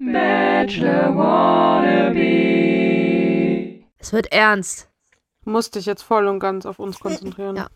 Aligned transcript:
Bachelor 0.00 1.16
Wannabe. 1.16 2.18
Es 3.98 4.12
wird 4.12 4.30
ernst. 4.30 4.88
Musst 5.44 5.74
dich 5.74 5.86
jetzt 5.86 6.02
voll 6.02 6.28
und 6.28 6.38
ganz 6.38 6.66
auf 6.66 6.78
uns 6.78 7.00
konzentrieren. 7.00 7.56
Ja. 7.56 7.68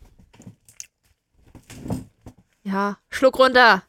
Ja, 2.63 2.99
Schluck 3.09 3.41
runter. 3.41 3.83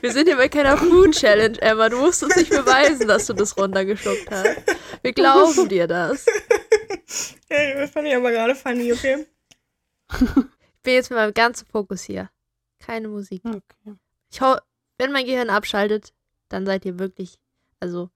Wir 0.00 0.12
sind 0.12 0.26
hier 0.26 0.36
bei 0.36 0.48
keiner 0.48 0.76
Food 0.76 1.12
Challenge, 1.12 1.62
Emma. 1.62 1.88
Du 1.88 1.98
musst 1.98 2.24
uns 2.24 2.34
nicht 2.34 2.50
beweisen, 2.50 3.06
dass 3.06 3.26
du 3.26 3.34
das 3.34 3.56
runtergeschluckt 3.56 4.30
hast. 4.32 4.62
Wir 5.02 5.12
glauben 5.12 5.68
dir 5.68 5.86
das. 5.86 6.26
Ja, 7.48 7.74
das 7.74 7.90
fand 7.92 8.08
ich 8.08 8.16
aber 8.16 8.32
gerade 8.32 8.56
funny, 8.56 8.92
okay? 8.92 9.26
Ich 10.10 10.82
bin 10.82 10.94
jetzt 10.94 11.10
mit 11.10 11.18
meinem 11.18 11.34
ganzen 11.34 11.66
Fokus 11.66 12.02
hier. 12.02 12.30
Keine 12.84 13.08
Musik. 13.08 13.42
Okay. 13.44 13.96
Ich 14.30 14.40
hau 14.40 14.56
wenn 14.98 15.12
mein 15.12 15.26
Gehirn 15.26 15.50
abschaltet, 15.50 16.12
dann 16.48 16.66
seid 16.66 16.84
ihr 16.84 16.98
wirklich, 16.98 17.38
also, 17.80 18.10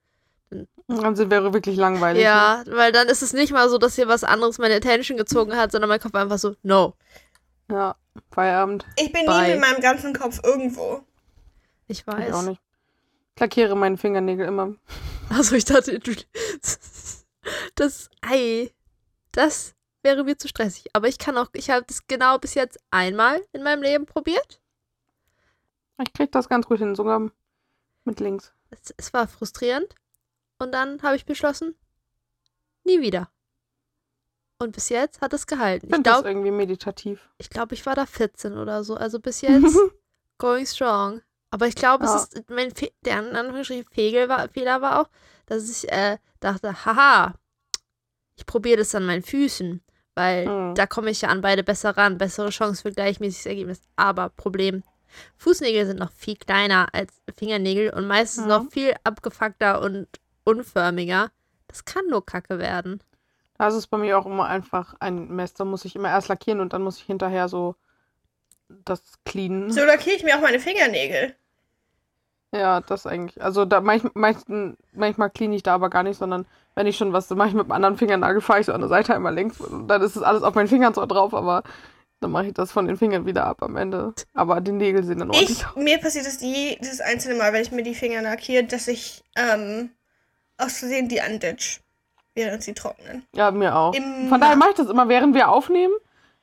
Dann 0.86 1.16
sind 1.16 1.30
wir 1.30 1.52
wirklich 1.52 1.76
langweilig. 1.76 2.22
ja, 2.22 2.62
weil 2.66 2.92
dann 2.92 3.08
ist 3.08 3.22
es 3.22 3.32
nicht 3.32 3.52
mal 3.52 3.68
so, 3.68 3.78
dass 3.78 3.96
hier 3.96 4.08
was 4.08 4.24
anderes 4.24 4.58
meine 4.58 4.76
Attention 4.76 5.18
gezogen 5.18 5.56
hat, 5.56 5.72
sondern 5.72 5.88
mein 5.88 6.00
Kopf 6.00 6.14
einfach 6.14 6.38
so, 6.38 6.54
no. 6.62 6.94
Ne? 7.68 7.74
Ja, 7.76 7.96
Feierabend. 8.30 8.86
Ich 8.96 9.12
bin 9.12 9.26
Bye. 9.26 9.46
nie 9.48 9.52
mit 9.52 9.60
meinem 9.60 9.80
ganzen 9.80 10.14
Kopf 10.14 10.40
irgendwo. 10.42 11.02
Ich 11.88 12.00
Ich 12.00 12.08
auch 12.08 12.16
weiß. 12.16 12.42
nicht. 12.46 12.60
Ich 13.34 13.40
lackiere 13.40 13.76
meine 13.76 13.96
Fingernägel 13.96 14.46
immer. 14.46 14.74
Also 15.30 15.56
ich 15.56 15.64
dachte, 15.66 15.98
du, 15.98 16.12
das 17.74 18.08
Ei, 18.22 18.72
das 19.32 19.74
wäre 20.02 20.24
mir 20.24 20.36
zu 20.38 20.48
stressig. 20.48 20.86
Aber 20.92 21.08
ich 21.08 21.18
kann 21.18 21.36
auch, 21.36 21.48
ich 21.54 21.70
habe 21.70 21.84
das 21.86 22.06
genau 22.06 22.38
bis 22.38 22.54
jetzt 22.54 22.78
einmal 22.90 23.42
in 23.52 23.62
meinem 23.62 23.82
Leben 23.82 24.06
probiert. 24.06 24.60
Ich 26.00 26.12
krieg 26.12 26.30
das 26.32 26.48
ganz 26.48 26.66
gut 26.66 26.78
hin, 26.78 26.94
sogar 26.94 27.30
mit 28.04 28.20
links. 28.20 28.52
Es, 28.70 28.94
es 28.96 29.12
war 29.12 29.26
frustrierend. 29.26 29.94
Und 30.58 30.72
dann 30.72 31.02
habe 31.02 31.16
ich 31.16 31.24
beschlossen, 31.26 31.74
nie 32.84 33.00
wieder. 33.00 33.30
Und 34.60 34.72
bis 34.72 34.88
jetzt 34.88 35.20
hat 35.20 35.32
es 35.32 35.46
gehalten. 35.46 35.86
Ich 35.90 35.96
Ich 35.96 36.02
glaube, 36.02 36.28
irgendwie 36.28 36.50
meditativ. 36.50 37.28
ich, 37.38 37.48
glaub, 37.48 37.70
ich 37.72 37.86
war 37.86 37.94
da 37.94 38.06
14 38.06 38.58
oder 38.58 38.82
so. 38.82 38.94
Also 38.96 39.20
bis 39.20 39.40
jetzt 39.40 39.76
going 40.38 40.66
strong. 40.66 41.22
Aber 41.50 41.66
ich 41.66 41.76
glaube, 41.76 42.04
Ja. 42.04 42.16
es 42.16 42.24
ist, 42.34 42.50
mein 42.50 42.74
Fe 42.74 42.92
der 43.04 43.18
Anführungsstrichen 43.18 43.86
Fegel 43.92 44.28
war, 44.28 44.48
Fehler 44.48 44.80
war 44.82 45.00
auch, 45.00 45.08
dass 45.46 45.70
ich 45.70 45.90
äh, 45.90 46.18
dachte, 46.40 46.84
haha, 46.84 47.34
ich 48.36 48.44
probiere 48.46 48.78
das 48.78 48.94
an 48.94 49.06
meinen 49.06 49.22
Füßen, 49.22 49.80
weil 50.18 50.46
Mhm. 50.46 50.74
da 50.74 50.86
komme 50.86 51.10
ich 51.10 51.22
ja 51.22 51.28
an 51.28 51.40
beide 51.40 51.62
besser 51.62 51.96
ran, 51.96 52.18
bessere 52.18 52.50
Chance 52.50 52.82
für 52.82 52.92
gleichmäßiges 52.92 53.46
Ergebnis. 53.46 53.80
Aber 53.96 54.28
Problem, 54.30 54.82
Fußnägel 55.38 55.86
sind 55.86 55.98
noch 55.98 56.10
viel 56.12 56.36
kleiner 56.36 56.88
als 56.92 57.14
Fingernägel 57.36 57.90
und 57.90 58.06
meistens 58.06 58.44
Mhm. 58.44 58.48
noch 58.50 58.70
viel 58.70 58.94
abgefuckter 59.04 59.80
und 59.80 60.06
unförmiger. 60.44 61.30
Das 61.68 61.84
kann 61.84 62.06
nur 62.08 62.24
Kacke 62.26 62.58
werden. 62.58 63.02
Das 63.58 63.74
ist 63.74 63.88
bei 63.88 63.98
mir 63.98 64.18
auch 64.18 64.26
immer 64.26 64.46
einfach 64.46 64.94
ein 65.00 65.28
Mess. 65.28 65.54
Da 65.54 65.64
muss 65.64 65.84
ich 65.84 65.96
immer 65.96 66.08
erst 66.10 66.28
lackieren 66.28 66.60
und 66.60 66.72
dann 66.72 66.82
muss 66.82 66.98
ich 66.98 67.04
hinterher 67.04 67.48
so 67.48 67.74
das 68.68 69.02
cleanen. 69.24 69.70
So 69.72 69.84
lackiere 69.84 70.16
ich 70.16 70.24
mir 70.24 70.36
auch 70.36 70.42
meine 70.42 70.60
Fingernägel. 70.60 71.34
Ja, 72.54 72.80
das 72.80 73.06
eigentlich. 73.06 73.42
Also 73.42 73.64
da 73.64 73.80
manch, 73.80 74.02
meisten, 74.14 74.76
manchmal 74.92 75.30
clean 75.30 75.52
ich 75.52 75.62
da 75.62 75.74
aber 75.74 75.90
gar 75.90 76.02
nicht, 76.02 76.18
sondern 76.18 76.46
wenn 76.74 76.86
ich 76.86 76.96
schon 76.96 77.12
was 77.12 77.28
mache 77.30 77.48
ich 77.48 77.54
mit 77.54 77.64
dem 77.66 77.72
anderen 77.72 77.96
Fingernagel, 77.98 78.40
fahre 78.40 78.60
ich 78.60 78.66
so 78.66 78.72
an 78.72 78.80
der 78.80 78.88
Seite 78.88 79.14
einmal 79.14 79.34
längs 79.34 79.60
und 79.60 79.88
dann 79.88 80.00
ist 80.00 80.16
es 80.16 80.22
alles 80.22 80.42
auf 80.42 80.54
meinen 80.54 80.68
Fingern 80.68 80.94
so 80.94 81.04
drauf, 81.04 81.34
aber 81.34 81.62
dann 82.20 82.30
mache 82.30 82.46
ich 82.46 82.54
das 82.54 82.72
von 82.72 82.86
den 82.86 82.96
Fingern 82.96 83.26
wieder 83.26 83.44
ab 83.44 83.62
am 83.62 83.76
Ende. 83.76 84.14
Aber 84.34 84.60
die 84.60 84.72
Nägel 84.72 85.04
sehen 85.04 85.18
dann 85.18 85.30
ordentlich 85.30 85.58
Ich, 85.60 85.66
aus. 85.66 85.76
mir 85.76 85.98
passiert 85.98 86.26
das 86.26 86.40
jedes 86.40 87.00
einzelne 87.00 87.34
Mal, 87.36 87.52
wenn 87.52 87.62
ich 87.62 87.70
mir 87.70 87.82
die 87.82 87.94
Finger 87.94 88.22
lackiere, 88.22 88.64
dass 88.64 88.88
ich 88.88 89.22
ähm, 89.36 89.90
aus 90.56 90.78
Versehen 90.78 91.08
die 91.08 91.20
anditch, 91.20 91.80
während 92.34 92.62
sie 92.62 92.74
trocknen. 92.74 93.24
Ja, 93.34 93.50
mir 93.50 93.76
auch. 93.76 93.94
Immer. 93.94 94.28
Von 94.30 94.40
daher 94.40 94.56
mache 94.56 94.70
ich 94.70 94.76
das 94.76 94.88
immer, 94.88 95.08
während 95.08 95.34
wir 95.34 95.48
aufnehmen, 95.48 95.92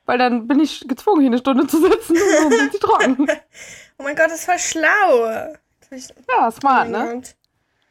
weil 0.06 0.18
dann 0.18 0.46
bin 0.46 0.60
ich 0.60 0.86
gezwungen, 0.86 1.20
hier 1.20 1.30
eine 1.30 1.38
Stunde 1.38 1.66
zu 1.66 1.78
sitzen 1.80 2.12
und 2.12 2.44
dann 2.44 2.58
sind 2.58 2.72
sie 2.72 2.78
trocken. 2.78 3.26
Oh 3.98 4.02
mein 4.02 4.14
Gott, 4.14 4.26
das 4.30 4.44
voll 4.44 4.58
schlau. 4.58 5.54
Ja, 6.28 6.50
smart, 6.50 6.90
ne? 6.90 7.22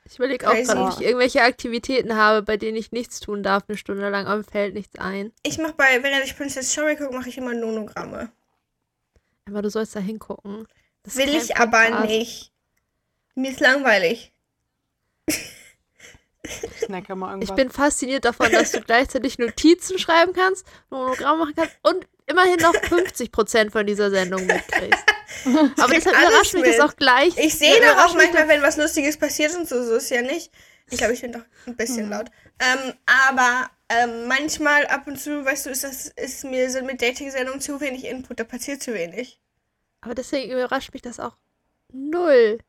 Ich 0.08 0.18
überlege 0.18 0.48
auch 0.48 0.54
gerade, 0.54 0.82
ob 0.82 1.00
ich 1.00 1.06
irgendwelche 1.06 1.42
Aktivitäten 1.42 2.16
habe, 2.16 2.44
bei 2.44 2.58
denen 2.58 2.78
ich 2.78 2.92
nichts 2.92 3.20
tun 3.20 3.42
darf, 3.42 3.64
eine 3.68 3.78
Stunde 3.78 4.08
lang, 4.10 4.28
aber 4.28 4.38
mir 4.38 4.44
fällt 4.44 4.76
nichts 4.76 5.00
ein. 5.00 5.32
Ich 5.44 5.58
mach 5.58 5.72
bei, 5.72 6.04
wenn 6.04 6.22
ich 6.22 6.38
Princess 6.38 6.74
Cherry 6.74 6.96
gucke, 6.96 7.16
mache 7.16 7.30
ich 7.30 7.38
immer 7.38 7.54
Nonogramme. 7.54 8.30
Aber 9.48 9.62
du 9.62 9.70
sollst 9.70 9.96
da 9.96 10.00
hingucken. 10.00 10.68
Das 11.04 11.16
Will 11.18 11.30
ich 11.30 11.58
aber 11.58 11.82
Podcast. 11.82 12.06
nicht. 12.06 12.52
Mir 13.34 13.52
ist 13.52 13.60
langweilig. 13.60 14.32
Ich 15.28 15.42
snacke 16.86 17.16
mal 17.16 17.32
irgendwas. 17.32 17.50
Ich 17.50 17.56
bin 17.56 17.72
fasziniert 17.72 18.26
davon, 18.26 18.52
dass 18.52 18.72
du 18.72 18.82
gleichzeitig 18.82 19.40
Notizen 19.40 19.98
schreiben 19.98 20.34
kannst, 20.34 20.68
Monogramm 20.92 21.40
machen 21.40 21.54
kannst 21.56 21.76
und 21.82 22.08
immerhin 22.28 22.58
noch 22.58 22.76
50% 22.76 23.72
von 23.72 23.88
dieser 23.88 24.12
Sendung 24.12 24.46
mitkriegst. 24.46 25.04
Aber 25.46 25.94
deshalb 25.94 26.16
überrascht 26.18 26.54
mich 26.54 26.64
das 26.64 26.80
auch 26.80 26.96
gleich. 26.96 27.38
Ich 27.38 27.56
sehe 27.56 27.80
Ja, 27.82 27.94
doch 27.94 28.06
auch 28.06 28.16
manchmal, 28.16 28.48
wenn 28.48 28.62
was 28.62 28.78
Lustiges 28.78 29.18
passiert 29.18 29.56
und 29.56 29.68
so, 29.68 29.84
so 29.84 29.96
ist 29.96 30.10
ja 30.10 30.22
nicht. 30.22 30.52
Ich 30.90 30.98
glaube, 30.98 31.14
ich 31.14 31.22
bin 31.22 31.32
doch 31.32 31.42
ein 31.66 31.76
bisschen 31.76 32.10
laut. 32.10 32.28
Ähm, 32.60 32.94
aber 33.06 33.70
ähm, 33.90 34.28
manchmal 34.28 34.86
ab 34.88 35.08
und 35.08 35.20
zu, 35.20 35.44
weißt 35.44 35.66
du, 35.66 35.70
ist 35.72 35.84
das 35.84 36.08
ist 36.08 36.44
mir 36.44 36.70
sind 36.70 36.86
mit 36.86 37.02
Dating-Sendungen 37.02 37.62
zu 37.62 37.82
wenig 37.82 38.06
Input, 38.06 38.40
da 38.40 38.44
passiert 38.44 38.82
zu 38.82 38.94
wenig. 38.94 39.40
Aber 40.02 40.14
deswegen 40.16 40.52
überrascht 40.52 40.94
mich 40.94 41.02
das 41.02 41.20
auch 41.20 41.38
null. 41.92 42.60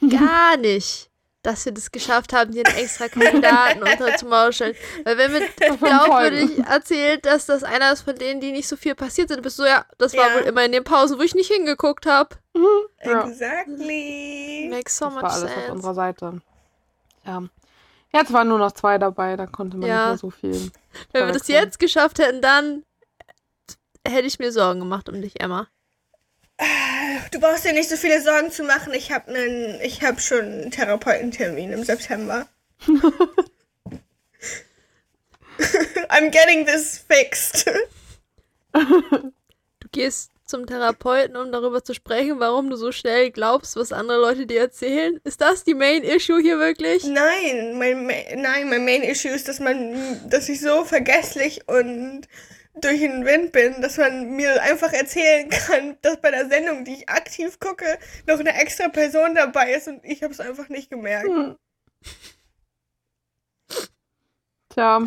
Gar 0.10 0.56
nicht. 0.56 1.09
Dass 1.42 1.64
wir 1.64 1.72
das 1.72 1.90
geschafft 1.90 2.34
haben, 2.34 2.52
dir 2.52 2.66
einen 2.66 2.76
extra 2.76 3.08
Kandidaten 3.08 3.82
unter 3.82 4.14
zu 4.16 4.26
mauscheln. 4.26 4.74
Weil 5.04 5.16
wenn 5.16 5.32
mir 5.32 5.40
glaubwürdig 5.78 6.58
erzählt, 6.66 7.24
dass 7.24 7.46
das 7.46 7.62
einer 7.64 7.92
ist 7.92 8.02
von 8.02 8.14
denen, 8.14 8.40
die 8.42 8.52
nicht 8.52 8.68
so 8.68 8.76
viel 8.76 8.94
passiert 8.94 9.28
sind, 9.30 9.40
bist 9.42 9.58
du 9.58 9.64
ja, 9.64 9.86
das 9.96 10.14
war 10.14 10.28
Ja. 10.28 10.34
wohl 10.34 10.42
immer 10.42 10.64
in 10.66 10.72
den 10.72 10.84
Pausen, 10.84 11.18
wo 11.18 11.22
ich 11.22 11.34
nicht 11.34 11.50
hingeguckt 11.52 12.06
habe. 12.06 12.36
Ja. 13.02 13.26
Exactly. 13.26 14.68
Makes 14.70 14.98
so 14.98 15.06
Das 15.06 15.14
much 15.14 15.22
war 15.22 15.32
alles 15.32 15.44
auf 15.44 15.50
sense. 15.54 15.72
unserer 15.72 15.94
Seite. 15.94 16.42
Ja. 17.24 17.42
Jetzt 18.12 18.32
waren 18.32 18.48
nur 18.48 18.58
noch 18.58 18.72
zwei 18.72 18.98
dabei, 18.98 19.36
da 19.36 19.46
konnte 19.46 19.78
man 19.78 19.88
Ja. 19.88 19.96
nicht 19.96 20.08
mehr 20.08 20.18
so 20.18 20.30
viel. 20.30 20.70
Wenn 21.12 21.26
wir 21.26 21.32
das 21.32 21.48
jetzt 21.48 21.78
geschafft 21.78 22.18
hätten, 22.18 22.42
dann 22.42 22.84
hätte 24.06 24.26
ich 24.26 24.38
mir 24.38 24.52
Sorgen 24.52 24.80
gemacht 24.80 25.08
um 25.08 25.22
dich, 25.22 25.40
Emma. 25.40 25.68
Du 27.30 27.40
brauchst 27.40 27.64
dir 27.64 27.72
nicht 27.72 27.88
so 27.88 27.96
viele 27.96 28.20
Sorgen 28.20 28.50
zu 28.50 28.64
machen. 28.64 28.92
Ich 28.92 29.12
habe 29.12 29.32
einen, 29.32 29.80
ich 29.80 30.02
habe 30.02 30.20
schon 30.20 30.40
einen 30.40 30.70
Therapeutentermin 30.70 31.72
im 31.72 31.84
September. 31.84 32.46
I'm 36.08 36.30
getting 36.30 36.66
this 36.66 36.98
fixed. 37.08 37.70
Du 38.72 39.88
gehst 39.92 40.30
zum 40.44 40.66
Therapeuten, 40.66 41.36
um 41.36 41.52
darüber 41.52 41.84
zu 41.84 41.94
sprechen, 41.94 42.40
warum 42.40 42.68
du 42.70 42.76
so 42.76 42.90
schnell 42.92 43.30
glaubst, 43.30 43.76
was 43.76 43.92
andere 43.92 44.20
Leute 44.20 44.46
dir 44.46 44.60
erzählen. 44.60 45.20
Ist 45.24 45.40
das 45.40 45.64
die 45.64 45.74
Main 45.74 46.02
Issue 46.02 46.40
hier 46.40 46.58
wirklich? 46.58 47.04
Nein, 47.04 47.78
mein, 47.78 48.06
nein, 48.06 48.68
mein 48.68 48.84
Main 48.84 49.02
Issue 49.02 49.30
ist, 49.30 49.48
dass 49.48 49.60
man, 49.60 50.28
dass 50.28 50.48
ich 50.48 50.60
so 50.60 50.84
vergesslich 50.84 51.68
und 51.68 52.22
durch 52.74 53.00
den 53.00 53.24
Wind 53.24 53.52
bin, 53.52 53.80
dass 53.82 53.96
man 53.96 54.30
mir 54.36 54.62
einfach 54.62 54.92
erzählen 54.92 55.48
kann, 55.48 55.98
dass 56.02 56.20
bei 56.20 56.30
der 56.30 56.48
Sendung, 56.48 56.84
die 56.84 56.94
ich 56.94 57.08
aktiv 57.08 57.58
gucke, 57.58 57.98
noch 58.26 58.38
eine 58.38 58.54
extra 58.54 58.88
Person 58.88 59.34
dabei 59.34 59.72
ist 59.72 59.88
und 59.88 60.04
ich 60.04 60.22
habe 60.22 60.32
es 60.32 60.40
einfach 60.40 60.68
nicht 60.68 60.90
gemerkt. 60.90 61.28
Hm. 61.28 61.56
Tja, 64.70 65.00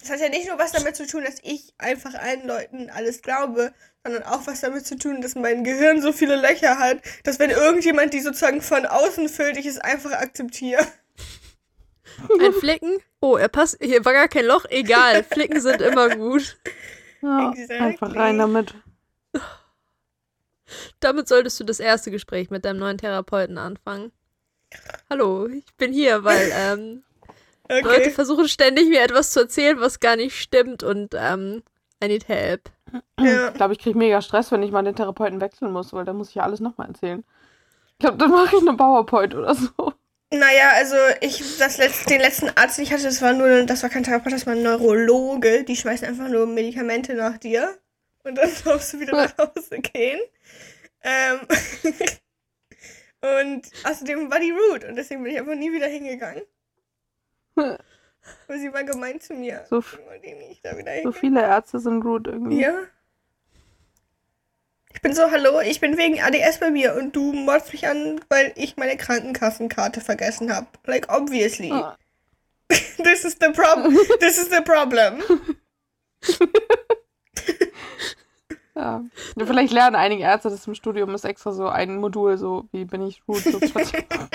Das 0.00 0.10
hat 0.10 0.20
ja 0.20 0.28
nicht 0.28 0.48
nur 0.48 0.58
was 0.58 0.72
damit 0.72 0.96
zu 0.96 1.06
tun, 1.06 1.22
dass 1.22 1.36
ich 1.42 1.74
einfach 1.78 2.14
allen 2.14 2.44
Leuten 2.44 2.90
alles 2.90 3.22
glaube, 3.22 3.72
sondern 4.04 4.24
auch 4.24 4.48
was 4.48 4.60
damit 4.60 4.84
zu 4.84 4.96
tun, 4.96 5.20
dass 5.20 5.36
mein 5.36 5.62
Gehirn 5.62 6.02
so 6.02 6.12
viele 6.12 6.34
Löcher 6.34 6.78
hat, 6.78 6.98
dass 7.22 7.38
wenn 7.38 7.50
irgendjemand 7.50 8.12
die 8.12 8.20
sozusagen 8.20 8.62
von 8.62 8.84
außen 8.84 9.28
füllt, 9.28 9.56
ich 9.56 9.66
es 9.66 9.78
einfach 9.78 10.12
akzeptiere. 10.12 10.84
Ein 12.40 12.52
Flicken? 12.52 12.98
Oh, 13.20 13.36
er 13.36 13.48
passt. 13.48 13.78
Hier 13.80 14.04
war 14.04 14.12
gar 14.12 14.28
kein 14.28 14.46
Loch. 14.46 14.64
Egal. 14.68 15.22
Flicken 15.24 15.60
sind 15.60 15.80
immer 15.80 16.08
gut. 16.16 16.56
ja 17.22 17.50
Exactly. 17.52 17.76
einfach 17.76 18.14
rein 18.16 18.38
damit. 18.38 18.74
Damit 21.00 21.28
solltest 21.28 21.60
du 21.60 21.64
das 21.64 21.80
erste 21.80 22.10
Gespräch 22.10 22.50
mit 22.50 22.64
deinem 22.64 22.78
neuen 22.78 22.98
Therapeuten 22.98 23.58
anfangen. 23.58 24.12
Hallo, 25.10 25.46
ich 25.46 25.66
bin 25.76 25.92
hier, 25.92 26.24
weil 26.24 26.50
ähm, 26.54 27.02
Leute 27.68 27.86
Okay. 27.88 28.10
versuchen 28.10 28.48
ständig 28.48 28.88
mir 28.88 29.02
etwas 29.02 29.32
zu 29.32 29.40
erzählen, 29.40 29.78
was 29.80 30.00
gar 30.00 30.16
nicht 30.16 30.38
stimmt 30.40 30.82
und 30.82 31.14
ähm, 31.14 31.62
I 32.02 32.08
need 32.08 32.28
help. 32.28 32.70
Ja. 33.20 33.48
Ich 33.48 33.54
glaube, 33.54 33.72
ich 33.74 33.78
kriege 33.78 33.98
mega 33.98 34.20
Stress, 34.22 34.50
wenn 34.50 34.62
ich 34.62 34.70
mal 34.72 34.82
den 34.82 34.96
Therapeuten 34.96 35.40
wechseln 35.40 35.72
muss, 35.72 35.92
weil 35.92 36.04
dann 36.04 36.16
muss 36.16 36.30
ich 36.30 36.34
ja 36.36 36.42
alles 36.42 36.60
nochmal 36.60 36.88
erzählen. 36.88 37.22
Ich 37.92 37.98
glaube, 37.98 38.18
dann 38.18 38.30
mache 38.30 38.56
ich 38.56 38.62
eine 38.62 38.76
PowerPoint 38.76 39.34
oder 39.34 39.54
so. 39.54 39.92
Naja, 40.32 40.70
also 40.76 40.96
ich, 41.20 41.58
das 41.58 41.76
letzt, 41.76 42.08
den 42.08 42.20
letzten 42.20 42.48
Arzt, 42.56 42.78
den 42.78 42.84
ich 42.84 42.92
hatte, 42.92 43.02
das 43.02 43.20
war 43.20 43.34
nur, 43.34 43.64
das 43.64 43.82
war 43.82 43.90
kein 43.90 44.02
Therapeut, 44.02 44.32
das 44.32 44.46
war 44.46 44.54
ein 44.54 44.62
Neurologe. 44.62 45.62
Die 45.64 45.76
schmeißen 45.76 46.08
einfach 46.08 46.28
nur 46.28 46.46
Medikamente 46.46 47.14
nach 47.14 47.36
dir. 47.36 47.78
Und 48.24 48.36
dann 48.36 48.50
darfst 48.64 48.94
du 48.94 49.00
wieder 49.00 49.12
nach 49.12 49.36
Hause 49.36 49.80
gehen. 49.80 50.20
Ähm 51.02 51.40
und 53.42 53.70
außerdem 53.84 54.30
war 54.30 54.40
die 54.40 54.52
rude 54.52 54.88
und 54.88 54.96
deswegen 54.96 55.22
bin 55.22 55.32
ich 55.32 55.38
einfach 55.38 55.54
nie 55.54 55.72
wieder 55.72 55.88
hingegangen. 55.88 56.42
Aber 57.56 57.78
sie 58.58 58.72
war 58.72 58.84
gemein 58.84 59.20
zu 59.20 59.34
mir. 59.34 59.66
So, 59.68 59.82
so 61.02 61.12
viele 61.12 61.42
Ärzte 61.42 61.78
sind 61.78 62.02
rude 62.02 62.30
irgendwie. 62.30 62.60
Ja. 62.60 62.84
Ich 65.04 65.08
bin 65.08 65.16
so, 65.16 65.32
hallo, 65.32 65.58
ich 65.60 65.80
bin 65.80 65.98
wegen 65.98 66.20
ADS 66.22 66.60
bei 66.60 66.70
mir 66.70 66.94
und 66.94 67.16
du 67.16 67.32
mordst 67.32 67.72
mich 67.72 67.88
an, 67.88 68.20
weil 68.28 68.52
ich 68.54 68.76
meine 68.76 68.96
Krankenkassenkarte 68.96 70.00
vergessen 70.00 70.54
habe. 70.54 70.68
Like, 70.86 71.12
obviously. 71.12 71.72
Ah. 71.72 71.98
This 72.68 73.24
is 73.24 73.36
the 73.40 73.50
problem. 73.52 73.98
This 74.20 74.38
is 74.38 74.48
the 74.48 74.60
problem. 74.62 75.20
Ja. 78.76 79.02
Vielleicht 79.36 79.72
lernen 79.72 79.96
einige 79.96 80.22
Ärzte 80.22 80.50
das 80.50 80.68
im 80.68 80.74
Studium, 80.76 81.12
ist 81.16 81.24
extra 81.24 81.50
so 81.50 81.66
ein 81.68 81.96
Modul, 81.96 82.38
so 82.38 82.68
wie 82.70 82.84
bin 82.84 83.02
ich 83.02 83.22
zu 83.26 83.60
Patienten. 83.72 84.28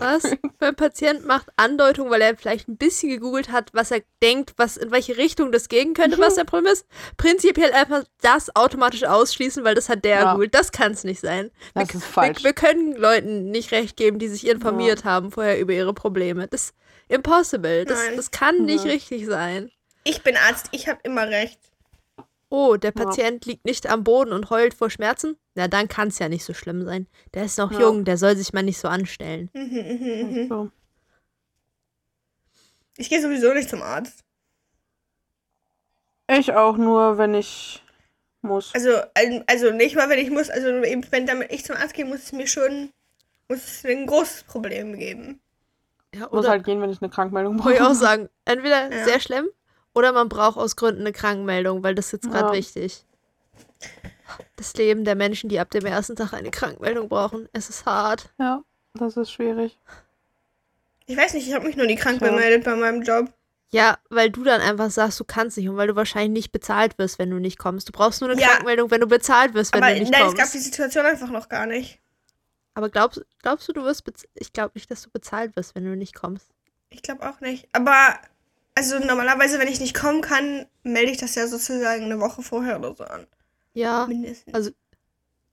Was? 0.00 0.22
Mein 0.60 0.74
Patient 0.74 1.24
macht 1.26 1.48
Andeutung, 1.56 2.10
weil 2.10 2.20
er 2.22 2.36
vielleicht 2.36 2.68
ein 2.68 2.76
bisschen 2.76 3.10
gegoogelt 3.10 3.50
hat, 3.52 3.70
was 3.72 3.90
er 3.90 4.00
denkt, 4.22 4.54
was 4.56 4.76
in 4.76 4.90
welche 4.90 5.16
Richtung 5.16 5.52
das 5.52 5.68
gehen 5.68 5.94
könnte, 5.94 6.18
was 6.18 6.34
der 6.34 6.44
Problem 6.44 6.72
ist. 6.72 6.86
Prinzipiell 7.16 7.72
einfach 7.72 8.04
das 8.20 8.54
automatisch 8.56 9.04
ausschließen, 9.04 9.62
weil 9.64 9.74
das 9.74 9.88
hat 9.88 10.04
der 10.04 10.20
Ja. 10.20 10.24
gegoogelt. 10.32 10.54
Das 10.54 10.72
kann 10.72 10.92
es 10.92 11.04
nicht 11.04 11.20
sein. 11.20 11.50
Das 11.74 11.88
wir, 11.88 11.94
ist 11.96 12.04
falsch. 12.04 12.38
Wir, 12.38 12.44
wir 12.46 12.52
können 12.54 12.96
Leuten 12.96 13.50
nicht 13.50 13.72
recht 13.72 13.96
geben, 13.96 14.18
die 14.18 14.28
sich 14.28 14.46
informiert 14.48 15.04
haben 15.04 15.30
vorher 15.30 15.58
über 15.60 15.72
ihre 15.72 15.94
Probleme. 15.94 16.48
Das 16.48 16.62
ist 16.64 16.74
impossible. 17.08 17.84
Das, 17.84 17.98
Nein. 18.06 18.16
das 18.16 18.30
kann 18.30 18.64
nicht 18.64 18.84
Ja. 18.84 18.90
richtig 18.92 19.26
sein. 19.26 19.70
Ich 20.04 20.22
bin 20.22 20.36
Arzt, 20.36 20.68
ich 20.72 20.88
habe 20.88 20.98
immer 21.02 21.28
recht. 21.28 21.58
Oh, 22.50 22.76
der 22.76 22.92
Ja. 22.96 23.04
Patient 23.04 23.46
liegt 23.46 23.64
nicht 23.64 23.88
am 23.88 24.02
Boden 24.04 24.32
und 24.32 24.50
heult 24.50 24.74
vor 24.74 24.90
Schmerzen? 24.90 25.36
Na, 25.54 25.68
dann 25.68 25.86
kann 25.88 26.08
es 26.08 26.18
ja 26.18 26.28
nicht 26.28 26.44
so 26.44 26.52
schlimm 26.52 26.84
sein. 26.84 27.06
Der 27.32 27.44
ist 27.44 27.58
noch 27.58 27.70
Ja. 27.72 27.80
jung, 27.80 28.04
der 28.04 28.16
soll 28.18 28.36
sich 28.36 28.52
mal 28.52 28.62
nicht 28.62 28.78
so 28.78 28.88
anstellen. 28.88 29.48
Mhm, 29.54 29.62
mhm, 29.62 30.32
mhm. 30.42 30.48
So. 30.48 30.70
Ich 32.96 33.08
gehe 33.08 33.22
sowieso 33.22 33.52
nicht 33.54 33.70
zum 33.70 33.82
Arzt. 33.82 34.24
Ich 36.28 36.52
auch 36.52 36.76
nur, 36.76 37.18
wenn 37.18 37.34
ich 37.34 37.82
muss. 38.42 38.72
Also, 38.74 38.90
also 39.46 39.70
nicht 39.70 39.96
mal, 39.96 40.08
wenn 40.08 40.18
ich 40.18 40.30
muss. 40.30 40.50
Also, 40.50 40.68
eben, 40.68 41.04
wenn 41.10 41.26
damit 41.26 41.52
ich 41.52 41.64
zum 41.64 41.76
Arzt 41.76 41.94
gehe, 41.94 42.04
muss 42.04 42.24
es 42.24 42.32
mir 42.32 42.46
schon 42.46 42.90
muss 43.48 43.64
es 43.64 43.84
ein 43.84 44.06
großes 44.06 44.44
Problem 44.44 44.96
geben. 44.96 45.40
Ja, 46.14 46.20
muss 46.22 46.30
oder 46.40 46.50
halt 46.50 46.64
gehen, 46.64 46.80
wenn 46.80 46.90
ich 46.90 47.02
eine 47.02 47.10
Krankmeldung 47.10 47.58
wollte 47.58 47.74
ich 47.78 47.80
auch 47.80 47.86
brauche. 47.86 47.94
sagen, 47.96 48.28
entweder 48.44 48.92
Ja. 48.96 49.04
sehr 49.04 49.18
schlimm 49.20 49.48
oder 49.94 50.12
man 50.12 50.28
braucht 50.28 50.56
aus 50.56 50.76
Gründen 50.76 51.00
eine 51.02 51.12
Krankmeldung, 51.12 51.82
weil 51.82 51.94
das 51.94 52.06
ist 52.06 52.12
jetzt 52.12 52.30
gerade 52.30 52.48
Ja. 52.48 52.52
wichtig. 52.54 53.04
Das 54.56 54.74
Leben 54.74 55.04
der 55.04 55.16
Menschen, 55.16 55.48
die 55.48 55.58
ab 55.58 55.70
dem 55.70 55.84
ersten 55.86 56.16
Tag 56.16 56.32
eine 56.32 56.50
Krankmeldung 56.50 57.08
brauchen, 57.08 57.48
es 57.52 57.68
ist 57.68 57.84
hart. 57.86 58.30
Ja, 58.38 58.62
das 58.94 59.16
ist 59.16 59.32
schwierig. 59.32 59.78
Ich 61.06 61.16
weiß 61.16 61.34
nicht, 61.34 61.48
ich 61.48 61.54
habe 61.54 61.66
mich 61.66 61.76
nur 61.76 61.86
nie 61.86 61.96
krank 61.96 62.20
gemeldet 62.20 62.64
bei 62.64 62.76
meinem 62.76 63.02
Job. 63.02 63.32
Ja, 63.72 63.98
weil 64.08 64.30
du 64.30 64.42
dann 64.44 64.60
einfach 64.60 64.90
sagst, 64.90 65.18
du 65.20 65.24
kannst 65.24 65.56
nicht 65.56 65.68
und 65.68 65.76
weil 65.76 65.86
du 65.88 65.96
wahrscheinlich 65.96 66.30
nicht 66.32 66.52
bezahlt 66.52 66.98
wirst, 66.98 67.18
wenn 67.18 67.30
du 67.30 67.38
nicht 67.38 67.58
kommst. 67.58 67.88
Du 67.88 67.92
brauchst 67.92 68.20
nur 68.20 68.30
eine 68.30 68.40
Ja. 68.40 68.48
Krankmeldung, 68.48 68.90
wenn 68.90 69.00
du 69.00 69.06
bezahlt 69.06 69.54
wirst, 69.54 69.72
wenn 69.74 69.82
Aber 69.82 69.92
du 69.92 70.00
nicht 70.00 70.10
nein, 70.12 70.22
es 70.22 70.26
kommst. 70.28 70.42
gab 70.42 70.50
die 70.52 70.58
Situation 70.58 71.06
einfach 71.06 71.30
noch 71.30 71.48
gar 71.48 71.66
nicht. 71.66 72.00
Aber 72.74 72.88
glaubst, 72.88 73.24
glaubst 73.42 73.68
du, 73.68 73.72
du 73.72 73.82
wirst 73.84 74.04
Ich 74.34 74.52
glaube 74.52 74.72
nicht, 74.74 74.90
dass 74.90 75.02
du 75.02 75.10
bezahlt 75.10 75.54
wirst, 75.56 75.74
wenn 75.74 75.84
du 75.84 75.96
nicht 75.96 76.14
kommst. 76.14 76.48
Ich 76.90 77.02
glaube 77.02 77.28
auch 77.28 77.40
nicht. 77.40 77.68
Aber, 77.72 78.18
also 78.74 78.98
normalerweise, 78.98 79.58
wenn 79.58 79.68
ich 79.68 79.80
nicht 79.80 79.94
kommen 79.94 80.20
kann, 80.20 80.66
melde 80.82 81.12
ich 81.12 81.18
das 81.18 81.34
ja 81.34 81.46
sozusagen 81.46 82.04
eine 82.04 82.20
Woche 82.20 82.42
vorher 82.42 82.78
oder 82.78 82.94
so 82.94 83.04
an. 83.04 83.26
Ja, 83.74 84.06
Mindestens. 84.06 84.54
also 84.54 84.70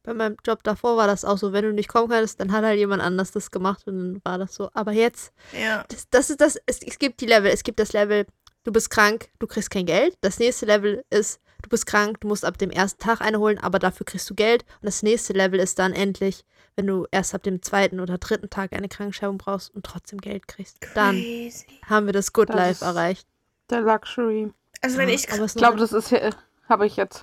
bei 0.04 0.14
meinem 0.14 0.38
Job 0.46 0.64
davor 0.64 0.96
war 0.96 1.06
das 1.06 1.26
auch 1.26 1.38
so. 1.38 1.52
Wenn 1.52 1.66
du 1.66 1.74
nicht 1.74 1.90
kommen 1.90 2.08
kannst, 2.08 2.40
dann 2.40 2.54
hat 2.54 2.64
halt 2.64 2.80
jemand 2.80 3.04
anders 3.04 3.32
das 3.32 3.52
gemacht 3.52 3.86
und 3.88 3.98
dann 3.98 4.22
war 4.24 4.38
das 4.38 4.56
so. 4.56 4.70
Aber 4.74 4.94
jetzt, 4.94 5.34
ja. 5.52 5.84
das, 5.90 6.10
das 6.10 6.30
ist 6.30 6.40
das, 6.40 6.58
es, 6.66 6.82
es 6.82 6.98
gibt 6.98 7.20
die 7.20 7.26
Level. 7.26 7.52
Es 7.52 7.64
gibt 7.64 7.80
das 7.80 7.92
Level, 7.92 8.26
du 8.64 8.72
bist 8.72 8.90
krank, 8.90 9.30
du 9.40 9.48
kriegst 9.48 9.70
kein 9.70 9.86
Geld. 9.86 10.18
Das 10.22 10.40
nächste 10.40 10.66
Level 10.66 11.04
ist, 11.10 11.42
du 11.62 11.70
bist 11.70 11.86
krank, 11.86 12.20
du 12.22 12.28
musst 12.28 12.46
ab 12.46 12.58
dem 12.58 12.72
ersten 12.72 13.02
Tag 13.02 13.22
eine 13.22 13.40
holen, 13.40 13.58
aber 13.60 13.80
dafür 13.80 14.06
kriegst 14.06 14.30
du 14.30 14.36
Geld. 14.36 14.64
Und 14.82 14.86
das 14.86 15.04
nächste 15.04 15.34
Level 15.34 15.60
ist 15.60 15.80
dann 15.80 15.94
endlich, 15.94 16.44
wenn 16.76 16.88
du 16.88 17.06
erst 17.12 17.34
ab 17.36 17.44
dem 17.44 17.62
zweiten 17.62 18.00
oder 18.00 18.18
dritten 18.18 18.50
Tag 18.50 18.74
eine 18.74 18.88
Krankenschreibung 18.90 19.38
brauchst 19.38 19.74
und 19.74 19.86
trotzdem 19.86 20.20
Geld 20.22 20.48
kriegst. 20.48 20.78
Dann 20.94 21.16
Crazy. 21.16 21.66
haben 21.86 22.06
wir 22.06 22.14
das 22.14 22.34
Good 22.34 22.50
Das 22.50 22.56
Life 22.56 22.86
erreicht. 22.86 23.28
Der 23.70 23.82
Luxury. 23.82 24.52
Also, 24.82 24.98
wenn 24.98 25.10
ich. 25.10 25.32
aber 25.32 25.44
es 25.44 25.56
Ich 25.56 25.58
glaube, 25.58 25.78
das 25.78 25.92
ist 25.92 26.10
hier, 26.10 26.36
habe 26.70 26.86
ich 26.86 26.96
jetzt. 26.96 27.22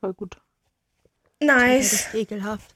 Voll 0.00 0.14
gut. 0.14 0.36
das 1.40 1.46
Nice. 1.48 1.92
ist 1.92 2.14
ekelhaft. 2.14 2.74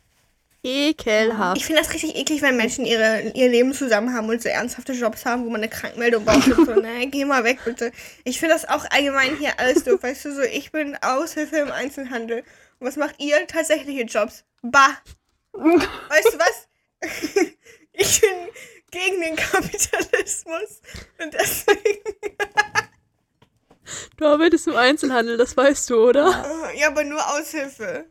Ekelhaft. 0.65 1.57
Ich 1.57 1.67
finde 1.67 1.83
das 1.83 1.93
richtig 1.93 2.17
eklig, 2.17 2.41
wenn 2.41 2.57
Menschen 2.57 2.85
ihre, 2.85 3.33
ihr 3.35 3.49
Leben 3.49 3.75
zusammen 3.75 4.15
haben 4.15 4.29
und 4.29 4.41
so 4.41 4.49
ernsthafte 4.49 4.93
Jobs 4.93 5.25
haben, 5.27 5.45
wo 5.45 5.51
man 5.51 5.61
eine 5.61 5.69
Krankmeldung 5.69 6.25
braucht. 6.25 6.47
Und 6.47 6.67
so, 6.67 6.75
ne, 6.75 7.09
geh 7.09 7.25
mal 7.25 7.43
weg, 7.43 7.59
bitte. 7.65 7.91
Ich 8.23 8.39
finde 8.39 8.55
das 8.55 8.69
auch 8.69 8.85
allgemein 8.91 9.37
hier 9.37 9.59
alles 9.59 9.83
doof. 9.83 10.03
Weißt 10.03 10.25
du, 10.25 10.35
so, 10.35 10.43
ich 10.43 10.71
bin 10.71 10.97
Aushilfe 11.03 11.57
im 11.57 11.73
Einzelhandel. 11.73 12.45
Und 12.79 12.87
was 12.87 12.97
macht 12.97 13.17
ihr? 13.19 13.45
Tatsächliche 13.49 14.03
Jobs. 14.03 14.45
Bah. 14.63 14.97
Weißt 15.53 16.33
du 16.33 16.39
was? 16.39 16.69
Ich 17.95 18.23
bin 18.23 18.31
gegen 18.91 19.21
den 19.21 19.37
Kapitalismus. 19.37 20.81
Und 21.23 21.35
deswegen. 21.35 22.01
Du 24.17 24.27
arbeitest 24.27 24.67
im 24.67 24.77
Einzelhandel, 24.77 25.37
das 25.37 25.55
weißt 25.55 25.91
du, 25.91 26.09
oder? 26.09 26.47
Ja, 26.75 26.89
aber 26.89 27.05
nur 27.05 27.21
Aushilfe. 27.35 28.07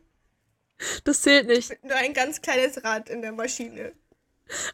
Das 1.04 1.22
zählt 1.22 1.46
nicht. 1.46 1.72
Nur 1.82 1.96
ein 1.96 2.14
ganz 2.14 2.40
kleines 2.40 2.82
Rad 2.84 3.08
in 3.08 3.22
der 3.22 3.32
Maschine. 3.32 3.92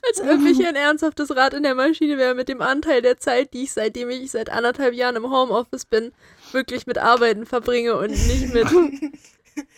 Als 0.07 0.21
ob 0.21 0.45
ich 0.45 0.67
ein 0.67 0.75
ernsthaftes 0.75 1.35
Rad 1.37 1.55
in 1.55 1.63
der 1.63 1.75
Maschine 1.75 2.19
wäre 2.19 2.35
mit 2.35 2.49
dem 2.49 2.63
Anteil 2.63 3.03
der 3.03 3.19
Zeit, 3.19 3.55
die 3.55 3.65
ich 3.65 3.73
seitdem 3.73 4.11
ich 4.11 4.31
seit 4.31 4.51
anderthalb 4.51 4.95
Jahren 4.95 5.17
im 5.17 5.31
Homeoffice 5.31 5.85
bin, 5.85 6.13
wirklich 6.53 6.87
mit 6.87 6.99
Arbeiten 6.99 7.47
verbringe 7.47 7.97
und 7.97 8.11
nicht 8.11 8.53
mit. 8.53 8.67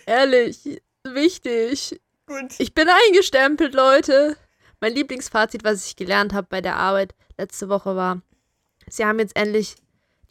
Ehrlich, 0.06 0.80
wichtig. 1.04 2.00
Gut. 2.26 2.54
Ich 2.58 2.74
bin 2.74 2.88
eingestempelt, 2.88 3.74
Leute. 3.74 4.36
Mein 4.80 4.94
Lieblingsfazit, 4.94 5.64
was 5.64 5.86
ich 5.86 5.96
gelernt 5.96 6.32
habe 6.32 6.46
bei 6.48 6.60
der 6.60 6.76
Arbeit 6.76 7.14
letzte 7.36 7.68
Woche 7.68 7.96
war, 7.96 8.22
sie 8.88 9.04
haben 9.04 9.18
jetzt 9.18 9.36
endlich 9.36 9.76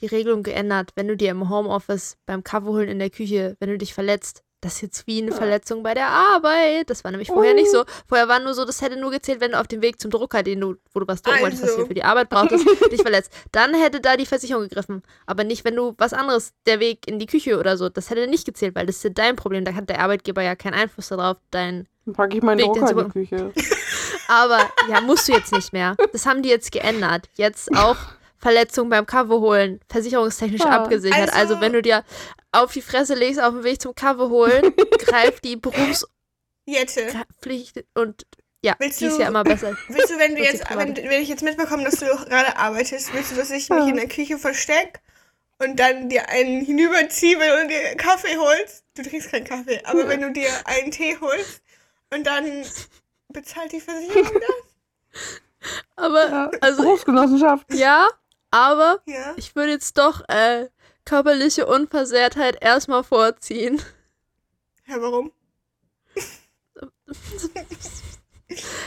die 0.02 0.08
Regelung 0.08 0.44
geändert, 0.44 0.92
wenn 0.96 1.08
du 1.08 1.18
dir 1.18 1.32
im 1.32 1.50
Homeoffice 1.50 2.18
beim 2.26 2.44
Kaffee 2.44 2.68
holen 2.68 2.90
in 2.90 3.00
der 3.00 3.10
Küche, 3.10 3.58
wenn 3.60 3.70
du 3.70 3.78
dich 3.78 3.94
verletzt, 3.94 4.44
das 4.62 4.76
ist 4.76 4.82
jetzt 4.82 5.08
wie 5.08 5.22
eine 5.22 5.32
Verletzung 5.32 5.84
bei 5.84 5.94
der 5.94 6.08
Arbeit. 6.08 6.90
Das 6.90 7.04
war 7.04 7.12
nämlich 7.12 7.30
vorher 7.30 7.54
nicht 7.54 7.72
so. 7.72 7.86
Vorher 8.08 8.28
war 8.28 8.40
nur 8.40 8.54
so, 8.54 8.66
das 8.66 8.82
hätte 8.82 9.00
nur 9.00 9.12
gezählt, 9.12 9.40
wenn 9.40 9.52
du 9.52 9.60
auf 9.60 9.68
dem 9.68 9.82
Weg 9.82 10.02
zum 10.02 10.12
Drucker, 10.12 10.44
den 10.44 10.60
du, 10.60 10.76
wo 10.94 11.00
du 11.00 11.08
was 11.08 11.22
drucken 11.22 11.42
wolltest, 11.42 11.64
was 11.64 11.70
Also. 11.70 11.82
du 11.84 11.88
für 11.88 11.94
die 11.94 12.04
Arbeit 12.04 12.30
brauchtest, 12.30 12.66
dich 12.92 13.02
verletzt. 13.02 13.32
Dann 13.52 13.74
hätte 13.74 14.02
da 14.02 14.18
die 14.18 14.26
Versicherung 14.26 14.64
gegriffen. 14.64 15.02
Aber 15.26 15.44
nicht, 15.44 15.64
wenn 15.64 15.76
du 15.76 15.94
was 15.98 16.14
anderes, 16.14 16.54
der 16.66 16.80
Weg 16.80 17.08
in 17.08 17.20
die 17.20 17.26
Küche 17.26 17.58
oder 17.58 17.78
so, 17.78 17.90
das 17.90 18.10
hätte 18.10 18.28
nicht 18.28 18.46
gezählt, 18.46 18.76
weil 18.76 18.86
das 18.86 18.98
ist 18.98 19.04
ja 19.04 19.10
dein 19.12 19.36
Problem. 19.38 19.64
Da 19.64 19.74
hat 19.74 19.90
der 19.90 20.02
Arbeitgeber 20.02 20.42
ja 20.42 20.56
keinen 20.56 20.74
Einfluss 20.74 21.08
darauf, 21.08 21.38
dein 21.52 21.88
Dann 22.06 22.14
packe 22.14 22.38
ich 22.38 22.44
meinen 22.44 22.60
Weg, 22.60 22.66
Drucker 22.66 22.92
in 22.92 22.98
die 23.06 23.12
Küche. 23.12 23.54
aber 24.28 24.60
ja, 24.90 25.00
musst 25.02 25.28
du 25.28 25.32
jetzt 25.32 25.54
nicht 25.54 25.72
mehr. 25.72 25.96
Das 26.12 26.26
haben 26.26 26.42
die 26.44 26.50
jetzt 26.50 26.72
geändert. 26.72 27.30
Jetzt 27.36 27.74
auch 27.76 27.98
Verletzungen 28.40 28.90
beim 28.90 29.06
Kaffee 29.06 29.40
holen, 29.40 29.80
versicherungstechnisch 29.90 30.62
Ja. 30.62 30.70
abgesichert. 30.84 31.30
Also, 31.34 31.56
Also- 31.56 31.62
wenn 31.62 31.74
du 31.74 31.82
dir 31.82 32.04
auf 32.52 32.72
die 32.74 32.82
Fresse 32.82 33.14
legst 33.16 33.40
auf 33.42 33.54
dem 33.54 33.64
Weg 33.64 33.82
zum 33.82 33.94
Kaffee 33.96 34.30
holen, 34.30 34.74
greift 35.00 35.44
die 35.44 35.60
Jette. 36.66 37.06
Berufspflicht 37.06 37.84
und 37.96 38.26
ja, 38.62 38.76
Willst 38.80 39.00
die 39.02 39.06
ist 39.06 39.18
du- 39.18 39.22
ja 39.22 39.28
immer 39.30 39.44
besser. 39.44 39.78
Willst 39.88 40.10
du, 40.10 40.18
wenn 40.20 40.36
du 40.36 40.42
jetzt, 40.44 40.62
ist 40.62 40.70
wenn, 40.78 40.96
wenn 40.96 41.22
ich 41.22 41.30
jetzt 41.30 41.44
mitbekomme, 41.44 41.84
dass 41.84 41.96
du 41.96 42.06
gerade 42.06 42.58
arbeitest, 42.58 43.14
willst 43.14 43.32
du, 43.32 43.36
dass 43.36 43.52
ich 43.52 43.70
mich 43.70 43.88
in 43.88 43.96
der 43.96 44.08
Küche 44.08 44.38
verstecke 44.38 45.00
und 45.60 45.80
dann 45.80 46.10
dir 46.10 46.28
einen 46.30 46.62
hinüberziehe 46.66 47.40
wenn 47.40 47.68
du 47.68 47.74
dir 47.74 47.96
Kaffee 47.96 48.38
holst? 48.38 48.84
Du 48.96 49.04
trinkst 49.04 49.32
keinen 49.32 49.46
Kaffee, 49.46 49.82
aber 49.86 50.08
wenn 50.08 50.22
du 50.22 50.32
dir 50.34 50.50
einen 50.66 50.92
Tee 50.92 51.18
holst 51.22 51.62
und 52.14 52.26
dann 52.28 52.64
bezahlt 53.30 53.72
die 53.72 53.80
Versicherung 53.82 54.24
das? 54.34 55.22
Aber, 55.96 56.30
Ja, 56.30 56.52
also, 56.62 56.84
Berufsgenossenschaft. 56.84 57.74
ja, 57.74 58.08
aber 58.52 59.02
Ja. 59.06 59.34
ich 59.38 59.56
würde 59.56 59.72
jetzt 59.72 59.98
doch 59.98 60.28
äh, 60.30 60.70
körperliche 61.06 61.66
Unversehrtheit 61.68 62.58
erstmal 62.62 63.04
vorziehen. 63.04 63.82
Ja, 64.88 65.02
warum? 65.02 65.32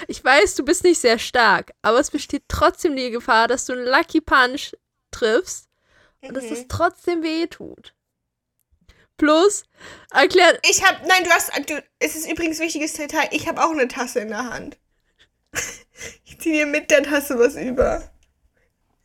Ich 0.09 0.25
weiß, 0.25 0.57
du 0.57 0.65
bist 0.65 0.83
nicht 0.83 1.01
sehr 1.01 1.19
stark, 1.21 1.73
aber 1.83 2.01
es 2.01 2.11
besteht 2.11 2.43
trotzdem 2.49 2.97
die 2.97 3.11
Gefahr, 3.11 3.47
dass 3.47 3.65
du 3.65 3.73
einen 3.75 3.87
Lucky 3.87 4.21
Punch 4.21 4.73
triffst 5.13 5.69
und 6.21 6.35
dass 6.35 6.45
Mhm. 6.47 6.53
es 6.53 6.67
trotzdem 6.69 7.23
weh 7.23 7.47
tut. 7.47 7.95
Plus, 9.17 9.63
erklärt, 10.11 10.59
Ich 10.69 10.83
hab, 10.85 11.07
nein, 11.07 11.23
du 11.23 11.31
hast, 11.31 11.53
du, 11.71 11.81
es 12.01 12.17
ist 12.17 12.29
übrigens 12.29 12.59
wichtiges 12.59 12.95
Detail, 12.95 13.29
ich 13.31 13.47
habe 13.47 13.63
auch 13.65 13.71
eine 13.71 13.87
Tasse 13.87 14.21
in 14.21 14.29
der 14.29 14.45
Hand. 14.51 14.79
Ich 16.25 16.41
ziehe 16.41 16.65
dir 16.65 16.67
mit 16.67 16.91
der 16.91 17.05
Tasse 17.05 17.39
was 17.39 17.55
über. 17.55 18.11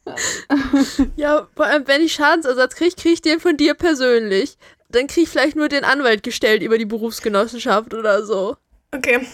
ja, 1.15 1.47
vor 1.55 1.65
allem, 1.65 1.87
wenn 1.87 2.01
ich 2.01 2.13
Schadensersatz 2.13 2.75
kriege, 2.75 2.95
kriege 2.95 3.13
ich 3.13 3.21
den 3.21 3.39
von 3.39 3.57
dir 3.57 3.73
persönlich. 3.73 4.57
dann 4.89 5.07
krieg 5.07 5.23
ich 5.23 5.29
vielleicht 5.29 5.55
nur 5.55 5.69
den 5.69 5.83
Anwalt 5.83 6.23
gestellt 6.23 6.61
über 6.61 6.77
die 6.77 6.85
Berufsgenossenschaft 6.85 7.93
oder 7.93 8.25
so. 8.25 8.57
Okay. 8.93 9.27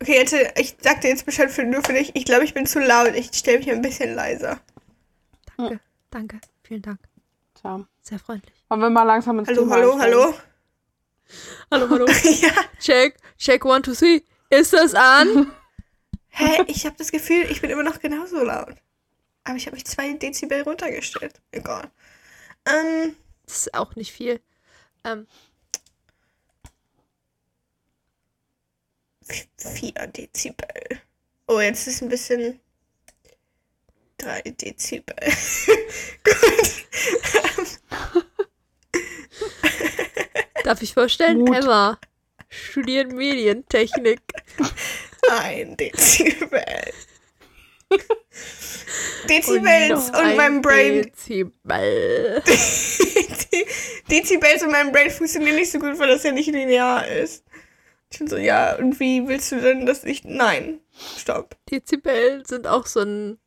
Okay, 0.00 0.16
jetzt, 0.16 0.34
ich 0.56 0.76
sag 0.80 1.00
dir 1.00 1.08
jetzt 1.08 1.26
Bescheid 1.26 1.50
für, 1.50 1.62
nur 1.62 1.82
für 1.82 1.92
dich. 1.92 2.10
Ich 2.14 2.24
glaube, 2.24 2.44
ich 2.44 2.54
bin 2.54 2.66
zu 2.66 2.80
laut. 2.80 3.14
Ich 3.14 3.30
stelle 3.32 3.58
mich 3.58 3.70
ein 3.70 3.82
bisschen 3.82 4.14
leiser. 4.14 4.60
Danke, 5.56 5.80
danke, 6.10 6.40
vielen 6.64 6.82
Dank. 6.82 6.98
Tja. 7.60 7.86
Sehr 8.00 8.18
freundlich. 8.18 8.54
Wollen 8.68 8.80
wir 8.80 8.90
mal 8.90 9.04
langsam 9.04 9.38
ins 9.38 9.48
Hallo, 9.48 9.62
Thema 9.62 9.74
hallo, 9.76 9.98
hallo. 9.98 10.34
Hallo, 11.70 11.88
hallo. 11.88 12.06
ja. 12.40 12.50
check, 12.80 13.16
check, 13.38 13.64
one, 13.64 13.80
two, 13.80 13.94
three. 13.94 14.22
Ist 14.50 14.72
das 14.72 14.94
an? 14.94 15.52
Hä? 16.28 16.64
Ich 16.66 16.84
habe 16.84 16.96
das 16.98 17.12
Gefühl, 17.12 17.46
ich 17.48 17.60
bin 17.60 17.70
immer 17.70 17.84
noch 17.84 18.00
genauso 18.00 18.42
laut. 18.42 18.74
Aber 19.44 19.56
ich 19.56 19.66
habe 19.66 19.74
mich 19.76 19.84
zwei 19.84 20.12
Dezibel 20.12 20.62
runtergestellt. 20.62 21.40
Egal. 21.50 21.90
Ähm, 22.66 23.16
Das 23.46 23.58
ist 23.58 23.74
auch 23.74 23.96
nicht 23.96 24.12
viel. 24.12 24.40
Ähm, 25.04 25.26
vier 29.56 30.06
Dezibel. 30.08 31.00
Oh, 31.48 31.60
jetzt 31.60 31.86
ist 31.86 32.02
ein 32.02 32.08
bisschen. 32.08 32.60
Drei 34.18 34.42
Dezibel. 34.42 35.16
Gut. 36.24 36.72
darf 40.64 40.82
ich 40.82 40.94
vorstellen? 40.94 41.38
Mut. 41.38 41.56
Emma 41.56 41.98
studiert 42.48 43.12
Medientechnik. 43.12 44.20
Ein 45.30 45.76
Dezibel. 45.76 46.64
Dezibels 49.28 50.10
und, 50.10 50.36
mein 50.36 50.62
Brain. 50.62 51.02
Dezibel. 51.02 52.42
Dezibels 54.10 54.62
und 54.62 54.70
mein 54.70 54.92
Brain 54.92 55.10
funktionieren 55.10 55.56
nicht 55.56 55.70
so 55.70 55.78
gut, 55.78 55.98
weil 55.98 56.08
das 56.08 56.22
ja 56.22 56.32
nicht 56.32 56.50
linear 56.50 57.06
ist. 57.06 57.44
Ich 58.10 58.18
bin 58.18 58.28
so, 58.28 58.36
ja, 58.36 58.76
und 58.76 59.00
wie 59.00 59.26
willst 59.26 59.52
du 59.52 59.60
denn, 59.60 59.86
dass 59.86 60.04
ich. 60.04 60.24
Nein. 60.24 60.80
Stopp. 61.16 61.56
Dezibel 61.70 62.44
sind 62.46 62.66
auch 62.66 62.86
so, 62.86 63.00
ein, 63.00 63.38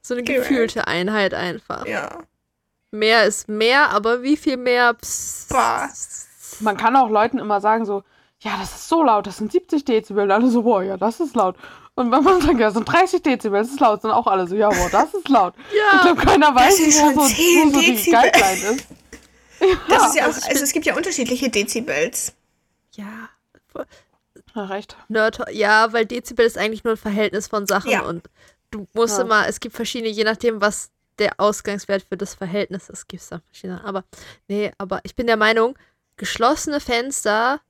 so 0.00 0.14
eine 0.14 0.22
gefühlte 0.22 0.86
Einheit 0.86 1.34
einfach. 1.34 1.86
Ja. 1.86 2.22
Mehr 2.90 3.24
ist 3.24 3.48
mehr, 3.48 3.90
aber 3.90 4.22
wie 4.22 4.36
viel 4.36 4.56
mehr? 4.56 4.94
Psst. 4.94 5.48
Bah. 5.48 5.88
Man 6.60 6.76
kann 6.76 6.94
auch 6.94 7.10
Leuten 7.10 7.38
immer 7.38 7.60
sagen 7.60 7.84
so, 7.84 8.04
ja, 8.38 8.56
das 8.58 8.74
ist 8.76 8.88
so 8.88 9.02
laut, 9.02 9.26
das 9.26 9.38
sind 9.38 9.50
70 9.50 9.84
Dezibel. 9.84 10.24
Und 10.24 10.30
alle 10.30 10.48
so, 10.48 10.62
boah, 10.62 10.82
ja, 10.82 10.96
das 10.96 11.18
ist 11.18 11.34
laut. 11.34 11.56
Und 11.96 12.10
wenn 12.10 12.24
man 12.24 12.40
sagt, 12.40 12.58
ja, 12.58 12.70
sind 12.70 12.84
30 12.84 13.22
Dezibel, 13.22 13.60
das 13.60 13.70
ist 13.70 13.78
laut, 13.80 14.02
dann 14.02 14.10
auch 14.10 14.26
alle 14.26 14.48
so, 14.48 14.56
ja, 14.56 14.68
boah, 14.68 14.88
das 14.90 15.14
ist 15.14 15.28
laut. 15.28 15.54
Ich 15.72 15.76
Ja, 15.78 16.02
glaube, 16.02 16.22
keiner 16.24 16.54
weiß, 16.54 16.76
sind 16.76 16.92
wo 17.16 17.20
so, 17.22 17.28
10 17.28 17.68
wo 17.68 17.74
so 17.74 17.80
die. 17.80 18.10
Guideline 18.10 18.76
ist. 18.76 18.86
Das 19.88 20.08
ist 20.08 20.16
ja 20.16 20.24
auch, 20.24 20.26
also 20.28 20.40
ich 20.50 20.60
es 20.60 20.72
gibt 20.72 20.84
ja 20.84 20.94
unterschiedliche 20.96 21.48
Dezibels. 21.48 22.34
ja. 22.92 23.28
Ja, 24.54 24.64
recht. 24.66 24.96
Nerd, 25.08 25.40
ja, 25.52 25.92
weil 25.92 26.06
Dezibel 26.06 26.44
ist 26.46 26.58
eigentlich 26.58 26.84
nur 26.84 26.94
ein 26.94 26.98
Verhältnis 26.98 27.48
von 27.48 27.66
Sachen 27.66 27.90
Ja. 27.90 28.02
und 28.02 28.28
du 28.70 28.86
musst 28.94 29.18
Ja. 29.18 29.24
immer, 29.24 29.48
es 29.48 29.58
gibt 29.60 29.74
verschiedene, 29.74 30.10
je 30.10 30.22
nachdem, 30.24 30.60
was 30.60 30.90
der 31.18 31.34
Ausgangswert 31.38 32.02
für 32.08 32.16
das 32.16 32.34
Verhältnis 32.34 32.88
ist, 32.88 33.08
gibt 33.08 33.22
es 33.22 33.28
da 33.30 33.40
verschiedene. 33.50 33.82
Aber 33.84 34.04
nee, 34.48 34.70
aber 34.78 35.00
ich 35.04 35.14
bin 35.16 35.26
der 35.26 35.36
Meinung, 35.36 35.76
geschlossene 36.16 36.78
Fenster 36.80 37.60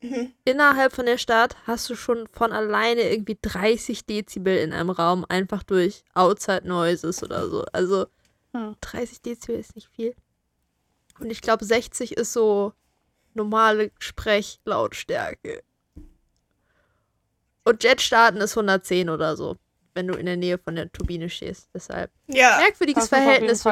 Mhm. 0.00 0.32
innerhalb 0.44 0.92
von 0.92 1.06
der 1.06 1.18
Stadt 1.18 1.56
hast 1.66 1.90
du 1.90 1.96
schon 1.96 2.28
von 2.28 2.52
alleine 2.52 3.10
irgendwie 3.10 3.36
30 3.42 4.06
Dezibel 4.06 4.56
in 4.56 4.72
einem 4.72 4.90
Raum, 4.90 5.26
einfach 5.28 5.62
durch 5.64 6.04
Outside 6.14 6.68
Noises 6.68 7.22
oder 7.22 7.48
so. 7.48 7.64
Also 7.72 8.06
Hm. 8.54 8.76
30 8.80 9.22
Dezibel 9.22 9.58
ist 9.58 9.74
nicht 9.74 9.88
viel. 9.88 10.14
Und 11.18 11.30
ich 11.30 11.40
glaube, 11.42 11.64
60 11.64 12.16
ist 12.16 12.32
so 12.32 12.72
normale 13.34 13.90
Sprechlautstärke. 13.98 15.62
Und 17.64 17.82
Jet 17.84 18.00
starten 18.00 18.38
ist 18.38 18.56
110 18.56 19.10
oder 19.10 19.36
so, 19.36 19.56
wenn 19.94 20.06
du 20.06 20.14
in 20.14 20.26
der 20.26 20.36
Nähe 20.36 20.58
von 20.58 20.76
der 20.76 20.90
Turbine 20.92 21.28
stehst. 21.28 21.68
Deshalb 21.74 22.10
Ja, 22.28 22.58
merkwürdiges 22.58 23.08
Verhältnis. 23.08 23.64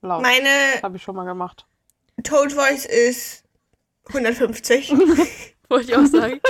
meine 0.00 0.80
Habe 0.82 0.96
ich 0.96 1.02
schon 1.02 1.16
mal 1.16 1.24
gemacht. 1.24 1.66
Toad 2.22 2.52
Voice 2.52 2.86
ist 2.86 3.42
150. 4.08 4.94
Wollte 5.72 5.90
ich 5.90 5.96
auch 5.96 6.06
sagen. 6.20 6.40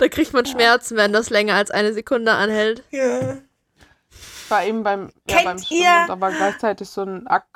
Da 0.00 0.08
kriegt 0.08 0.32
man 0.32 0.44
Schmerzen, 0.44 0.96
wenn 0.96 1.12
das 1.12 1.30
länger 1.30 1.54
als 1.54 1.70
eine 1.70 1.92
Sekunde 1.92 2.32
anhält. 2.32 2.82
ja. 2.90 3.38
Ich 4.44 4.50
war 4.50 4.64
eben 4.66 4.82
beim, 4.82 5.10
ja, 5.30 5.36
Kennt 5.36 5.44
beim 5.46 5.58
Schwimmen 5.58 6.06
da 6.08 6.20
war 6.20 6.30
gleichzeitig 6.30 6.86
so 6.90 7.00
ein, 7.02 7.26
Aqu 7.26 7.46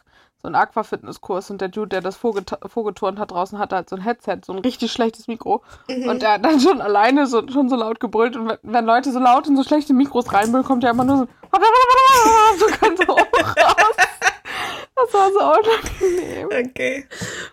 so 0.41 0.49
ein 0.49 0.55
Aqua-Fitness-Kurs 0.55 1.51
und 1.51 1.61
der 1.61 1.69
Dude, 1.69 1.89
der 1.89 2.01
das 2.01 2.17
vorget 2.17 2.57
vorgeturnt 2.67 3.19
hat 3.19 3.33
draußen, 3.33 3.59
hatte 3.59 3.77
halt 3.77 3.91
so 3.91 3.97
ein 3.97 4.03
Headset, 4.03 4.39
so 4.47 4.53
ein 4.53 4.61
richtig 4.61 4.93
schlechtes 4.93 5.29
Mikro. 5.29 5.63
Mhm. 5.89 6.09
Und 6.09 6.23
der 6.23 6.35
hat 6.35 6.45
dann 6.45 6.61
schon 6.61 6.81
alleine 6.81 7.27
so, 7.27 7.47
schon 7.49 7.69
so 7.69 7.77
laut 7.77 8.01
gebrüllt. 8.01 8.37
Und 8.37 8.57
wenn, 8.63 8.85
Leute 8.87 9.13
so 9.13 9.19
laut 9.19 9.47
in 9.47 9.57
so 9.57 9.63
schlechte 9.65 9.93
Mikros 9.93 10.33
reinbrüllen, 10.33 10.65
kommt 10.65 10.85
ja 10.85 10.91
immer 10.91 11.05
nur 11.05 11.19
so, 11.19 11.27
so 12.59 12.67
ganz 12.81 13.01
so 13.01 13.09
hoch 13.09 13.57
raus. 13.57 13.76
Das 14.97 15.13
war 15.13 15.31
so 15.31 15.39
unangenehm. 15.39 16.47
Okay. 16.71 17.07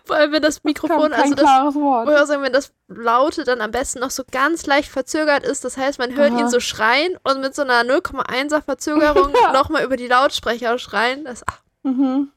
Vor 0.06 0.16
allem, 0.16 0.32
wenn 0.32 0.42
das 0.42 0.64
Mikrofon, 0.64 1.12
kein 1.12 1.22
also 1.22 1.36
das, 1.36 1.44
klares 1.44 1.76
Wort. 1.76 2.28
sagen, 2.28 2.42
wenn 2.42 2.54
das 2.54 2.72
Laute 2.88 3.44
dann 3.44 3.60
am 3.60 3.72
besten 3.72 4.00
noch 4.00 4.12
so 4.12 4.24
ganz 4.32 4.66
leicht 4.66 4.90
verzögert 4.90 5.44
ist. 5.44 5.66
Das 5.66 5.76
heißt, 5.78 6.00
man 6.00 6.16
hört 6.16 6.32
Aha. 6.32 6.40
ihn 6.40 6.50
so 6.50 6.60
schreien 6.62 7.18
und 7.24 7.42
mit 7.42 7.54
so 7.54 7.64
einer 7.64 7.82
0,1er 7.84 8.62
Verzögerung 8.62 9.34
nochmal 9.54 9.84
über 9.84 9.98
die 9.98 10.08
Lautsprecher 10.08 10.78
schreien. 10.80 11.26
Das 11.26 11.44
ach, 11.46 11.60
Mhm. 11.84 12.32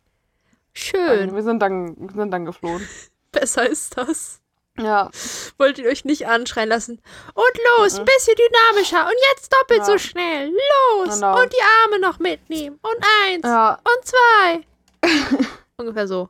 schön. 0.72 1.34
Wir 1.36 1.42
sind 1.44 1.60
dann, 1.60 1.94
wir 1.98 2.14
sind 2.14 2.30
dann 2.32 2.44
geflohen. 2.44 2.86
Besser 3.32 3.68
ist 3.68 3.96
das. 3.96 4.40
Ja. 4.78 5.10
Wollt 5.56 5.78
ihr 5.78 5.88
euch 5.88 6.04
nicht 6.04 6.26
anschreien 6.26 6.68
lassen. 6.68 7.00
Und 7.32 7.60
los, 7.78 7.98
ein 7.98 8.04
bisschen 8.04 8.34
dynamischer. 8.36 9.06
Und 9.06 9.14
jetzt 9.32 9.52
doppelt 9.52 9.82
Mhm. 9.82 9.86
Ja. 9.86 9.92
so 9.92 9.98
schnell. 9.98 10.50
Los. 10.50 11.14
Genau. 11.14 11.40
Und 11.40 11.52
die 11.52 11.62
Arme 11.84 11.98
noch 12.00 12.18
mitnehmen. 12.18 12.78
Und 12.82 13.04
eins. 13.24 13.44
Ja. 13.44 13.78
Und 13.78 14.04
zwei. 14.04 14.66
Ungefähr 15.76 16.06
so. 16.08 16.28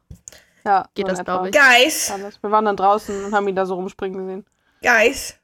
Ja. 0.65 0.89
Geht 0.95 1.07
so 1.07 1.11
das, 1.11 1.21
etwa. 1.21 1.43
glaub 1.43 1.47
ich. 1.47 1.53
Guys. 1.53 2.13
Wir 2.41 2.51
waren 2.51 2.65
dann 2.65 2.77
draußen 2.77 3.25
und 3.27 3.35
haben 3.35 3.47
ihn 3.49 3.57
da 3.57 3.67
so 3.67 3.75
rumspringen 3.75 4.19
gesehen. 4.19 4.47
guys. 4.83 5.35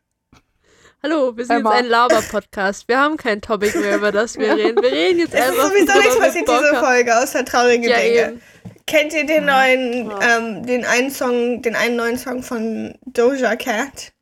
Hallo, 1.05 1.37
wir 1.37 1.45
sind 1.45 1.57
Emma. 1.57 1.71
jetzt 1.75 1.85
ein 1.85 1.91
Laber-Podcast. 1.91 2.87
Wir 2.87 2.99
haben 3.01 3.17
kein 3.17 3.41
Topic 3.41 3.77
mehr, 3.77 3.97
über 3.97 4.13
das 4.13 4.39
wir 4.39 4.55
reden. 4.55 4.81
Wir 4.81 4.93
reden 4.93 5.19
jetzt 5.19 5.35
Es 5.35 5.41
ist 5.41 5.51
einfach 5.51 5.65
sowieso 5.71 5.87
worüber 5.89 5.99
nichts 6.05 6.17
passiert 6.19 6.49
diese. 6.49 6.77
Folge, 6.77 7.19
außer 7.19 7.45
traurige 7.45 7.89
Ja, 7.91 7.97
Dinge. 7.97 8.29
eben. 8.29 8.43
Kennt 8.87 9.13
ihr 9.13 9.27
den 9.27 9.45
neuen, 9.47 10.11
Ja. 10.11 10.39
ähm, 10.39 10.65
den 10.65 10.85
einen 10.85 11.11
Song, 11.11 11.61
den 11.63 11.75
einen 11.75 11.97
neuen 11.97 12.19
Song 12.19 12.43
von 12.45 12.97
Doja 13.07 13.57
Cat? 13.57 14.13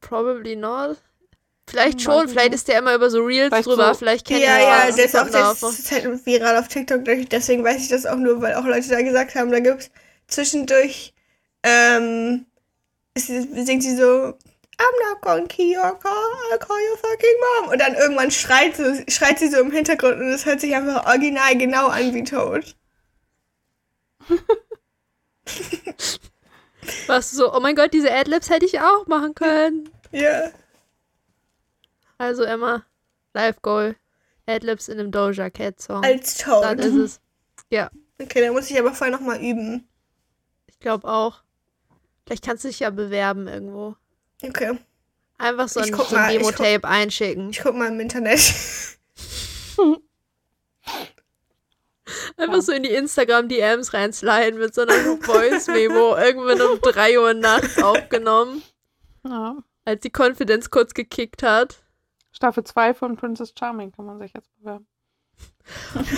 Probably 0.00 0.56
not. 0.56 0.96
Vielleicht 1.68 2.00
schon, 2.00 2.28
vielleicht 2.28 2.50
nicht. 2.50 2.58
ist 2.60 2.68
der 2.68 2.78
immer 2.78 2.94
über 2.94 3.10
so 3.10 3.20
Reels 3.24 3.48
Vielleicht 3.48 3.66
drüber. 3.66 3.88
so- 3.88 3.98
Vielleicht 3.98 4.26
kennt 4.26 4.40
Ja, 4.40 4.56
ihr 4.58 4.62
ja, 4.62 4.86
das. 4.86 4.96
der 4.96 5.04
ist 5.06 5.16
auch 5.16 5.28
der 5.30 5.50
ist 5.50 5.90
halt 5.92 6.24
viral 6.26 6.56
auf 6.58 6.68
TikTok, 6.68 7.04
deswegen 7.04 7.64
weiß 7.64 7.82
ich 7.82 7.88
das 7.88 8.06
auch 8.06 8.16
nur, 8.16 8.40
weil 8.40 8.54
auch 8.54 8.64
Leute 8.64 8.88
da 8.88 9.02
gesagt 9.02 9.34
haben, 9.34 9.50
da 9.50 9.58
gibt's 9.58 9.90
zwischendurch, 10.28 11.12
ähm, 11.64 12.46
es 13.14 13.26
singt 13.26 13.82
sie 13.82 13.96
so, 13.96 14.34
I'm 14.78 15.10
not 15.10 15.20
gonna 15.22 15.46
kill 15.46 15.74
your 15.76 15.98
car, 15.98 16.12
I'll 16.52 16.58
call 16.58 16.76
your 16.90 16.98
fucking 16.98 17.36
mom. 17.62 17.70
Und 17.72 17.80
dann 17.80 17.94
irgendwann 17.94 18.30
schreit, 18.30 18.76
so, 18.76 18.84
schreit 19.08 19.38
sie 19.38 19.48
so 19.48 19.58
im 19.58 19.70
Hintergrund 19.72 20.18
und 20.20 20.28
es 20.28 20.44
hört 20.46 20.60
sich 20.60 20.74
einfach 20.74 21.06
original 21.06 21.56
genau 21.56 21.86
an 21.88 22.14
wie 22.14 22.22
tot. 22.24 22.76
Warst 27.06 27.32
du 27.32 27.36
so, 27.36 27.52
oh 27.54 27.60
mein 27.60 27.74
Gott, 27.74 27.92
diese 27.92 28.12
Adlibs 28.12 28.50
hätte 28.50 28.66
ich 28.66 28.80
auch 28.80 29.06
machen 29.06 29.34
können. 29.34 29.88
Ja. 30.12 30.50
Also 32.18 32.44
Emma, 32.44 32.84
Live 33.34 33.60
Goal. 33.62 33.96
Adlibs 34.46 34.88
in 34.88 35.00
einem 35.00 35.10
Doja 35.10 35.50
Cat 35.50 35.80
Song. 35.80 36.04
Als 36.04 36.38
Dann 36.38 36.76
tot. 36.78 36.86
ist 36.86 36.94
es. 36.94 37.20
Ja, 37.70 37.90
Okay, 38.22 38.40
dann 38.40 38.52
muss 38.54 38.70
ich 38.70 38.78
aber 38.78 38.94
vorher 38.94 39.14
nochmal 39.14 39.40
üben. 39.42 39.86
ich 40.68 40.78
glaube 40.78 41.06
auch. 41.08 41.42
Vielleicht 42.24 42.44
kannst 42.44 42.64
du 42.64 42.68
dich 42.68 42.80
ja 42.80 42.90
bewerben 42.90 43.46
irgendwo. 43.48 43.94
Okay. 44.42 44.78
Einfach 45.38 45.68
so 45.68 45.80
Ich 45.80 45.92
ein, 45.92 45.98
so 45.98 46.04
ein 46.06 46.12
mal, 46.14 46.34
ich 46.34 46.40
guck- 46.42 46.56
Demo-Tape 46.56 46.88
einschicken. 46.88 47.50
Ich 47.50 47.60
guck 47.60 47.74
mal 47.74 47.88
im 47.88 48.00
Internet. 48.00 48.40
Einfach 52.36 52.62
so 52.62 52.72
in 52.72 52.84
die 52.84 52.90
Instagram-DMs 52.90 53.92
reinsliden 53.92 54.58
mit 54.60 54.74
so 54.74 54.82
einer 54.82 54.94
Voice-Memo 55.20 56.16
irgendwann 56.18 56.60
um 56.62 56.80
3 56.80 57.18
Uhr 57.18 57.34
nachts 57.34 57.82
aufgenommen, 57.82 58.62
Ja. 59.26 59.56
als 59.84 60.02
die 60.02 60.12
Confidence 60.16 60.70
kurz 60.70 60.94
gekickt 60.94 61.42
hat. 61.42 61.82
Staffel 62.36 62.64
2 62.64 62.92
von 62.92 63.16
Princess 63.16 63.54
Charming 63.58 63.92
kann 63.92 64.04
man 64.04 64.18
sich 64.18 64.32
jetzt 64.34 64.50
bewerben. 64.58 64.86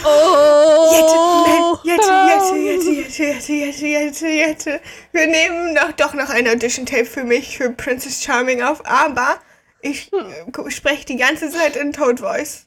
Oh! 0.05 1.79
Jette, 1.85 2.03
Jette, 2.03 2.57
Jette, 2.57 2.91
Jette, 2.91 3.23
Jette, 3.23 3.53
Jette, 3.53 3.87
Jette, 3.87 4.27
Jette. 4.29 4.81
Wir 5.13 5.27
nehmen 5.29 5.75
noch, 5.75 5.93
doch 5.93 6.15
noch 6.15 6.29
ein 6.29 6.49
Audition-Tape 6.49 7.05
für 7.05 7.23
mich, 7.25 7.57
für 7.57 7.71
Princess 7.71 8.23
Charming 8.23 8.63
auf, 8.63 8.85
aber 8.85 9.39
ich 9.81 10.13
äh, 10.13 10.51
gu- 10.51 10.69
spreche 10.71 11.07
die 11.07 11.17
ganze 11.17 11.51
Zeit 11.51 11.77
in 11.77 11.93
Toad 11.93 12.21
Voice. 12.21 12.67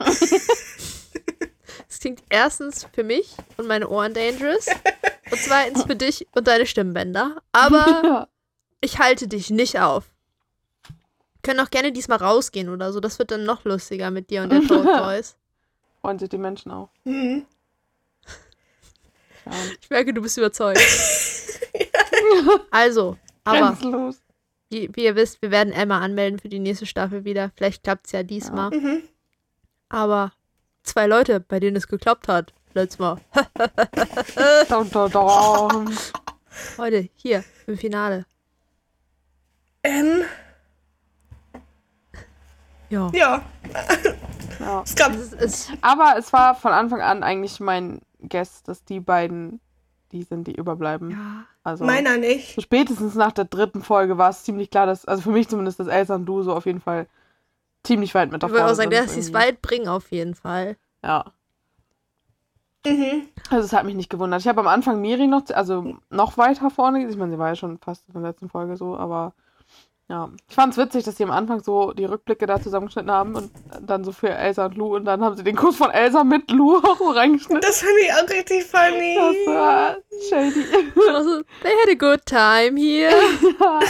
Das 1.88 2.00
klingt 2.00 2.22
erstens 2.28 2.86
für 2.92 3.02
mich 3.02 3.34
und 3.56 3.66
meine 3.66 3.88
Ohren 3.88 4.14
dangerous. 4.14 4.66
Und 5.32 5.40
zweitens 5.40 5.82
für 5.82 5.96
dich 5.96 6.28
und 6.32 6.46
deine 6.46 6.64
Stimmbänder. 6.66 7.42
Aber 7.50 8.28
ich 8.80 8.98
halte 9.00 9.26
dich 9.26 9.50
nicht 9.50 9.80
auf. 9.80 10.04
Können 11.42 11.60
auch 11.60 11.70
gerne 11.70 11.92
diesmal 11.92 12.18
rausgehen 12.18 12.68
oder 12.68 12.92
so. 12.92 13.00
Das 13.00 13.18
wird 13.18 13.30
dann 13.30 13.44
noch 13.44 13.64
lustiger 13.64 14.10
mit 14.10 14.30
dir 14.30 14.42
und 14.42 14.50
der 14.50 14.62
Toad 14.62 14.84
Boys. 14.84 15.36
Freuen 16.00 16.18
sich 16.18 16.28
die 16.28 16.38
Menschen 16.38 16.70
auch. 16.70 16.90
Hm. 17.04 17.46
Ja. 19.44 19.52
Ich 19.80 19.90
merke, 19.90 20.12
du 20.12 20.22
bist 20.22 20.36
überzeugt. 20.38 20.80
Also, 22.70 23.16
aber 23.44 23.72
Grenzenlos. 23.72 24.20
wie, 24.68 24.90
wie 24.92 25.04
ihr 25.04 25.16
wisst, 25.16 25.40
wir 25.40 25.50
werden 25.50 25.72
Emma 25.72 26.00
anmelden 26.00 26.38
für 26.38 26.48
die 26.48 26.58
nächste 26.58 26.84
Staffel 26.84 27.24
wieder. 27.24 27.52
Vielleicht 27.56 27.82
klappt 27.82 28.06
es 28.06 28.12
ja 28.12 28.22
diesmal. 28.22 28.70
Mhm. 28.70 29.02
Aber 29.88 30.32
zwei 30.82 31.06
Leute, 31.06 31.40
bei 31.40 31.58
denen 31.58 31.76
es 31.76 31.88
geklappt 31.88 32.28
hat, 32.28 32.52
letztes 32.74 32.98
Mal. 32.98 33.18
Heute, 36.78 37.08
hier, 37.14 37.44
im 37.66 37.78
Finale. 37.78 38.26
Ähm, 39.82 40.22
Ja. 42.90 43.10
ja, 43.12 43.42
Ja. 44.60 44.82
es 44.84 44.94
gab. 44.94 45.12
Es 45.12 45.32
ist, 45.32 45.34
es, 45.34 45.68
Aber 45.82 46.14
es 46.18 46.32
war 46.32 46.54
von 46.54 46.72
Anfang 46.72 47.00
an 47.02 47.22
eigentlich 47.22 47.60
mein 47.60 48.00
Guess, 48.20 48.62
dass 48.62 48.84
die 48.84 49.00
beiden 49.00 49.60
die 50.12 50.22
sind, 50.22 50.46
die 50.46 50.54
überbleiben. 50.54 51.10
ja. 51.10 51.44
Also 51.64 51.84
Meiner 51.84 52.16
nicht. 52.16 52.54
so 52.54 52.62
spätestens 52.62 53.14
nach 53.14 53.32
der 53.32 53.44
dritten 53.44 53.82
Folge 53.82 54.16
war 54.16 54.30
es 54.30 54.42
ziemlich 54.42 54.70
klar, 54.70 54.86
dass, 54.86 55.04
also 55.04 55.20
für 55.22 55.30
mich 55.32 55.48
zumindest, 55.48 55.78
dass 55.80 55.86
Elsa 55.86 56.14
und 56.14 56.24
du 56.24 56.42
so 56.42 56.54
auf 56.54 56.64
jeden 56.64 56.80
Fall 56.80 57.06
ziemlich 57.84 58.14
weit 58.14 58.30
mit 58.30 58.36
Ich 58.36 58.40
davor 58.40 58.54
würde 58.54 58.64
auch 58.72 58.74
sagen, 58.74 58.90
sind 58.90 59.04
dass 59.04 59.12
sie 59.12 59.20
es 59.20 59.34
weit 59.34 59.60
bringen, 59.60 59.86
auf 59.88 60.10
jeden 60.10 60.34
Fall. 60.34 60.78
Ja. 61.04 61.26
Mhm. 62.86 63.28
Also 63.50 63.66
es 63.66 63.72
hat 63.74 63.84
mich 63.84 63.96
nicht 63.96 64.08
gewundert. 64.08 64.40
Ich 64.40 64.48
habe 64.48 64.60
am 64.60 64.66
Anfang 64.66 65.00
Miri 65.02 65.26
noch, 65.26 65.42
also 65.52 65.96
noch 66.10 66.38
weiter 66.38 66.70
vorne 66.70 67.00
gesehen. 67.00 67.12
Ich 67.12 67.18
meine, 67.18 67.32
sie 67.32 67.38
war 67.38 67.48
ja 67.48 67.56
schon 67.56 67.76
fast 67.78 68.06
in 68.08 68.14
der 68.14 68.22
letzten 68.22 68.48
Folge 68.48 68.76
so, 68.78 68.96
aber 68.96 69.34
ja. 70.08 70.30
Ich 70.48 70.54
fand 70.54 70.72
es 70.72 70.78
witzig, 70.78 71.04
dass 71.04 71.16
sie 71.16 71.24
am 71.24 71.30
Anfang 71.30 71.62
so 71.62 71.92
die 71.92 72.06
Rückblicke 72.06 72.46
da 72.46 72.60
zusammengeschnitten 72.60 73.10
haben 73.10 73.34
und 73.36 73.50
dann 73.82 74.04
so 74.04 74.12
für 74.12 74.30
Elsa 74.30 74.66
und 74.66 74.76
Lou 74.76 74.96
und 74.96 75.04
dann 75.04 75.22
haben 75.22 75.36
sie 75.36 75.44
den 75.44 75.54
Kuss 75.54 75.76
von 75.76 75.90
Elsa 75.90 76.24
mit 76.24 76.50
Lou 76.50 76.76
auch 76.82 77.14
reingeschnitten. 77.14 77.60
Das 77.60 77.80
fand 77.80 77.92
ich 78.02 78.12
auch 78.12 78.28
richtig 78.30 78.64
funny. 78.64 79.16
Das 79.16 79.54
war 79.54 79.96
shady. 80.28 80.64
Also, 81.14 81.42
they 81.62 81.72
had 81.72 81.90
a 81.90 81.94
good 81.94 82.24
time 82.24 82.78
here. 82.78 83.10
ja, 83.60 83.80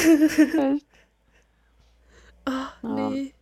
echt. 0.73 0.87
Ja. 2.49 2.73
Nee. 2.83 3.35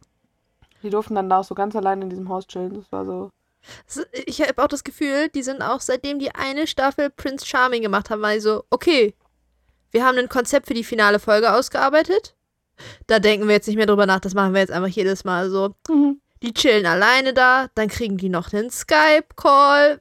Die 0.82 0.90
durften 0.90 1.14
dann 1.14 1.30
da 1.30 1.40
auch 1.40 1.44
so 1.44 1.54
ganz 1.54 1.74
allein 1.74 2.02
in 2.02 2.10
diesem 2.10 2.28
Haus 2.28 2.46
chillen. 2.46 2.74
Das 2.74 2.92
war 2.92 3.04
so. 3.04 3.30
Ich 4.26 4.40
habe 4.40 4.62
auch 4.62 4.68
das 4.68 4.84
Gefühl, 4.84 5.28
die 5.30 5.42
sind 5.42 5.62
auch 5.62 5.80
seitdem 5.80 6.18
die 6.18 6.32
eine 6.34 6.66
Staffel 6.66 7.10
Prince 7.10 7.44
Charming 7.44 7.82
gemacht 7.82 8.10
haben, 8.10 8.22
weil 8.22 8.40
so, 8.40 8.64
okay, 8.70 9.14
wir 9.90 10.04
haben 10.04 10.18
ein 10.18 10.28
Konzept 10.28 10.66
für 10.66 10.74
die 10.74 10.84
finale 10.84 11.18
Folge 11.18 11.52
ausgearbeitet. 11.52 12.35
Da 13.06 13.18
denken 13.18 13.48
wir 13.48 13.54
jetzt 13.54 13.66
nicht 13.66 13.76
mehr 13.76 13.86
drüber 13.86 14.06
nach, 14.06 14.20
das 14.20 14.34
machen 14.34 14.54
wir 14.54 14.60
jetzt 14.60 14.72
einfach 14.72 14.88
jedes 14.88 15.24
Mal 15.24 15.50
so. 15.50 15.74
Mhm. 15.88 16.20
Die 16.42 16.52
chillen 16.52 16.86
alleine 16.86 17.32
da, 17.32 17.68
dann 17.74 17.88
kriegen 17.88 18.18
die 18.18 18.28
noch 18.28 18.52
einen 18.52 18.70
Skype-Call, 18.70 20.00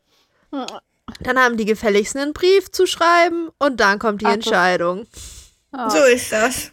dann 1.22 1.40
haben 1.40 1.58
die 1.58 1.66
gefälligst 1.66 2.18
einen 2.18 2.34
Brief 2.34 2.72
zu 2.72 2.86
schreiben 2.86 3.50
und 3.58 3.80
dann 3.80 4.00
kommt 4.00 4.22
die 4.22 4.26
Ach, 4.26 4.34
Entscheidung. 4.34 5.08
Ja. 5.74 5.90
So 5.90 6.04
ist 6.04 6.32
das. 6.32 6.72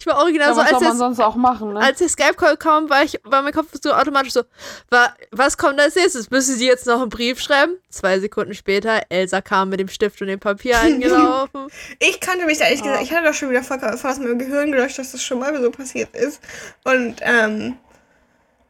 Ich 0.00 0.06
war 0.06 0.16
original 0.18 0.48
ja, 0.48 0.54
so, 0.54 0.60
als 0.62 0.70
soll 0.70 0.80
man 0.80 0.92
es, 0.92 0.98
sonst 0.98 1.20
auch 1.20 1.36
machen, 1.36 1.74
ne? 1.74 1.80
als 1.80 1.98
der 1.98 2.08
Skype-Call 2.08 2.56
kam, 2.56 2.88
war, 2.88 3.02
ich, 3.02 3.20
war 3.22 3.42
mein 3.42 3.52
Kopf 3.52 3.68
so 3.82 3.92
automatisch 3.92 4.32
so, 4.32 4.44
wa, 4.88 5.14
was 5.30 5.58
kommt 5.58 5.78
als 5.78 5.94
nächstes? 5.94 6.30
Müssen 6.30 6.56
sie 6.56 6.66
jetzt 6.66 6.86
noch 6.86 7.02
einen 7.02 7.10
Brief 7.10 7.38
schreiben? 7.38 7.74
Zwei 7.90 8.18
Sekunden 8.18 8.54
später, 8.54 9.02
Elsa 9.10 9.42
kam 9.42 9.68
mit 9.68 9.78
dem 9.78 9.88
Stift 9.88 10.22
und 10.22 10.28
dem 10.28 10.40
Papier 10.40 10.78
angelaufen. 10.80 11.68
Ich 11.98 12.18
kannte 12.18 12.46
mich 12.46 12.56
da 12.56 12.64
ehrlich 12.64 12.80
Ja. 12.80 12.86
gesagt, 12.86 13.04
ich 13.04 13.12
hatte 13.12 13.24
das 13.24 13.36
schon 13.36 13.50
wieder 13.50 13.62
voll 13.62 13.78
aus 13.78 14.02
meinem 14.02 14.38
Gehirn 14.38 14.72
gelöscht, 14.72 14.98
dass 14.98 15.12
das 15.12 15.22
schon 15.22 15.38
mal 15.38 15.54
so 15.60 15.70
passiert 15.70 16.16
ist. 16.16 16.40
Und, 16.84 17.16
ähm, 17.20 17.76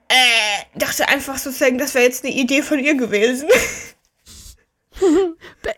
äh, 0.09 0.79
dachte 0.79 1.07
einfach 1.07 1.39
sozusagen, 1.39 1.79
das 1.79 1.95
wäre 1.95 2.05
jetzt 2.07 2.25
eine 2.25 2.35
Idee 2.35 2.63
von 2.63 2.81
ihr 2.81 2.97
gewesen. 2.97 3.49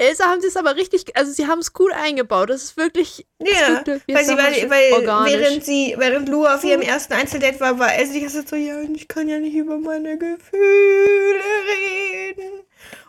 Elsa 0.02 0.24
haben 0.26 0.40
sie 0.40 0.48
es 0.48 0.56
aber 0.56 0.76
richtig, 0.76 1.16
also 1.16 1.32
sie 1.32 1.46
haben 1.46 1.60
es 1.60 1.72
gut 1.72 1.92
eingebaut. 1.92 2.50
Das 2.50 2.62
ist 2.64 2.76
wirklich, 2.76 3.26
Ja, 3.40 3.82
wie 4.06 4.14
weil 4.14 4.24
sie, 4.24 4.36
weil, 4.36 4.70
weil 4.70 4.92
organisch. 4.92 5.32
während 5.32 5.64
sie, 5.64 5.94
während 5.98 6.28
Lou 6.28 6.46
auf 6.46 6.64
ihrem 6.64 6.82
ersten 6.82 7.12
Einzeldate 7.14 7.60
war, 7.60 7.78
war 7.78 7.94
Elsa 7.94 8.12
die 8.12 8.20
ganze 8.20 8.40
Zeit 8.40 8.48
so, 8.48 8.56
ja, 8.56 8.76
und 8.78 8.94
ich 8.94 9.08
kann 9.08 9.28
ja 9.28 9.38
nicht 9.38 9.54
über 9.54 9.78
meine 9.78 10.18
Gefühle 10.18 11.40
reden. 11.68 12.62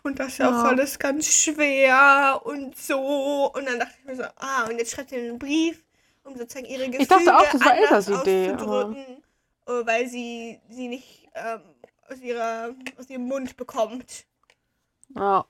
Und 0.04 0.20
das 0.20 0.30
ist 0.30 0.38
ja 0.40 0.50
auch 0.50 0.66
alles 0.66 1.00
ganz 1.00 1.28
schwer 1.28 2.42
und 2.44 2.78
so. 2.78 3.52
Und 3.54 3.66
dann 3.68 3.80
dachte 3.80 3.94
ich 4.00 4.06
mir 4.06 4.16
so, 4.16 4.24
ah, 4.38 4.66
und 4.70 4.78
jetzt 4.78 4.92
schreibt 4.94 5.10
sie 5.10 5.18
einen 5.18 5.40
Brief, 5.40 5.84
um 6.24 6.38
sozusagen 6.38 6.66
ihre 6.66 6.90
Gefühle 6.90 7.02
Ich 7.02 7.08
dachte 7.08 7.36
auch, 7.38 7.50
das 7.52 7.62
war 7.62 7.72
anders 7.74 8.08
Elsas 8.08 8.22
Idee, 8.22 8.52
auszudrücken, 8.54 9.24
äh, 9.68 9.86
weil 9.86 10.08
sie 10.08 10.60
sie 10.70 10.88
nicht 10.90 11.30
ähm, 11.36 11.62
aus, 12.10 12.20
ihrer, 12.20 12.76
aus 13.00 13.10
ihrem 13.10 13.24
Mund 13.24 13.56
bekommt. 13.58 14.26
Ja. 15.16 15.46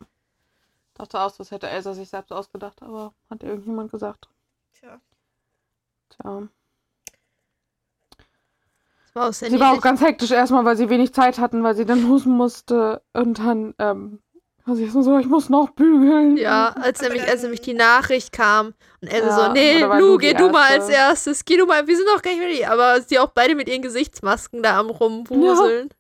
Dachte 0.95 1.19
auch, 1.19 1.31
das 1.35 1.51
hätte 1.51 1.67
Elsa 1.69 1.93
sich 1.93 2.09
selbst 2.09 2.31
ausgedacht, 2.31 2.81
aber 2.81 3.13
hat 3.29 3.43
irgendjemand 3.43 3.91
gesagt. 3.91 4.29
Tja. 4.73 4.99
Tja. 6.09 6.47
das 9.05 9.15
war 9.15 9.29
auch 9.29 9.33
sehr 9.33 9.49
Sie 9.49 9.59
war 9.59 9.73
auch 9.73 9.81
ganz 9.81 10.01
hektisch 10.01 10.31
erstmal, 10.31 10.65
weil 10.65 10.77
sie 10.77 10.89
wenig 10.89 11.13
Zeit 11.13 11.39
hatten, 11.39 11.63
weil 11.63 11.75
sie 11.75 11.85
dann 11.85 12.07
losen 12.07 12.33
musste. 12.33 13.01
Und 13.13 13.39
dann, 13.39 13.73
ähm, 13.79 14.21
war 14.65 14.75
sie 14.75 14.83
erst 14.83 14.95
mal 14.95 15.03
so, 15.03 15.17
ich 15.17 15.27
muss 15.27 15.49
noch 15.49 15.71
bügeln. 15.71 16.37
Ja, 16.37 16.69
als 16.69 17.01
nämlich, 17.01 17.23
als 17.27 17.41
nämlich 17.41 17.61
die 17.61 17.73
Nachricht 17.73 18.31
kam 18.31 18.73
und 19.01 19.07
Elsa 19.09 19.27
Ja, 19.27 19.45
so, 19.47 19.51
nee, 19.51 19.81
Lu, 19.99 20.17
geh 20.17 20.33
du 20.33 20.49
mal 20.49 20.69
als 20.69 20.87
Erste? 20.87 20.93
erstes, 20.93 21.45
geh 21.45 21.57
du 21.57 21.65
mal, 21.65 21.85
wir 21.87 21.97
sind 21.97 22.05
noch 22.05 22.21
gar 22.21 22.31
nicht 22.31 22.41
ready. 22.41 22.65
Aber 22.65 23.01
sie 23.01 23.19
auch 23.19 23.29
beide 23.29 23.55
mit 23.55 23.67
ihren 23.67 23.81
Gesichtsmasken 23.81 24.63
da 24.63 24.79
am 24.79 24.89
rumwuseln. 24.89 25.89
Ja. 25.89 25.95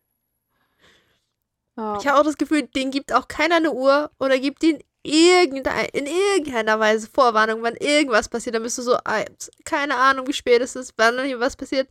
Ich 1.75 2.07
habe 2.07 2.19
auch 2.19 2.23
das 2.23 2.37
Gefühl, 2.37 2.63
denen 2.63 2.91
gibt 2.91 3.13
auch 3.13 3.27
keiner 3.27 3.55
eine 3.55 3.71
Uhr 3.71 4.11
oder 4.19 4.37
gibt 4.37 4.63
ihnen 4.63 4.79
irgendein, 5.01 5.85
in 5.87 6.05
irgendeiner 6.05 6.79
Weise 6.79 7.09
Vorwarnung, 7.11 7.63
wann 7.63 7.75
irgendwas 7.75 8.29
passiert. 8.29 8.55
Dann 8.55 8.63
bist 8.63 8.77
du 8.77 8.83
so, 8.83 8.95
ah, 9.05 9.25
keine 9.65 9.95
Ahnung, 9.95 10.27
wie 10.27 10.33
spät 10.33 10.61
es 10.61 10.75
ist, 10.75 10.93
wann 10.97 11.23
hier 11.23 11.39
was 11.39 11.55
passiert. 11.55 11.89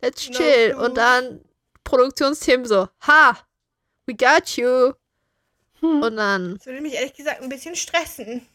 Let's 0.00 0.28
No 0.28 0.36
chill. 0.36 0.70
clue. 0.70 0.84
Und 0.84 0.96
dann 0.96 1.40
Produktionsteam 1.82 2.64
so, 2.64 2.88
ha, 3.06 3.36
we 4.06 4.14
got 4.14 4.56
you. 4.56 4.92
Hm. 5.80 6.02
Und 6.02 6.16
dann 6.16 6.54
Das 6.56 6.66
würde 6.66 6.80
mich 6.80 6.94
ehrlich 6.94 7.14
gesagt 7.14 7.42
ein 7.42 7.48
bisschen 7.48 7.74
stressen. 7.74 8.46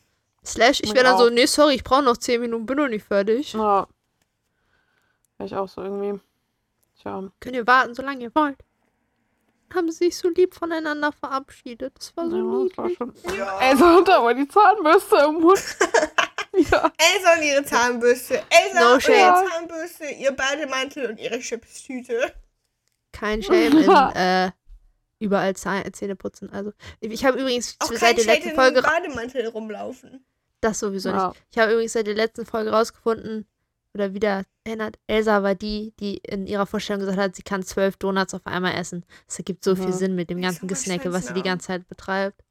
Slash, 0.46 0.80
ich 0.82 0.94
wäre 0.94 1.04
dann 1.04 1.18
so, 1.18 1.30
nee, 1.30 1.46
sorry, 1.46 1.76
ich 1.76 1.84
brauche 1.84 2.02
noch 2.02 2.18
10 2.18 2.40
Minuten, 2.40 2.66
bin 2.66 2.78
noch 2.78 2.88
nicht 2.88 3.06
fertig. 3.06 3.54
ja. 3.54 3.88
War 5.38 5.46
ich 5.46 5.56
auch 5.56 5.70
so 5.70 5.82
irgendwie. 5.82 6.20
Tja. 7.02 7.32
Könnt 7.40 7.56
ihr 7.56 7.66
warten, 7.68 7.96
solange 7.96 8.24
ihr 8.24 8.36
wollt. 8.36 8.58
Haben 9.74 9.92
sie 9.92 10.06
sich 10.06 10.18
so 10.18 10.30
lieb 10.30 10.54
voneinander 10.56 11.12
verabschiedet. 11.12 11.94
Das 11.98 12.16
war 12.18 12.30
so 12.30 12.36
ja, 12.38 12.44
das 12.68 12.78
war 12.78 12.86
niedlich. 12.88 12.98
schon. 12.98 13.38
Ja. 13.38 13.60
Elsa 13.60 13.96
hat 13.98 14.10
aber 14.10 14.34
die 14.34 14.48
Zahnbürste 14.48 15.16
im 15.28 15.34
Mund. 15.42 15.60
ja. 16.72 16.92
Elsa 16.98 17.34
und 17.38 17.44
ihre 17.44 17.64
Zahnbürste. 17.66 18.44
Elsa 18.50 18.80
No 18.80 18.94
und 18.94 19.04
shade. 19.04 19.18
ihre 19.18 19.46
Zahnbürste, 19.50 20.06
ihr 20.06 20.32
Bademantel 20.32 21.10
und 21.12 21.20
ihre 21.20 21.40
Chipstüte. 21.40 22.34
Kein 23.12 23.42
Shame 23.44 23.78
in 23.78 23.90
äh, 24.16 24.52
überall 25.20 25.52
Zäh- 25.52 25.92
Zähne 25.94 26.16
putzen. 26.16 26.50
Also, 26.52 26.72
ich 27.00 27.26
habe 27.26 27.40
übrigens 27.40 27.76
Auch 27.80 27.92
seit 27.94 28.18
der 28.18 28.26
letzten 28.26 28.50
in 28.50 28.56
Folge 28.56 28.82
Bademantel 28.82 29.48
rumlaufen. 29.48 30.26
Das 30.62 30.80
sowieso 30.80 31.10
Ja. 31.10 31.30
nicht. 31.30 31.42
Ich 31.52 31.58
habe 31.58 31.72
übrigens 31.74 31.94
seit 31.94 32.08
der 32.08 32.16
letzten 32.16 32.46
Folge 32.46 32.72
rausgefunden 32.72 33.48
oder 33.94 34.14
wieder 34.14 34.44
erinnert, 34.64 34.98
Elsa 35.08 35.42
war 35.44 35.56
die, 35.56 35.94
die 36.00 36.18
in 36.18 36.46
ihrer 36.48 36.66
Vorstellung 36.66 37.00
gesagt 37.02 37.18
hat, 37.20 37.36
sie 37.36 37.42
kann 37.44 37.64
zwölf 37.64 37.98
Donuts 37.98 38.34
auf 38.34 38.46
einmal 38.46 38.76
essen. 38.76 39.04
Das 39.28 39.38
ergibt 39.40 39.64
so 39.64 39.76
viel 39.76 39.88
Mhm. 39.88 39.94
Sinn 39.94 40.16
mit 40.16 40.30
dem 40.30 40.42
ganzen 40.42 40.68
Gesnacke, 40.68 41.12
was 41.12 41.28
sie 41.28 41.34
die 41.34 41.42
ganze 41.42 41.68
Zeit 41.68 41.88
betreibt. 41.88 42.44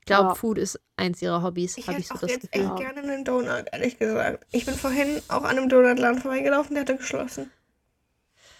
Ich 0.00 0.06
glaube, 0.06 0.30
Ja. 0.30 0.34
Food 0.34 0.56
ist 0.58 0.80
eins 0.96 1.20
ihrer 1.20 1.42
Hobbys, 1.42 1.76
Ich 1.76 1.86
habe 1.86 1.98
hätte 1.98 2.02
ich 2.02 2.08
so 2.08 2.14
auch 2.14 2.20
das 2.20 2.30
jetzt 2.30 2.50
Gefühl. 2.52 2.66
echt 2.68 2.76
gerne 2.76 3.00
einen 3.02 3.24
Donut, 3.24 3.66
ehrlich 3.72 3.98
gesagt. 3.98 4.46
Ich 4.50 4.64
bin 4.64 4.74
vorhin 4.74 5.20
auch 5.28 5.42
an 5.42 5.58
einem 5.58 5.68
Donutladen 5.68 6.20
vorbeigelaufen, 6.20 6.74
der 6.74 6.82
hatte 6.82 6.96
geschlossen. 6.96 7.50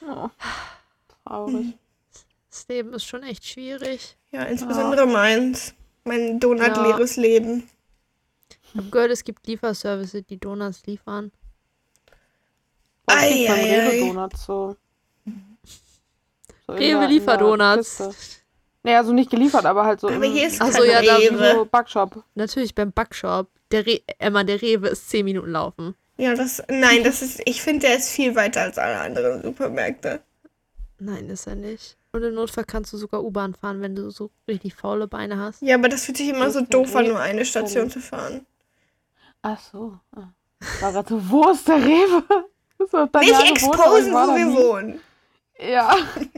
Oh. 0.07 0.29
Traurig. 1.25 1.75
Das 2.51 2.67
Leben 2.69 2.93
ist 2.93 3.05
schon 3.05 3.23
echt 3.23 3.47
schwierig. 3.47 4.17
Ja, 4.33 4.43
insbesondere 4.45 5.07
meins. 5.07 5.75
Mein 6.05 6.41
donutleeres 6.41 7.17
Leben. 7.17 7.69
Ich 8.65 8.75
habe 8.77 8.91
gehört, 8.91 9.11
es 9.11 9.25
gibt 9.25 9.47
Lieferservices, 9.47 10.25
die 10.27 10.39
Donuts 10.39 10.85
liefern. 10.87 11.33
Beim 13.15 13.19
Ei, 13.19 13.47
ei, 13.51 13.81
Rewe. 13.91 14.07
Donuts 14.09 14.45
so? 14.47 14.77
so 16.67 16.73
Rewe 16.73 17.07
Lieferdonuts. 17.07 18.03
Nee, 18.83 18.95
also 18.97 19.13
nicht 19.13 19.31
geliefert, 19.31 19.67
aber 19.67 19.85
halt 19.85 20.01
so 20.01 20.09
Aber 20.09 20.25
im, 20.25 20.33
hier 20.33 20.47
ist 20.47 20.61
Ach 20.61 20.67
kein 20.71 20.73
so, 20.73 20.85
ja, 20.85 21.03
da- 21.03 21.17
Rewe. 21.17 21.53
so 21.55 21.65
Backshop. 21.67 22.25
Natürlich 22.35 22.75
beim 22.75 22.93
Backshop. 22.93 23.49
Der 23.71 23.87
Re 23.87 24.01
Emma, 24.19 24.43
der 24.43 24.61
Rewe 24.63 24.89
ist 24.89 25.11
10 25.11 25.25
Minuten 25.25 25.51
laufen. 25.51 25.95
Ja, 26.17 26.35
das, 26.35 26.63
nein, 26.69 27.05
das 27.05 27.23
ist, 27.23 27.41
ich 27.45 27.63
finde, 27.63 27.87
der 27.87 27.97
ist 27.97 28.11
viel 28.11 28.35
weiter 28.35 28.63
als 28.63 28.79
alle 28.79 28.99
anderen 29.01 29.43
Supermärkte. 29.43 30.21
Nein, 30.99 31.29
ist 31.31 31.47
er 31.47 31.55
nicht. 31.55 31.97
Und 32.13 32.23
im 32.25 32.35
Notfall 32.35 32.65
kannst 32.65 32.93
du 32.93 32.97
sogar 32.97 33.23
U-Bahn 33.23 33.55
fahren, 33.55 33.81
wenn 33.81 33.95
du 33.95 34.11
so 34.11 34.31
richtig 34.49 34.75
faule 34.75 35.07
Beine 35.07 35.39
hast. 35.39 35.63
Ja, 35.63 35.77
aber 35.77 35.89
das 35.89 36.05
fühlt 36.05 36.17
sich 36.17 36.29
immer 36.29 36.47
Das 36.47 36.55
so 36.55 36.63
doof 36.63 36.95
an, 36.97 37.07
nur 37.09 37.21
eine 37.21 37.45
Station 37.45 37.89
zu 37.91 38.01
fahren. 38.01 38.45
Ach 39.43 39.59
so. 39.73 39.99
Ah. 40.15 40.29
War 40.81 40.93
grad 40.93 41.09
so, 41.09 41.31
wo 41.31 41.51
ist 41.51 41.67
der 41.69 41.77
Rewe? 41.77 42.25
Dann 42.93 43.09
Nicht 43.21 43.51
exposen, 43.51 44.13
wo 44.13 44.37
wir 44.37 44.45
nie. 44.47 44.57
wohnen. 44.57 45.01
Ja. 45.59 45.95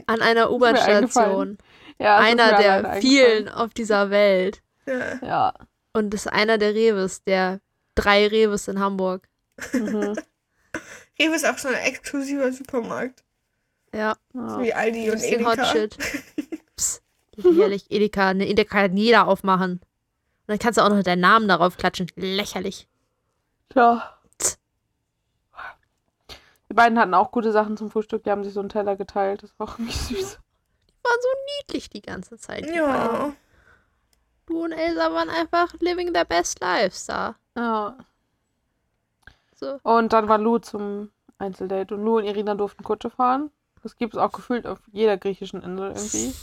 An 0.07 0.21
einer 0.21 0.51
U-Bahn-Station. 0.51 1.57
ja 1.97 2.17
Einer 2.17 2.57
der 2.57 3.01
vielen 3.01 3.49
auf 3.49 3.73
dieser 3.73 4.09
Welt. 4.09 4.61
Ja. 4.85 5.15
Ja. 5.25 5.53
Und 5.93 6.13
ist 6.13 6.27
einer 6.27 6.57
der 6.57 6.73
Reves, 6.73 7.23
der 7.23 7.59
drei 7.95 8.27
Reves 8.27 8.67
in 8.67 8.79
Hamburg. 8.79 9.27
Mhm. 9.71 10.15
Rewe 11.19 11.35
ist 11.35 11.45
auch 11.47 11.57
so 11.57 11.67
ein 11.69 11.75
exklusiver 11.75 12.51
Supermarkt. 12.51 13.23
Ja, 13.93 14.15
ja. 14.33 14.61
Wie 14.61 14.73
Aldi 14.73 15.11
und 15.11 15.21
bisschen 15.21 15.45
Hot 15.45 15.53
Edeka. 15.59 15.71
Shit. 15.71 15.97
Psst, 16.75 17.03
lächerlich. 17.35 17.85
Edeka, 17.91 18.29
eine 18.29 18.47
Edeka 18.47 18.81
kann 18.87 18.97
jeder 18.97 19.27
aufmachen. 19.27 19.73
Und 19.73 19.81
dann 20.47 20.59
kannst 20.59 20.79
du 20.79 20.83
auch 20.83 20.89
noch 20.89 21.03
deinen 21.03 21.21
Namen 21.21 21.47
darauf 21.47 21.77
klatschen. 21.77 22.07
Lächerlich. 22.15 22.87
Ja. 23.75 24.12
Die 26.73 26.75
beiden 26.75 26.97
hatten 26.97 27.13
auch 27.13 27.29
gute 27.29 27.51
Sachen 27.51 27.77
zum 27.77 27.91
Frühstück. 27.91 28.23
Die 28.23 28.31
haben 28.31 28.43
sich 28.43 28.51
so 28.51 28.59
einen 28.59 28.69
Teller 28.69 28.95
geteilt. 28.95 29.43
Das 29.43 29.53
war 29.59 29.69
auch 29.69 29.77
irgendwie 29.77 29.93
süß. 29.95 30.39
Waren 31.03 31.21
so 31.21 31.27
niedlich 31.59 31.87
die 31.87 32.01
ganze 32.01 32.35
Zeit. 32.39 32.61
die 32.65 32.69
beiden. 32.69 32.75
Ja. 32.79 33.33
Du 34.47 34.63
und 34.63 34.71
Elsa 34.71 35.13
waren 35.13 35.29
einfach 35.29 35.71
living 35.81 36.11
their 36.13 36.25
best 36.25 36.61
lives 36.61 37.05
da. 37.05 37.35
Ja. 37.55 37.95
So. 39.53 39.77
Und 39.83 40.13
dann 40.13 40.27
war 40.27 40.39
Lou 40.39 40.57
zum 40.57 41.11
Einzeldate. 41.37 41.93
Und 41.93 42.05
Lou 42.05 42.17
und 42.17 42.23
Irina 42.23 42.55
durften 42.55 42.83
Kutsche 42.83 43.11
fahren. 43.11 43.51
Das 43.83 43.95
gibt 43.95 44.15
es 44.15 44.19
auch 44.19 44.31
gefühlt 44.31 44.65
auf 44.65 44.79
jeder 44.91 45.17
griechischen 45.17 45.61
Insel 45.61 45.89
irgendwie. 45.89 46.33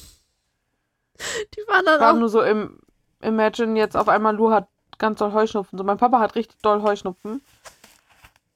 Die 1.57 1.67
waren 1.67 1.85
dann 1.85 2.01
War 2.01 2.15
auch. 2.15 2.19
nur 2.21 2.29
so 2.29 2.41
im 2.41 2.79
Imagine 3.21 3.77
jetzt 3.77 3.97
auf 3.97 4.09
einmal 4.09 4.37
Lou 4.37 4.53
hat 4.53 4.69
ganz 4.99 5.19
doll 5.19 5.33
Heuschnupfen. 5.33 5.77
So, 5.77 5.83
mein 5.83 5.99
Papa 5.99 6.21
hat 6.21 6.37
richtig 6.37 6.63
doll 6.63 6.83
Heuschnupfen. 6.83 7.43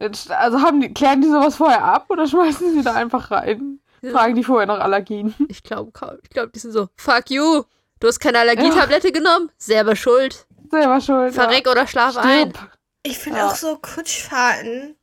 Jetzt, 0.05 0.31
also 0.31 0.61
haben 0.61 0.81
die, 0.81 0.93
klären 0.93 1.21
die 1.21 1.29
sowas 1.29 1.57
vorher 1.57 1.83
ab 1.83 2.07
oder 2.11 2.27
schmeißen 2.29 2.75
sie 2.75 2.83
da 2.83 2.93
einfach 2.95 3.31
rein? 3.31 3.81
Fragen 4.03 4.35
die 4.35 4.45
vorher 4.45 4.67
nach 4.67 4.81
Allergien? 4.81 5.35
Ich 5.49 5.63
glaube 5.63 5.91
kaum. 5.93 6.19
Ich 6.23 6.31
glaube, 6.31 6.51
die 6.55 6.59
sind 6.59 6.73
so, 6.73 6.89
fuck 6.97 7.31
you. 7.31 7.63
Du 8.01 8.09
hast 8.09 8.21
keine 8.21 8.39
Allergietablette 8.41 9.13
genommen? 9.13 9.51
Selber 9.57 9.97
schuld. 9.97 10.47
Selber 10.71 11.01
schuld. 11.01 11.33
Verreck 11.35 11.67
oder 11.69 11.87
schlaf 11.87 12.15
ja. 12.17 12.21
ein. 12.21 12.51
Stirb. 12.51 12.71
Ich 13.03 13.19
finde 13.19 13.39
Ja. 13.39 13.49
auch 13.49 13.55
so 13.55 13.77
Kutschfahrten. 13.77 14.97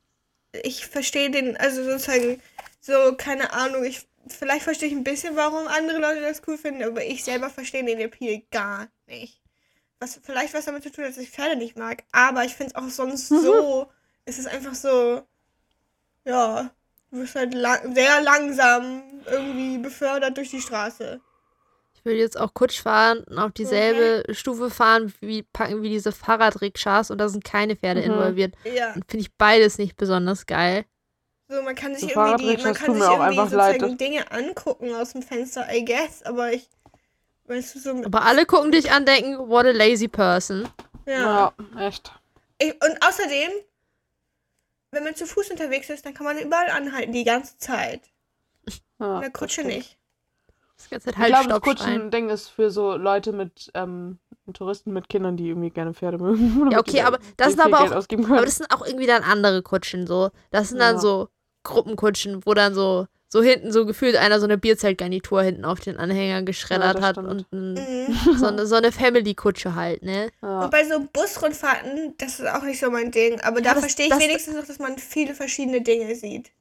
Ich 0.63 0.85
verstehe 0.85 1.31
den, 1.31 1.57
also 1.57 1.83
sozusagen, 1.83 2.41
so, 2.79 3.15
keine 3.17 3.53
Ahnung, 3.53 3.83
ich, 3.85 4.07
vielleicht 4.27 4.63
verstehe 4.63 4.89
ich 4.89 4.95
ein 4.95 5.03
bisschen, 5.03 5.35
warum 5.35 5.67
andere 5.67 5.99
Leute 5.99 6.21
das 6.21 6.41
cool 6.47 6.57
finden, 6.57 6.83
aber 6.83 7.03
ich 7.03 7.23
selber 7.23 7.49
verstehe 7.49 7.83
den 7.83 7.99
Appeal 7.99 8.41
gar 8.51 8.87
nicht. 9.07 9.41
Was 9.99 10.19
vielleicht 10.21 10.53
was 10.53 10.65
damit 10.65 10.83
zu 10.83 10.91
tun 10.91 11.05
hat, 11.05 11.11
dass 11.11 11.17
ich 11.17 11.29
Pferde 11.31 11.55
nicht 11.55 11.77
mag, 11.77 12.03
aber 12.11 12.43
ich 12.43 12.53
finde 12.55 12.73
es 12.73 12.75
auch 12.75 12.89
sonst 12.89 13.29
so, 13.29 13.87
es 14.25 14.39
ist 14.39 14.47
einfach 14.47 14.75
so, 14.75 15.21
ja, 16.25 16.69
du 17.11 17.19
wirst 17.19 17.35
halt 17.35 17.53
lang, 17.53 17.93
sehr 17.95 18.21
langsam 18.21 19.03
irgendwie 19.25 19.77
befördert 19.77 20.37
durch 20.37 20.49
die 20.49 20.61
Straße. 20.61 21.19
Ich 21.95 22.05
will 22.05 22.15
jetzt 22.15 22.39
auch 22.39 22.53
Kutsch 22.55 22.81
fahren 22.81 23.23
und 23.29 23.37
auf 23.37 23.51
dieselbe 23.51 24.33
Stufe 24.33 24.71
fahren, 24.71 25.13
wie 25.19 25.43
packen 25.43 25.83
wie 25.83 25.89
diese 25.89 26.11
Fahrradrikschas 26.11 27.11
und 27.11 27.19
da 27.19 27.29
sind 27.29 27.43
keine 27.43 27.75
Pferde 27.75 28.01
Mhm. 28.01 28.07
involviert. 28.07 28.55
Ja, 28.63 28.93
Und 28.95 29.05
finde 29.09 29.21
ich 29.25 29.33
beides 29.35 29.77
nicht 29.77 29.97
besonders 29.97 30.45
geil. 30.47 30.85
so 31.47 31.61
man 31.61 31.75
kann 31.75 31.93
sich 31.93 32.11
So 32.13 32.19
irgendwie 32.19 32.55
die, 32.57 32.63
man 32.63 32.73
kann 32.73 32.93
sich 32.93 33.03
irgendwie 33.03 33.55
leid, 33.55 33.81
sozusagen 33.81 33.97
Dinge 33.97 34.31
angucken 34.31 34.95
aus 34.95 35.11
dem 35.11 35.21
Fenster, 35.21 35.67
I 35.71 35.85
guess, 35.85 36.23
aber 36.23 36.53
ich, 36.53 36.67
weißt 37.45 37.75
du, 37.75 37.79
so, 37.79 38.03
Aber 38.03 38.23
alle 38.23 38.45
gucken 38.47 38.71
dich 38.71 38.91
an, 38.91 39.05
denken, 39.05 39.37
what 39.49 39.65
a 39.65 39.71
lazy 39.71 40.07
person. 40.07 40.67
ja. 41.05 41.53
Ja, 41.75 41.87
echt. 41.87 42.11
Ich, 42.57 42.73
und 42.73 42.97
außerdem, 43.05 43.51
wenn 44.91 45.03
man 45.03 45.15
zu 45.15 45.25
Fuß 45.25 45.49
unterwegs 45.51 45.89
ist, 45.89 46.05
dann 46.05 46.13
kann 46.13 46.25
man 46.25 46.37
überall 46.37 46.69
anhalten, 46.69 47.11
die 47.11 47.23
ganze 47.23 47.57
Zeit. 47.57 48.01
Ja, 48.99 49.15
In 49.15 49.21
der 49.21 49.31
Kutsche 49.31 49.63
nicht. 49.63 49.97
Das 50.77 50.89
ganze 50.89 51.11
Zeit 51.11 51.19
Ich 51.19 51.25
glaube, 51.27 51.49
das. 51.49 51.61
Kutschen-Ding 51.61 52.29
ist 52.29 52.49
für 52.49 52.69
so 52.71 52.95
Leute 52.95 53.31
mit 53.31 53.71
ähm, 53.73 54.19
Touristen 54.53 54.91
mit 54.93 55.09
Kindern, 55.09 55.37
die 55.37 55.47
irgendwie 55.49 55.69
gerne 55.69 55.93
Pferde 55.93 56.17
mögen. 56.17 56.69
Ja, 56.71 56.79
okay, 56.79 57.01
aber 57.01 57.19
das 57.37 57.53
sind 57.53 57.61
aber 57.61 57.81
auch, 57.81 57.91
aber 57.91 58.45
das 58.45 58.57
sind 58.57 58.73
auch 58.73 58.85
irgendwie 58.85 59.07
dann 59.07 59.23
andere 59.23 59.61
Kutschen 59.61 60.07
so. 60.07 60.31
Das 60.51 60.69
sind 60.69 60.79
dann 60.79 60.95
Ja. 60.95 61.01
so 61.01 61.29
Gruppenkutschen, 61.63 62.45
wo 62.45 62.53
dann 62.53 62.73
so 62.73 63.07
so 63.33 63.41
hinten 63.41 63.71
so 63.71 63.85
gefühlt 63.85 64.17
einer 64.17 64.39
so 64.39 64.45
eine 64.45 64.57
Bierzeltgarnitur 64.57 65.41
hinten 65.43 65.63
auf 65.63 65.79
den 65.79 65.95
Anhänger 65.97 66.41
geschreddert 66.43 66.97
das 66.97 67.01
hat 67.03 67.15
stimmt. 67.15 67.29
und 67.29 67.53
ein, 67.53 67.73
Mhm. 68.07 68.15
so 68.37 68.45
eine, 68.47 68.65
so 68.67 68.75
eine 68.75 68.91
Family-Kutsche 68.91 69.73
halt, 69.75 70.03
ne? 70.03 70.31
ja. 70.41 70.63
Und 70.65 70.71
bei 70.71 70.83
so 70.85 70.99
Busrundfahrten, 71.13 72.15
das 72.17 72.39
ist 72.39 72.47
auch 72.47 72.63
nicht 72.63 72.79
so 72.79 72.91
mein 72.91 73.11
Ding. 73.11 73.39
Aber 73.41 73.61
Ja, 73.61 73.73
da 73.73 73.79
verstehe 73.79 74.07
ich 74.07 74.11
das- 74.11 74.19
wenigstens 74.19 74.55
noch, 74.55 74.65
dass 74.65 74.79
man 74.79 74.97
viele 74.97 75.33
verschiedene 75.33 75.81
Dinge 75.81 76.13
sieht. 76.15 76.51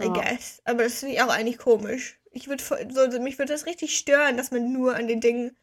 I 0.00 0.04
Ja. 0.04 0.08
guess. 0.08 0.62
Aber 0.64 0.84
das 0.84 1.00
finde 1.00 1.14
ich 1.16 1.22
auch 1.22 1.28
eigentlich 1.28 1.58
komisch. 1.58 2.18
Ich 2.30 2.48
würd, 2.48 2.62
vor- 2.62 2.78
so, 2.90 3.06
mich 3.20 3.38
würde 3.38 3.52
das 3.52 3.66
richtig 3.66 3.96
stören, 3.98 4.36
dass 4.36 4.50
man 4.50 4.72
nur 4.72 4.94
an 4.94 5.06
den 5.08 5.20
Dingen 5.20 5.56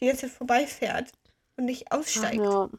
die 0.00 0.06
ganze 0.06 0.22
Zeit 0.22 0.30
vorbeifährt 0.30 1.10
und 1.56 1.64
nicht 1.66 1.92
aussteigt. 1.92 2.36
ja. 2.42 2.70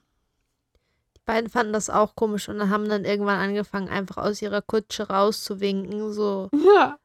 Die 1.21 1.25
beiden 1.33 1.49
fanden 1.49 1.71
das 1.73 1.89
auch 1.89 2.15
komisch 2.15 2.49
und 2.49 2.69
haben 2.69 2.89
dann 2.89 3.05
irgendwann 3.05 3.37
angefangen, 3.39 3.89
einfach 3.89 4.17
aus 4.17 4.41
ihrer 4.41 4.61
Kutsche 4.61 5.07
rauszuwinken, 5.07 6.11
so 6.11 6.49
ja. 6.53 6.97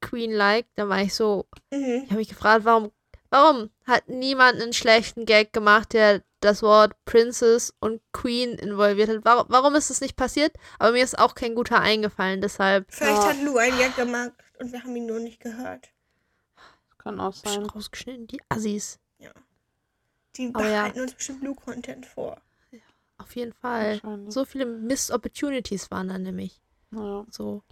Queen-like. 0.00 0.66
Da 0.74 0.88
war 0.88 1.00
ich 1.00 1.14
so, 1.14 1.46
Mhm. 1.72 2.02
ich 2.04 2.10
habe 2.10 2.16
mich 2.16 2.28
gefragt, 2.28 2.64
warum, 2.64 2.90
warum 3.30 3.70
hat 3.86 4.08
niemand 4.08 4.60
einen 4.60 4.72
schlechten 4.72 5.26
Gag 5.26 5.52
gemacht, 5.52 5.92
der 5.92 6.22
das 6.40 6.62
Wort 6.62 6.92
Princess 7.04 7.72
und 7.78 8.02
Queen 8.12 8.50
involviert 8.54 9.08
hat? 9.08 9.24
Warum, 9.24 9.46
warum 9.48 9.74
ist 9.76 9.90
das 9.90 10.00
nicht 10.00 10.16
passiert? 10.16 10.54
Aber 10.80 10.90
mir 10.92 11.04
ist 11.04 11.16
auch 11.18 11.34
kein 11.36 11.54
guter 11.54 11.80
eingefallen, 11.80 12.40
deshalb 12.40 12.92
Vielleicht 12.92 13.22
Ja. 13.22 13.28
hat 13.28 13.42
Lou 13.42 13.56
einen 13.58 13.78
Gag 13.78 13.94
gemacht 13.94 14.32
und 14.58 14.72
wir 14.72 14.82
haben 14.82 14.96
ihn 14.96 15.06
nur 15.06 15.20
nicht 15.20 15.38
gehört. 15.40 15.88
Kann 16.98 17.20
auch 17.20 17.32
sein. 17.32 17.64
rausgeschnitten, 17.66 18.26
die 18.26 18.40
Assis. 18.48 18.98
Die 20.36 20.50
Aber 20.54 20.66
ja. 20.68 20.86
uns 20.86 21.14
bestimmt 21.14 21.42
Lou-Content 21.42 22.06
vor. 22.06 22.40
Auf 23.22 23.36
jeden 23.36 23.52
Fall. 23.52 24.00
So 24.28 24.44
viele 24.44 24.66
Missed 24.66 25.10
Opportunities 25.12 25.90
waren 25.90 26.08
da 26.08 26.18
nämlich. 26.18 26.60
Ja. 26.90 27.24
So, 27.30 27.62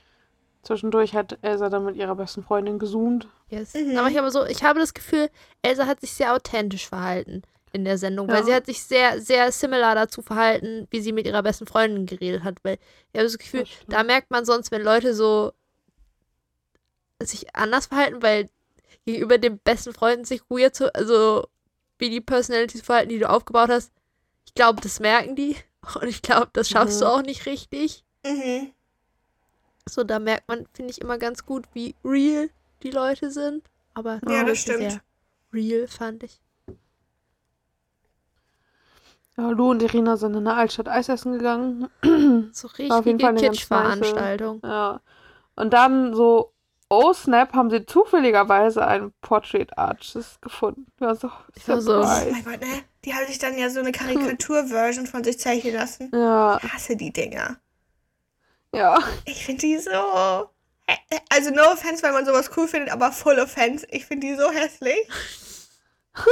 Zwischendurch 0.62 1.14
hat 1.14 1.38
Elsa 1.42 1.68
dann 1.70 1.84
mit 1.86 1.96
ihrer 1.96 2.14
besten 2.14 2.42
Freundin 2.42 2.78
gesoomt. 2.78 3.26
yes. 3.48 3.74
Mhm. 3.74 3.96
Aber 3.96 4.08
ich 4.08 4.16
habe 4.18 4.30
so, 4.30 4.44
ich 4.44 4.62
habe 4.62 4.78
das 4.78 4.92
Gefühl, 4.94 5.30
Elsa 5.62 5.86
hat 5.86 6.00
sich 6.00 6.12
sehr 6.12 6.34
authentisch 6.34 6.86
verhalten 6.88 7.42
in 7.72 7.84
der 7.84 7.98
Sendung, 7.98 8.28
weil 8.28 8.40
Ja. 8.40 8.44
sie 8.44 8.54
hat 8.54 8.66
sich 8.66 8.82
sehr, 8.82 9.20
sehr 9.20 9.52
similar 9.52 9.94
dazu 9.94 10.22
verhalten, 10.22 10.86
wie 10.90 11.00
sie 11.00 11.12
mit 11.12 11.26
ihrer 11.26 11.42
besten 11.42 11.66
Freundin 11.66 12.04
geredet 12.06 12.42
hat. 12.44 12.58
Weil 12.62 12.78
ich 13.12 13.18
habe 13.18 13.24
das 13.24 13.38
Gefühl, 13.38 13.60
Das 13.62 13.70
da 13.88 14.02
merkt 14.02 14.30
man 14.30 14.44
sonst, 14.44 14.70
wenn 14.70 14.82
Leute 14.82 15.14
so 15.14 15.52
sich 17.22 17.54
anders 17.54 17.86
verhalten, 17.86 18.22
weil 18.22 18.48
gegenüber 19.06 19.38
dem 19.38 19.58
besten 19.58 19.92
Freund 19.92 20.26
sich 20.26 20.42
weird 20.48 20.74
zu, 20.74 20.94
also 20.94 21.46
wie 21.98 22.10
die 22.10 22.20
Personalities 22.20 22.82
verhalten, 22.82 23.10
die 23.10 23.18
du 23.18 23.28
aufgebaut 23.28 23.68
hast. 23.70 23.92
Ich 24.46 24.55
glaube, 24.55 24.81
das 24.81 25.00
merken 25.00 25.37
die. 25.37 25.57
Und 26.00 26.09
ich 26.09 26.22
glaube, 26.22 26.50
das 26.53 26.68
schaffst 26.68 27.00
du 27.00 27.05
Mhm. 27.07 27.11
auch 27.11 27.22
nicht 27.22 27.46
richtig. 27.46 28.05
Mhm. 28.26 28.72
So, 29.88 30.05
da 30.05 30.18
merkt 30.18 30.46
man, 30.48 30.66
finde 30.74 30.90
ich, 30.92 31.00
immer 31.00 31.18
ganz 31.18 31.44
gut, 31.46 31.66
wie 31.72 31.94
real 32.05 32.50
die 32.83 32.90
Leute 32.90 33.31
sind. 33.31 33.64
Aber 33.94 34.20
Ja, 34.29 34.44
das 34.44 34.59
stimmt. 34.61 34.79
sehr 34.79 35.00
real, 35.53 35.88
fand 35.88 36.22
ich. 36.22 36.40
Ja, 39.37 39.50
Lou 39.50 39.70
und 39.70 39.83
Irina 39.83 40.16
sind 40.16 40.35
in 40.35 40.44
der 40.44 40.57
Altstadt 40.57 40.88
Eis 40.88 41.09
essen 41.09 41.33
gegangen. 41.33 41.88
So 42.53 42.68
jeden 42.68 42.92
richtige 42.92 43.35
Kitsch-Veranstaltung. 43.35 44.61
Ja. 44.62 45.00
Und 45.57 45.72
dann 45.72 46.14
so, 46.14 46.53
oh 46.90 47.12
snap, 47.14 47.53
haben 47.55 47.70
sie 47.70 47.87
zufälligerweise 47.87 48.87
ein 48.87 49.12
Portrait 49.22 49.79
Artist 49.79 50.42
gefunden. 50.42 50.87
Ja, 51.00 51.14
so, 51.14 51.31
Ich 51.55 51.66
war 51.68 51.81
so- 51.81 52.00
Oh 52.00 52.05
mein 52.05 52.44
Gott, 52.44 52.61
ne? 52.61 52.83
Die 53.05 53.14
haben 53.14 53.26
sich 53.26 53.38
dann 53.38 53.57
ja 53.57 53.70
so 53.70 53.81
eine 53.81 53.92
Karikatur-Version 53.92 55.07
von 55.07 55.24
sich 55.24 55.38
zeichnen 55.38 55.74
lassen. 55.74 56.11
Ja, 56.12 56.59
Ich 56.62 56.72
hasse 56.72 56.96
die 56.96 57.12
Dinger. 57.12 57.57
ja. 58.74 58.98
Ich 59.24 59.44
finde 59.46 59.61
die 59.62 59.79
so. 59.79 59.90
Also, 61.31 61.50
no 61.53 61.62
offense, 61.72 62.03
weil 62.03 62.12
man 62.12 62.26
sowas 62.26 62.50
cool 62.57 62.66
findet, 62.66 62.90
aber 62.92 63.12
full 63.12 63.38
offense. 63.38 63.87
Ich 63.90 64.05
finde 64.07 64.26
die 64.26 64.35
so 64.35 64.50
hässlich. 64.50 65.09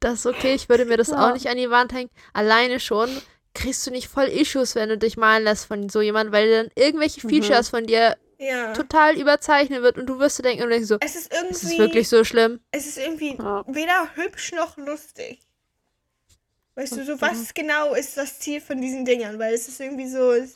Das 0.00 0.14
ist 0.20 0.26
okay, 0.26 0.54
ich 0.54 0.68
würde 0.68 0.84
mir 0.84 0.96
das 0.96 1.08
Ja. 1.08 1.28
auch 1.28 1.32
nicht 1.32 1.46
an 1.48 1.56
die 1.56 1.70
Wand 1.70 1.92
hängen. 1.92 2.10
Alleine 2.32 2.80
schon 2.80 3.08
kriegst 3.54 3.86
du 3.86 3.90
nicht 3.90 4.08
voll 4.08 4.24
Issues, 4.26 4.74
wenn 4.74 4.88
du 4.88 4.98
dich 4.98 5.16
malen 5.16 5.44
lässt 5.44 5.66
von 5.66 5.88
so 5.88 6.00
jemandem, 6.00 6.32
weil 6.32 6.50
dann 6.50 6.70
irgendwelche 6.74 7.24
Mhm. 7.26 7.30
Features 7.30 7.68
von 7.68 7.86
dir 7.86 8.16
Ja. 8.38 8.72
total 8.72 9.16
überzeichnet 9.18 9.82
wird 9.82 9.96
und 9.96 10.06
du 10.06 10.18
wirst 10.18 10.38
dir 10.38 10.42
denken 10.42 10.64
und 10.64 10.70
denkst 10.70 10.88
so, 10.88 10.98
Es 11.00 11.14
ist 11.14 11.32
ist 11.32 11.32
irgendwie. 11.32 11.72
es 11.72 11.78
wirklich 11.78 12.08
so 12.08 12.24
schlimm? 12.24 12.60
Es 12.72 12.86
ist 12.86 12.98
irgendwie 12.98 13.36
Ja. 13.36 13.64
weder 13.68 14.14
hübsch 14.16 14.52
noch 14.52 14.76
lustig. 14.76 15.40
Weißt 16.74 16.96
du, 16.96 17.04
so 17.04 17.14
Mhm. 17.14 17.20
was 17.20 17.54
genau 17.54 17.94
ist 17.94 18.16
das 18.16 18.40
Ziel 18.40 18.60
von 18.60 18.80
diesen 18.80 19.04
Dingern? 19.04 19.38
Weil 19.38 19.54
es 19.54 19.68
ist 19.68 19.80
irgendwie 19.80 20.08
so, 20.08 20.32
es 20.32 20.54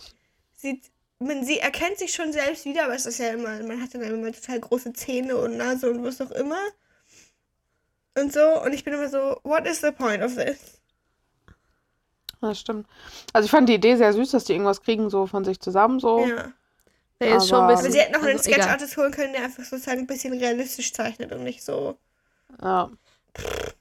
sieht, 0.56 0.90
man 1.20 1.44
sie 1.44 1.60
erkennt 1.60 1.98
sich 1.98 2.12
schon 2.12 2.32
selbst 2.32 2.64
wieder, 2.64 2.84
aber 2.84 2.94
es 2.94 3.06
ist 3.06 3.18
ja 3.18 3.28
immer, 3.30 3.62
man 3.62 3.80
hat 3.80 3.94
dann 3.94 4.02
immer 4.02 4.32
total 4.32 4.58
große 4.58 4.92
Zähne 4.94 5.36
und 5.36 5.56
Nase 5.56 5.88
und 5.88 6.02
was 6.02 6.20
auch 6.20 6.32
immer. 6.32 6.60
Und 8.16 8.32
so, 8.32 8.60
und 8.64 8.72
ich 8.72 8.82
bin 8.82 8.94
immer 8.94 9.08
so, 9.08 9.38
what 9.44 9.64
is 9.66 9.80
the 9.80 9.92
point 9.92 10.22
of 10.24 10.34
this? 10.34 10.77
Das 12.40 12.58
stimmt. 12.60 12.86
Also 13.32 13.46
ich 13.46 13.50
fand 13.50 13.68
die 13.68 13.74
Idee 13.74 13.96
sehr 13.96 14.12
süß, 14.12 14.30
dass 14.30 14.44
die 14.44 14.52
irgendwas 14.52 14.82
kriegen, 14.82 15.10
so 15.10 15.26
von 15.26 15.44
sich 15.44 15.58
zusammen, 15.60 15.98
so. 16.00 16.24
Ja. 16.26 16.52
Der 17.20 17.36
ist 17.38 17.48
schon 17.48 17.58
ein 17.58 17.64
Aber- 17.64 17.72
bisschen. 17.72 17.86
Aber 17.86 17.92
sie 17.92 18.00
hätten 18.00 18.12
noch 18.12 18.22
einen 18.22 18.36
also 18.38 18.48
egal. 18.50 18.60
Sketch-Artist 18.62 18.96
holen 18.96 19.10
können, 19.12 19.32
der 19.32 19.42
einfach 19.44 19.64
sozusagen 19.64 20.00
ein 20.00 20.06
bisschen 20.06 20.34
realistisch 20.38 20.92
zeichnet 20.92 21.32
und 21.32 21.42
nicht 21.42 21.64
so. 21.64 21.98
Ja. 22.62 22.90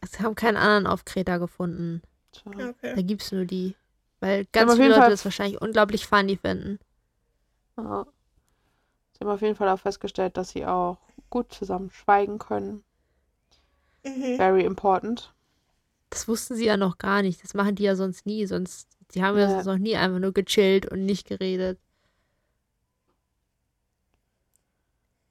Sie 0.10 0.24
haben 0.24 0.34
keinen 0.36 0.58
anderen 0.58 0.88
auf 0.88 1.06
Kreta 1.06 1.38
gefunden. 1.38 2.02
Tja. 2.32 2.52
Da 2.58 2.70
Okay. 2.70 3.04
gibt's 3.04 3.32
nur 3.32 3.46
die. 3.46 3.76
Weil 4.20 4.46
ganz 4.52 4.74
viele 4.74 4.88
Leute 4.90 5.02
Fall- 5.02 5.10
das 5.12 5.24
wahrscheinlich 5.24 5.62
unglaublich 5.62 6.08
funny 6.08 6.38
finden. 6.38 6.80
Ja. 7.78 8.08
Sie 9.14 9.20
haben 9.26 9.32
auf 9.32 9.42
jeden 9.42 9.56
Fall 9.56 9.70
auch 9.70 9.80
festgestellt, 9.80 10.36
dass 10.38 10.50
sie 10.50 10.66
auch 10.66 10.98
gut 11.30 11.54
zusammen 11.54 11.92
schweigen 11.92 12.40
können. 12.40 12.84
Mhm. 14.04 14.36
Very 14.38 14.64
important. 14.64 15.32
Das 16.10 16.28
wussten 16.28 16.56
sie 16.56 16.66
ja 16.66 16.78
noch 16.78 16.98
gar 16.98 17.22
nicht. 17.22 17.44
Das 17.44 17.54
machen 17.54 17.76
die 17.76 17.84
ja 17.84 17.96
sonst 17.96 18.26
nie. 18.26 18.46
Sonst, 18.46 18.88
die 19.14 19.22
haben 19.24 19.38
ja 19.38 19.44
Ja. 19.44 19.50
sonst 19.52 19.66
noch 19.66 19.78
nie 19.78 19.96
einfach 19.96 20.20
nur 20.20 20.34
gechillt 20.34 20.90
und 20.92 21.06
nicht 21.06 21.28
geredet. 21.28 21.80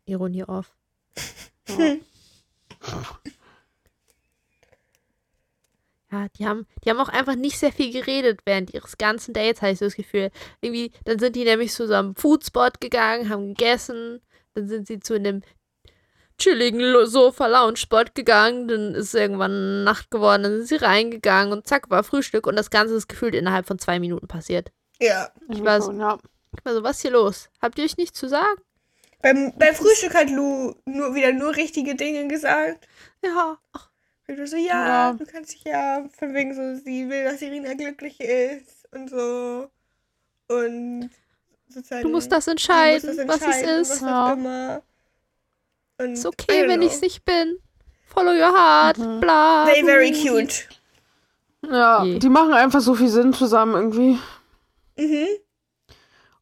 Ironie 0.06 0.44
off. 0.44 0.74
Ja. 2.88 3.18
Ja, 6.12 6.28
die 6.38 6.46
haben, 6.46 6.66
die 6.84 6.90
haben 6.90 7.00
auch 7.00 7.08
einfach 7.08 7.34
nicht 7.34 7.58
sehr 7.58 7.72
viel 7.72 7.92
geredet 7.92 8.40
während 8.44 8.72
ihres 8.72 8.96
ganzen 8.96 9.34
Dates, 9.34 9.60
habe 9.60 9.72
ich 9.72 9.78
so 9.80 9.86
das 9.86 9.96
Gefühl. 9.96 10.30
Irgendwie, 10.60 10.92
dann 11.04 11.18
sind 11.18 11.34
die 11.34 11.42
nämlich 11.44 11.72
zu 11.72 11.86
so 11.88 11.94
einem 11.94 12.14
Foodspot 12.14 12.80
gegangen, 12.80 13.28
haben 13.28 13.48
gegessen, 13.54 14.20
dann 14.54 14.68
sind 14.68 14.86
sie 14.86 15.00
zu 15.00 15.14
einem 15.14 15.42
chilligen 16.38 16.81
Lo- 16.81 17.07
Sofa-Lounge-Spot 17.07 18.05
gegangen, 18.14 18.68
dann 18.68 18.94
ist 18.94 19.14
irgendwann 19.14 19.85
Nacht 19.85 20.11
geworden, 20.11 20.42
dann 20.44 20.57
sind 20.59 20.66
sie 20.68 20.85
reingegangen 20.85 21.53
und 21.53 21.66
zack, 21.66 21.88
war 21.90 22.05
Frühstück 22.05 22.46
und 22.46 22.57
das 22.57 22.70
Ganze 22.70 22.94
ist 22.94 23.09
gefühlt 23.09 23.35
innerhalb 23.35 23.66
von 23.66 23.79
zwei 23.79 23.99
Minuten 23.99 24.29
passiert. 24.29 24.70
Ja. 25.01 25.31
Ich 25.49 25.59
weiß- 25.61 25.87
schon, 25.87 26.01
ja. 26.01 26.18
Ich 26.59 26.64
war 26.64 26.75
so, 26.75 26.83
was 26.83 26.96
ist 26.96 27.03
hier 27.03 27.11
los? 27.11 27.49
Habt 27.61 27.79
ihr 27.79 27.85
euch 27.85 27.96
nichts 27.96 28.18
zu 28.18 28.29
sagen? 28.29 28.61
Beim, 29.22 29.53
beim 29.59 29.75
Frühstück 29.75 30.14
hat 30.14 30.31
Lou 30.31 30.75
nur 30.85 31.14
wieder 31.14 31.33
nur 31.33 31.55
richtige 31.57 31.94
Dinge 31.94 32.29
gesagt. 32.29 32.87
Ja. 33.25 33.59
Ach, 33.72 33.90
Und 34.29 34.37
du 34.38 34.46
so, 34.46 34.57
ja, 34.57 34.87
Ja. 34.87 35.12
du 35.12 35.25
kannst 35.27 35.53
dich 35.53 35.64
ja, 35.64 36.05
von 36.18 36.35
wegen 36.35 36.55
so, 36.55 36.83
sie 36.85 37.09
will, 37.09 37.25
dass 37.25 37.40
Irina 37.42 37.75
glücklich 37.75 38.20
ist 38.20 38.87
und 38.92 39.09
so. 39.11 39.70
Und 40.49 41.11
sozusagen. 41.68 42.03
du 42.03 42.09
musst 42.11 42.31
das 42.31 42.46
entscheiden, 42.46 43.16
das 43.16 43.29
was 43.29 43.37
es 43.37 43.42
entscheiden, 43.42 43.81
ist. 43.81 43.90
Was 43.90 44.01
Ja. 44.03 44.83
Und 45.98 46.12
Ist 46.12 46.26
okay, 46.26 46.68
wenn 46.68 46.80
know. 46.80 46.87
ich 46.87 46.94
es 46.94 47.00
nicht 47.00 47.24
bin. 47.24 47.59
Follow 48.06 48.32
your 48.32 48.52
heart, 48.56 48.98
Mhm. 48.98 49.20
bla. 49.20 49.66
Very, 49.66 49.85
very 49.85 50.12
cute. 50.12 50.68
Ja, 51.70 52.04
Je. 52.04 52.18
die 52.18 52.28
machen 52.28 52.52
einfach 52.52 52.80
so 52.80 52.94
viel 52.94 53.09
Sinn 53.09 53.32
zusammen 53.32 53.74
irgendwie. 53.74 54.18
Mhm. 54.96 55.26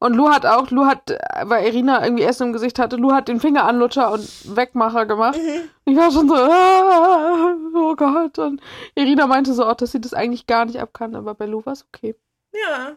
Und 0.00 0.14
Lou 0.14 0.28
hat 0.28 0.44
auch, 0.44 0.70
Lou 0.70 0.84
hat, 0.84 1.16
weil 1.44 1.66
Irina 1.66 2.04
irgendwie 2.04 2.24
Essen 2.24 2.48
im 2.48 2.52
Gesicht 2.52 2.78
hatte, 2.78 2.96
Lou 2.96 3.12
hat 3.12 3.28
den 3.28 3.40
Fingeranlutscher 3.40 4.10
und 4.12 4.28
Wegmacher 4.56 5.06
gemacht. 5.06 5.38
Mhm. 5.38 5.70
Ich 5.86 5.96
war 5.96 6.10
schon 6.10 6.28
so, 6.28 6.34
ah, 6.34 7.56
oh 7.74 7.94
Gott. 7.96 8.38
Und 8.38 8.60
Irina 8.96 9.26
meinte 9.26 9.54
so, 9.54 9.64
auch, 9.64 9.74
dass 9.76 9.92
sie 9.92 10.00
das 10.00 10.12
eigentlich 10.12 10.46
gar 10.46 10.66
nicht 10.66 10.78
ab 10.78 10.90
kann, 10.92 11.14
aber 11.14 11.34
bei 11.34 11.46
Lou 11.46 11.64
war 11.64 11.72
es 11.72 11.86
okay. 11.86 12.14
Ja. 12.52 12.96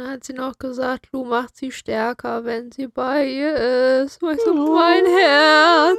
Dann 0.00 0.12
hat 0.12 0.24
sie 0.24 0.32
noch 0.32 0.56
gesagt, 0.56 1.08
Lou 1.12 1.26
macht 1.26 1.58
sie 1.58 1.70
stärker, 1.70 2.46
wenn 2.46 2.72
sie 2.72 2.86
bei 2.86 3.26
ihr 3.26 3.54
ist. 4.02 4.22
Weißt 4.22 4.46
du, 4.46 4.54
mein 4.54 5.04
Herz. 5.04 5.98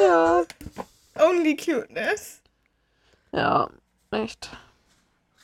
Ja. 0.00 0.44
Only 1.24 1.56
cuteness. 1.56 2.40
Ja, 3.30 3.70
echt. 4.10 4.50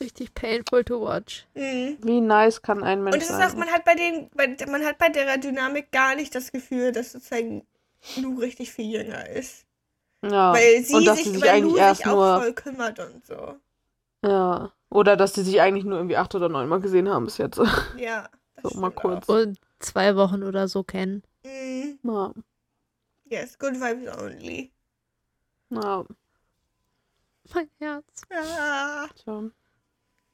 Richtig 0.01 0.33
painful 0.33 0.83
to 0.83 0.99
watch. 0.99 1.45
Mhm. 1.53 1.97
Wie 2.01 2.19
nice 2.19 2.61
kann 2.61 2.83
ein 2.83 3.01
Mensch 3.01 3.15
Und 3.15 3.21
es 3.21 3.29
ist 3.29 3.37
sein? 3.37 3.49
auch, 3.49 3.55
man 3.55 3.69
hat 3.71 3.85
bei 3.85 3.95
den, 3.95 4.29
bei, 4.35 4.57
man 4.67 4.83
hat 4.83 4.97
bei 4.97 5.07
der 5.07 5.37
Dynamik 5.37 5.89
gar 5.93 6.15
nicht 6.15 6.35
das 6.35 6.51
Gefühl, 6.51 6.91
dass 6.91 7.13
sozusagen 7.13 7.65
Lou 8.17 8.39
richtig 8.39 8.73
viel 8.73 8.91
jünger 8.91 9.29
ist. 9.29 9.63
ja. 10.21 10.51
Weil 10.51 10.83
sie 10.83 10.95
und 10.95 11.05
dass 11.05 11.15
sich, 11.15 11.27
sie 11.27 11.31
sich 11.35 11.41
weil 11.43 11.49
eigentlich 11.49 11.73
Lou 11.75 11.79
erst 11.79 11.99
sich 11.99 12.07
auch 12.07 12.15
nur, 12.15 12.41
voll 12.41 12.53
kümmert 12.55 12.99
und 12.99 13.25
so. 13.25 13.55
Ja. 14.25 14.71
Oder 14.89 15.17
dass 15.17 15.33
sie 15.33 15.43
sich 15.43 15.59
eigentlich 15.61 15.83
nur 15.83 15.97
irgendwie 15.97 16.15
acht 16.17 16.33
oder 16.35 16.47
neun 16.49 16.69
Mal 16.69 16.79
gesehen 16.79 17.09
haben 17.09 17.25
bis 17.25 17.37
jetzt. 17.37 17.59
Ja. 17.97 18.29
das 18.61 18.73
So, 18.73 18.79
mal 18.79 18.91
kurz. 18.91 19.27
auch. 19.29 19.35
Und 19.35 19.59
zwei 19.79 20.15
Wochen 20.15 20.43
oder 20.43 20.67
so 20.67 20.83
kennen. 20.83 21.23
Mhm. 21.43 21.99
Ja. 22.03 22.33
Yes, 23.25 23.57
good 23.59 23.73
vibes 23.73 24.17
only. 24.17 24.71
ja. 25.69 26.05
Mein 27.53 27.69
Herz. 27.79 28.21
Ah. 28.31 29.07
Tja. 29.15 29.33
Und 29.37 29.53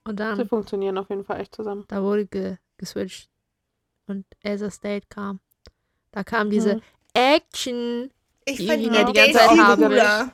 Sie 0.05 0.15
dann, 0.15 0.47
funktionieren 0.47 0.97
auf 0.97 1.09
jeden 1.09 1.23
Fall 1.25 1.39
echt 1.41 1.53
zusammen. 1.55 1.85
da 1.87 2.01
wurde 2.01 2.25
ge 2.25 2.57
geswitcht. 2.77 3.29
Und 4.07 4.25
Elsa 4.41 4.69
State 4.71 5.07
kam. 5.09 5.39
Da 6.11 6.23
kam 6.23 6.49
diese 6.49 6.75
Mhm. 6.75 6.81
Action. 7.13 8.11
Ich 8.45 8.57
Die 8.57 8.67
fand 8.67 8.81
die 8.83 8.89
Daisy 8.89 9.13
ganze 9.13 9.33
Zeit 9.33 9.49
haben 9.59 9.81
cooler. 9.83 10.31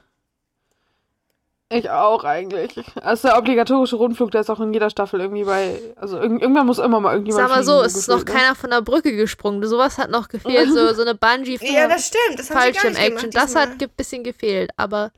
Ich 1.69 1.89
auch 1.89 2.23
eigentlich. 2.23 2.81
Also 3.01 3.27
der 3.27 3.37
obligatorische 3.37 3.97
Rundflug, 3.97 4.31
der 4.31 4.41
ist 4.41 4.49
auch 4.49 4.61
in 4.61 4.73
jeder 4.73 4.89
Staffel 4.89 5.19
irgendwie 5.19 5.43
bei. 5.43 5.81
Also 5.97 6.17
irg 6.17 6.41
irgendwann 6.41 6.65
muss 6.65 6.79
immer 6.79 7.01
mal 7.01 7.11
irgendjemand. 7.11 7.49
Sag 7.49 7.57
mal 7.57 7.63
so, 7.63 7.81
es 7.81 7.95
ist 7.97 8.07
noch 8.07 8.19
ne? 8.19 8.25
keiner 8.25 8.55
von 8.55 8.69
der 8.69 8.81
Brücke 8.81 9.13
gesprungen. 9.15 9.65
Sowas 9.67 9.97
hat 9.97 10.09
noch 10.09 10.29
gefehlt. 10.29 10.69
So, 10.71 10.93
so 10.93 11.01
eine 11.01 11.15
bungee 11.15 11.59
Ja, 11.61 11.89
das 11.89 12.07
stimmt. 12.07 12.39
Das 12.39 12.47
Fallschirm-Action. 12.47 13.31
gemacht 13.31 13.35
Das 13.35 13.55
hat 13.55 13.69
ein 13.81 13.89
bisschen 13.97 14.23
gefehlt. 14.23 14.71
Aber 14.77 15.11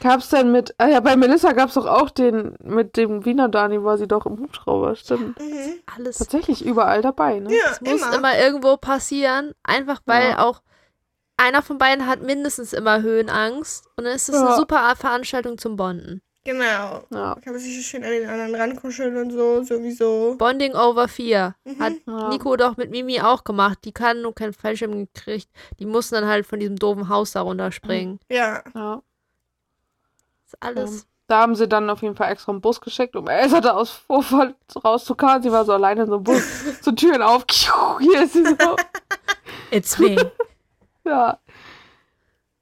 Gab's 0.00 0.28
denn 0.28 0.52
mit. 0.52 0.74
Ah 0.78 0.88
ja, 0.88 1.00
bei 1.00 1.16
Melissa 1.16 1.52
gab's 1.52 1.74
doch 1.74 1.86
auch 1.86 2.10
den. 2.10 2.54
Mit 2.62 2.96
dem 2.98 3.24
Wiener 3.24 3.48
Dani 3.48 3.82
war 3.82 3.96
sie 3.98 4.06
doch 4.06 4.26
im 4.26 4.38
Hubschrauber. 4.38 4.94
Stimmt. 4.96 5.40
Mhm. 5.40 5.80
alles 5.96 6.18
Tatsächlich 6.18 6.64
überall 6.64 7.00
dabei, 7.00 7.40
ne? 7.40 7.50
Ja, 7.50 7.70
Es 7.72 7.80
muss 7.80 8.02
immer. 8.02 8.14
immer. 8.14 8.38
irgendwo 8.38 8.76
passieren, 8.76 9.52
einfach 9.62 10.00
weil 10.04 10.30
Ja. 10.30 10.44
auch 10.44 10.60
einer 11.36 11.62
von 11.62 11.78
beiden 11.78 12.06
hat 12.06 12.22
mindestens 12.22 12.72
immer 12.72 13.02
Höhenangst 13.02 13.86
und 13.96 14.04
dann 14.04 14.14
ist 14.14 14.28
es 14.28 14.34
eine 14.36 14.50
Ja. 14.50 14.56
super 14.56 14.94
Veranstaltung 14.96 15.58
zum 15.58 15.76
Bonden. 15.76 16.22
Genau. 16.46 16.64
Ja. 17.10 17.34
Da 17.34 17.36
kann 17.42 17.54
man 17.54 17.62
sich 17.62 17.74
so 17.76 17.82
schön 17.82 18.04
an 18.04 18.10
den 18.10 18.28
anderen 18.28 18.54
rankuscheln 18.54 19.16
und 19.16 19.30
so, 19.30 19.62
sowieso. 19.62 20.34
Bonding 20.36 20.74
over 20.74 21.08
4 21.08 21.54
Mhm. 21.64 21.78
hat 21.80 21.92
Ja. 22.06 22.28
Nico 22.28 22.54
doch 22.56 22.76
mit 22.76 22.90
Mimi 22.90 23.18
auch 23.20 23.44
gemacht. 23.44 23.78
Die 23.84 23.92
kann 23.92 24.20
nur 24.20 24.34
keinen 24.34 24.52
Fallschirm 24.52 25.06
gekriegt. 25.06 25.48
Die 25.78 25.86
mussten 25.86 26.16
dann 26.16 26.26
halt 26.26 26.44
von 26.46 26.60
diesem 26.60 26.76
doofen 26.76 27.08
Haus 27.08 27.32
da 27.32 27.40
runterspringen. 27.40 28.20
Ja. 28.28 28.62
ja. 28.74 29.02
Das 30.44 30.52
ist 30.52 30.56
alles. 30.62 31.06
Da 31.26 31.40
haben 31.40 31.54
sie 31.56 31.66
dann 31.66 31.88
auf 31.88 32.02
jeden 32.02 32.14
Fall 32.16 32.30
extra 32.30 32.52
einen 32.52 32.60
Bus 32.60 32.78
geschickt, 32.82 33.16
um 33.16 33.26
Elsa 33.28 33.62
da 33.62 33.70
aus 33.72 33.88
Vorfall 33.90 34.54
rauszukarren. 34.84 35.42
Sie 35.42 35.50
war 35.50 35.64
so 35.64 35.72
alleine 35.72 36.02
in 36.02 36.06
so 36.08 36.16
einem 36.16 36.24
Bus, 36.24 36.42
so 36.82 36.92
Türen 36.92 37.22
auf. 37.22 37.46
Hier 38.00 38.22
ist 38.24 38.34
sie 38.34 38.44
so. 38.44 38.76
It's 39.70 39.98
me. 39.98 40.30
Ja. 41.04 41.38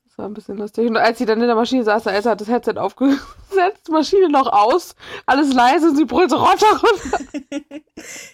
Das 0.04 0.18
war 0.18 0.26
ein 0.26 0.34
bisschen 0.34 0.58
lustig. 0.58 0.86
Und 0.88 0.96
als 0.98 1.16
sie 1.18 1.24
dann 1.24 1.40
in 1.40 1.46
der 1.46 1.56
Maschine 1.56 1.84
saß, 1.84 2.04
Elsa 2.06 2.32
hat 2.32 2.40
das 2.42 2.48
Headset 2.48 2.74
aufgesetzt, 2.76 3.88
Maschine 3.88 4.28
noch 4.28 4.46
aus, 4.52 4.94
alles 5.24 5.54
leise 5.54 5.88
und 5.88 5.96
sie 5.96 6.04
brüllt 6.04 6.28
so 6.30 6.36
runter, 6.36 6.66
runter. 6.66 7.18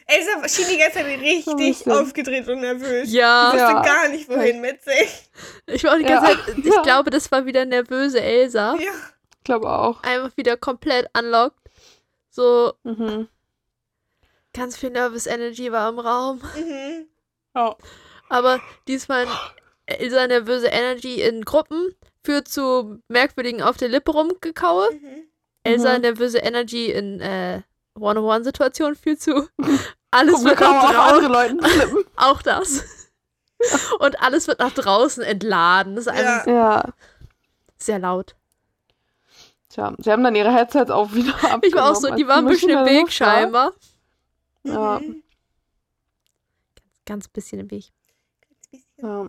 Elsa 0.06 0.48
schien 0.48 0.66
die 0.72 0.78
ganze 0.78 0.98
Zeit 0.98 1.06
richtig 1.20 1.86
aufgedreht 1.92 2.48
und 2.48 2.60
nervös. 2.60 3.12
ja, 3.12 3.52
Die 3.52 3.58
wusste 3.58 3.72
Ja. 3.74 3.82
gar 3.82 4.08
nicht, 4.08 4.28
wohin 4.28 4.60
mit 4.60 4.82
sich. 4.82 5.30
ich 5.66 5.84
war 5.84 5.92
auch 5.92 5.98
die 5.98 6.02
Ja. 6.02 6.20
ganze 6.20 6.44
Zeit, 6.46 6.58
ich 6.58 6.64
Ja. 6.64 6.82
glaube, 6.82 7.10
das 7.10 7.30
war 7.30 7.46
wieder 7.46 7.64
nervöse 7.64 8.20
Elsa. 8.20 8.74
Ja. 8.74 8.90
Ich 9.36 9.44
glaube 9.44 9.70
auch. 9.70 10.02
Einfach 10.02 10.36
wieder 10.36 10.56
komplett 10.56 11.08
unlocked. 11.16 11.56
So 12.30 12.72
Mhm. 12.82 13.28
ganz 14.52 14.76
viel 14.76 14.90
Nervous 14.90 15.26
Energy 15.26 15.70
war 15.70 15.88
im 15.90 15.98
Raum. 16.00 16.40
Mhm. 16.56 17.06
Ja. 17.54 17.76
Aber 18.28 18.60
diesmal 18.88 19.26
Elsa 19.88 20.26
nervöse 20.26 20.66
Energy 20.68 21.22
in 21.22 21.44
Gruppen 21.44 21.94
führt 22.24 22.48
zu 22.48 23.00
merkwürdigen 23.08 23.62
auf 23.62 23.76
der 23.76 23.88
Lippe 23.88 24.12
rumgekaue. 24.12 24.88
Mhm. 24.92 25.24
Elsa 25.64 25.94
Mhm. 25.96 26.02
nervöse 26.02 26.38
Energy 26.38 26.90
in 26.90 27.20
äh, 27.20 27.62
One-on-One-Situation 27.98 28.94
führt 28.96 29.20
zu 29.20 29.48
alles 30.10 30.44
wird 30.44 30.60
nach 30.60 30.84
auch 30.84 31.20
draußen. 31.20 31.60
Auch 32.16 32.42
das. 32.42 32.84
Und 33.98 34.20
alles 34.22 34.46
wird 34.46 34.60
nach 34.60 34.72
draußen 34.72 35.22
entladen. 35.24 35.96
Das 35.96 36.06
ist 36.06 36.12
einfach 36.12 36.46
Ja. 36.46 36.52
Ja. 36.54 36.84
sehr 37.76 37.98
laut. 37.98 38.36
Tja, 39.70 39.94
sie 39.98 40.10
haben 40.12 40.22
dann 40.24 40.34
ihre 40.34 40.52
Headsets 40.54 40.90
auch 40.90 41.12
wieder 41.12 41.34
abgenommen. 41.34 41.60
Ich 41.64 41.74
war 41.74 41.90
auch 41.90 41.94
so, 41.96 42.14
die 42.14 42.26
waren 42.26 42.46
ein 42.46 42.50
bisschen 42.50 42.70
im 42.70 42.86
Weg 42.86 43.04
war. 43.06 43.10
scheinbar. 43.10 43.72
Ja. 44.62 45.00
Mhm. 45.00 45.22
Ganz 47.04 47.28
bisschen 47.28 47.60
im 47.60 47.70
Weg. 47.70 47.86
Ja. 48.98 49.28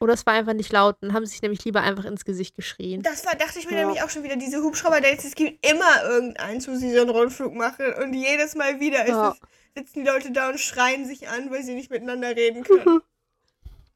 Oder 0.00 0.14
es 0.14 0.24
war 0.24 0.32
einfach 0.32 0.54
nicht 0.54 0.72
laut 0.72 0.96
und 1.02 1.12
haben 1.12 1.26
sich 1.26 1.42
nämlich 1.42 1.62
lieber 1.64 1.82
einfach 1.82 2.06
ins 2.06 2.24
Gesicht 2.24 2.56
geschrien. 2.56 3.02
Das 3.02 3.26
war, 3.26 3.34
dachte 3.34 3.58
ich 3.58 3.66
mir 3.66 3.76
Ja. 3.76 3.80
nämlich 3.86 4.02
auch 4.02 4.08
schon 4.08 4.22
wieder, 4.22 4.36
diese 4.36 4.62
Hubschrauber-Dates, 4.62 5.24
es 5.26 5.34
gibt 5.34 5.64
immer 5.66 6.02
irgendeins, 6.04 6.66
wo 6.68 6.74
sie 6.74 6.92
so 6.94 7.02
einen 7.02 7.10
Rundflug 7.10 7.54
machen 7.54 7.92
und 8.02 8.14
jedes 8.14 8.54
Mal 8.54 8.80
wieder 8.80 9.02
ist 9.04 9.10
Ja. 9.10 9.30
es, 9.74 9.82
sitzen 9.84 10.04
die 10.04 10.10
Leute 10.10 10.32
da 10.32 10.48
und 10.48 10.58
schreien 10.58 11.04
sich 11.06 11.28
an, 11.28 11.50
weil 11.50 11.62
sie 11.62 11.74
nicht 11.74 11.90
miteinander 11.90 12.34
reden 12.34 12.64
können. 12.64 13.00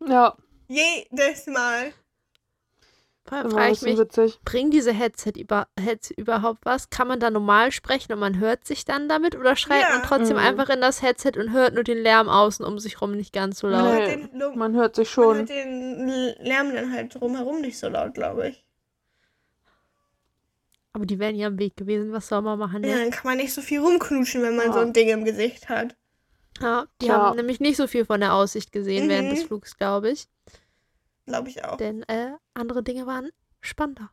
ja. 0.07 0.37
jedes 0.69 1.47
Mal. 1.47 1.93
Vor 3.27 3.39
allem 3.39 3.47
Immer 3.47 3.57
frage 3.59 3.73
ich 3.73 3.83
mich, 3.83 3.99
witzig. 3.99 4.39
bringen 4.45 4.71
diese 4.71 4.93
Headset, 4.93 5.33
über, 5.39 5.67
Headset 5.81 6.13
überhaupt 6.19 6.67
was? 6.67 6.91
Kann 6.91 7.09
man 7.09 7.21
da 7.21 7.31
normal 7.31 7.73
sprechen 7.73 8.13
und 8.13 8.19
man 8.19 8.39
hört 8.39 8.67
sich 8.67 8.85
dann 8.85 9.09
damit? 9.09 9.35
Oder 9.35 9.57
schreit 9.57 9.81
Ja. 9.83 9.89
man 9.99 10.03
trotzdem 10.03 10.37
Mhm. 10.37 10.43
einfach 10.43 10.69
in 10.69 10.83
das 10.83 11.01
Headset 11.01 11.33
und 11.39 11.53
hört 11.53 11.73
nur 11.75 11.85
den 11.85 11.97
Lärm 11.99 12.29
außen 12.29 12.65
um 12.67 12.79
sich 12.79 13.01
rum 13.01 13.13
nicht 13.17 13.33
ganz 13.33 13.61
so 13.61 13.67
laut? 13.69 13.83
Man 13.85 13.93
hört 13.95 14.09
den, 14.09 14.59
Man 14.59 14.75
hört 14.75 14.97
sich 14.97 15.17
man 15.17 15.25
schon. 15.25 15.37
hört 15.39 15.49
den 15.49 16.09
Lärm 16.41 16.75
dann 16.75 16.93
halt 16.93 17.15
drumherum 17.15 17.63
nicht 17.63 17.79
so 17.79 17.89
laut, 17.89 18.13
glaube 18.13 18.49
ich. 18.49 18.65
Aber 20.93 21.07
die 21.07 21.19
wären 21.19 21.35
ja 21.35 21.49
am 21.49 21.59
Weg 21.59 21.77
gewesen. 21.77 22.13
Was 22.13 22.29
soll 22.29 22.43
man 22.43 22.59
machen? 22.59 22.85
Ja, 22.85 22.95
Ne? 22.95 23.03
dann 23.05 23.11
kann 23.11 23.25
man 23.27 23.37
nicht 23.39 23.53
so 23.53 23.63
viel 23.63 23.81
rumknutschen, 23.81 24.43
wenn 24.43 24.55
man 24.57 24.67
Ja. 24.67 24.73
so 24.75 24.79
ein 24.81 24.93
Ding 24.93 25.09
im 25.09 25.25
Gesicht 25.25 25.69
hat. 25.69 25.97
Ja, 26.61 26.87
die 27.03 27.11
haben 27.11 27.35
nämlich 27.37 27.59
nicht 27.59 27.77
so 27.77 27.87
viel 27.89 28.05
von 28.05 28.21
der 28.21 28.33
Aussicht 28.35 28.71
gesehen 28.71 29.09
während 29.09 29.29
Mhm. 29.29 29.35
des 29.35 29.43
Flugs, 29.45 29.77
glaube 29.77 30.11
ich. 30.11 30.29
Glaube 31.27 31.49
ich 31.49 31.65
auch. 31.65 31.77
Denn 31.77 32.03
äh, 32.05 32.33
andere 32.55 32.83
Dinge 32.83 33.07
waren 33.07 33.31
spannender. 33.61 34.11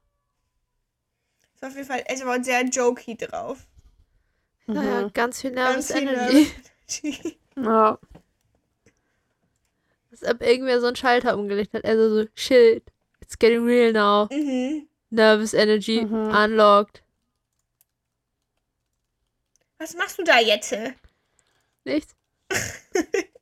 Ist 1.55 1.63
auf 1.65 1.75
jeden 1.75 1.85
Fall, 1.87 2.03
es 2.07 2.25
war 2.25 2.43
sehr 2.43 2.63
jokey 2.65 3.17
drauf. 3.17 3.67
Ja, 4.67 4.81
ja, 4.83 5.01
Mhm. 5.03 5.13
ganz 5.13 5.41
viel 5.41 5.51
Nervous. 5.51 5.89
Energy. 5.91 6.51
Ja. 7.57 7.99
Als 10.11 10.23
ob 10.23 10.41
irgendwer 10.41 10.79
so 10.79 10.87
einen 10.87 10.95
Schalter 10.95 11.37
umgelegt 11.37 11.73
hat. 11.73 11.83
Also 11.85 12.23
so, 12.23 12.29
shit, 12.35 12.83
it's 13.21 13.37
getting 13.37 13.65
real 13.65 13.91
now. 13.91 14.27
mhm. 14.31 14.87
Nervous 15.09 15.53
Energy 15.53 16.05
Mhm. 16.05 16.29
unlocked. 16.33 17.03
Was 19.77 19.95
machst 19.95 20.17
du 20.19 20.23
da 20.23 20.39
jetzt? 20.39 20.73
Nichts? 21.83 22.15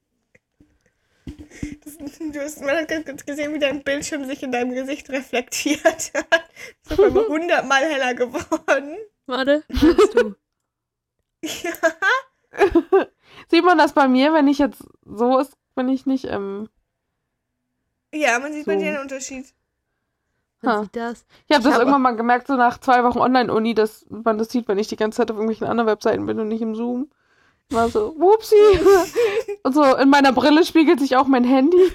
Das, 1.83 1.97
du 2.19 2.39
hast, 2.41 2.61
man 2.61 2.75
hat 2.77 2.87
ganz 2.87 3.25
gesehen, 3.25 3.53
wie 3.53 3.59
dein 3.59 3.83
Bildschirm 3.83 4.25
sich 4.25 4.43
in 4.43 4.51
deinem 4.51 4.73
Gesicht 4.73 5.09
reflektiert 5.09 5.83
hat. 6.15 6.49
Ist 6.83 6.91
auf 6.93 6.99
einmal 6.99 7.25
hundertmal 7.27 7.83
heller 7.83 8.13
geworden. 8.13 8.97
Warte, 9.25 9.63
kannst 9.69 10.13
du. 10.15 10.35
Ja. 11.41 13.07
Sieht 13.49 13.63
man 13.63 13.77
das 13.77 13.93
bei 13.93 14.07
mir, 14.07 14.33
wenn 14.33 14.47
ich 14.47 14.57
jetzt 14.57 14.83
so 15.05 15.37
ist, 15.39 15.53
wenn 15.75 15.87
ich 15.89 16.05
nicht 16.05 16.25
ähm, 16.25 16.67
Ja, 18.13 18.39
man 18.39 18.53
sieht 18.53 18.65
bei 18.65 18.73
So. 18.73 18.79
dir 18.79 18.89
einen 18.89 18.99
Unterschied. 19.01 19.45
Man 20.61 20.73
Ha. 20.75 20.81
sieht 20.83 20.95
das. 20.95 21.25
Ich 21.47 21.55
habe 21.55 21.63
das 21.63 21.73
hab- 21.73 21.79
irgendwann 21.79 22.01
mal 22.01 22.15
gemerkt, 22.15 22.47
so 22.47 22.55
nach 22.55 22.79
zwei 22.79 23.03
Wochen 23.03 23.19
Online-Uni, 23.19 23.73
dass 23.75 24.05
man 24.09 24.37
das 24.37 24.49
sieht, 24.49 24.67
wenn 24.67 24.77
ich 24.79 24.87
die 24.87 24.97
ganze 24.97 25.17
Zeit 25.17 25.31
auf 25.31 25.37
irgendwelchen 25.37 25.67
anderen 25.67 25.87
Webseiten 25.89 26.25
bin 26.25 26.39
und 26.39 26.49
nicht 26.49 26.61
im 26.61 26.75
Zoom. 26.75 27.09
War 27.71 27.89
so, 27.89 28.15
whoopsie. 28.17 28.79
und 29.63 29.73
so, 29.73 29.95
in 29.95 30.09
meiner 30.09 30.33
Brille 30.33 30.65
spiegelt 30.65 30.99
sich 30.99 31.15
auch 31.15 31.27
mein 31.27 31.43
Handy. 31.43 31.77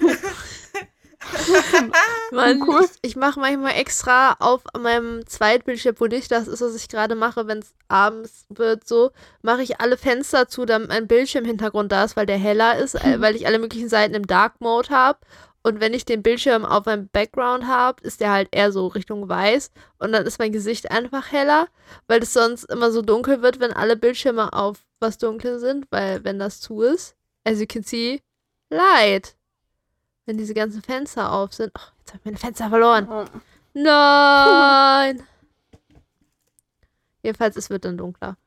Mann, 2.31 2.61
cool. 2.67 2.85
ich, 2.85 2.91
ich 3.01 3.15
mache 3.15 3.39
manchmal 3.39 3.73
extra 3.73 4.35
auf 4.39 4.61
meinem 4.79 5.25
Zweitbildschirm, 5.27 5.95
wo 5.99 6.05
nicht 6.05 6.31
das 6.31 6.47
ist, 6.47 6.61
was 6.61 6.75
ich 6.75 6.87
gerade 6.87 7.15
mache, 7.15 7.47
wenn 7.47 7.59
es 7.59 7.73
abends 7.87 8.45
wird, 8.49 8.87
so, 8.87 9.11
mache 9.41 9.63
ich 9.63 9.81
alle 9.81 9.97
Fenster 9.97 10.47
zu, 10.47 10.65
damit 10.65 10.89
mein 10.89 11.07
Bildschirmhintergrund 11.07 11.91
da 11.91 12.03
ist, 12.03 12.15
weil 12.15 12.25
der 12.25 12.37
heller 12.37 12.77
ist, 12.77 12.95
äh, 12.95 13.19
weil 13.19 13.35
ich 13.35 13.47
alle 13.47 13.59
möglichen 13.59 13.89
Seiten 13.89 14.13
im 14.13 14.27
Dark 14.27 14.61
Mode 14.61 14.89
habe. 14.89 15.19
Und 15.65 15.79
wenn 15.79 15.95
ich 15.95 16.05
den 16.05 16.21
Bildschirm 16.21 16.63
auf 16.63 16.85
meinem 16.85 17.07
Background 17.07 17.65
habe, 17.65 17.99
ist 18.03 18.21
der 18.21 18.31
halt 18.31 18.49
eher 18.51 18.71
so 18.71 18.85
Richtung 18.85 19.27
weiß. 19.27 19.71
Und 19.97 20.11
dann 20.11 20.23
ist 20.27 20.37
mein 20.37 20.51
Gesicht 20.51 20.91
einfach 20.91 21.31
heller, 21.31 21.69
weil 22.05 22.21
es 22.21 22.33
sonst 22.33 22.65
immer 22.65 22.91
so 22.91 23.01
dunkel 23.01 23.41
wird, 23.41 23.59
wenn 23.59 23.73
alle 23.73 23.95
Bildschirme 23.95 24.53
auf 24.53 24.85
was 24.99 25.17
dunkel 25.17 25.57
sind, 25.57 25.87
weil 25.89 26.23
wenn 26.23 26.37
das 26.37 26.61
zu 26.61 26.83
ist, 26.83 27.15
as 27.45 27.59
you 27.59 27.65
can 27.67 27.81
see, 27.81 28.21
light. 28.69 29.35
Wenn 30.27 30.37
diese 30.37 30.53
ganzen 30.53 30.83
Fenster 30.83 31.31
auf 31.31 31.51
sind. 31.51 31.71
Oh, 31.75 31.81
jetzt 31.97 32.09
habe 32.09 32.19
ich 32.19 32.25
meine 32.25 32.37
Fenster 32.37 32.69
verloren. 32.69 33.27
Nein! 33.73 35.23
Jedenfalls, 37.23 37.57
es 37.57 37.71
wird 37.71 37.85
dann 37.85 37.97
dunkler. 37.97 38.37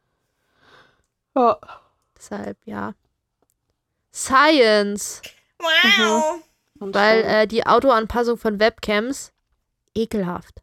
Ja. 1.35 1.59
Deshalb, 2.17 2.59
ja. 2.65 2.95
Science. 4.13 5.21
Wow. 5.59 6.35
Und 6.35 6.48
Weil 6.81 7.23
äh, 7.25 7.47
die 7.47 7.67
Autoanpassung 7.67 8.37
von 8.39 8.61
Webcams 8.61 9.33
ekelhaft. 9.95 10.63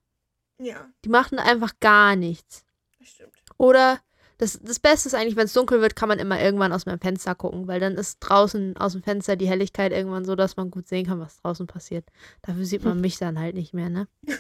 Ja, 0.58 0.88
Die 1.04 1.10
machen 1.10 1.38
einfach 1.40 1.74
gar 1.80 2.16
nichts. 2.16 2.64
das 3.00 3.10
stimmt. 3.10 3.34
Oder 3.58 4.00
das, 4.38 4.60
das 4.62 4.80
Beste 4.80 5.08
ist 5.10 5.14
eigentlich, 5.14 5.36
wenn 5.36 5.46
es 5.46 5.54
dunkel 5.54 5.82
wird, 5.82 5.96
kann 5.96 6.10
man 6.10 6.20
immer 6.20 6.42
irgendwann 6.42 6.74
aus 6.74 6.86
meinem 6.86 7.00
Fenster 7.00 7.36
gucken, 7.36 7.68
weil 7.68 7.80
dann 7.80 7.96
ist 7.96 8.20
draußen 8.20 8.76
aus 8.78 8.94
dem 8.94 9.04
Fenster 9.04 9.36
die 9.38 9.48
Helligkeit 9.48 9.92
irgendwann 9.94 10.26
so, 10.26 10.36
dass 10.36 10.58
man 10.58 10.72
gut 10.72 10.88
sehen 10.88 11.06
kann, 11.06 11.20
was 11.20 11.38
draußen 11.42 11.68
passiert. 11.68 12.06
Dafür 12.42 12.66
sieht 12.66 12.84
man 12.84 13.00
mich 13.02 13.18
dann 13.18 13.40
halt 13.40 13.56
nicht 13.56 13.74
mehr, 13.74 13.90
ne? 13.90 14.08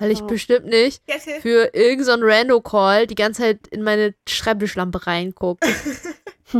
Weil 0.00 0.10
ich 0.10 0.20
Ja. 0.20 0.26
bestimmt 0.26 0.66
nicht 0.66 1.02
für 1.42 1.70
irgendeinen 1.74 2.20
so 2.22 2.26
Rando-Call 2.26 3.06
die 3.06 3.14
ganze 3.14 3.42
Zeit 3.42 3.68
in 3.68 3.82
meine 3.82 4.14
Schreibtischlampe 4.28 5.06
reingucke. 5.06 5.66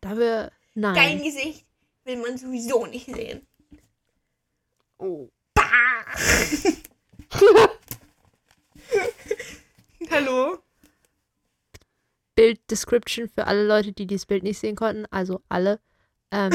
Dafür, 0.00 0.50
dein 0.74 0.92
nein. 0.94 1.22
Gesicht 1.22 1.64
will 2.04 2.16
man 2.16 2.36
sowieso 2.38 2.86
nicht 2.86 3.06
sehen. 3.06 3.46
Oh. 4.98 5.28
Hallo? 10.10 10.58
Bild-Description 12.34 13.28
für 13.28 13.46
alle 13.46 13.66
Leute, 13.66 13.92
die 13.92 14.06
dieses 14.06 14.24
Bild 14.26 14.42
nicht 14.42 14.58
sehen 14.58 14.76
konnten. 14.76 15.06
Also 15.10 15.42
alle. 15.48 15.80
Ähm, 16.30 16.50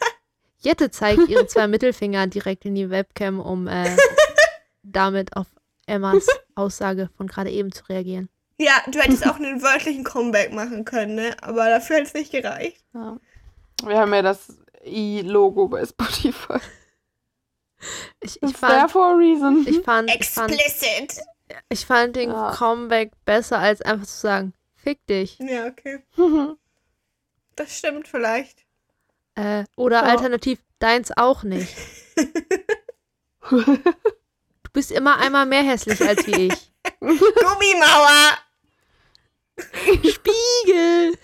Jette 0.58 0.90
zeigt 0.90 1.28
ihre 1.28 1.46
zwei 1.46 1.68
Mittelfinger 1.68 2.26
direkt 2.26 2.64
in 2.64 2.74
die 2.74 2.88
Webcam, 2.88 3.38
um 3.40 3.68
äh, 3.68 3.96
damit 4.82 5.36
auf 5.36 5.46
Emmas 5.86 6.26
Aussage 6.54 7.10
von 7.16 7.26
gerade 7.26 7.50
eben 7.50 7.70
zu 7.72 7.84
reagieren. 7.88 8.30
Ja, 8.56 8.82
du 8.86 8.98
hättest 8.98 9.26
auch 9.28 9.36
einen 9.36 9.60
wörtlichen 9.62 10.04
Comeback 10.04 10.52
machen 10.52 10.84
können, 10.84 11.16
ne? 11.16 11.36
Aber 11.42 11.68
dafür 11.68 11.96
hat 11.96 12.04
es 12.04 12.14
nicht 12.14 12.30
gereicht. 12.30 12.84
Ja. 12.94 13.18
Wir 13.84 13.98
haben 13.98 14.14
ja 14.14 14.22
das 14.22 14.56
i-Logo 14.86 15.68
bei 15.68 15.84
Spotify. 15.84 16.60
Ich, 18.20 18.42
ich, 18.42 18.56
fand, 18.56 18.90
for 18.90 19.12
a 19.12 19.14
reason. 19.14 19.64
ich, 19.66 19.80
fand, 19.80 20.10
ich, 20.10 20.28
fand, 20.30 20.52
Explicit. 20.52 21.20
ich 21.68 21.84
fand 21.86 22.16
den 22.16 22.30
Ja. 22.30 22.52
Comeback 22.56 23.12
besser, 23.24 23.58
als 23.58 23.80
einfach 23.82 24.06
zu 24.06 24.16
sagen, 24.16 24.54
fick 24.76 25.04
dich. 25.06 25.38
Ja, 25.38 25.66
okay. 25.66 26.02
Das 27.56 27.78
stimmt 27.78 28.08
vielleicht. 28.08 28.64
Äh, 29.36 29.64
oder 29.76 29.98
Ja. 29.98 30.10
alternativ, 30.10 30.58
deins 30.80 31.10
auch 31.16 31.42
nicht. 31.44 31.74
Du 33.50 34.70
bist 34.80 34.90
immer 34.90 35.18
einmal 35.18 35.46
mehr 35.46 35.62
hässlich 35.62 36.00
als 36.02 36.26
wie 36.26 36.48
ich. 36.48 36.72
Gummimauer! 37.00 38.38
Spiegel! 40.02 41.16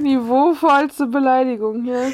Niveauvollste 0.00 1.06
Beleidigung 1.06 1.84
hier. 1.84 2.12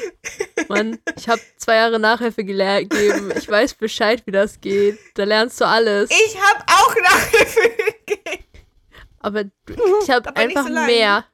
Mann, 0.69 0.97
ich 1.17 1.27
habe 1.27 1.41
zwei 1.57 1.75
Jahre 1.75 1.99
Nachhilfe 1.99 2.43
gegeben. 2.43 3.31
Ich 3.35 3.49
weiß 3.49 3.73
Bescheid, 3.75 4.23
wie 4.25 4.31
das 4.31 4.61
geht. 4.61 4.97
Da 5.15 5.23
lernst 5.23 5.59
du 5.61 5.65
alles. 5.67 6.09
Ich 6.09 6.37
hab 6.41 6.63
auch 6.69 6.95
Nachhilfe 6.95 7.59
gegeben. 8.05 8.43
Aber 9.19 9.43
ich 10.03 10.09
habe 10.09 10.35
einfach 10.35 10.67
so 10.67 10.73
mehr. 10.73 11.25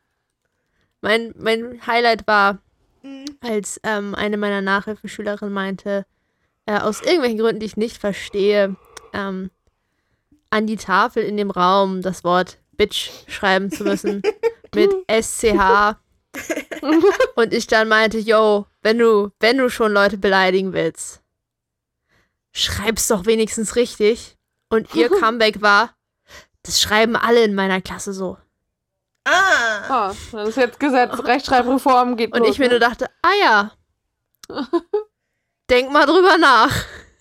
Mein, 1.01 1.33
mein 1.37 1.85
Highlight 1.87 2.27
war, 2.27 2.59
Mhm. 3.01 3.25
als 3.39 3.79
ähm, 3.83 4.13
eine 4.13 4.35
meiner 4.35 4.59
Nachhilfeschülerinnen 4.61 5.53
meinte, 5.53 6.05
äh, 6.65 6.77
aus 6.79 7.01
irgendwelchen 7.01 7.39
Gründen, 7.39 7.59
die 7.61 7.65
ich 7.65 7.77
nicht 7.77 7.97
verstehe, 7.97 8.75
ähm, 9.13 9.51
an 10.49 10.67
die 10.67 10.75
Tafel 10.75 11.23
in 11.23 11.37
dem 11.37 11.49
Raum 11.49 12.01
das 12.01 12.25
Wort 12.25 12.57
Bitch 12.75 13.09
schreiben 13.27 13.71
zu 13.71 13.83
müssen 13.85 14.21
mit 14.75 14.91
SCH. 15.09 15.95
Und 17.35 17.53
ich 17.53 17.67
dann 17.67 17.87
meinte, 17.87 18.17
yo, 18.17 18.65
wenn 18.81 18.97
du, 18.97 19.31
wenn 19.39 19.57
du 19.57 19.69
schon 19.69 19.93
Leute 19.93 20.17
beleidigen 20.17 20.73
willst, 20.73 21.21
schreib's 22.51 23.07
doch 23.07 23.25
wenigstens 23.25 23.75
richtig. 23.75 24.37
Und 24.69 24.93
ihr 24.95 25.09
Comeback 25.19 25.61
war, 25.61 25.95
das 26.63 26.81
schreiben 26.81 27.15
alle 27.15 27.43
in 27.43 27.55
meiner 27.55 27.81
Klasse 27.81 28.13
so. 28.13 28.37
Ah. 29.25 30.09
Ah, 30.09 30.15
das 30.31 30.49
ist 30.49 30.57
jetzt 30.57 30.79
Gesetz. 30.79 31.23
Rechtschreibreform 31.23 32.15
geht 32.15 32.33
Und 32.33 32.39
los, 32.39 32.51
ich 32.51 32.59
mir 32.59 32.65
ne? 32.65 32.71
nur 32.71 32.79
dachte, 32.79 33.07
ah 33.21 33.33
ja, 33.41 33.71
denk 35.69 35.91
mal 35.91 36.05
drüber 36.05 36.37
nach. 36.37 36.73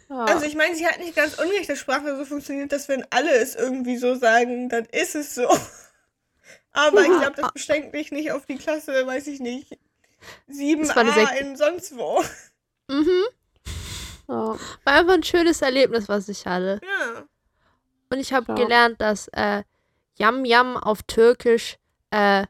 Also 0.08 0.46
ich 0.46 0.54
meine, 0.54 0.74
sie 0.74 0.86
hat 0.86 0.98
nicht 1.00 1.14
ganz 1.14 1.38
unrecht, 1.38 1.68
dass 1.68 1.78
Sprache 1.78 2.16
so 2.16 2.24
funktioniert, 2.24 2.72
dass 2.72 2.88
wenn 2.88 3.04
alle 3.10 3.30
es 3.30 3.54
irgendwie 3.54 3.98
so 3.98 4.14
sagen, 4.14 4.70
dann 4.70 4.86
ist 4.86 5.14
es 5.14 5.34
so. 5.34 5.46
Aber 6.78 7.02
ich 7.02 7.08
glaube, 7.08 7.32
das 7.36 7.52
beschränkt 7.52 7.92
mich 7.92 8.10
nicht 8.12 8.30
auf 8.32 8.46
die 8.46 8.56
Klasse, 8.56 9.06
weiß 9.06 9.26
ich 9.26 9.40
nicht. 9.40 9.78
Das 10.46 10.56
war 10.58 10.98
eine 10.98 11.10
7a 11.12 11.14
Sek- 11.28 11.40
in 11.40 11.56
sonst 11.56 11.96
wo. 11.96 12.22
Mhm. 12.90 13.22
ja. 14.28 14.34
War 14.34 14.58
einfach 14.84 15.14
ein 15.14 15.22
schönes 15.22 15.62
Erlebnis, 15.62 16.08
was 16.08 16.28
ich 16.28 16.46
hatte. 16.46 16.80
Ja. 16.82 17.24
Und 18.10 18.18
ich 18.20 18.32
habe 18.32 18.46
Ja. 18.48 18.54
gelernt, 18.54 19.00
dass 19.00 19.28
äh, 19.32 19.62
Yam 20.18 20.44
Yam 20.44 20.76
auf 20.76 21.02
Türkisch 21.02 21.76
äh, 22.10 22.46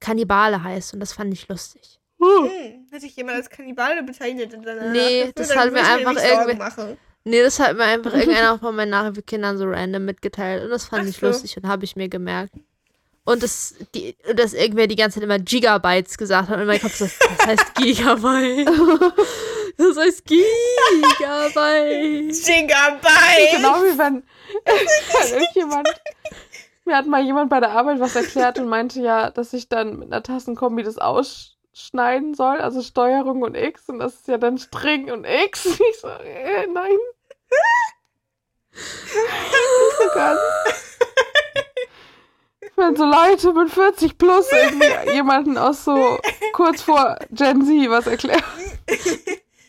Kannibale 0.00 0.62
heißt. 0.62 0.94
Und 0.94 1.00
das 1.00 1.12
fand 1.12 1.32
ich 1.34 1.48
lustig. 1.48 1.98
Hm, 2.20 2.86
hat 2.92 3.00
sich 3.00 3.14
jemand 3.16 3.36
als 3.36 3.50
Kannibale 3.50 4.02
bezeichnet 4.02 4.52
in 4.52 4.62
deiner 4.62 4.90
Nee, 4.90 5.30
das 5.34 5.48
Dann 5.48 5.58
hat 5.58 5.72
mir 5.72 5.84
einfach 5.84 6.22
irgendwie- 6.22 6.56
machen. 6.56 6.96
Nee, 7.24 7.42
das 7.42 7.58
hat 7.60 7.76
mir 7.76 7.84
einfach 7.84 8.14
irgendeiner 8.14 8.58
von 8.58 8.74
meinen 8.74 8.90
Nachhilfekindern 8.90 9.58
so 9.58 9.64
random 9.66 10.04
mitgeteilt. 10.04 10.64
Und 10.64 10.70
das 10.70 10.86
fand 10.86 11.04
Ach 11.04 11.08
ich 11.08 11.16
so. 11.18 11.26
lustig 11.26 11.56
und 11.56 11.68
habe 11.68 11.84
ich 11.84 11.94
mir 11.96 12.08
gemerkt. 12.08 12.54
Und 13.28 13.42
das, 13.42 13.74
die, 13.94 14.16
dass 14.34 14.54
irgendwer 14.54 14.86
die 14.86 14.96
ganze 14.96 15.16
Zeit 15.16 15.24
immer 15.24 15.38
Gigabytes 15.38 16.16
gesagt 16.16 16.48
hat. 16.48 16.58
Und 16.58 16.66
mein 16.66 16.80
Kopf 16.80 16.94
so, 16.94 17.04
das 17.04 17.46
heißt 17.46 17.74
Gigabyte. 17.74 18.66
Das 19.76 19.98
heißt 19.98 20.24
Gigabyte. 20.24 20.46
Gigabyte! 22.42 23.50
Genau 23.52 23.82
wie 23.82 23.98
wenn, 23.98 24.22
wenn 24.64 25.40
irgendjemand. 25.42 25.88
Mir 26.86 26.96
hat 26.96 27.06
mal 27.06 27.22
jemand 27.22 27.50
bei 27.50 27.60
der 27.60 27.72
Arbeit 27.72 28.00
was 28.00 28.16
erklärt 28.16 28.58
und 28.58 28.66
meinte 28.66 29.02
ja, 29.02 29.30
dass 29.30 29.52
ich 29.52 29.68
dann 29.68 29.98
mit 29.98 30.10
einer 30.10 30.22
Tassenkombi 30.22 30.82
das 30.82 30.96
ausschneiden 30.96 32.32
soll, 32.32 32.62
also 32.62 32.80
Steuerung 32.80 33.42
und 33.42 33.54
X, 33.54 33.90
und 33.90 33.98
das 33.98 34.14
ist 34.14 34.28
ja 34.28 34.38
dann 34.38 34.56
String 34.56 35.10
und 35.10 35.26
X. 35.26 35.66
Ich 35.90 36.00
so, 36.00 36.08
äh, 36.08 36.66
nein. 36.66 36.96
Nicht 38.72 39.98
so 40.00 40.08
ganz. 40.14 40.40
Wenn 42.78 42.96
so 42.96 43.04
Leute 43.04 43.52
mit 43.52 43.70
40 43.70 44.16
plus 44.18 44.46
irgendwie 44.52 45.12
jemanden 45.14 45.58
aus 45.58 45.84
so 45.84 46.18
kurz 46.52 46.80
vor 46.82 47.18
Gen 47.30 47.64
Z 47.66 47.90
was 47.90 48.06
erklären. 48.06 48.42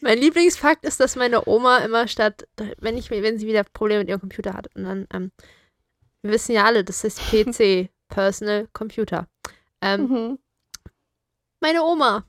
Mein 0.02 0.18
Lieblingsfakt 0.20 0.86
ist, 0.86 1.00
dass 1.00 1.16
meine 1.16 1.46
Oma 1.48 1.80
immer 1.80 2.08
statt, 2.08 2.48
wenn 2.78 2.98
ich 2.98 3.10
wenn 3.12 3.38
sie 3.38 3.48
wieder 3.48 3.64
Probleme 3.64 4.00
mit 4.02 4.10
ihrem 4.10 4.22
Computer 4.22 4.54
hat, 4.54 4.68
und 4.76 4.84
dann, 4.86 5.08
ähm, 5.14 5.32
wir 6.22 6.32
wissen 6.32 6.54
ja 6.54 6.64
alle, 6.66 6.84
das 6.84 7.04
ist 7.04 7.20
PC, 7.20 7.90
Personal 8.08 8.68
Computer. 8.74 9.28
Ähm, 9.82 10.08
Mhm. 10.08 10.40
meine 11.62 11.84
Oma. 11.84 12.26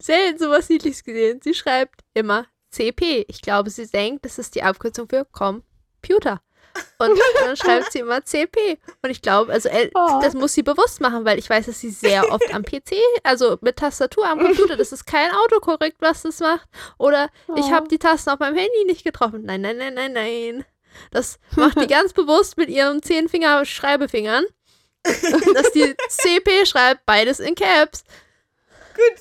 Selten 0.00 0.38
sowas 0.38 0.68
Niedliches 0.68 1.04
gesehen. 1.04 1.40
Sie 1.42 1.52
schreibt 1.54 2.00
immer 2.14 2.46
CP. 2.70 3.26
Ich 3.28 3.42
glaube, 3.42 3.68
sie 3.68 3.86
denkt, 3.86 4.24
das 4.24 4.38
ist 4.38 4.54
die 4.54 4.62
Abkürzung 4.62 5.08
für 5.08 5.26
Computer. 5.26 6.40
Und 6.98 7.18
dann 7.44 7.56
schreibt 7.56 7.92
sie 7.92 8.00
immer 8.00 8.24
CP. 8.24 8.78
Und 9.02 9.10
ich 9.10 9.22
glaube, 9.22 9.52
also 9.52 9.68
äh, 9.68 9.90
Oh. 9.94 10.20
das 10.22 10.34
muss 10.34 10.52
sie 10.52 10.62
bewusst 10.62 11.00
machen, 11.00 11.24
weil 11.24 11.38
ich 11.38 11.48
weiß, 11.48 11.66
dass 11.66 11.80
sie 11.80 11.90
sehr 11.90 12.30
oft 12.30 12.52
am 12.54 12.62
PC, 12.62 12.94
also 13.22 13.56
mit 13.60 13.76
Tastatur 13.76 14.28
am 14.28 14.38
Computer, 14.40 14.76
das 14.76 14.92
ist 14.92 15.06
kein 15.06 15.30
Autokorrekt, 15.32 15.96
was 16.00 16.22
das 16.22 16.40
macht. 16.40 16.68
Oder 16.98 17.30
ich 17.56 17.64
Oh. 17.64 17.70
habe 17.72 17.88
die 17.88 17.98
Tasten 17.98 18.30
auf 18.30 18.38
meinem 18.38 18.56
Handy 18.56 18.84
nicht 18.86 19.04
getroffen. 19.04 19.42
Nein, 19.44 19.62
nein, 19.62 19.78
nein, 19.78 19.94
nein, 19.94 20.12
nein. 20.12 20.64
Das 21.10 21.38
macht 21.56 21.80
die 21.80 21.86
ganz 21.86 22.12
bewusst 22.12 22.56
mit 22.56 22.68
ihren 22.68 23.02
zehn 23.02 23.28
Finger 23.28 23.64
Schreibefingern, 23.64 24.44
dass 25.04 25.72
die 25.72 25.94
CP 26.08 26.66
schreibt, 26.66 27.06
beides 27.06 27.40
in 27.40 27.54
Caps. 27.54 28.04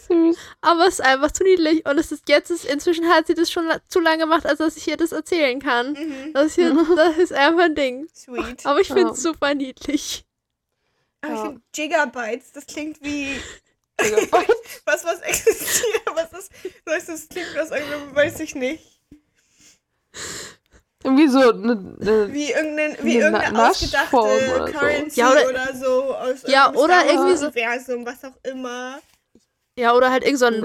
Süß. 0.07 0.37
Aber 0.61 0.87
es 0.87 0.95
ist 0.95 1.01
einfach 1.01 1.31
zu 1.31 1.43
niedlich. 1.43 1.85
Und 1.85 1.97
es 1.97 2.11
ist 2.11 2.27
jetzt, 2.29 2.51
ist, 2.51 2.65
inzwischen 2.65 3.07
hat 3.09 3.27
sie 3.27 3.33
das 3.33 3.51
schon 3.51 3.65
la 3.65 3.79
zu 3.87 3.99
lange 3.99 4.19
gemacht, 4.23 4.45
als 4.45 4.59
dass 4.59 4.77
ich 4.77 4.87
ihr 4.87 4.97
das 4.97 5.11
erzählen 5.11 5.59
kann. 5.61 5.93
Mhm. 5.93 6.33
Das, 6.33 6.55
hier, 6.55 6.73
das 6.95 7.17
ist 7.17 7.33
einfach 7.33 7.63
ein 7.65 7.75
Ding. 7.75 8.07
Sweet. 8.15 8.65
Aber 8.65 8.79
ich 8.81 8.87
finde 8.87 9.11
es 9.11 9.23
Ja. 9.23 9.31
super 9.31 9.53
niedlich. 9.53 10.25
Aber 11.21 11.33
ich 11.33 11.37
Ja. 11.39 11.45
finde 11.45 11.61
Gigabytes, 11.73 12.51
das 12.53 12.65
klingt 12.65 13.01
wie 13.03 13.39
was, 14.85 15.03
was 15.03 15.19
existiert. 15.21 16.01
Was 16.13 16.31
ist, 16.39 16.51
weißt 16.85 17.07
du, 17.09 17.11
das 17.11 17.27
klingt 17.27 17.49
was, 17.55 17.71
irgendwie, 17.71 18.15
weiß 18.15 18.39
ich 18.39 18.55
nicht. 18.55 19.01
Irgendwie 21.03 21.27
so 21.29 21.39
eine, 21.39 21.95
eine 22.01 22.33
Wie 22.33 22.51
irgendeine, 22.51 22.95
Eine 22.97 23.03
wie 23.03 23.17
irgendeine 23.17 23.53
Na- 23.53 23.69
ausgedachte 23.69 24.15
Naschform 24.15 24.55
oder 24.55 24.67
so. 24.67 24.73
Currency 24.73 25.19
Ja, 25.19 25.31
oder, 25.31 25.49
oder- 25.49 25.75
so. 25.75 26.13
Aus 26.15 26.37
Ja, 26.45 26.73
oder 26.73 27.05
irgendwie 27.05 27.37
so- 27.37 27.45
Universum, 27.47 28.05
was 28.05 28.23
auch 28.25 28.35
immer. 28.43 28.99
Ja, 29.79 29.95
oder 29.95 30.11
halt 30.11 30.23
irgend 30.25 30.39
so 30.39 30.45
ein. 30.45 30.61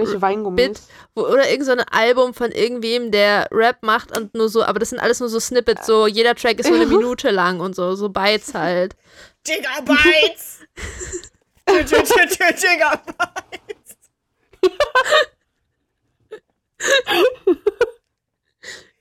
Bit, 0.56 0.80
wo, 1.14 1.22
oder 1.22 1.48
irgend 1.48 1.66
so 1.66 1.72
ein 1.72 1.80
Album 1.80 2.34
von 2.34 2.50
irgendwem, 2.50 3.10
der 3.12 3.46
Rap 3.52 3.76
macht 3.82 4.16
und 4.16 4.34
nur 4.34 4.48
so, 4.48 4.64
aber 4.64 4.78
das 4.80 4.90
sind 4.90 4.98
alles 4.98 5.20
nur 5.20 5.28
so 5.28 5.38
Snippets, 5.38 5.86
so 5.86 6.06
jeder 6.08 6.34
Track 6.34 6.58
ist 6.58 6.66
so 6.68 6.74
eine 6.74 6.86
Minute 6.96 7.30
lang 7.30 7.60
und 7.60 7.76
so, 7.76 7.94
so 7.94 8.08
Bytes 8.08 8.54
halt. 8.54 8.96
Gi- 9.44 9.52
gi- 9.52 9.60
gi- 9.60 9.64
Gigabytes! 9.86 10.58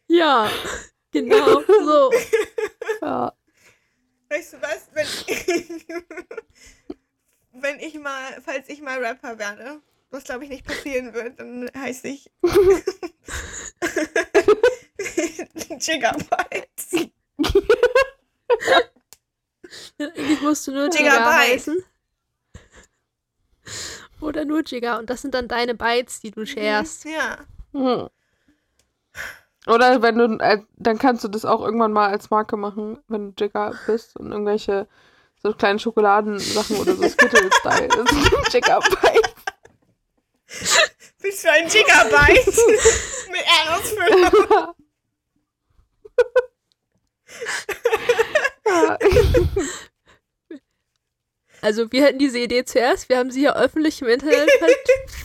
Ja, 0.07 0.49
genau, 1.11 1.61
so. 1.61 2.11
Ja. 3.01 3.33
Weißt 4.29 4.53
du 4.53 4.61
was? 4.61 4.87
Wenn 4.93 5.05
ich, 5.05 5.87
wenn 7.53 7.79
ich 7.79 7.95
mal, 7.99 8.41
falls 8.43 8.69
ich 8.69 8.81
mal 8.81 9.03
Rapper 9.03 9.37
werde, 9.39 9.81
was 10.13 10.23
glaube 10.25 10.43
ich 10.45 10.49
nicht 10.49 10.65
passieren 10.65 11.13
wird, 11.13 11.39
dann 11.39 11.69
heiße 11.75 12.07
ich 12.07 12.31
Gigabytes. 15.79 17.09
Eigentlich 19.99 20.41
musst 20.41 20.67
du 20.67 20.71
nur 20.71 20.89
Giga 20.89 21.09
Gigabyte. 21.09 21.51
heißen. 21.51 21.83
Oder 24.21 24.45
nur 24.45 24.63
Giga. 24.63 24.99
Und 24.99 25.09
das 25.09 25.21
sind 25.21 25.33
dann 25.33 25.47
deine 25.47 25.75
Bytes, 25.75 26.19
die 26.21 26.31
du 26.31 26.45
sharest. 26.45 27.05
Ja. 27.05 27.37
Hm. 27.73 28.09
Oder 29.65 30.01
wenn 30.01 30.17
du, 30.17 30.37
äh, 30.39 30.61
dann 30.75 30.99
kannst 30.99 31.23
du 31.23 31.29
das 31.29 31.45
auch 31.45 31.61
irgendwann 31.61 31.93
mal 31.93 32.09
als 32.09 32.29
Marke 32.29 32.57
machen, 32.57 32.99
wenn 33.07 33.33
du 33.33 33.43
Jigger 33.43 33.73
bist 33.87 34.17
und 34.17 34.31
irgendwelche 34.31 34.87
so 35.41 35.53
kleinen 35.53 35.79
Schokoladensachen 35.79 36.75
oder 36.77 36.95
so 36.95 37.07
Skittles-Style. 37.07 37.87
Das 37.89 38.11
Bist 41.21 41.43
du 41.43 41.51
ein 41.51 41.67
Gigabyte? 41.67 42.45
Mit 43.31 43.43
Erdnussfüllung. 43.65 44.75
Ja. 48.65 48.97
Also 51.61 51.91
wir 51.91 52.05
hatten 52.05 52.19
diese 52.19 52.39
Idee 52.39 52.65
zuerst, 52.65 53.09
wir 53.09 53.17
haben 53.17 53.31
sie 53.31 53.41
ja 53.41 53.55
öffentlich 53.55 54.01
im 54.01 54.07
Internet 54.09 54.49
ver 54.59 54.69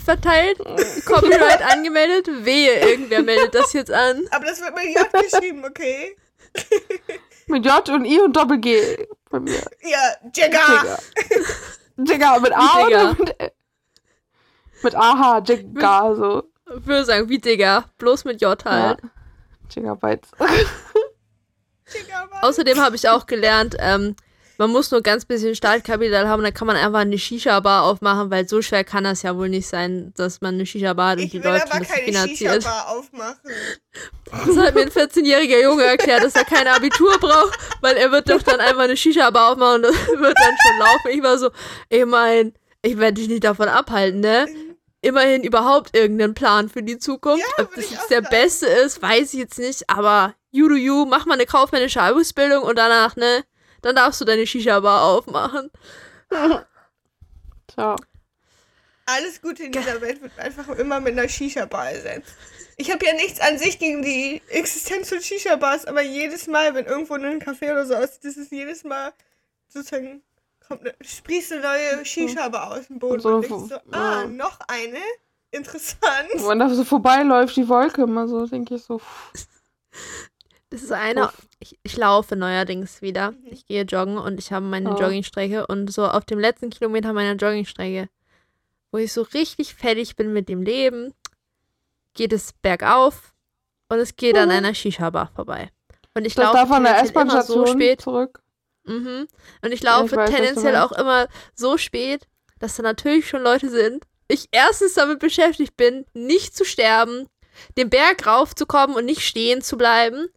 verteilt, 0.05 0.59
Copyright 1.05 1.63
angemeldet, 1.63 2.29
wehe, 2.45 2.81
irgendwer 2.81 3.23
meldet 3.23 3.55
das 3.55 3.73
jetzt 3.73 3.91
an. 3.91 4.27
Aber 4.31 4.47
das 4.47 4.61
wird 4.61 4.75
mit 4.75 4.85
J 4.95 5.13
geschrieben, 5.13 5.65
okay? 5.65 6.17
Mit 7.47 7.65
J 7.65 7.89
und 7.91 8.05
I 8.05 8.21
und 8.21 8.37
Doppel 8.37 8.59
G 8.59 9.07
bei 9.31 9.41
mir. 9.41 9.63
Ja, 9.83 10.17
Jigga. 10.35 10.61
Jigger. 10.69 10.99
Jigger 11.97 12.41
mit 12.41 12.53
A 12.53 12.79
Wie 12.79 12.87
oder 12.87 13.15
mit, 13.19 13.35
mit 14.83 14.95
AH, 14.95 15.43
Jigger, 15.47 16.15
so. 16.17 16.43
Ich 16.77 16.87
würde 16.87 17.05
sagen, 17.05 17.29
wie 17.29 17.39
Digger, 17.39 17.85
bloß 17.99 18.25
mit 18.25 18.41
J 18.41 18.63
halt. 18.65 19.01
Ja. 19.03 19.09
Jiggerbytes. 19.71 20.31
Gigabyte. 21.93 22.43
Außerdem 22.43 22.79
habe 22.79 22.97
ich 22.97 23.09
auch 23.09 23.27
gelernt, 23.27 23.77
ähm, 23.79 24.15
man 24.59 24.71
muss 24.71 24.91
nur 24.91 25.03
ganz 25.03 25.25
bisschen 25.25 25.55
Startkapital 25.55 26.27
haben, 26.29 26.43
dann 26.43 26.53
kann 26.53 26.67
man 26.67 26.77
einfach 26.77 26.99
eine 26.99 27.17
Shisha-Bar 27.17 27.85
aufmachen, 27.85 28.31
weil 28.31 28.49
so 28.49 28.61
schwer 28.61 28.83
kann 28.83 29.05
das 29.05 29.23
ja 29.23 29.37
wohl 29.37 29.49
nicht 29.49 29.69
sein, 29.69 30.13
dass 30.17 30.41
man 30.41 30.57
eine 30.57 30.67
Shisha-Bar 30.67 31.11
hat 31.11 31.19
und 31.19 31.25
Ich 31.27 31.31
die 31.31 31.43
will 31.45 31.53
Leute 31.53 31.71
aber 31.71 31.79
das 31.79 31.89
keine 31.89 32.05
finanziert. 32.07 32.55
Shisha-Bar 32.65 32.89
aufmachen. 32.89 33.51
Das 34.25 34.57
hat 34.57 34.75
mir 34.75 34.81
ein 34.83 34.91
14-jähriger 34.91 35.63
Junge 35.63 35.85
erklärt, 35.85 36.25
dass 36.25 36.35
er 36.35 36.45
kein 36.45 36.67
Abitur 36.67 37.17
braucht, 37.21 37.57
weil 37.81 37.97
er 37.97 38.11
wird 38.11 38.29
doch 38.29 38.43
dann 38.43 38.59
einfach 38.59 38.83
eine 38.83 38.97
Shisha-Bar 38.97 39.53
aufmachen 39.53 39.77
und 39.77 39.83
das 39.83 39.95
wird 40.09 40.37
dann 40.37 40.57
schon 40.67 40.79
laufen. 40.81 41.09
Ich 41.13 41.23
war 41.23 41.39
so, 41.39 41.51
ich 41.89 42.05
mein, 42.05 42.53
ich 42.83 42.99
werde 42.99 43.15
dich 43.15 43.29
nicht 43.29 43.45
davon 43.45 43.69
abhalten, 43.69 44.21
ne? 44.21 44.49
Immerhin 45.01 45.45
überhaupt 45.45 45.97
irgendeinen 45.97 46.35
Plan 46.35 46.69
für 46.69 46.83
die 46.83 46.99
Zukunft. 46.99 47.47
Ja, 47.57 47.65
Ob 47.65 47.75
das 47.75 47.91
jetzt 47.91 48.11
der 48.11 48.23
sagen. 48.23 48.31
beste 48.31 48.67
ist, 48.67 49.01
weiß 49.01 49.33
ich 49.35 49.39
jetzt 49.41 49.59
nicht, 49.59 49.89
aber 49.89 50.35
you 50.51 50.69
do 50.69 50.75
you, 50.75 51.05
mach 51.07 51.25
mal 51.27 51.35
eine 51.35 51.47
kaufmännische 51.47 52.03
Ausbildung 52.03 52.65
und 52.65 52.77
danach, 52.77 53.15
ne? 53.17 53.45
Dann 53.83 53.95
darfst 53.95 54.21
du 54.21 54.25
deine 54.25 54.47
Shisha-Bar 54.47 55.05
aufmachen. 55.05 55.71
Tja. 57.69 57.97
Alles 59.07 59.41
Gute 59.41 59.63
in 59.65 59.73
dieser 59.73 60.01
Welt 60.01 60.21
wird 60.21 60.37
einfach 60.39 60.69
immer 60.71 61.01
mit 61.01 61.13
einer 61.13 61.29
Shisha-Bar 61.29 61.93
ersetzt. 61.93 62.33
Ich 62.77 62.93
habe 62.93 63.05
ja 63.07 63.15
nichts 63.15 63.41
an 63.41 63.59
sich 63.59 63.79
gegen 63.79 64.03
die 64.03 64.43
Existenz 64.49 65.09
von 65.09 65.21
Shisha-Bars, 65.21 65.87
aber 65.87 66.03
jedes 66.03 66.47
Mal, 66.47 66.75
wenn 66.75 66.87
irgendwo 66.87 67.15
ein 67.15 67.41
Café 67.41 67.71
oder 67.73 67.87
so 67.87 67.95
aussieht, 67.95 68.25
das 68.25 68.37
ist 68.37 68.53
jedes 68.53 68.85
Mal 68.85 69.13
sozusagen, 69.69 70.23
kommt 70.69 70.83
eine, 70.83 70.95
sprießt 71.01 71.53
eine 71.53 71.63
neue 71.63 72.05
Shisha-Bar 72.05 72.73
aus 72.73 72.87
dem 72.87 72.99
Boden. 72.99 73.15
Und 73.15 73.21
so 73.23 73.35
Und, 73.37 73.45
ich 73.45 73.71
so, 73.71 73.77
ah, 73.93 74.23
ja. 74.23 74.27
noch 74.27 74.59
eine? 74.69 74.99
Interessant. 75.51 76.29
Und 76.35 76.47
wenn 76.49 76.59
da 76.59 76.69
so 76.69 76.85
vorbeiläuft, 76.85 77.57
die 77.57 77.69
Wolke 77.69 78.03
immer 78.03 78.29
so, 78.29 78.47
denke 78.47 78.75
ich 78.77 78.83
so. 78.85 79.01
Das 80.71 80.83
ist 80.83 80.93
eine. 80.93 81.31
Ich, 81.61 81.79
ich 81.83 81.97
laufe 81.97 82.37
neuerdings 82.37 83.01
wieder. 83.01 83.33
Ich 83.51 83.65
gehe 83.67 83.83
joggen 83.85 84.19
und 84.19 84.39
ich 84.39 84.53
habe 84.53 84.67
meine 84.67 84.95
Oh. 84.95 85.01
Joggingstrecke 85.01 85.67
und 85.67 85.91
so 85.91 86.07
auf 86.07 86.25
dem 86.27 86.39
letzten 86.39 86.69
Kilometer 86.71 87.13
meiner 87.15 87.35
Joggingstrecke, 87.37 88.09
wo 88.93 88.99
ich 88.99 89.13
so 89.13 89.23
richtig 89.23 89.75
fertig 89.75 90.15
bin 90.17 90.33
mit 90.35 90.49
dem 90.51 90.63
Leben, 90.63 91.15
geht 92.13 92.33
es 92.35 92.53
bergauf 92.53 93.33
und 93.89 93.99
es 93.99 94.15
geht 94.17 94.37
an 94.37 94.49
Mhm. 94.51 94.55
einer 94.57 94.75
Shisha-Bar 94.75 95.31
vorbei. 95.35 95.71
Und 96.15 96.27
ich 96.27 96.35
Das 96.35 96.45
laufe 96.45 96.57
darf 96.59 96.71
an 96.73 96.83
der 96.85 96.93
immer 96.93 97.01
so 97.01 97.07
S-Bahn-Station 97.09 97.67
spät. 97.69 98.01
zurück. 98.03 98.43
Mhm. 98.89 99.29
Und 99.63 99.73
ich 99.73 99.83
laufe 99.83 100.17
weiß, 100.17 100.19
was 100.19 100.31
du 100.31 100.37
tendenziell 100.37 100.77
auch 100.77 100.93
immer 100.93 101.29
so 101.55 101.77
spät, 101.79 102.27
dass 102.59 102.77
da 102.77 102.83
natürlich 102.83 103.29
schon 103.29 103.43
Leute 103.43 103.69
sind. 103.71 104.05
Ich 104.29 104.49
erstens 104.51 104.95
damit 104.95 105.21
beschäftigt 105.21 105.77
bin, 105.77 106.05
nicht 106.15 106.57
zu 106.57 106.65
sterben, 106.65 107.29
den 107.77 107.91
Berg 107.91 108.27
raufzukommen 108.27 108.97
und 108.97 109.05
nicht 109.05 109.23
stehen 109.23 109.63
zu 109.63 109.77
bleiben. 109.79 110.29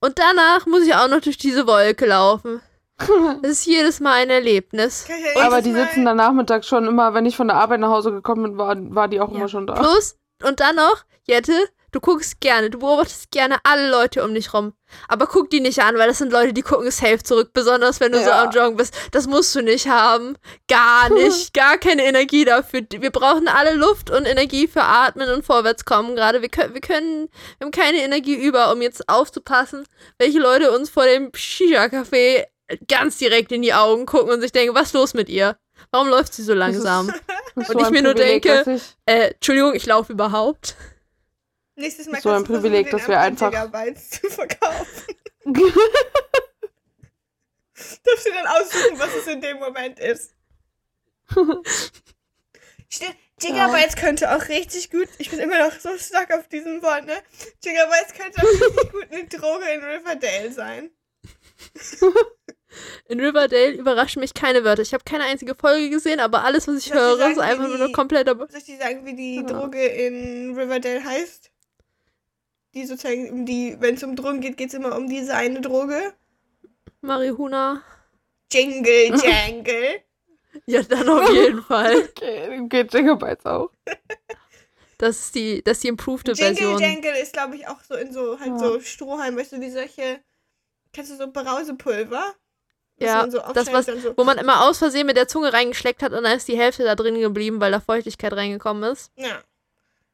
Und 0.00 0.18
danach 0.18 0.66
muss 0.66 0.84
ich 0.86 0.94
auch 0.94 1.08
noch 1.08 1.20
durch 1.20 1.36
diese 1.38 1.66
Wolke 1.66 2.06
laufen. 2.06 2.60
Das 3.42 3.52
ist 3.52 3.66
jedes 3.66 3.98
Mal 4.00 4.22
ein 4.22 4.30
Erlebnis. 4.30 5.06
Ich 5.08 5.34
ja 5.36 5.42
Aber 5.46 5.62
die 5.62 5.70
Mal- 5.70 5.86
sitzen 5.86 6.04
dann 6.04 6.18
nachmittags 6.18 6.66
schon 6.66 6.86
immer, 6.86 7.14
wenn 7.14 7.24
ich 7.24 7.34
von 7.36 7.48
der 7.48 7.56
Arbeit 7.56 7.80
nach 7.80 7.88
Hause 7.88 8.12
gekommen 8.12 8.42
bin, 8.42 8.58
war, 8.58 8.76
war 8.94 9.08
die 9.08 9.20
auch 9.20 9.30
Ja. 9.30 9.36
immer 9.36 9.48
schon 9.48 9.66
da. 9.66 9.72
Plus, 9.74 10.16
und 10.42 10.60
dann 10.60 10.76
noch, 10.76 11.04
Jette, 11.24 11.54
du 11.92 12.00
guckst 12.00 12.40
gerne, 12.40 12.70
du 12.70 12.78
beobachtest 12.78 13.30
gerne 13.30 13.56
alle 13.64 13.90
Leute 13.90 14.24
um 14.24 14.34
dich 14.34 14.52
rum. 14.54 14.72
Aber 15.08 15.26
guck 15.26 15.50
die 15.50 15.60
nicht 15.60 15.80
an, 15.80 15.96
weil 15.98 16.08
das 16.08 16.18
sind 16.18 16.32
Leute, 16.32 16.52
die 16.52 16.62
gucken 16.62 16.90
safe 16.90 17.22
zurück, 17.22 17.50
besonders 17.52 18.00
wenn 18.00 18.10
du 18.12 18.18
so 18.18 18.28
Ja. 18.28 18.42
am 18.44 18.50
Joggen 18.50 18.76
bist. 18.76 18.92
Das 19.12 19.26
musst 19.28 19.54
du 19.54 19.62
nicht 19.62 19.88
haben. 19.88 20.36
Gar 20.68 21.10
nicht. 21.14 21.54
Gar 21.54 21.78
keine 21.78 22.04
Energie 22.04 22.44
dafür. 22.44 22.82
Wir 22.90 23.10
brauchen 23.10 23.46
alle 23.48 23.74
Luft 23.74 24.10
und 24.10 24.24
Energie 24.26 24.66
für 24.66 24.82
Atmen 24.82 25.28
und 25.30 25.44
Vorwärtskommen 25.44 26.16
gerade. 26.16 26.42
Wir 26.42 26.48
können, 26.48 26.74
wir 26.74 26.80
können, 26.80 27.28
wir 27.58 27.66
haben 27.66 27.70
keine 27.72 28.02
Energie 28.02 28.34
über, 28.34 28.72
um 28.72 28.82
jetzt 28.82 29.08
aufzupassen, 29.08 29.84
welche 30.18 30.38
Leute 30.40 30.72
uns 30.72 30.90
vor 30.90 31.04
dem 31.04 31.30
Shisha-Café 31.32 32.44
ganz 32.88 33.18
direkt 33.18 33.52
in 33.52 33.62
die 33.62 33.74
Augen 33.74 34.06
gucken 34.06 34.32
und 34.32 34.40
sich 34.40 34.52
denken, 34.52 34.74
was 34.74 34.88
ist 34.88 34.94
los 34.94 35.14
mit 35.14 35.28
ihr? 35.28 35.56
Warum 35.92 36.08
läuft 36.08 36.34
sie 36.34 36.42
so 36.42 36.54
langsam? 36.54 37.12
Und 37.56 37.62
ich 37.68 37.84
ein 37.86 37.92
mir 37.92 38.02
nur 38.02 38.12
Privileg, 38.14 38.42
denke- 38.42 38.74
ich- 38.76 38.96
Äh, 39.06 39.30
Entschuldigung, 39.32 39.74
ich 39.74 39.84
laufe 39.86 40.12
überhaupt. 40.12 40.76
Nächstes 41.80 42.06
Mal 42.08 42.20
so 42.20 42.30
ein 42.30 42.44
Privileg, 42.44 42.90
dass 42.90 43.08
wir 43.08 43.18
einfach- 43.18 43.50
zu 43.96 44.28
verkaufen. 44.28 45.04
Darfst 48.04 48.26
du 48.26 48.30
dann 48.32 48.46
aussuchen, 48.46 48.98
was 48.98 49.14
es 49.14 49.26
in 49.26 49.40
dem 49.40 49.58
Moment 49.58 49.98
ist. 49.98 50.34
Gigabytes 53.38 53.96
könnte 53.96 54.36
auch 54.36 54.48
richtig 54.48 54.90
gut, 54.90 55.08
ich 55.18 55.30
bin 55.30 55.38
immer 55.38 55.66
noch 55.66 55.72
so 55.80 55.96
stuck 55.96 56.30
auf 56.32 56.46
diesem 56.48 56.82
Wort, 56.82 57.06
ne? 57.06 57.14
Gigabytes 57.62 58.12
könnte 58.14 58.42
auch 58.42 58.44
richtig 58.46 58.92
gut 58.92 59.10
eine 59.10 59.24
Droge 59.28 59.64
in 59.72 59.82
Riverdale 59.82 60.52
sein. 60.52 60.90
In 63.08 63.18
Riverdale 63.20 63.70
überraschen 63.72 64.20
mich 64.20 64.34
keine 64.34 64.62
Wörter. 64.64 64.82
Ich 64.82 64.92
habe 64.92 65.04
keine 65.04 65.24
einzige 65.24 65.54
Folge 65.54 65.88
gesehen, 65.88 66.20
aber 66.20 66.44
alles, 66.44 66.68
was 66.68 66.76
ich 66.78 66.84
Soll 66.86 66.98
höre, 66.98 67.16
sagen, 67.16 67.32
ist 67.32 67.38
einfach 67.38 67.64
wie 67.64 67.68
nur 67.68 67.76
eine 67.76 67.86
die- 67.86 67.92
komplette. 67.92 68.36
Soll 68.36 68.48
ich 68.58 68.64
dir 68.64 68.78
sagen, 68.78 69.06
wie 69.06 69.14
die 69.16 69.36
Ja. 69.36 69.42
Droge 69.44 69.84
in 69.86 70.54
Riverdale 70.58 71.02
heißt? 71.02 71.50
Die 72.74 72.86
sozusagen, 72.86 73.30
um 73.30 73.46
die, 73.46 73.76
wenn 73.80 73.96
es 73.96 74.02
um 74.02 74.14
Drogen 74.14 74.40
geht, 74.40 74.56
geht 74.56 74.68
es 74.68 74.74
immer 74.74 74.96
um 74.96 75.08
diese 75.08 75.34
eine 75.34 75.60
Droge. 75.60 76.14
Marihuana. 77.00 77.82
Jingle 78.52 79.16
Jangle. 79.24 80.02
Ja, 80.66 80.82
dann 80.82 81.08
auf 81.08 81.30
jeden 81.32 81.62
Fall. 81.68 82.08
Okay, 82.10 82.60
geht 82.68 82.90
Gigabytes 82.90 83.46
auch. 83.46 83.70
Das 84.98 85.18
ist 85.18 85.34
die, 85.34 85.62
das 85.64 85.78
ist 85.78 85.84
die 85.84 85.88
improved 85.88 86.28
Jingle 86.28 86.54
Version. 86.54 86.78
Jangle 86.80 87.18
ist, 87.20 87.32
glaube 87.32 87.56
ich, 87.56 87.66
auch 87.66 87.80
so 87.82 87.94
in 87.94 88.12
so, 88.12 88.38
halt 88.38 88.50
Ja. 88.50 88.58
so 88.58 88.80
Strohhalm, 88.80 89.36
weißt 89.36 89.52
du, 89.52 89.60
wie 89.60 89.70
solche, 89.70 90.20
kennst 90.92 91.10
du 91.12 91.16
so 91.16 91.30
Brausepulver? 91.30 92.34
Ja, 92.98 93.30
so 93.30 93.40
das, 93.54 93.72
was, 93.72 93.86
so. 93.86 94.14
wo 94.16 94.24
man 94.24 94.36
immer 94.36 94.68
aus 94.68 94.76
Versehen 94.76 95.06
mit 95.06 95.16
der 95.16 95.26
Zunge 95.26 95.54
reingeschleckt 95.54 96.02
hat 96.02 96.12
und 96.12 96.22
dann 96.22 96.36
ist 96.36 96.48
die 96.48 96.58
Hälfte 96.58 96.84
da 96.84 96.94
drin 96.94 97.18
geblieben, 97.18 97.58
weil 97.60 97.72
da 97.72 97.80
Feuchtigkeit 97.80 98.34
reingekommen 98.34 98.82
ist. 98.92 99.10
Ja. 99.16 99.42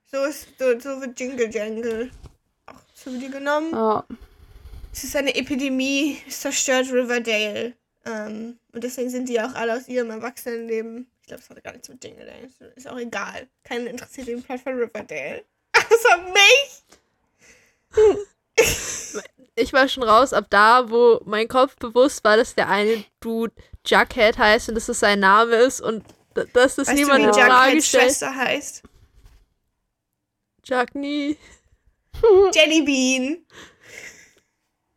So 0.04 0.22
ist, 0.22 0.46
so, 0.56 0.78
so 0.78 1.00
wird 1.00 1.18
Jingle 1.18 1.50
Jangle 1.52 2.12
auch 2.96 3.02
zu 3.02 3.18
dir 3.18 3.30
genommen. 3.30 3.70
Ja. 3.72 4.04
Es 4.92 5.04
ist 5.04 5.16
eine 5.16 5.34
Epidemie, 5.34 6.18
es 6.26 6.40
zerstört 6.40 6.90
Riverdale. 6.90 7.74
Ähm, 8.04 8.58
und 8.72 8.84
deswegen 8.84 9.10
sind 9.10 9.28
die 9.28 9.40
auch 9.40 9.54
alle 9.54 9.76
aus 9.76 9.88
ihrem 9.88 10.10
Erwachsenenleben. 10.10 11.10
Ich 11.20 11.26
glaube, 11.26 11.42
es 11.42 11.50
hatte 11.50 11.60
gar 11.60 11.72
nichts 11.72 11.88
mit 11.88 12.00
tun. 12.00 12.14
Ist 12.76 12.88
auch 12.88 12.98
egal. 12.98 13.48
Keinen 13.64 13.88
interessiert 13.88 14.28
den 14.28 14.42
Plot 14.42 14.60
von 14.60 14.74
Riverdale. 14.74 15.44
Außer 15.76 16.18
mich! 16.32 16.84
Ich 19.58 19.72
war 19.72 19.88
schon 19.88 20.02
raus 20.02 20.34
ab 20.34 20.46
da, 20.50 20.90
wo 20.90 21.22
mein 21.24 21.48
Kopf 21.48 21.76
bewusst 21.76 22.22
war, 22.24 22.36
dass 22.36 22.54
der 22.54 22.68
eine 22.68 23.04
Dude 23.20 23.54
Jughead 23.86 24.36
heißt 24.36 24.68
und 24.68 24.74
dass 24.74 24.84
das 24.84 25.00
sein 25.00 25.20
Name 25.20 25.54
ist 25.56 25.80
und 25.80 26.04
dass 26.34 26.76
das 26.76 26.88
Weißt 26.88 26.90
du, 26.90 26.94
niemand 26.94 27.24
wie 27.24 27.28
in 27.28 27.32
Frage 27.32 27.82
stellt. 27.82 28.04
Schwester 28.04 28.34
heißt? 28.34 28.82
Jugny. 30.66 31.38
Jellybean. 32.54 33.44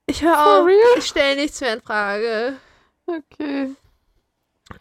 Ich 0.05 0.23
höre 0.23 0.61
auf. 0.61 0.65
real? 0.65 0.97
Ich 0.97 1.05
stelle 1.05 1.35
nichts 1.35 1.61
mehr 1.61 1.73
in 1.73 1.81
Frage. 1.81 2.57
Okay. 3.05 3.75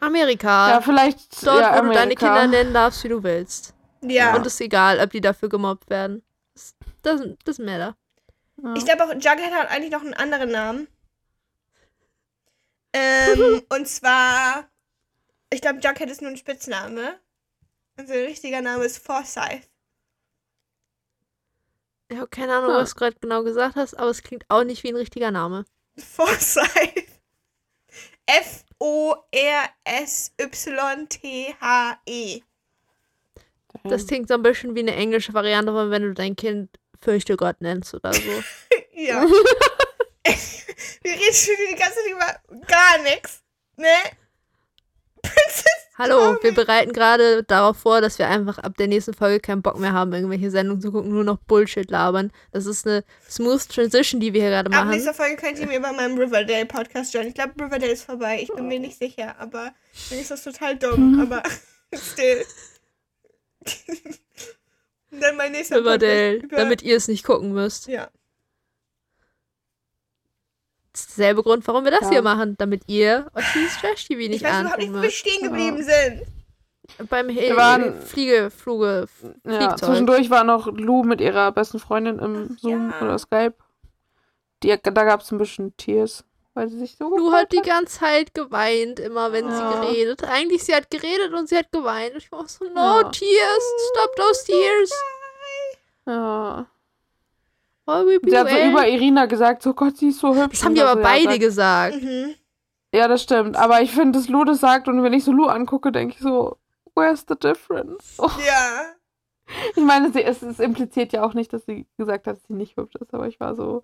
Amerika. 0.01 0.70
Ja, 0.70 0.80
vielleicht. 0.80 1.47
Dort, 1.47 1.61
ja, 1.61 1.76
wo 1.78 1.82
du 1.82 1.89
deine 1.89 2.01
Amerika. 2.03 2.26
Kinder 2.26 2.47
nennen 2.47 2.74
darfst, 2.74 3.05
wie 3.05 3.09
du 3.09 3.22
willst. 3.22 3.74
Ja. 4.03 4.36
Und 4.36 4.47
es 4.47 4.55
ist 4.55 4.61
egal, 4.61 5.01
ob 5.01 5.11
die 5.11 5.20
dafür 5.20 5.49
gemobbt 5.49 5.91
werden. 5.91 6.22
Das 6.55 6.74
doesn't, 7.05 7.36
doesn't 7.45 7.64
matter. 7.64 7.97
Ja. 8.62 8.74
Ich 8.76 8.84
glaube 8.84 9.05
auch, 9.05 9.12
Jughead 9.12 9.53
hat 9.53 9.70
eigentlich 9.70 9.93
noch 9.93 10.03
einen 10.03 10.14
anderen 10.14 10.51
Namen. 10.51 10.89
Ähm, 12.93 13.62
und 13.68 13.89
zwar, 13.89 14.68
ich 15.51 15.61
glaube, 15.61 15.80
Jughead 15.80 16.11
ist 16.11 16.22
nur 16.22 16.30
ein 16.30 16.36
Spitzname. 16.36 17.18
Und 17.99 18.07
sein 18.07 18.24
richtiger 18.24 18.61
Name 18.61 18.84
ist 18.84 19.05
Forsyth. 19.05 19.68
Ich 22.09 22.16
habe 22.16 22.28
keine 22.28 22.54
Ahnung, 22.54 22.70
Hm. 22.70 22.76
was 22.78 22.90
du 22.90 22.96
gerade 22.96 23.16
genau 23.20 23.42
gesagt 23.42 23.76
hast, 23.76 23.94
aber 23.94 24.11
es 24.11 24.22
klingt 24.22 24.44
auch 24.48 24.64
nicht 24.64 24.82
wie 24.82 24.88
ein 24.88 24.96
richtiger 24.96 25.30
Name. 25.30 25.64
Forsyth. 25.96 27.06
F-O-R-S-Y-T-H-E. 31.09 32.42
Das 33.84 34.06
klingt 34.06 34.28
so 34.28 34.34
ein 34.34 34.42
bisschen 34.42 34.74
wie 34.74 34.80
eine 34.80 34.94
englische 34.94 35.32
Variante 35.34 35.72
von 35.72 35.90
wenn 35.90 36.02
du 36.02 36.12
dein 36.14 36.36
Kind 36.36 36.70
Fürchte 37.00 37.36
Gott 37.36 37.61
nennst 37.61 37.94
oder 37.94 38.12
so. 38.12 38.20
Ja. 38.92 39.24
Wir 41.02 41.12
reden 41.12 41.32
schon 41.34 41.54
die 41.70 41.76
ganze 41.76 41.94
Zeit 41.94 42.11
über 42.11 42.40
gar 42.66 42.98
nichts. 43.04 43.44
Ne? 43.76 43.86
Hallo, 45.99 46.36
wir 46.42 46.53
bereiten 46.55 46.92
gerade 46.92 47.42
darauf 47.42 47.76
vor, 47.78 48.01
dass 48.01 48.18
wir 48.20 48.28
einfach 48.28 48.59
ab 48.59 48.76
der 48.78 48.86
nächsten 48.86 49.14
Folge 49.14 49.40
keinen 49.40 49.62
Bock 49.62 49.78
mehr 49.80 49.92
haben, 49.92 50.12
irgendwelche 50.12 50.49
Sendungen 50.51 50.80
zu 50.80 50.92
gucken, 50.92 51.11
nur 51.11 51.24
noch 51.24 51.38
Bullshit 51.38 51.90
labern. 51.90 52.30
Das 52.53 52.66
ist 52.66 52.86
eine 52.86 53.03
smooth 53.28 53.68
Transition, 53.68 54.20
die 54.20 54.32
wir 54.32 54.42
hier 54.42 54.51
gerade 54.51 54.68
Ab 54.70 54.76
machen. 54.84 54.90
nächster 54.90 55.12
Folge 55.12 55.34
könnt 55.36 55.59
ihr 55.59 55.66
mir 55.66 55.80
bei 55.80 55.90
meinem 55.92 56.16
Riverdale-Podcast 56.16 57.12
joinen. 57.14 57.30
Ich 57.30 57.34
glaube, 57.34 57.53
Riverdale 57.61 57.90
ist 57.92 58.05
vorbei. 58.05 58.38
Ich 58.40 58.49
bin 58.55 58.68
mir 58.68 58.78
nicht 58.78 58.96
sicher, 58.99 59.34
aber 59.40 59.72
dann 60.11 60.18
ist 60.20 60.30
das 60.30 60.44
total 60.44 60.76
dumm. 60.78 61.20
Aber 61.20 61.42
still. 61.94 62.44
Dann 65.11 65.36
mein 65.36 65.53
nächster 65.53 65.78
Riverdale, 65.80 66.34
Podcast 66.34 66.44
über- 66.44 66.57
damit 66.59 66.82
ihr 66.82 66.96
es 66.96 67.09
nicht 67.09 67.24
gucken 67.24 67.53
müsst. 67.53 67.88
Ja. 67.88 68.09
Das 70.99 71.07
ist 71.11 71.18
derselbe 71.18 71.42
Grund, 71.44 71.66
warum 71.68 71.84
wir 71.84 71.92
das 71.92 72.03
Ja. 72.03 72.11
hier 72.11 72.22
machen, 72.22 72.57
damit 72.59 72.82
ihr 72.88 73.30
euch 73.34 73.44
dieses 73.55 73.76
Trash-TV 73.80 74.20
Ich 74.20 74.28
nicht 74.30 74.44
weiß 74.44 74.61
überhaupt 74.61 74.78
nicht, 74.78 74.92
wo 74.92 75.01
wir 75.03 75.11
stehen 75.11 75.42
geblieben 75.42 75.82
sind. 75.82 76.22
Beim 77.09 77.28
Wir 77.28 77.57
waren- 77.57 78.01
He 78.01 78.07
Fliege, 78.07 78.51
Fluge, 78.51 79.07
Ja, 79.44 79.76
zwischendurch 79.76 80.28
war 80.30 80.42
noch 80.42 80.66
Lou 80.66 81.05
mit 81.05 81.20
ihrer 81.20 81.53
besten 81.53 81.78
Freundin 81.78 82.18
im 82.18 82.57
Zoom 82.59 82.90
ja. 82.90 83.01
oder 83.07 83.18
Skype. 83.18 83.55
Die, 84.64 84.76
da 84.82 85.05
gab 85.05 85.20
es 85.20 85.30
ein 85.30 85.38
bisschen 85.38 85.76
Tears, 85.76 86.24
weil 86.55 86.68
sie 86.68 86.78
sich 86.78 86.96
so 86.99 87.11
gefreut 87.11 87.32
hat 87.32 87.53
die 87.53 87.62
ganze 87.62 88.01
Zeit 88.01 88.34
geweint, 88.34 88.99
immer 88.99 89.30
wenn 89.30 89.46
Ja. 89.46 89.57
sie 89.82 89.86
geredet. 89.86 90.24
Eigentlich, 90.24 90.64
sie 90.64 90.74
hat 90.74 90.90
geredet 90.90 91.32
und 91.32 91.49
sie 91.49 91.57
hat 91.59 91.70
geweint. 91.70 92.14
Und 92.14 92.18
ich 92.24 92.32
war 92.32 92.49
so, 92.49 92.64
no, 92.64 93.03
Ja. 93.03 93.05
tears, 93.05 93.64
stop 93.92 94.16
those 94.16 94.44
tears. 94.46 94.90
Ja. 96.07 96.66
Oh, 97.91 98.05
Sie 98.22 98.36
hat 98.39 98.51
so 98.51 98.57
über 98.59 98.86
Irina 98.86 99.24
gesagt, 99.24 99.62
so 99.62 99.72
Gott, 99.72 99.97
sie 99.97 100.09
ist 100.11 100.20
so 100.20 100.34
hübsch. 100.34 100.59
Das 100.59 100.64
haben 100.64 100.74
die 100.74 100.82
aber 100.82 101.01
beide 101.01 101.30
sag- 101.30 101.41
gesagt. 101.41 102.03
Mhm. 102.03 102.34
Ja, 102.95 103.09
das 103.09 103.22
stimmt. 103.22 103.57
Aber 103.57 103.80
ich 103.80 103.91
finde, 103.93 104.18
dass 104.18 104.28
Lou 104.28 104.45
das 104.45 104.61
sagt 104.61 104.89
und 104.89 105.03
wenn 105.03 105.12
ich 105.14 105.24
so 105.24 105.32
Lou 105.32 105.47
angucke, 105.47 105.91
denke 105.91 106.14
ich 106.14 106.20
so, 106.20 106.59
where's 106.95 107.24
the 107.28 107.34
difference? 107.34 108.16
Oh. 108.18 108.30
Ja. 108.47 108.82
Ich 109.74 109.82
meine, 109.82 110.12
sie, 110.12 110.22
es, 110.22 110.43
es 110.43 110.61
impliziert 110.61 111.14
ja 111.14 111.22
auch 111.24 111.32
nicht, 111.32 111.51
dass 111.55 111.64
sie 111.64 111.86
gesagt 111.97 112.26
hat, 112.26 112.36
dass 112.36 112.43
sie 112.49 112.53
nicht 112.53 112.76
hübsch 112.76 112.97
ist, 113.01 113.14
aber 113.14 113.26
ich 113.28 113.41
war 113.41 113.55
so, 113.55 113.82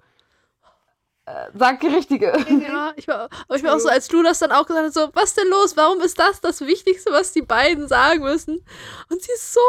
äh, 1.24 1.46
sag 1.54 1.80
die 1.80 1.86
Richtige. 1.86 2.34
Ja, 2.68 2.92
ich 2.96 3.08
war, 3.08 3.30
aber 3.48 3.56
ich 3.56 3.62
war 3.64 3.74
auch 3.74 3.78
so, 3.80 3.88
als 3.88 4.12
Lu 4.12 4.22
das 4.22 4.40
dann 4.40 4.52
auch 4.52 4.66
gesagt 4.66 4.84
hat, 4.84 4.92
so, 4.92 5.08
was 5.14 5.32
denn 5.32 5.48
los? 5.48 5.74
Warum 5.74 6.00
ist 6.02 6.18
das 6.18 6.42
das 6.42 6.60
Wichtigste, 6.60 7.10
was 7.12 7.32
die 7.32 7.40
beiden 7.40 7.88
sagen 7.88 8.22
müssen? 8.22 8.62
Und 9.10 9.22
sie 9.22 9.32
ist 9.32 9.54
so 9.54 9.60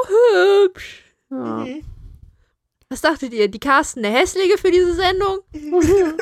hübsch. 0.65 1.03
Ja. 1.29 1.37
Mhm. 1.37 1.85
Was 2.89 3.01
dachtet 3.01 3.33
ihr? 3.33 3.47
Die 3.49 3.59
casten 3.59 4.05
eine 4.05 4.15
Hässliche 4.15 4.57
für 4.57 4.71
diese 4.71 4.93
Sendung? 4.93 5.39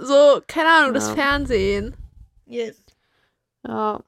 So, 0.00 0.40
keine 0.46 0.68
Ahnung, 0.68 0.94
das 0.94 1.08
Ja. 1.08 1.14
Fernsehen. 1.16 1.96
Yes. 2.46 2.76
Ja. 3.66 4.00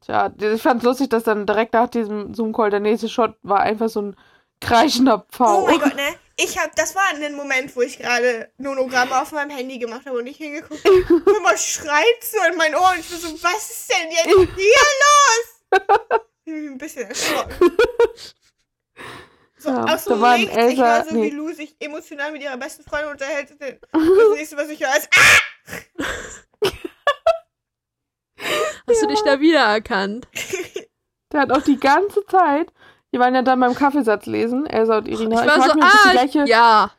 Tja, 0.00 0.32
ich 0.40 0.62
fand's 0.62 0.82
lustig, 0.84 1.10
dass 1.10 1.24
dann 1.24 1.44
direkt 1.44 1.74
nach 1.74 1.88
diesem 1.90 2.32
Zoom-Call 2.32 2.70
der 2.70 2.80
nächste 2.80 3.08
Shot 3.10 3.34
war 3.42 3.60
einfach 3.60 3.90
so 3.90 4.00
ein 4.00 4.16
kreischender 4.62 5.26
Pfau. 5.30 5.64
Oh 5.64 5.66
mein 5.66 5.78
Gott, 5.78 5.94
ne? 5.94 6.14
Ich 6.36 6.58
hab, 6.58 6.74
das 6.74 6.94
war 6.94 7.02
ein 7.12 7.34
Moment, 7.36 7.76
wo 7.76 7.82
ich 7.82 7.98
gerade 7.98 8.50
Nonogramme 8.56 9.20
auf 9.20 9.32
meinem 9.32 9.50
Handy 9.50 9.78
gemacht 9.78 10.06
habe 10.06 10.16
und 10.16 10.24
nicht 10.24 10.38
hingeguckt 10.38 10.82
habe. 10.82 11.40
Mal, 11.42 11.58
schreit 11.58 12.22
so 12.22 12.38
in 12.50 12.56
mein 12.56 12.74
Ohr 12.74 12.92
und 12.92 13.00
ich 13.00 13.06
so, 13.06 13.28
was 13.42 13.70
ist 13.70 13.90
denn 13.90 14.10
jetzt 14.10 14.24
hier 14.56 14.86
los? 15.04 15.80
Ich 16.46 16.52
bin 16.54 16.66
ein 16.72 16.78
bisschen 16.78 17.06
erschrocken. 17.08 17.76
So, 19.62 19.68
Ja, 19.68 19.84
aus 19.94 20.04
dem 20.06 20.20
Nichts, 20.20 20.52
ich 20.52 20.58
Elsa- 20.58 20.82
war 20.82 21.04
so, 21.04 21.14
nee. 21.14 21.30
wie 21.30 21.36
Lou 21.36 21.52
sich 21.52 21.76
emotional 21.80 22.32
mit 22.32 22.42
ihrer 22.42 22.56
besten 22.56 22.82
Freundin 22.82 23.10
unterhält. 23.10 23.50
Das 23.92 24.36
nächste, 24.36 24.56
was 24.56 24.68
ich 24.70 24.80
höre, 24.80 24.96
ist, 24.96 25.08
ah! 25.14 25.40
Hast 28.88 29.02
du 29.02 29.06
dich 29.06 29.20
da 29.22 29.38
wiedererkannt? 29.40 30.26
Der 31.32 31.40
hat 31.42 31.52
auch 31.52 31.62
die 31.62 31.78
ganze 31.78 32.24
Zeit, 32.26 32.72
die 33.12 33.18
waren 33.20 33.34
ja 33.34 33.42
dann 33.42 33.60
beim 33.60 33.74
Kaffeesatz 33.74 34.26
lesen, 34.26 34.66
Elsa 34.66 34.98
und 34.98 35.06
Irina. 35.08 35.42
Ich 35.42 35.46
war 35.48 35.56
frag 35.62 35.68
so, 35.70 35.74
mich, 35.74 35.84
ob 35.84 35.90
das 35.90 36.00
ah, 36.04 36.08
die 36.08 36.10
gleiche, 36.12 36.44
ja. 36.50 36.90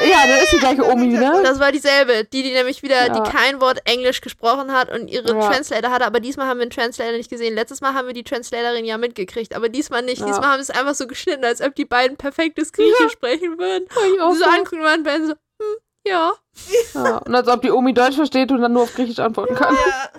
Ja, 0.00 0.26
das 0.26 0.42
ist 0.44 0.52
die 0.52 0.58
gleiche 0.58 0.84
Omi, 0.84 1.06
ne? 1.08 1.40
Das 1.42 1.58
war 1.60 1.72
dieselbe, 1.72 2.24
die, 2.24 2.42
die 2.42 2.52
nämlich 2.52 2.82
wieder, 2.82 3.06
Ja. 3.06 3.20
die 3.20 3.30
kein 3.30 3.60
Wort 3.60 3.80
Englisch 3.84 4.20
gesprochen 4.20 4.72
hat 4.72 4.90
und 4.90 5.08
ihre 5.08 5.28
Ja. 5.34 5.48
Translator 5.50 5.90
hatte, 5.90 6.04
aber 6.06 6.20
diesmal 6.20 6.46
haben 6.48 6.58
wir 6.58 6.66
den 6.66 6.70
Translator 6.70 7.12
nicht 7.16 7.30
gesehen. 7.30 7.54
Letztes 7.54 7.80
Mal 7.80 7.94
haben 7.94 8.06
wir 8.06 8.14
die 8.14 8.24
Translatorin 8.24 8.84
ja 8.84 8.98
mitgekriegt, 8.98 9.54
aber 9.54 9.68
diesmal 9.68 10.02
nicht. 10.02 10.20
Ja. 10.20 10.26
Diesmal 10.26 10.50
haben 10.50 10.58
wir 10.58 10.62
es 10.62 10.70
einfach 10.70 10.94
so 10.94 11.06
geschnitten, 11.06 11.44
als 11.44 11.60
ob 11.60 11.74
die 11.74 11.84
beiden 11.84 12.16
perfektes 12.16 12.72
Griechisch 12.72 13.12
sprechen 13.12 13.58
würden. 13.58 13.86
Und 14.22 14.34
so 14.38 14.44
so. 14.44 14.50
angucken 14.50 14.80
und 14.84 15.04
dann 15.04 15.26
so, 15.28 15.32
hm, 15.32 15.76
ja. 16.06 16.32
Ja, 16.94 17.18
und 17.18 17.34
als 17.34 17.48
ob 17.48 17.62
die 17.62 17.70
Omi 17.70 17.92
Deutsch 17.94 18.16
versteht 18.16 18.50
und 18.52 18.60
dann 18.60 18.72
nur 18.72 18.82
auf 18.84 18.94
Griechisch 18.94 19.18
antworten 19.18 19.54
kann. 19.54 19.74
Ja. 19.74 20.10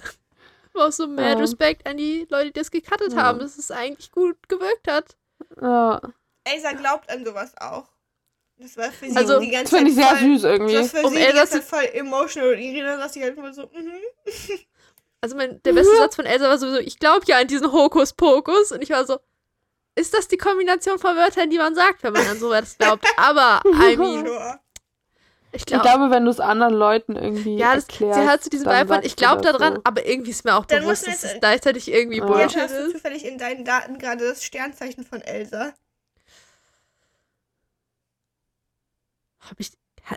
Aber 0.73 0.87
auch 0.87 0.91
so 0.91 1.07
mad 1.07 1.29
Ja. 1.31 1.37
Respekt 1.39 1.87
an 1.87 1.97
die 1.97 2.27
Leute, 2.29 2.47
die 2.47 2.53
das 2.59 2.69
gecuttet 2.71 3.13
Ja. 3.13 3.23
haben, 3.23 3.39
dass 3.39 3.57
es 3.57 3.71
eigentlich 3.71 4.11
gut 4.11 4.37
gewirkt 4.47 4.87
hat. 4.89 5.15
Ja, 5.61 5.99
Elsa 6.43 6.71
glaubt 6.73 7.09
an 7.09 7.25
sowas 7.25 7.53
auch. 7.59 7.85
Das 8.59 8.75
war 8.75 8.91
für 8.91 9.09
sie 9.09 9.15
Also, 9.15 9.39
die 9.39 9.51
ganze 9.51 9.71
das 9.75 9.79
finde 9.79 9.91
ich 9.91 9.97
Zeit 9.97 10.07
sehr 10.09 10.17
voll, 10.17 10.35
süß 10.35 10.43
irgendwie. 10.45 10.73
Das 10.73 10.93
war 10.93 11.01
für 11.01 11.07
Um 11.07 11.13
sie 11.13 11.19
die 11.19 11.25
Elsa 11.25 11.37
ganze 11.37 11.53
zu- 11.53 11.59
Zeit 11.59 11.69
voll 11.69 11.99
emotional 11.99 12.53
und 12.53 12.59
Irina 12.59 12.97
saß 12.97 13.11
die 13.11 13.19
ganze 13.19 13.41
Zeit 13.41 13.55
so, 13.55 13.61
mhm. 13.63 13.91
Also 15.21 15.35
mein, 15.35 15.61
der 15.63 15.73
beste 15.73 15.95
Satz 15.95 16.15
von 16.15 16.25
Elsa 16.25 16.47
war 16.47 16.57
sowieso, 16.57 16.77
ich 16.77 16.99
glaube 16.99 17.21
ja 17.27 17.37
an 17.39 17.47
diesen 17.47 17.71
Hokuspokus. 17.71 18.71
Und 18.71 18.81
ich 18.83 18.91
war 18.91 19.03
so, 19.05 19.17
ist 19.95 20.13
das 20.13 20.27
die 20.27 20.37
Kombination 20.37 20.99
von 20.99 21.15
Wörtern, 21.15 21.49
die 21.49 21.57
man 21.57 21.73
sagt, 21.75 22.03
wenn 22.03 22.13
man 22.13 22.25
an 22.27 22.37
sowas 22.39 22.77
glaubt? 22.77 23.03
Aber, 23.17 23.61
I 23.65 23.97
mean, 23.97 24.27
ich 25.51 25.61
Ich 25.61 25.65
glaube, 25.65 26.11
wenn 26.11 26.25
du 26.25 26.29
es 26.31 26.39
anderen 26.39 26.75
Leuten 26.75 27.15
irgendwie 27.15 27.57
ja, 27.57 27.73
das, 27.75 27.85
erklärst, 27.85 28.19
sie 28.19 28.27
hat 28.27 28.43
Vibe 28.45 28.77
von, 28.79 28.87
sagst 28.89 29.07
ich 29.07 29.15
glaube 29.15 29.41
daran, 29.41 29.75
so. 29.77 29.81
aber 29.85 30.05
irgendwie 30.05 30.29
ist 30.31 30.45
mir 30.45 30.55
auch 30.55 30.65
Dann 30.65 30.81
bewusst, 30.83 31.07
musst 31.07 31.07
du 31.07 31.11
dass 31.11 31.23
jetzt- 31.23 31.33
es 31.35 31.39
gleichzeitig 31.39 31.91
irgendwie 31.91 32.17
Ja. 32.19 32.25
Jetzt 32.25 32.53
Bullshit 32.53 32.61
hast 32.61 32.73
du 32.75 32.77
ist. 32.87 32.91
zufällig 32.93 33.25
in 33.25 33.37
deinen 33.39 33.65
Daten 33.65 33.97
gerade 33.97 34.27
das 34.27 34.43
Sternzeichen 34.43 35.03
von 35.03 35.21
Elsa. 35.21 35.73
Hab 39.49 39.59
ich, 39.59 39.71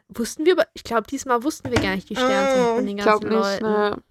wussten 0.09 0.45
wir, 0.47 0.53
aber 0.55 0.67
ich 0.75 0.85
glaube, 0.85 1.07
diesmal 1.09 1.43
wussten 1.43 1.71
wir 1.71 1.81
gar 1.81 1.95
nicht 1.95 2.09
die 2.09 2.17
Sternzeichen 2.17 2.67
Oh, 2.73 2.75
von 2.77 2.87
den 2.87 2.99
Ich 2.99 3.03
glaube 3.05 3.27
ganzen 3.29 3.39
nicht. 3.39 3.61
Leuten. 3.63 3.73
Ne. 3.97 4.03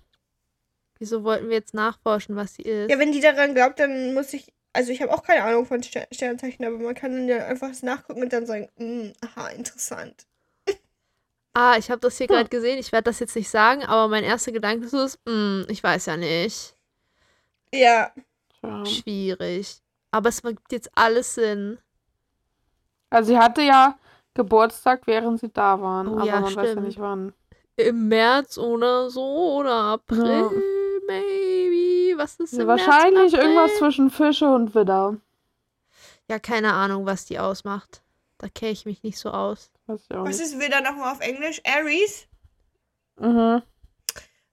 Wieso 0.99 1.23
wollten 1.23 1.47
wir 1.49 1.55
jetzt 1.55 1.73
nachforschen, 1.73 2.35
was 2.35 2.55
sie 2.55 2.63
ist? 2.63 2.91
Ja, 2.91 2.99
wenn 2.99 3.11
die 3.11 3.21
daran 3.21 3.53
glaubt, 3.53 3.79
dann 3.79 4.13
muss 4.13 4.33
ich. 4.33 4.51
Also 4.73 4.91
ich 4.91 5.01
habe 5.01 5.11
auch 5.13 5.23
keine 5.23 5.43
Ahnung 5.43 5.65
von 5.65 5.81
Ster 5.81 6.07
Sternzeichen, 6.11 6.63
aber 6.65 6.77
man 6.77 6.93
kann 6.93 7.11
dann 7.13 7.27
ja 7.27 7.45
einfach 7.47 7.69
nachgucken 7.81 8.21
und 8.21 8.31
dann 8.33 8.45
sagen, 8.45 8.69
"Mm, 8.77 9.11
aha, 9.25 9.47
interessant. 9.49 10.25
Ah, 11.53 11.75
ich 11.77 11.89
habe 11.89 11.99
das 11.99 12.17
hier 12.17 12.27
Hm. 12.27 12.35
gerade 12.35 12.49
gesehen. 12.49 12.77
Ich 12.77 12.91
werde 12.91 13.05
das 13.05 13.19
jetzt 13.19 13.35
nicht 13.35 13.49
sagen, 13.49 13.83
aber 13.83 14.07
mein 14.07 14.23
erster 14.23 14.51
Gedanke 14.51 14.85
ist, 14.85 14.91
so, 14.91 15.07
hm, 15.27 15.65
ich 15.67 15.81
weiß 15.81 16.05
ja 16.05 16.15
nicht. 16.17 16.75
Ja. 17.73 18.11
Ja. 18.61 18.85
Schwierig. 18.85 19.79
Aber 20.11 20.29
es 20.29 20.43
macht 20.43 20.57
jetzt 20.71 20.89
alles 20.95 21.33
Sinn. 21.35 21.79
Also 23.09 23.31
sie 23.33 23.39
hatte 23.39 23.61
ja 23.63 23.97
Geburtstag, 24.33 25.05
während 25.07 25.39
sie 25.39 25.49
da 25.49 25.81
waren, 25.81 26.07
Oh 26.07 26.17
aber 26.17 26.25
ja, 26.25 26.39
man 26.39 26.55
weiß 26.55 26.55
ja 26.55 26.65
stimmt. 26.71 26.85
nicht 26.87 26.99
wann. 26.99 27.33
Im 27.75 28.07
März 28.09 28.57
oder 28.57 29.09
so 29.09 29.57
oder 29.57 29.73
April, 29.73 30.25
Ja. 30.27 30.51
maybe. 31.07 32.17
Was 32.17 32.35
ist 32.39 32.53
Ja, 32.53 32.61
im 32.61 32.67
wahrscheinlich 32.67 33.31
März, 33.31 33.43
irgendwas 33.43 33.77
zwischen 33.77 34.09
Fische 34.11 34.53
und 34.53 34.75
Widder. 34.75 35.17
Ja, 36.29 36.39
keine 36.39 36.73
Ahnung, 36.73 37.05
was 37.05 37.25
die 37.25 37.39
ausmacht. 37.39 38.01
Da 38.37 38.47
kenne 38.49 38.71
ich 38.71 38.85
mich 38.85 39.03
nicht 39.03 39.17
so 39.17 39.31
aus. 39.31 39.71
Weiß 39.87 40.01
ich 40.09 40.15
auch 40.15 40.23
Was 40.25 40.37
nicht. 40.37 40.47
ist 40.53 40.59
wieder 40.59 40.81
nochmal 40.81 41.11
auf 41.13 41.19
Englisch? 41.21 41.61
Aries? 41.65 42.27
Mhm. 43.17 43.61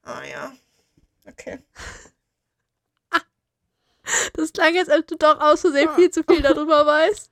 Ah 0.03 0.23
ja. 0.31 0.53
Okay. 1.29 1.59
Das 4.35 4.53
klang 4.53 4.75
jetzt, 4.75 4.91
als 4.91 5.07
du 5.07 5.17
doch 5.17 5.41
aus 5.41 5.63
Versehen 5.63 5.89
viel 5.97 6.11
zu 6.11 6.23
viel 6.23 6.41
darüber 6.41 6.87
weißt. 6.87 7.29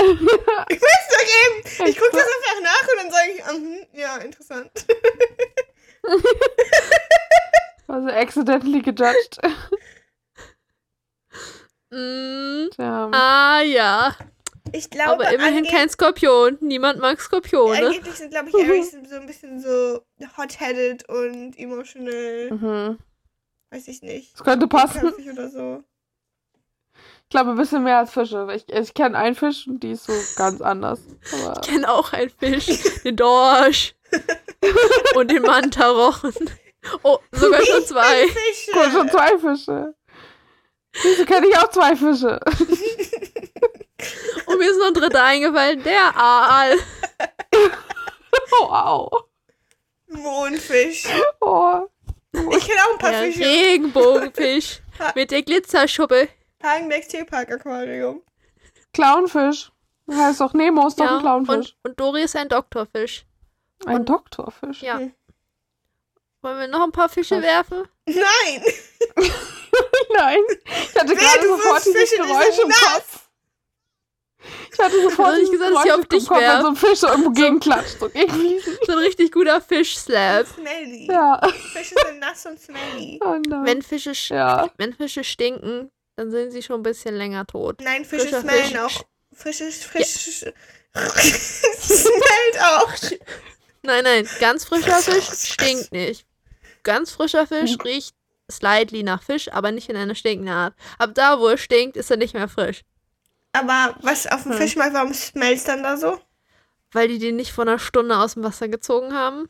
Ich 0.70 0.80
weiß 0.80 1.08
doch 1.10 1.22
eben. 1.22 1.88
Ich 1.90 1.96
gucke 1.98 2.12
das 2.12 2.26
einfach 2.26 2.60
nach 2.62 2.82
und 2.88 2.96
dann 2.98 3.10
sage 3.10 3.30
ich, 3.32 3.38
mhm, 3.60 3.86
ja, 3.92 4.16
interessant. 4.18 4.70
Also 7.88 8.08
accidentally 8.08 8.80
gejudged. 8.82 9.38
Mm, 11.92 12.68
ah 12.78 13.62
ja. 13.62 14.14
Ich 14.72 14.88
glaube, 14.90 15.26
Aber 15.26 15.32
immerhin 15.34 15.64
kein 15.66 15.88
Skorpion. 15.88 16.56
Niemand 16.60 17.00
mag 17.00 17.20
Skorpione. 17.20 17.84
angeblich 17.88 18.14
sind, 18.14 18.30
glaube 18.30 18.48
ich, 18.48 18.54
Aries 18.54 18.92
so 19.08 19.16
ein 19.16 19.26
bisschen 19.26 19.58
so 19.60 20.00
hot-headed 20.36 21.08
und 21.08 21.58
emotional, 21.58 22.50
Mhm. 22.52 22.98
weiß 23.72 23.88
ich 23.88 24.02
nicht. 24.02 24.34
Das 24.34 24.44
könnte 24.44 24.68
passen. 24.68 25.12
Oder 25.32 25.48
so. 25.48 25.82
Ich 27.30 27.32
glaube, 27.32 27.50
ein 27.50 27.56
bisschen 27.56 27.84
mehr 27.84 27.98
als 27.98 28.12
Fische. 28.12 28.48
Ich, 28.56 28.68
ich 28.68 28.92
kenne 28.92 29.16
einen 29.16 29.36
Fisch 29.36 29.68
und 29.68 29.84
die 29.84 29.92
ist 29.92 30.02
so 30.02 30.12
ganz 30.34 30.60
anders. 30.60 30.98
Aber 31.32 31.60
Ich 31.62 31.68
kenne 31.68 31.88
auch 31.88 32.12
einen 32.12 32.28
Fisch. 32.28 32.66
Den 33.04 33.14
Dorsch. 33.14 33.94
und 35.14 35.30
den 35.30 35.42
Mantarochen. 35.42 36.34
Oh, 37.04 37.18
sogar 37.30 37.64
schon 37.64 37.86
zwei. 37.86 38.26
Fische. 38.26 38.72
Cool, 38.74 38.90
schon 38.90 39.08
zwei 39.10 39.38
Fische. 39.38 39.94
Wieso 41.02 41.24
kenne 41.24 41.46
ich 41.46 41.56
auch 41.56 41.70
zwei 41.70 41.94
Fische? 41.94 42.40
Und 44.46 44.58
mir 44.58 44.68
ist 44.68 44.78
noch 44.78 44.88
ein 44.88 44.94
dritter 44.94 45.22
eingefallen. 45.22 45.84
Der 45.84 46.16
Aal. 46.16 46.76
Oh, 48.60 48.64
au. 48.64 49.10
Mondfisch. 50.08 51.04
Oh. 51.40 51.86
Ich 52.32 52.66
kenne 52.66 52.80
auch 52.88 52.92
ein 52.94 52.98
paar 52.98 53.10
Der 53.12 53.22
Fische. 53.32 53.44
Regenbogenfisch. 53.44 54.80
Mit 55.14 55.30
der 55.30 55.42
Glitzerschuppe. 55.42 56.28
Hagenbecks 56.62 57.08
Tierpark 57.08 57.50
Aquarium. 57.52 58.22
Clownfisch. 58.92 59.70
Das 60.06 60.16
heißt 60.16 60.40
doch, 60.40 60.52
Nemo 60.54 60.86
ist 60.88 60.98
doch 60.98 61.04
Ja, 61.04 61.16
ein 61.16 61.20
Clownfisch. 61.22 61.76
und, 61.82 61.90
und 61.90 62.00
Dori 62.00 62.22
ist 62.22 62.36
ein 62.36 62.48
Doktorfisch. 62.48 63.24
ein 63.86 63.96
und- 64.00 64.08
Doktorfisch. 64.08 64.82
Ja. 64.82 64.98
Hm. 64.98 65.14
Wollen 66.42 66.58
wir 66.58 66.68
noch 66.68 66.82
ein 66.82 66.92
paar 66.92 67.08
Fische 67.10 67.36
Was? 67.36 67.42
werfen? 67.42 67.86
Nein! 68.06 68.64
Nein. 70.14 70.38
Ich 70.64 70.94
hatte 70.96 71.08
Wer, 71.10 71.16
gerade 71.16 71.46
sofort 71.48 71.84
dieses 71.86 72.00
Fische, 72.10 72.22
die 72.22 72.28
Geräusch 72.28 72.58
im 72.64 72.70
Kopf. 72.70 73.26
Ich 74.72 74.78
hatte 74.78 75.02
sofort 75.02 75.36
dieses 75.36 75.50
gesagt, 75.50 75.74
dass 75.74 75.84
ich 75.84 75.92
auf 75.92 76.06
dich 76.06 76.26
Kopf, 76.26 76.40
wenn 76.40 76.62
so 76.62 76.68
ein 76.68 76.76
Fisch 76.76 76.98
so 76.98 77.08
irgendwo 77.08 77.30
gegenklatscht. 77.30 77.98
So 78.00 78.08
gegen. 78.08 78.32
So 78.86 78.92
ein 78.92 78.98
richtig 78.98 79.32
guter 79.32 79.60
Fischslap. 79.60 80.46
Smelly. 80.46 81.06
Ja. 81.10 81.40
Fische 81.72 81.94
sind 82.06 82.18
nass 82.20 82.46
und 82.46 82.58
smelly. 82.58 83.20
Oh 83.22 83.36
nein. 83.46 83.64
Wenn 83.66 83.82
Fische, 83.82 84.12
sch- 84.12 84.34
Ja. 84.34 84.70
wenn 84.78 84.94
Fische 84.94 85.22
stinken, 85.24 85.90
dann 86.16 86.30
sind 86.30 86.50
sie 86.50 86.62
schon 86.62 86.80
ein 86.80 86.82
bisschen 86.82 87.14
länger 87.16 87.46
tot. 87.46 87.80
Nein, 87.80 88.04
Fische 88.04 88.24
Frischer 88.24 88.40
smellen 88.42 88.64
Fisch. 88.66 88.76
auch. 88.78 89.04
Fische, 89.32 89.70
frisch. 89.72 90.44
Smellt 90.94 92.60
auch. 92.62 92.92
Nein, 93.82 94.04
nein, 94.04 94.28
ganz 94.40 94.64
frischer 94.64 94.96
Fisch 94.98 95.52
stinkt 95.52 95.92
nicht. 95.92 96.26
Ganz 96.82 97.12
frischer 97.12 97.46
Fisch 97.46 97.72
Hm. 97.72 97.80
riecht 97.82 98.14
slightly 98.50 99.02
nach 99.02 99.22
Fisch, 99.22 99.50
aber 99.52 99.70
nicht 99.72 99.88
in 99.88 99.96
einer 99.96 100.14
stinkenden 100.14 100.54
Art. 100.54 100.74
Ab 100.98 101.10
da, 101.14 101.38
wo 101.38 101.46
er 101.48 101.58
stinkt, 101.58 101.96
ist 101.96 102.10
er 102.10 102.16
nicht 102.16 102.34
mehr 102.34 102.48
frisch. 102.48 102.82
Aber 103.52 103.96
was 104.02 104.26
auf 104.26 104.42
dem 104.42 104.52
Hm. 104.52 104.58
Fisch 104.58 104.76
mal, 104.76 104.92
warum 104.92 105.14
smellt 105.14 105.66
dann 105.68 105.82
da 105.82 105.96
so? 105.96 106.20
Weil 106.92 107.08
die 107.08 107.18
den 107.18 107.36
nicht 107.36 107.52
vor 107.52 107.62
einer 107.62 107.78
Stunde 107.78 108.18
aus 108.18 108.34
dem 108.34 108.42
Wasser 108.42 108.68
gezogen 108.68 109.14
haben. 109.14 109.48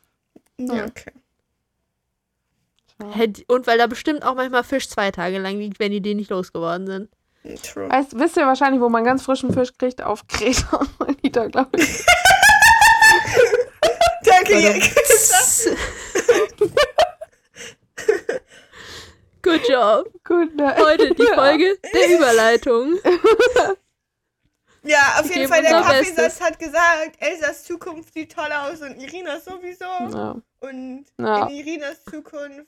Ja, 0.59 0.85
okay. 0.85 1.13
Und 3.49 3.67
weil 3.67 3.79
da 3.79 3.87
bestimmt 3.87 4.25
auch 4.25 4.35
manchmal 4.35 4.65
Fisch 4.65 4.89
zwei 4.89 5.11
Tage 5.11 5.39
lang 5.39 5.59
liegt, 5.59 5.79
wenn 5.79 5.93
die 5.93 6.01
den 6.01 6.17
nicht 6.19 6.31
losgeworden 6.31 6.87
sind. 6.87 7.09
True. 7.63 7.89
Weißt, 7.89 8.19
wisst 8.19 8.37
ihr 8.37 8.47
wahrscheinlich, 8.47 8.81
wo 8.83 8.89
man 8.89 9.05
ganz 9.05 9.23
frischen 9.23 9.53
Fisch 9.53 9.71
kriegt? 9.79 10.03
Auf 10.03 10.27
Kreta. 10.29 10.81
Anita, 10.99 11.47
glaube 11.47 11.71
ich. 11.79 12.05
Danke, 14.25 14.61
ihr 14.61 14.81
Good 19.43 19.69
job. 19.69 20.11
Gut, 20.25 20.55
ne? 20.55 20.75
Heute 20.79 21.15
die. 21.15 21.27
Folge 21.35 21.79
der 21.95 22.17
Überleitung. 22.17 22.99
Ja, 24.83 25.17
auf 25.19 25.29
Wir 25.29 25.37
jeden 25.37 25.49
Fall, 25.49 25.63
der 25.63 25.79
unser 25.79 25.93
Kaffeesatz 25.93 26.41
hat 26.41 26.59
gesagt, 26.59 27.17
Elsas 27.19 27.65
Zukunft 27.65 28.15
sieht 28.15 28.33
toll 28.33 28.51
aus 28.51 28.81
und 28.81 28.99
Irinas 29.01 29.45
sowieso. 29.45 29.85
Ja. 29.85 30.37
Und 30.61 31.05
Ja. 31.19 31.47
in 31.47 31.57
Irinas 31.57 32.03
Zukunft, 32.05 32.67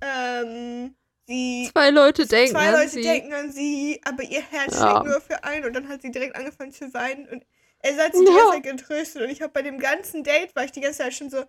ähm, 0.00 0.94
sie. 1.26 1.70
Zwei 1.72 1.90
Leute 1.90 2.26
denken 2.26 2.56
zwei 2.56 2.68
an 2.68 2.74
Leute 2.74 2.90
sie. 2.90 3.02
denken 3.02 3.32
an 3.32 3.52
sie, 3.52 4.00
aber 4.04 4.22
ihr 4.22 4.42
Herz 4.42 4.74
Ja. 4.74 4.90
schlägt 4.90 5.04
nur 5.04 5.20
für 5.20 5.44
einen 5.44 5.64
und 5.66 5.72
dann 5.74 5.88
hat 5.88 6.02
sie 6.02 6.10
direkt 6.10 6.36
angefangen 6.36 6.72
zu 6.72 6.92
weinen 6.94 7.28
und 7.28 7.44
Elsa 7.82 8.04
hat 8.04 8.14
sie 8.14 8.24
die 8.24 8.30
Ja. 8.30 8.36
ganze 8.36 8.52
Zeit 8.52 8.78
getröstet 8.78 9.22
und 9.22 9.30
ich 9.30 9.40
habe 9.42 9.52
bei 9.52 9.62
dem 9.62 9.78
ganzen 9.78 10.22
Date, 10.24 10.54
war 10.54 10.64
ich 10.64 10.72
die 10.72 10.80
ganze 10.80 10.98
Zeit 10.98 11.14
schon 11.14 11.30
so, 11.30 11.44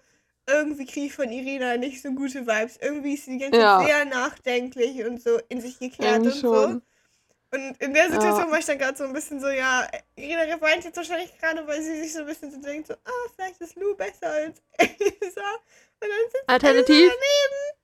irgendwie 0.47 0.85
kriege 0.85 1.07
ich 1.07 1.13
von 1.13 1.31
Irina 1.31 1.77
nicht 1.77 2.01
so 2.01 2.11
gute 2.11 2.47
Vibes. 2.47 2.77
Irgendwie 2.81 3.13
ist 3.13 3.25
sie 3.25 3.31
die 3.37 3.37
ganze 3.37 3.59
Ja. 3.59 3.77
Zeit 3.77 3.87
sehr 3.87 4.05
nachdenklich 4.05 5.03
und 5.05 5.21
so 5.21 5.39
in 5.49 5.61
sich 5.61 5.77
gekehrt 5.79 6.25
und 6.25 6.33
Irgendwie 6.33 6.39
so. 6.39 6.55
schon. 6.55 6.81
Und 7.53 7.81
in 7.81 7.93
der 7.93 8.09
Situation 8.09 8.45
Ja. 8.45 8.51
war 8.51 8.59
ich 8.59 8.65
dann 8.65 8.77
gerade 8.77 8.97
so 8.97 9.03
ein 9.03 9.13
bisschen 9.13 9.39
so, 9.41 9.49
ja, 9.49 9.87
Irina 10.15 10.59
weint 10.61 10.85
jetzt 10.85 10.95
wahrscheinlich 10.95 11.37
gerade, 11.37 11.67
weil 11.67 11.81
sie 11.81 12.01
sich 12.01 12.13
so 12.13 12.19
ein 12.19 12.25
bisschen 12.25 12.49
so 12.49 12.59
denkt, 12.61 12.87
so, 12.87 12.93
ah, 12.93 13.29
vielleicht 13.35 13.59
ist 13.59 13.75
Lou 13.75 13.93
besser 13.95 14.29
als 14.29 14.61
Elsa. 14.77 15.41
Und 15.99 16.09
dann 16.09 16.31
sitzt 16.31 16.43
Alternativ, 16.47 16.95
Elsa 16.97 17.13
daneben. 17.13 17.80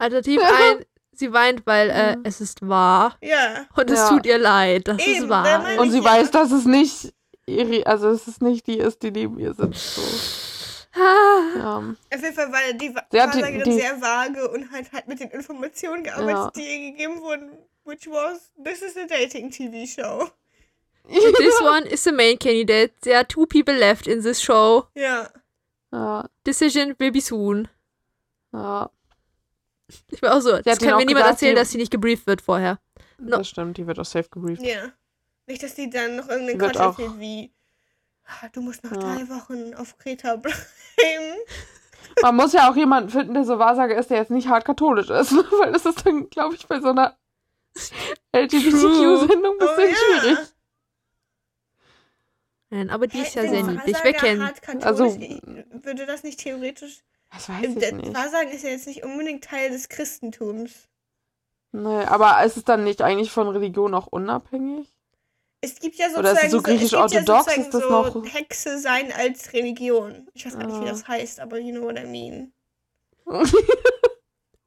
Alternativ 0.00 0.40
ein, 0.44 0.84
sie 1.12 1.32
weint, 1.32 1.66
weil 1.66 1.90
äh, 1.90 2.16
es 2.24 2.40
ist 2.40 2.66
wahr. 2.66 3.16
Ja. 3.22 3.66
Und 3.76 3.90
es 3.90 3.98
Ja. 3.98 4.08
tut 4.08 4.26
ihr 4.26 4.38
leid. 4.38 4.88
Das 4.88 4.98
Eben, 4.98 5.24
ist 5.24 5.28
wahr. 5.28 5.78
Und 5.78 5.90
sie 5.90 5.98
Ja. 5.98 6.04
weiß, 6.04 6.30
dass 6.30 6.50
es 6.52 6.64
nicht 6.64 7.12
ihre, 7.46 7.86
also 7.86 8.08
es 8.10 8.26
ist 8.28 8.42
nicht 8.42 8.66
die 8.66 8.78
ist, 8.78 9.02
die 9.02 9.10
neben 9.10 9.38
ihr 9.38 9.54
sitzt. 9.54 9.94
So. 9.96 10.02
Ah. 11.00 11.56
Ja. 11.56 11.76
Auf 11.78 12.22
jeden 12.22 12.34
Fall 12.34 12.50
war 12.52 12.58
die 12.74 12.94
Wa- 12.94 13.04
Sie 13.10 13.20
hat 13.20 13.34
die- 13.34 13.38
Wahrsagerin 13.38 13.64
die- 13.64 13.80
sehr 13.80 14.00
vage 14.00 14.48
und 14.50 14.70
hat 14.72 14.92
halt 14.92 15.06
mit 15.08 15.20
den 15.20 15.30
Informationen 15.30 16.02
gearbeitet, 16.02 16.34
Ja. 16.36 16.50
die 16.56 16.62
ihr 16.62 16.90
gegeben 16.92 17.20
wurden, 17.20 17.50
which 17.84 18.06
was, 18.08 18.50
this 18.64 18.82
is 18.82 18.96
a 18.96 19.06
dating 19.06 19.50
TV 19.50 19.86
show. 19.86 20.28
This 21.08 21.60
one 21.60 21.86
is 21.88 22.04
the 22.04 22.12
main 22.12 22.38
candidate. 22.38 22.92
There 23.00 23.16
are 23.16 23.26
two 23.26 23.46
people 23.46 23.74
left 23.74 24.06
in 24.06 24.22
this 24.22 24.40
show. 24.42 24.84
Ja. 24.94 25.28
Ja, 25.92 26.28
Decision 26.46 26.94
will 26.98 27.10
be 27.10 27.20
soon. 27.20 27.66
ja, 28.52 28.90
Ich 30.10 30.22
war 30.22 30.36
auch 30.36 30.40
so, 30.40 30.58
das 30.60 30.78
kann 30.78 30.88
mir 30.96 31.04
niemand 31.04 31.16
gesagt, 31.16 31.30
erzählen, 31.30 31.56
dass 31.56 31.70
sie 31.70 31.78
nicht 31.78 31.90
gebrieft 31.90 32.26
wird 32.26 32.42
vorher. 32.42 32.78
No. 33.18 33.38
das 33.38 33.48
stimmt, 33.48 33.76
die 33.76 33.86
wird 33.86 33.98
auch 33.98 34.04
safe 34.04 34.28
gebrieft. 34.30 34.62
Ja. 34.62 34.92
Nicht, 35.46 35.62
dass 35.62 35.74
die 35.74 35.90
dann 35.90 36.16
noch 36.16 36.28
irgendeinen 36.28 36.58
Quatsch 36.58 36.76
auch- 36.78 36.98
erzählt 36.98 37.18
wie, 37.20 37.52
"Ah, 38.24 38.48
du 38.52 38.60
musst 38.62 38.82
noch 38.84 38.92
Ja. 38.92 38.98
drei 38.98 39.28
Wochen 39.28 39.74
auf 39.74 39.98
Kreta 39.98 40.36
bleiben. 40.36 40.56
Man 42.22 42.34
muss 42.36 42.52
ja 42.52 42.70
auch 42.70 42.76
jemanden 42.76 43.10
finden, 43.10 43.34
der 43.34 43.44
so 43.44 43.58
Wahrsager 43.58 43.96
ist, 43.96 44.10
der 44.10 44.18
jetzt 44.18 44.30
nicht 44.30 44.48
hart 44.48 44.64
katholisch 44.64 45.10
ist. 45.10 45.32
Weil 45.60 45.72
das 45.72 45.84
ist 45.86 46.04
dann, 46.06 46.28
glaube 46.30 46.54
ich, 46.54 46.66
bei 46.66 46.80
so 46.80 46.88
einer 46.88 47.16
LGBTQ-Sendung 48.34 49.60
ein 49.60 49.66
Oh 49.68 49.76
bisschen 49.76 49.90
ja. 49.90 50.20
schwierig. 50.20 50.38
Nein, 52.70 52.90
aber 52.90 53.06
die 53.08 53.18
ist 53.18 53.34
ja 53.34 53.42
sehr 53.48 53.64
niedlich. 53.64 53.96
Wer 54.02 54.12
kennt? 54.12 54.84
Also- 54.84 55.06
würde 55.82 56.06
das 56.06 56.22
nicht 56.22 56.38
theoretisch. 56.40 57.02
Das 57.32 57.48
weiß 57.48 57.64
ich 57.66 57.78
Der 57.78 57.92
nicht. 57.94 58.14
Wahrsagen 58.14 58.50
ist 58.50 58.64
ja 58.64 58.70
jetzt 58.70 58.86
nicht 58.86 59.04
unbedingt 59.04 59.44
Teil 59.44 59.70
des 59.70 59.88
Christentums. 59.88 60.88
Nee, 61.72 62.04
aber 62.04 62.44
ist 62.44 62.56
es 62.56 62.64
dann 62.64 62.82
nicht 62.84 63.00
eigentlich 63.02 63.30
von 63.30 63.48
Religion 63.48 63.94
auch 63.94 64.08
unabhängig? 64.08 64.88
Es 65.62 65.78
gibt 65.78 65.96
ja 65.96 66.06
Oder 66.16 66.32
ist 66.32 66.40
sozusagen 66.40 66.46
es 66.46 66.52
so 66.52 66.62
griechisch-orthodox? 66.62 67.26
Ja 67.28 67.36
sozusagen 67.36 67.60
Ist 67.62 67.74
das 67.74 67.82
so 67.82 67.88
noch- 68.20 68.34
Hexe 68.34 68.78
sein 68.78 69.12
als 69.12 69.52
Religion. 69.52 70.28
Ich 70.34 70.46
weiß 70.46 70.58
gar 70.58 70.66
nicht, 70.66 70.80
wie 70.80 70.86
Ah. 70.86 70.90
das 70.90 71.06
heißt, 71.06 71.38
aber 71.40 71.58
you 71.58 71.72
know 71.72 71.82
what 71.84 71.98
I 71.98 72.04
mean. 72.06 72.52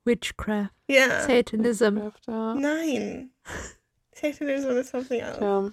Witchcraft, 0.05 0.69
Ja. 0.87 1.21
Satanism. 1.27 1.97
ja. 2.27 2.53
Nein. 2.55 3.31
Satanism 4.13 4.69
is 4.77 4.89
something 4.89 5.19
else. 5.21 5.41
Ja. 5.41 5.69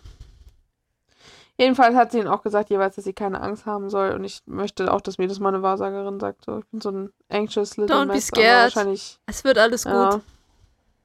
Jedenfalls 1.61 1.95
hat 1.95 2.11
sie 2.11 2.19
ihnen 2.19 2.29
auch 2.29 2.43
gesagt, 2.43 2.71
jeweils, 2.71 2.97
dass 2.97 3.05
sie 3.05 3.13
keine 3.13 3.41
Angst 3.43 3.67
haben 3.67 3.91
soll. 3.91 4.13
Und 4.13 4.25
ich 4.25 4.41
möchte 4.47 4.93
auch, 4.93 5.03
dass 5.03 5.19
mir 5.19 5.29
das 5.29 5.41
mal 5.41 5.51
eine 5.51 5.63
Wahrsagerin 5.63 6.19
sagt. 6.19 6.45
So, 6.47 6.59
ich 6.61 6.67
bin 6.71 6.81
so 6.81 6.91
ein 6.91 7.13
anxious 7.29 7.77
little 7.77 7.95
Don't 7.95 8.07
be 8.07 8.15
mess, 8.15 8.33
aber 8.33 8.41
scared. 8.43 8.63
wahrscheinlich. 8.75 9.19
Es 9.27 9.45
wird 9.45 9.59
alles 9.59 9.85
gut. 9.85 9.93
Ja, 9.93 10.21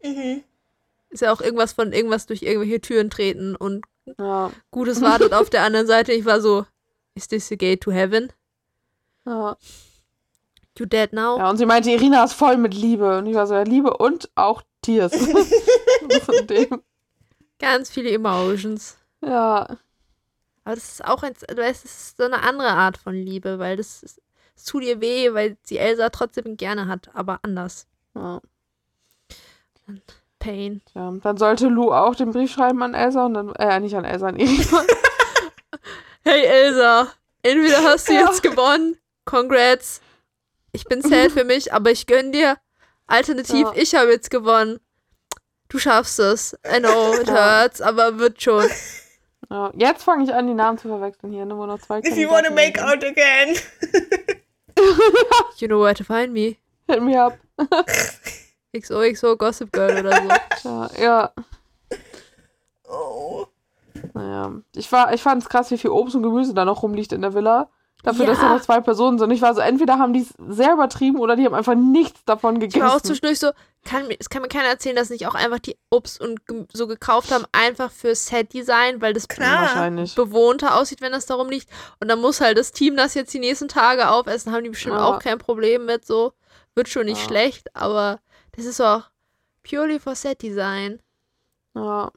Mhm. 0.04 0.44
Ist 1.10 1.22
ja 1.22 1.34
auch 1.34 1.42
irgendwas 1.42 1.74
von 1.74 1.92
irgendwas 1.94 2.26
durch 2.26 2.44
irgendwelche 2.44 2.80
Türen 2.80 3.10
treten 3.10 3.56
und 3.56 3.86
ja, 4.20 4.52
Gutes 4.72 5.02
wartet 5.02 5.34
auf 5.34 5.50
der 5.50 5.64
anderen 5.64 5.88
Seite. 5.88 6.12
Ich 6.14 6.26
war 6.26 6.40
so, 6.42 6.66
is 7.16 7.28
this 7.28 7.48
the 7.48 7.58
gate 7.58 7.82
to 7.82 7.92
heaven? 7.92 8.32
ja. 9.26 9.58
You 10.78 10.86
dead 10.86 11.14
now? 11.14 11.38
Ja, 11.38 11.50
und 11.50 11.58
sie 11.58 11.66
meinte, 11.66 11.90
Irina 11.90 12.24
ist 12.26 12.34
voll 12.34 12.58
mit 12.58 12.74
Liebe. 12.74 13.18
Und 13.18 13.28
ich 13.28 13.34
war 13.36 13.48
so, 13.48 13.54
ja, 13.56 13.64
Liebe 13.64 13.96
und 13.98 14.30
auch 14.36 14.62
Tears. 14.82 15.14
Von 16.26 16.48
dem. 16.48 16.82
Ganz 17.60 17.90
viele 17.90 18.12
Emotions. 18.12 18.98
Ja, 19.22 19.78
Aber 20.66 20.76
das 20.76 20.90
ist 20.94 21.06
auch 21.06 21.24
ein, 21.24 21.34
das 21.56 21.86
ist 21.86 22.18
so 22.18 22.24
eine 22.24 22.42
andere 22.44 22.70
Art 22.70 22.98
von 22.98 23.14
Liebe, 23.16 23.60
weil 23.60 23.78
das, 23.78 24.04
ist, 24.04 24.20
es 24.56 24.66
tut 24.66 24.84
ihr 24.84 25.00
weh, 25.00 25.32
weil 25.34 25.58
sie 25.64 25.78
Elsa 25.78 26.10
trotzdem 26.10 26.58
gerne 26.58 26.88
hat, 26.88 27.10
aber 27.14 27.40
anders. 27.44 27.88
ja. 28.16 28.42
Pain. 30.40 30.82
Tja, 30.92 31.14
dann 31.22 31.38
sollte 31.38 31.68
Lou 31.68 31.92
auch 31.92 32.16
den 32.16 32.32
Brief 32.32 32.52
schreiben 32.52 32.82
an 32.84 32.94
Elsa 32.94 33.26
und 33.26 33.34
dann, 33.36 33.54
äh, 33.56 33.80
nicht 33.80 33.96
an 33.96 34.06
Elsa, 34.06 34.28
an 34.28 34.38
Irina. 34.38 34.84
Hey 36.28 36.44
Elsa, 36.44 37.08
entweder 37.44 37.84
hast 37.84 38.10
du 38.10 38.14
Ja. 38.14 38.22
jetzt 38.22 38.42
gewonnen, 38.42 38.98
congrats. 39.26 40.02
Ich 40.72 40.86
bin 40.86 41.04
sad 41.04 41.32
für 41.32 41.44
mich, 41.44 41.72
aber 41.72 41.92
ich 41.92 42.08
gönn 42.08 42.32
dir. 42.32 42.58
Alternativ, 43.06 43.68
Ja. 43.68 43.74
ich 43.76 43.94
habe 43.94 44.10
jetzt 44.12 44.32
gewonnen. 44.32 44.80
Du 45.70 45.78
schaffst 45.78 46.18
es. 46.20 46.58
I 46.66 46.80
know, 46.80 47.14
it 47.14 47.28
Ja. 47.28 47.62
hurts, 47.62 47.80
aber 47.80 48.18
wird 48.18 48.42
schon. 48.42 48.68
Ja, 49.50 49.72
jetzt 49.76 50.04
fange 50.04 50.24
ich 50.24 50.34
an, 50.34 50.48
die 50.48 50.54
Namen 50.54 50.78
zu 50.78 50.88
verwechseln 50.88 51.32
hier, 51.34 51.46
nur 51.46 51.68
noch 51.68 51.80
zwei 51.80 52.00
If 52.00 52.18
you 52.18 52.30
want 52.30 52.46
to 52.46 52.54
make 52.54 52.82
out 52.84 53.04
again. 53.04 53.56
You 55.58 55.68
know 55.68 55.82
where 55.82 55.94
to 55.94 56.04
find 56.04 56.34
me. 56.34 56.58
Hit 56.88 57.02
me 57.02 57.18
up. 57.18 57.38
XOXO 58.74 59.38
Gossip 59.38 59.72
Girl 59.72 60.00
oder 60.00 60.22
so. 60.22 60.30
Ja, 60.70 60.90
ja. 61.00 61.32
Oh. 62.90 63.46
Naja, 64.14 64.62
ich, 64.76 64.92
war, 64.92 65.14
ich 65.14 65.22
fand 65.22 65.44
es 65.44 65.50
krass, 65.50 65.72
wie 65.72 65.78
viel 65.78 65.92
Obst 65.92 66.16
und 66.16 66.24
Gemüse 66.24 66.54
da 66.54 66.66
noch 66.66 66.84
rumliegt 66.84 67.14
in 67.14 67.22
der 67.22 67.34
Villa. 67.34 67.70
Dafür, 68.06 68.26
dass 68.28 68.38
Ja. 68.38 68.50
da 68.50 68.54
noch 68.56 68.62
zwei 68.62 68.80
Personen 68.82 69.18
sind. 69.20 69.32
Ich 69.32 69.42
war 69.42 69.54
so, 69.56 69.62
entweder 69.62 69.98
haben 69.98 70.14
die 70.14 70.22
es 70.22 70.34
sehr 70.48 70.74
übertrieben 70.74 71.20
oder 71.20 71.36
die 71.36 71.46
haben 71.46 71.56
einfach 71.56 71.76
nichts 71.76 72.24
davon 72.26 72.62
Ich 72.62 72.76
war 72.80 72.90
auch 72.90 72.94
gegessen. 72.94 73.08
zwischendurch 73.08 73.40
so, 73.40 73.52
kann, 73.84 74.08
mir- 74.08 74.18
es 74.20 74.30
kann 74.30 74.42
mir 74.44 74.48
keiner 74.48 74.68
erzählen, 74.70 74.96
dass 74.96 75.10
nicht 75.10 75.28
auch 75.28 75.36
einfach 75.36 75.60
die 75.60 75.76
Obst 75.90 76.22
und 76.22 76.40
so 76.72 76.88
gekauft 76.88 77.32
haben, 77.32 77.46
einfach 77.52 77.92
für 77.92 78.14
Set-Design, 78.16 79.02
weil 79.02 79.14
das 79.14 79.28
Klar. 79.28 79.90
Bewohnter 80.16 80.76
aussieht, 80.78 81.02
wenn 81.02 81.12
das 81.12 81.26
darum 81.26 81.50
liegt. 81.50 81.68
Und 82.00 82.08
dann 82.08 82.22
muss 82.22 82.42
halt 82.42 82.58
das 82.58 82.72
Team 82.72 82.96
das 82.96 83.14
jetzt 83.16 83.34
die 83.34 83.40
nächsten 83.40 83.68
Tage 83.68 84.10
aufessen, 84.10 84.52
haben 84.54 84.64
die 84.64 84.70
bestimmt 84.70 84.96
Ja. 84.96 85.06
auch 85.06 85.20
kein 85.20 85.40
Problem 85.40 85.86
mit, 85.86 86.06
so. 86.06 86.34
Wird 86.76 86.88
schon 86.90 87.06
nicht 87.06 87.22
Ja. 87.22 87.28
schlecht, 87.28 87.76
aber 87.76 88.20
das 88.56 88.66
ist 88.66 88.82
auch 88.82 89.04
purely 89.68 90.00
for 90.00 90.14
Set-Design. 90.16 91.00
Ja. 91.74 92.12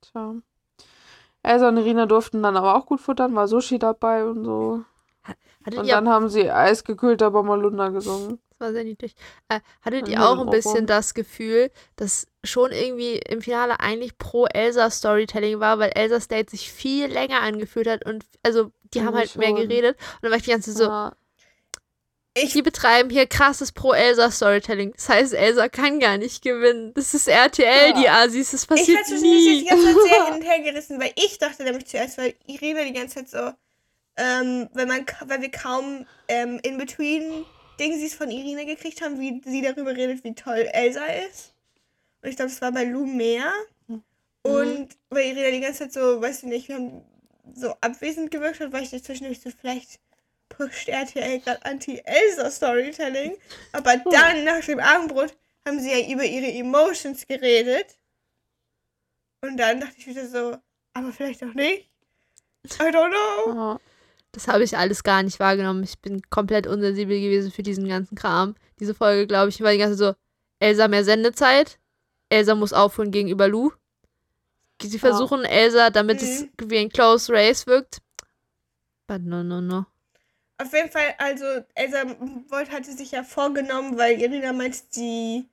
Tja. 0.00 0.34
Elsa 1.42 1.68
und 1.68 1.76
Irina 1.76 2.06
durften 2.06 2.42
dann 2.42 2.56
aber 2.56 2.74
auch 2.74 2.86
gut 2.86 3.00
futtern, 3.00 3.34
war 3.34 3.48
Sushi 3.48 3.78
dabei 3.78 4.24
und 4.24 4.44
so. 4.44 4.82
Hattet 5.64 5.80
Und 5.80 5.86
ihr, 5.86 5.94
dann 5.94 6.08
haben 6.08 6.28
sie 6.28 6.50
eisgekühlter 6.50 7.30
Bommalunda 7.30 7.88
gesungen. 7.88 8.38
das 8.50 8.60
war 8.60 8.72
sehr 8.72 8.84
niedlich, 8.84 9.14
äh, 9.48 9.60
hattet 9.82 10.08
ihr 10.08 10.22
auch 10.22 10.38
ein 10.40 10.50
bisschen 10.50 10.86
das 10.86 11.14
Gefühl, 11.14 11.70
dass 11.96 12.26
schon 12.44 12.70
irgendwie 12.72 13.16
im 13.16 13.40
Finale 13.40 13.80
eigentlich 13.80 14.18
pro 14.18 14.44
Elsa 14.46 14.90
Storytelling 14.90 15.60
war, 15.60 15.78
weil 15.78 15.90
Elsas 15.94 16.28
Date 16.28 16.50
sich 16.50 16.70
viel 16.70 17.06
länger 17.06 17.40
angefühlt 17.40 17.88
hat 17.88 18.04
und 18.04 18.26
also 18.42 18.70
die 18.92 19.02
haben 19.02 19.14
halt 19.16 19.34
mehr 19.36 19.48
schon. 19.48 19.56
geredet 19.56 19.96
und 19.96 20.18
dann 20.22 20.30
war 20.32 20.36
ich 20.38 20.44
die 20.44 20.50
ganze 20.50 20.72
Zeit 20.72 20.78
so, 20.78 20.84
Ja. 20.90 21.12
Ich, 22.36 22.52
die 22.52 22.62
betreiben 22.62 23.10
hier 23.10 23.26
krasses 23.28 23.70
Pro-Elsa-Storytelling. 23.70 24.92
Das 24.96 25.08
heißt, 25.08 25.34
Elsa 25.34 25.68
kann 25.68 26.00
gar 26.00 26.18
nicht 26.18 26.42
gewinnen. 26.42 26.92
Das 26.94 27.14
ist 27.14 27.28
RTL, 27.28 27.90
Ja. 27.90 28.00
die 28.00 28.08
Asis. 28.08 28.50
Das 28.50 28.62
ich 28.64 28.68
passiert 28.68 28.98
war 28.98 29.04
zwischendurch 29.04 29.44
die 29.44 29.60
nie. 29.62 29.64
ganze 29.68 29.84
Zeit 29.84 29.94
sehr 30.02 30.24
hin 30.26 30.34
und 30.34 30.42
her 30.42 30.60
gerissen, 30.60 31.00
weil 31.00 31.12
ich 31.14 31.38
dachte 31.38 31.62
nämlich 31.62 31.86
zuerst, 31.86 32.18
weil 32.18 32.34
Irene 32.46 32.86
die 32.86 32.92
ganze 32.92 33.14
Zeit 33.24 33.28
so, 33.30 33.52
ähm, 34.16 34.68
weil 34.72 34.86
man, 34.86 35.04
weil 35.26 35.42
wir 35.42 35.50
kaum 35.50 36.06
ähm, 36.28 36.60
in 36.62 36.78
between 36.78 37.44
Dingsies 37.78 38.14
von 38.14 38.30
Irene 38.30 38.66
gekriegt 38.66 39.02
haben, 39.02 39.18
wie 39.18 39.40
sie 39.44 39.62
darüber 39.62 39.96
redet, 39.96 40.22
wie 40.24 40.34
toll 40.34 40.68
Elsa 40.72 41.04
ist. 41.04 41.54
Und 42.22 42.30
ich 42.30 42.36
glaube, 42.36 42.50
das 42.50 42.62
war 42.62 42.72
bei 42.72 42.84
Lou 42.84 43.06
mehr. 43.06 43.52
Und 44.42 44.88
weil 45.10 45.24
Irene 45.24 45.52
die 45.52 45.60
ganze 45.60 45.84
Zeit 45.84 45.92
so, 45.92 46.20
weißt 46.20 46.42
du 46.42 46.48
nicht, 46.48 46.68
wir 46.68 46.76
haben 46.76 47.02
so 47.54 47.74
abwesend 47.80 48.30
gewirkt 48.30 48.60
hat, 48.60 48.72
war 48.72 48.80
ich 48.80 48.90
zwischendurch 49.02 49.40
so, 49.40 49.50
vielleicht 49.50 50.00
pusht 50.48 50.88
RTL 50.88 51.40
gerade 51.40 51.64
Anti-Elsa-Storytelling. 51.64 53.36
Aber 53.72 53.96
dann, 53.96 54.44
nach 54.44 54.64
dem 54.64 54.80
Abendbrot, 54.80 55.34
haben 55.66 55.80
sie 55.80 55.90
ja 55.90 56.12
über 56.12 56.24
ihre 56.24 56.52
Emotions 56.52 57.26
geredet. 57.26 57.96
Und 59.40 59.56
dann 59.56 59.80
dachte 59.80 59.94
ich 59.98 60.06
wieder 60.06 60.26
so, 60.26 60.56
aber 60.92 61.12
vielleicht 61.12 61.42
auch 61.42 61.54
nicht. 61.54 61.90
I 62.64 62.84
don't 62.84 63.10
know. 63.10 63.54
Ja. 63.54 63.80
Das 64.34 64.48
habe 64.48 64.64
ich 64.64 64.76
alles 64.76 65.04
gar 65.04 65.22
nicht 65.22 65.38
wahrgenommen. 65.38 65.84
Ich 65.84 65.98
bin 66.00 66.20
komplett 66.28 66.66
unsensibel 66.66 67.20
gewesen 67.20 67.52
für 67.52 67.62
diesen 67.62 67.86
ganzen 67.88 68.16
Kram. 68.16 68.56
Diese 68.80 68.94
Folge, 68.94 69.28
glaube 69.28 69.50
ich, 69.50 69.60
war 69.60 69.70
die 69.70 69.78
ganze 69.78 69.96
Zeit 69.96 70.16
so, 70.16 70.20
Elsa 70.58 70.88
mehr 70.88 71.04
Sendezeit. 71.04 71.78
Elsa 72.28 72.54
muss 72.56 72.72
aufholen 72.72 73.12
gegenüber 73.12 73.46
Lou. 73.46 73.70
Sie 74.82 74.98
versuchen 74.98 75.44
Elsa, 75.44 75.90
damit 75.90 76.20
es 76.20 76.42
Mhm. 76.42 76.48
wie 76.66 76.78
ein 76.78 76.88
Close 76.88 77.32
Race 77.32 77.66
wirkt. 77.68 77.98
But 79.06 79.22
no, 79.22 79.44
no, 79.44 79.60
no. 79.60 79.86
Auf 80.58 80.72
jeden 80.72 80.90
Fall, 80.90 81.14
also 81.18 81.44
Elsa 81.74 82.04
wollte, 82.48 82.72
hatte 82.72 82.90
sich 82.92 83.12
ja 83.12 83.22
vorgenommen, 83.22 83.96
weil 83.96 84.20
Irina 84.20 84.52
meinte, 84.52 84.78
sie, 84.90 85.46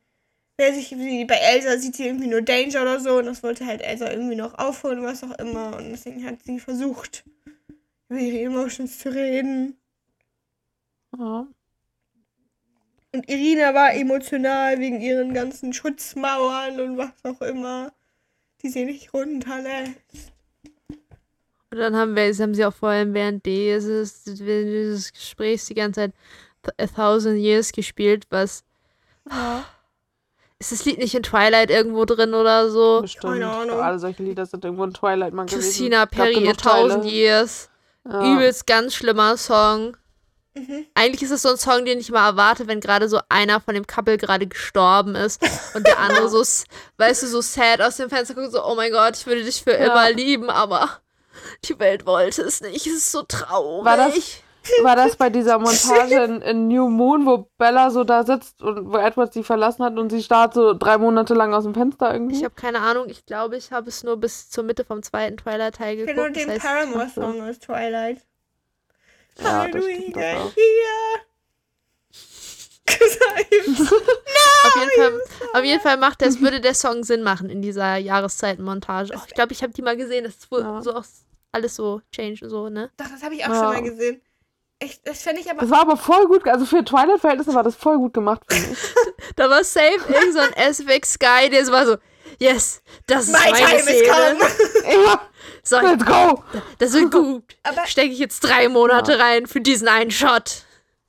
wer 0.58 0.74
sich, 0.74 0.90
bei 0.92 1.36
Elsa 1.36 1.78
sieht 1.78 1.96
sie 1.96 2.08
irgendwie 2.08 2.28
nur 2.28 2.42
Danger 2.42 2.82
oder 2.82 3.00
so 3.00 3.18
und 3.18 3.26
das 3.26 3.44
wollte 3.44 3.66
halt 3.66 3.82
Elsa 3.82 4.10
irgendwie 4.12 4.36
noch 4.36 4.58
aufholen, 4.58 5.04
was 5.04 5.24
auch 5.24 5.38
immer 5.40 5.78
und 5.78 5.92
deswegen 5.92 6.26
hat 6.26 6.44
sie 6.44 6.60
versucht, 6.60 7.24
über 8.12 8.20
ihre 8.20 8.46
Emotions 8.46 9.00
zu 9.00 9.10
reden. 9.14 9.78
Ja. 11.18 11.48
Und 13.14 13.30
Irina 13.30 13.74
war 13.74 13.94
emotional 13.94 14.80
wegen 14.80 15.02
ihren 15.02 15.34
ganzen 15.34 15.74
Schutzmauern 15.74 16.80
und 16.80 16.98
was 16.98 17.12
auch 17.24 17.42
immer, 17.42 17.92
die 18.62 18.70
sie 18.70 18.86
nicht 18.86 19.14
runterlässt. 19.14 20.32
Und 21.72 21.78
dann 21.78 21.96
haben 21.96 22.16
wir, 22.16 22.34
haben 22.34 22.54
sie 22.54 22.66
auch 22.66 22.74
vor 22.74 22.90
allem 22.90 23.14
während 23.14 23.46
dieses, 23.46 24.24
dieses 24.26 25.14
Gesprächs 25.14 25.66
die 25.68 25.74
ganze 25.74 26.02
Zeit 26.02 26.14
A 26.78 26.88
Thousand 26.88 27.40
Years 27.40 27.72
gespielt, 27.72 28.28
was. 28.30 28.64
ja. 29.30 29.66
Ist 30.60 30.72
das 30.72 30.86
Lied 30.86 31.00
nicht 31.00 31.16
in 31.16 31.24
Twilight 31.24 31.72
irgendwo 31.72 32.06
drin 32.06 32.36
oder 32.36 32.70
so? 32.70 33.02
Bestimmt. 33.02 33.34
Keine 33.34 33.50
Ahnung. 33.50 33.80
Alle 33.80 33.98
solche 33.98 34.22
Lieder 34.22 34.46
sind 34.46 34.64
irgendwo 34.64 34.84
in 34.84 34.94
Twilight 34.94 35.34
mal 35.34 35.48
gewesen. 35.48 35.60
Christina 35.60 36.06
Perry, 36.06 36.36
A 36.36 36.40
genug 36.40 36.58
Teile. 36.58 36.90
Thousand 36.90 37.06
Years. 37.06 37.71
Ja. 38.10 38.34
Übelst 38.34 38.66
ganz 38.68 38.96
schlimmer 38.96 39.38
Song. 39.38 39.96
Mhm. 40.54 40.86
Eigentlich 40.96 41.22
ist 41.24 41.32
es 41.32 41.44
so 41.44 41.50
ein 41.50 41.58
Song, 41.58 41.86
den 41.86 42.00
ich 42.00 42.12
mal 42.12 42.28
erwarte, 42.28 42.68
wenn 42.68 42.82
gerade 42.82 43.08
so 43.08 43.20
einer 43.30 43.62
von 43.62 43.74
dem 43.74 43.88
Couple 43.88 44.18
gerade 44.18 44.48
gestorben 44.48 45.16
ist 45.16 45.42
und 45.76 45.88
der 45.88 46.00
andere 46.00 46.28
so, 46.28 46.44
weißt 46.98 47.24
du, 47.24 47.28
so 47.28 47.42
sad 47.42 47.82
aus 47.82 47.98
dem 47.98 48.10
Fenster 48.10 48.34
guckt, 48.34 48.52
so, 48.52 48.66
oh 48.66 48.76
mein 48.76 48.92
Gott, 48.92 49.16
ich 49.18 49.26
würde 49.26 49.44
dich 49.46 49.64
für 49.64 49.72
Ja. 49.72 49.86
immer 49.92 50.12
lieben, 50.12 50.50
aber 50.50 50.90
die 51.66 51.80
Welt 51.80 52.06
wollte 52.06 52.42
es 52.42 52.60
nicht. 52.60 52.86
Es 52.86 52.94
ist 52.94 53.12
so 53.12 53.22
traurig. 53.24 53.86
War 53.86 53.98
das- 53.98 54.16
War 54.84 54.96
das 54.96 55.16
bei 55.16 55.30
dieser 55.30 55.58
Montage 55.60 56.24
in, 56.24 56.42
in 56.42 56.68
New 56.68 56.88
Moon, 56.90 57.26
wo 57.26 57.50
Bella 57.58 57.90
so 57.90 58.04
da 58.04 58.24
sitzt 58.24 58.62
und 58.62 58.92
wo 58.94 58.98
Edward 58.98 59.34
sie 59.34 59.44
verlassen 59.44 59.84
hat 59.84 59.98
und 59.98 60.10
sie 60.12 60.22
starrt 60.22 60.54
so 60.54 60.74
drei 60.74 60.98
Monate 60.98 61.34
lang 61.34 61.54
aus 61.54 61.64
dem 61.64 61.74
Fenster 61.74 62.14
irgendwie? 62.14 62.38
Ich 62.38 62.44
habe 62.44 62.54
keine 62.56 62.80
Ahnung. 62.80 63.08
Ich 63.10 63.26
glaube, 63.26 63.58
ich 63.58 63.72
habe 63.72 63.90
es 63.90 64.04
nur 64.04 64.18
bis 64.18 64.50
zur 64.50 64.64
Mitte 64.64 64.86
vom 64.86 65.02
zweiten 65.04 65.38
Twilight-Teil 65.38 65.98
Ich 66.00 66.06
kenne 66.06 66.16
nur 66.22 66.30
geguckt. 66.30 66.42
den 66.50 66.56
Das 66.56 66.64
heißt, 66.64 66.92
Paramore-Song 66.92 67.42
aus 67.50 67.60
Twilight. 67.60 68.22
ja? 69.40 69.68
'Cause 72.86 73.20
I'm 73.32 74.68
auf, 74.68 74.76
jeden 74.76 74.92
Fall, 74.96 75.22
auf 75.54 75.64
jeden 75.64 75.82
Fall 75.82 75.98
macht 75.98 76.22
das, 76.22 76.42
würde 76.42 76.62
der 76.62 76.74
Song 76.74 77.04
Sinn 77.04 77.24
machen 77.24 77.50
in 77.50 77.62
dieser 77.62 77.98
Jahreszeitenmontage. 77.98 79.14
Oh, 79.16 79.22
ich 79.28 79.34
glaube, 79.34 79.54
ich 79.54 79.64
habe 79.64 79.72
die 79.74 79.82
mal 79.82 79.96
gesehen. 79.98 80.24
Das 80.26 80.36
ist 80.36 80.52
wohl 80.52 80.62
Ja. 80.62 80.82
so 80.82 80.94
auch 80.96 81.06
alles 81.52 81.76
so 81.76 82.02
change 82.12 82.44
und 82.44 82.50
so, 82.50 82.70
ne? 82.70 82.90
Doch, 82.98 83.08
das 83.08 83.24
habe 83.24 83.36
ich 83.36 83.44
auch 83.46 83.50
Ja. 83.50 83.56
schon 83.56 83.74
mal 83.74 83.82
gesehen. 83.84 84.22
Echt, 84.84 85.08
das 85.08 85.22
fände 85.22 85.42
ich 85.42 85.50
aber. 85.52 85.62
Das 85.62 85.70
war 85.70 85.82
aber 85.82 85.96
voll 85.96 86.26
gut, 86.26 86.48
also 86.48 86.66
für 86.66 86.84
Twilight-Verhältnisse 86.84 87.54
war 87.54 87.62
das 87.62 87.76
voll 87.76 87.98
gut 87.98 88.16
gemacht, 88.16 88.42
finde 88.50 88.72
ich. 88.74 88.80
Da 89.36 89.48
war 89.48 89.64
safe 89.64 90.00
irgend 90.12 90.34
so 90.34 90.40
ein 90.40 90.54
SFX 90.74 91.20
Guy, 91.20 91.50
der 91.52 91.64
so 91.64 91.72
war 91.72 91.86
so, 91.86 91.98
yes, 92.40 92.82
das 93.06 93.26
ist 93.28 93.32
My 93.32 93.52
meine 93.52 93.58
time 93.68 93.78
is 93.78 93.86
Szene. 93.86 94.08
come! 94.12 94.40
ja, 95.06 95.30
So, 95.64 95.80
let's 95.80 96.04
go! 96.04 96.44
das 96.80 96.94
wird 96.94 97.12
gut. 97.12 97.44
Stecke 97.86 98.10
ich 98.12 98.18
jetzt 98.18 98.40
drei 98.40 98.68
Monate 98.70 99.20
rein 99.20 99.46
für 99.46 99.62
diesen 99.62 99.88
einen 99.88 100.10
Shot. 100.10 100.66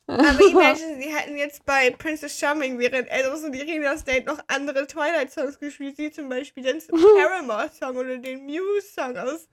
aber 0.07 0.23
imagine, 0.47 1.01
sie 1.01 1.09
hätten 1.15 1.39
jetzt 1.39 1.65
bei 1.65 1.91
Princess 1.93 2.39
Charming 2.39 2.79
während 2.79 3.09
Elros 3.11 3.43
und 3.43 3.55
Irinas 3.55 4.05
Date 4.05 4.27
noch 4.27 4.39
andere 4.49 4.87
Twilight-Songs 4.87 5.59
gespielt, 5.59 5.97
wie 5.97 6.11
zum 6.11 6.29
Beispiel 6.29 6.63
den 6.63 6.83
Paramore-Song 6.87 7.97
oder 7.97 8.19
den 8.19 8.45
Muse-Song 8.45 9.17
aus. 9.17 9.49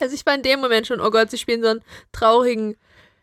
Also 0.00 0.14
ich 0.14 0.24
war 0.26 0.34
in 0.34 0.42
dem 0.42 0.60
Moment 0.60 0.86
schon, 0.86 1.00
oh 1.00 1.10
Gott, 1.10 1.30
sie 1.30 1.38
spielen 1.38 1.62
so 1.62 1.68
einen 1.68 1.84
traurigen 2.12 2.76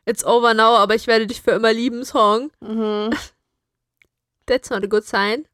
It's 0.05 0.23
over 0.23 0.53
now, 0.53 0.77
aber 0.77 0.95
ich 0.95 1.05
werde 1.07 1.27
dich 1.27 1.41
für 1.41 1.51
immer 1.51 1.73
lieben 1.73 2.05
Song. 2.05 2.51
Mhm. 2.61 3.09
That's 4.45 4.69
not 4.69 4.83
a 4.83 4.87
good 4.87 5.03
sign. 5.05 5.45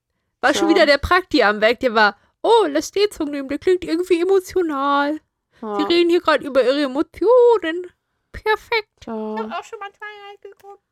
War 0.42 0.54
schon 0.54 0.70
Ja. 0.70 0.76
wieder 0.76 0.86
der 0.86 0.98
Prakti 1.00 1.42
am 1.42 1.60
Weg, 1.62 1.80
der 1.80 1.96
war, 1.96 2.18
oh, 2.44 2.66
lass 2.70 2.92
den 2.92 3.12
Song 3.12 3.32
nehmen, 3.32 3.48
der 3.50 3.58
klingt 3.58 3.84
irgendwie 3.84 4.22
emotional. 4.22 5.20
Sie 5.60 5.66
Ja, 5.66 5.76
reden 5.86 6.10
hier 6.10 6.22
gerade 6.22 6.46
über 6.46 6.64
ihre 6.64 6.84
Emotionen. 6.84 7.88
Perfekt. 8.32 9.06
ja. 9.08 9.14
auch 9.14 9.64
schon 9.64 9.80
mal 9.80 9.90
Twilight 9.92 10.42
geguckt. 10.42 10.84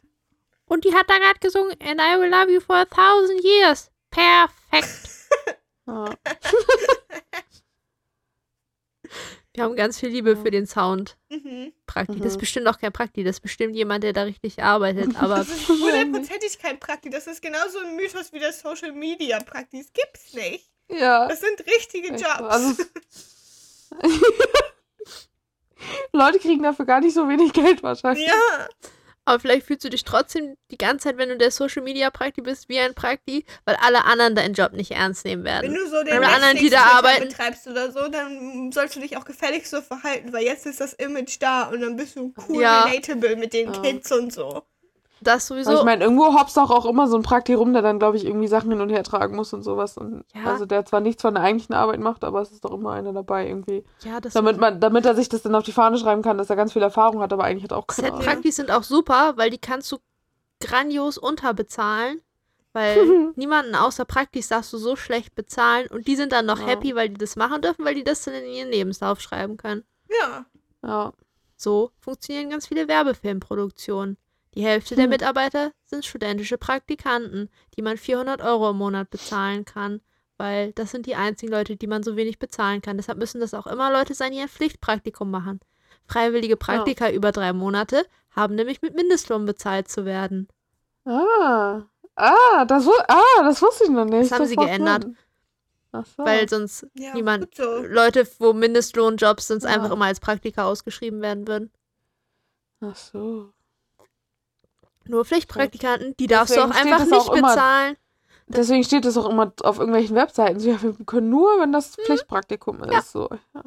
Und 0.65 0.85
die 0.85 0.95
hat 0.95 1.09
da 1.09 1.17
gerade 1.17 1.39
gesungen, 1.39 1.75
and 1.81 1.99
I 1.99 2.17
will 2.19 2.29
love 2.29 2.49
you 2.51 2.61
for 2.61 2.77
a 2.77 2.85
thousand 2.85 3.43
years. 3.43 3.91
Perfekt. 4.09 5.09
ja. 5.87 6.05
Wir 9.53 9.63
haben 9.65 9.75
ganz 9.75 9.99
viel 9.99 10.09
Liebe 10.09 10.37
für 10.37 10.49
den 10.49 10.65
Sound. 10.65 11.17
Mhm. 11.29 11.73
Prakti. 11.85 12.17
Das 12.19 12.27
ist 12.27 12.35
Mhm. 12.35 12.39
bestimmt 12.39 12.67
auch 12.67 12.79
kein 12.79 12.93
Prakti, 12.93 13.23
das 13.23 13.35
ist 13.37 13.41
bestimmt 13.41 13.75
jemand, 13.75 14.03
der 14.03 14.13
da 14.13 14.23
richtig 14.23 14.63
arbeitet. 14.63 15.15
Aber 15.21 15.35
Das 15.35 15.49
ist 15.49 15.67
hundertprozentig 15.67 16.57
kein 16.59 16.79
Prakti. 16.79 17.09
Das 17.09 17.27
ist 17.27 17.41
genauso 17.41 17.79
ein 17.79 17.95
Mythos 17.97 18.31
wie 18.31 18.39
das 18.39 18.61
Social 18.61 18.93
Media 18.93 19.39
Prakti. 19.39 19.81
Das 19.83 19.91
gibt's 19.93 20.33
nicht. 20.33 20.69
ja. 20.89 21.27
Das 21.27 21.41
sind 21.41 21.59
richtige 21.67 22.13
Echt 22.13 22.21
Jobs. 22.23 22.37
so. 22.39 22.45
Also 22.45 22.83
Leute 26.13 26.39
kriegen 26.39 26.63
dafür 26.63 26.85
gar 26.85 27.01
nicht 27.01 27.13
so 27.13 27.27
wenig 27.27 27.51
Geld 27.53 27.83
wahrscheinlich. 27.83 28.27
ja. 28.27 28.67
Aber 29.31 29.39
vielleicht 29.39 29.65
fühlst 29.65 29.85
du 29.85 29.89
dich 29.89 30.03
trotzdem 30.03 30.57
die 30.71 30.77
ganze 30.77 31.05
Zeit, 31.05 31.17
wenn 31.17 31.29
du 31.29 31.37
der 31.37 31.51
Social 31.51 31.81
Media 31.83 32.09
Prakti 32.09 32.41
bist, 32.41 32.67
wie 32.67 32.79
ein 32.79 32.93
Prakti, 32.93 33.45
weil 33.63 33.77
alle 33.77 34.03
anderen 34.03 34.35
deinen 34.35 34.53
Job 34.53 34.73
nicht 34.73 34.91
ernst 34.91 35.23
nehmen 35.23 35.45
Wenn 35.45 35.61
werden. 35.63 35.73
du 35.73 35.87
so 35.89 36.03
den 36.03 36.21
anderen, 36.21 36.57
die 36.57 36.69
da 36.69 36.81
arbeiten. 36.83 37.29
betreibst 37.29 37.65
oder 37.65 37.93
so, 37.93 38.09
dann 38.09 38.73
sollst 38.73 38.97
du 38.97 38.99
dich 38.99 39.15
auch 39.15 39.23
gefälligst 39.23 39.71
so 39.71 39.81
verhalten, 39.81 40.33
weil 40.33 40.43
jetzt 40.43 40.65
ist 40.65 40.81
das 40.81 40.91
Image 40.91 41.37
da 41.39 41.69
und 41.69 41.79
dann 41.79 41.95
bist 41.95 42.17
du 42.17 42.33
cool 42.49 42.61
Ja. 42.61 42.83
relatable 42.83 43.37
mit 43.37 43.53
den 43.53 43.73
Ja. 43.73 43.81
Kids 43.81 44.11
und 44.11 44.33
so. 44.33 44.63
Das 45.23 45.51
Aber 45.51 45.61
sowieso. 45.63 45.79
ich 45.79 45.85
meine, 45.85 46.03
irgendwo 46.03 46.33
hoppst 46.33 46.57
auch, 46.57 46.71
auch 46.71 46.85
immer 46.85 47.07
so 47.07 47.15
ein 47.15 47.21
Prakti 47.21 47.53
rum, 47.53 47.73
der 47.73 47.83
dann, 47.83 47.99
glaube 47.99 48.17
ich, 48.17 48.25
irgendwie 48.25 48.47
Sachen 48.47 48.71
hin 48.71 48.81
und 48.81 48.89
her 48.89 49.03
tragen 49.03 49.35
muss 49.35 49.53
und 49.53 49.61
sowas. 49.61 49.97
Und 49.97 50.25
Ja. 50.33 50.45
Also 50.51 50.65
der 50.65 50.83
zwar 50.85 50.99
nichts 50.99 51.21
von 51.21 51.35
der 51.35 51.43
eigentlichen 51.43 51.75
Arbeit 51.75 51.99
macht, 51.99 52.23
aber 52.23 52.41
es 52.41 52.51
ist 52.51 52.65
doch 52.65 52.73
immer 52.73 52.91
einer 52.93 53.13
dabei 53.13 53.47
irgendwie. 53.47 53.83
ja, 54.03 54.19
das 54.19 54.33
Damit 54.33 54.57
man, 54.59 54.79
damit 54.79 55.05
er 55.05 55.15
sich 55.15 55.29
das 55.29 55.43
dann 55.43 55.53
auf 55.53 55.63
die 55.63 55.71
Fahne 55.73 55.97
schreiben 55.99 56.23
kann, 56.23 56.37
dass 56.39 56.49
er 56.49 56.55
ganz 56.55 56.73
viel 56.73 56.81
Erfahrung 56.81 57.21
hat, 57.21 57.31
aber 57.31 57.43
eigentlich 57.43 57.63
hat 57.63 57.71
er 57.71 57.77
auch 57.77 57.87
keine 57.87 58.07
Ahnung. 58.07 58.21
Set-Praktis 58.21 58.55
sind 58.55 58.71
auch 58.71 58.83
super, 58.83 59.33
weil 59.37 59.51
die 59.51 59.59
kannst 59.59 59.91
du 59.91 59.97
grandios 60.59 61.17
unterbezahlen. 61.17 62.21
Weil 62.73 62.95
niemanden 63.35 63.75
außer 63.75 64.05
Praktis 64.05 64.47
darfst 64.47 64.71
du 64.71 64.77
so 64.77 64.95
schlecht 64.95 65.35
bezahlen 65.35 65.87
und 65.91 66.07
die 66.07 66.15
sind 66.15 66.31
dann 66.31 66.45
noch 66.45 66.59
Ja. 66.59 66.67
happy, 66.67 66.95
weil 66.95 67.09
die 67.09 67.17
das 67.17 67.35
machen 67.35 67.61
dürfen, 67.61 67.83
weil 67.83 67.95
die 67.95 68.03
das 68.03 68.23
dann 68.23 68.33
in 68.33 68.45
ihren 68.45 68.69
Lebenslauf 68.69 69.19
schreiben 69.19 69.57
können. 69.57 69.83
Ja. 70.09 70.45
Ja. 70.81 71.11
So 71.57 71.91
funktionieren 71.99 72.49
ganz 72.49 72.67
viele 72.67 72.87
Werbefilmproduktionen. 72.87 74.17
Die 74.53 74.63
Hälfte 74.65 74.95
der 74.95 75.05
Hm. 75.05 75.11
Mitarbeiter 75.11 75.71
sind 75.85 76.05
studentische 76.05 76.57
Praktikanten, 76.57 77.49
die 77.75 77.81
man 77.81 77.97
400 77.97 78.41
Euro 78.41 78.71
im 78.71 78.77
Monat 78.77 79.09
bezahlen 79.09 79.63
kann, 79.65 80.01
weil 80.37 80.73
das 80.73 80.91
sind 80.91 81.05
die 81.05 81.15
einzigen 81.15 81.51
Leute, 81.51 81.77
die 81.77 81.87
man 81.87 82.03
so 82.03 82.15
wenig 82.17 82.37
bezahlen 82.39 82.81
kann. 82.81 82.97
Deshalb 82.97 83.17
müssen 83.17 83.39
das 83.39 83.53
auch 83.53 83.67
immer 83.67 83.91
Leute 83.91 84.13
sein, 84.13 84.31
die 84.33 84.39
ein 84.39 84.49
Pflichtpraktikum 84.49 85.31
machen. 85.31 85.59
Freiwillige 86.05 86.57
Praktika 86.57 87.09
über 87.11 87.31
drei 87.31 87.53
Monate 87.53 88.05
haben 88.31 88.55
nämlich 88.55 88.81
mit 88.81 88.95
Mindestlohn 88.95 89.45
bezahlt 89.45 89.87
zu 89.87 90.03
werden. 90.05 90.47
Ah. 91.05 91.83
Ah, 92.15 92.65
das, 92.65 92.87
ah, 93.07 93.43
das 93.43 93.61
wusste 93.61 93.85
ich 93.85 93.89
noch 93.89 94.05
nicht. 94.05 94.29
Das 94.29 94.37
haben 94.37 94.45
sie 94.47 94.55
geändert. 94.57 95.03
Sinn. 95.03 95.17
Ach 95.93 96.05
so. 96.05 96.23
Weil 96.25 96.47
sonst 96.49 96.87
ja 96.93 97.13
niemand, 97.13 97.55
so. 97.55 97.63
Leute, 97.83 98.27
wo 98.39 98.53
Mindestlohnjobs 98.53 99.47
sind, 99.47 99.63
Ja. 99.63 99.69
einfach 99.69 99.91
immer 99.91 100.05
als 100.05 100.19
Praktika 100.19 100.65
ausgeschrieben 100.65 101.21
werden 101.21 101.47
würden. 101.47 101.71
Ach 102.81 102.95
so. 102.95 103.53
Nur 105.07 105.25
Pflichtpraktikanten, 105.25 106.15
die 106.17 106.27
darfst 106.27 106.55
Deswegen 106.55 106.69
du 106.71 106.75
auch 106.75 106.79
einfach 106.81 107.05
nicht 107.05 107.13
auch 107.13 107.33
immer- 107.33 107.49
bezahlen. 107.49 107.97
Deswegen 108.47 108.83
steht 108.83 109.05
es 109.05 109.15
auch 109.17 109.29
immer 109.29 109.53
auf 109.63 109.79
irgendwelchen 109.79 110.15
Webseiten. 110.15 110.59
So, 110.59 110.69
ja, 110.69 110.81
wir 110.81 110.93
können 111.05 111.29
nur, 111.29 111.59
wenn 111.61 111.71
das 111.71 111.95
Pflichtpraktikum 111.95 112.83
ist. 112.83 112.91
Ja. 112.93 113.01
So. 113.01 113.29
Ja. 113.53 113.63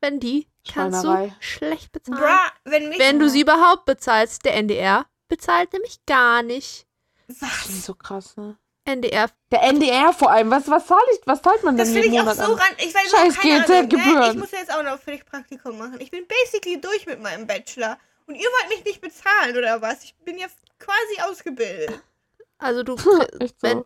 Wenn 0.00 0.18
die 0.20 0.48
kannst 0.70 1.04
du 1.04 1.32
schlecht 1.40 1.92
bezahlen. 1.92 2.18
Bra, 2.20 2.38
wenn. 2.64 2.90
Wenn 2.98 3.18
du 3.20 3.28
sie 3.28 3.40
überhaupt 3.42 3.84
bezahlst, 3.84 4.44
der 4.44 4.54
NDR 4.56 5.06
bezahlt 5.28 5.72
nämlich 5.72 6.00
gar 6.06 6.42
nicht. 6.42 6.86
Das 7.28 7.36
ist 7.36 7.42
Was? 7.42 7.84
so 7.86 7.94
krass, 7.94 8.36
ne? 8.36 8.56
NDR, 8.84 9.28
Der 9.52 9.62
NDR 9.64 10.12
vor 10.14 10.30
allem. 10.30 10.50
Was, 10.50 10.68
was 10.70 10.86
zahle 10.86 11.00
ich, 11.12 11.20
was 11.26 11.42
zahlt 11.42 11.62
man 11.62 11.76
denn 11.76 11.84
Das 11.84 11.92
finde 11.94 12.08
ich 12.08 12.20
auch 12.20 12.32
so 12.32 12.42
an? 12.54 12.58
ran. 12.58 12.68
Ich 12.78 12.94
weiß 12.94 13.10
Scheiß 13.10 13.36
auch 13.36 13.42
keine 13.42 13.54
Ahnung, 13.64 13.68
ne? 13.68 13.86
GZ-Gebühren. 13.88 14.30
Ich 14.32 14.38
muss 14.38 14.50
jetzt 14.50 14.72
auch 14.74 14.82
noch 14.82 14.98
Pflichtpraktikum 14.98 15.76
machen. 15.78 15.96
Ich 16.00 16.10
bin 16.10 16.24
basically 16.26 16.80
durch 16.80 17.04
mit 17.06 17.20
meinem 17.22 17.46
Bachelor. 17.46 17.98
Und 18.28 18.34
ihr 18.36 18.48
wollt 18.48 18.68
mich 18.68 18.84
nicht 18.84 19.00
bezahlen, 19.00 19.56
oder 19.56 19.80
was? 19.82 20.04
Ich 20.04 20.14
bin 20.24 20.38
ja 20.38 20.46
quasi 20.78 21.20
ausgebildet. 21.28 22.00
also 22.58 22.82
du, 22.82 22.96
so. 22.98 23.26
wenn 23.60 23.84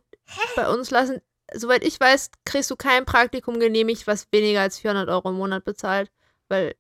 bei 0.57 0.69
uns 0.69 0.91
lassen, 0.91 1.23
soweit 1.55 1.85
ich 1.85 1.99
weiß, 1.99 2.31
kriegst 2.45 2.71
du 2.71 2.77
kein 2.77 3.05
Praktikum 3.07 3.61
genehmigt, 3.61 4.07
was 4.07 4.27
weniger 4.33 4.61
als 4.61 4.79
400 4.81 5.09
Euro 5.09 5.31
im 5.31 5.37
Monat 5.37 5.65
bezahlt, 5.65 6.11
weil 6.49 6.75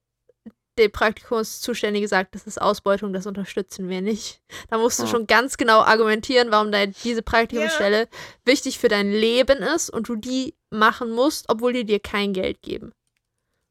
der 0.79 0.89
Praktikumszuständige 0.89 2.09
sagt, 2.09 2.35
das 2.35 2.47
ist 2.47 2.61
Ausbeutung, 2.61 3.13
das 3.13 3.27
unterstützen 3.27 3.89
wir 3.91 4.01
nicht. 4.01 4.41
Da 4.71 4.79
musst 4.79 4.99
du 4.99 5.03
Ja. 5.05 5.09
schon 5.11 5.27
ganz 5.27 5.57
genau 5.59 5.81
argumentieren, 5.83 6.51
warum 6.51 6.73
dein, 6.73 6.95
diese 7.05 7.23
Praktikumsstelle 7.23 8.09
wichtig 8.45 8.79
für 8.79 8.89
dein 8.89 9.11
Leben 9.13 9.59
ist 9.63 9.91
und 9.91 10.09
du 10.09 10.17
die 10.17 10.55
machen 10.71 11.11
musst, 11.11 11.49
obwohl 11.49 11.75
die 11.75 11.85
dir 11.85 12.01
kein 12.01 12.33
Geld 12.33 12.63
geben. 12.63 12.93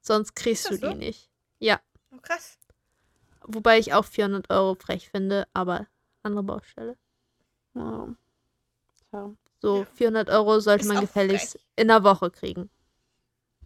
Sonst 0.01 0.35
kriegst 0.35 0.65
du 0.65 0.69
das 0.71 0.79
die 0.79 0.85
so? 0.85 0.93
nicht. 0.93 1.29
Ja. 1.59 1.81
Oh, 2.13 2.19
krass. 2.21 2.57
Wobei 3.53 3.79
ich 3.79 3.93
auch 3.93 4.05
400 4.05 4.49
Euro 4.49 4.75
frech 4.75 5.09
finde, 5.09 5.47
aber 5.53 5.87
andere 6.23 6.43
Baustelle. 6.43 6.97
Ja. 7.73 8.07
Tja. 9.09 9.31
So, 9.61 9.77
Ja. 9.79 9.85
400 9.93 10.29
Euro 10.29 10.59
sollte 10.59 10.81
Ist 10.83 10.87
man 10.91 11.01
gefälligst 11.01 11.51
frech. 11.53 11.65
in 11.75 11.87
der 11.87 12.03
Woche 12.03 12.29
kriegen. 12.31 12.69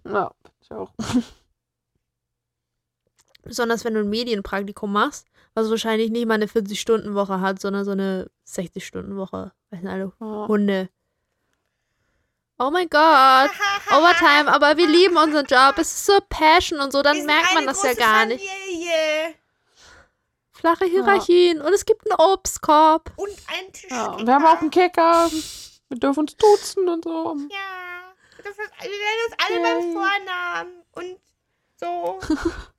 Ja, 0.05 0.31
ich 0.61 0.71
auch. 0.71 0.91
Besonders 3.43 3.85
wenn 3.85 3.93
du 3.93 3.99
ein 4.01 4.09
Medienpraktikum 4.09 4.91
machst, 4.91 5.27
was 5.53 5.69
wahrscheinlich 5.69 6.09
nicht 6.09 6.25
mal 6.27 6.33
eine 6.35 6.47
40-Stunden-Woche 6.47 7.41
hat, 7.41 7.61
sondern 7.61 7.85
so 7.85 7.91
eine 7.91 8.29
60-Stunden-Woche. 8.47 9.51
Weiß 9.69 9.81
nicht, 9.81 9.91
alle 9.91 10.11
Ja. 10.19 10.47
Hunde. 10.47 10.89
Oh 12.57 12.71
mein 12.71 12.89
Gott. 12.89 13.51
Overtime, 13.91 14.51
aber 14.51 14.77
wir 14.77 14.87
lieben 14.87 15.17
unseren 15.17 15.45
Job. 15.45 15.75
Es 15.77 15.93
ist 15.93 16.05
so 16.05 16.17
Passion 16.29 16.79
und 16.79 16.91
so, 16.91 17.01
dann 17.03 17.23
merkt 17.25 17.53
man 17.53 17.65
das 17.65 17.83
ja 17.83 17.93
gar 17.93 18.25
nicht. 18.25 18.43
Flache 20.55 20.85
Hierarchien 20.85 21.61
und 21.61 21.73
es 21.73 21.85
gibt 21.85 22.09
einen 22.09 22.19
Obstkorb. 22.19 23.11
Und 23.17 23.29
ein 23.47 23.71
Tisch. 23.73 23.91
Ja, 23.91 24.13
und 24.13 24.25
wir 24.25 24.33
haben 24.33 24.45
auch 24.45 24.61
einen 24.61 24.71
Kicker. 24.71 25.29
Wir 25.89 25.99
dürfen 25.99 26.21
uns 26.21 26.35
duzen 26.37 26.87
und 26.87 27.03
so. 27.03 27.35
Ja. 27.49 28.13
Das 28.37 28.51
ist, 28.51 28.59
wir 28.81 28.89
nennen 28.89 29.21
uns 29.27 29.35
alle 29.45 29.59
beim. 29.61 29.93
Vornamen. 29.93 30.83
Und 30.93 31.19
so. 31.77 32.19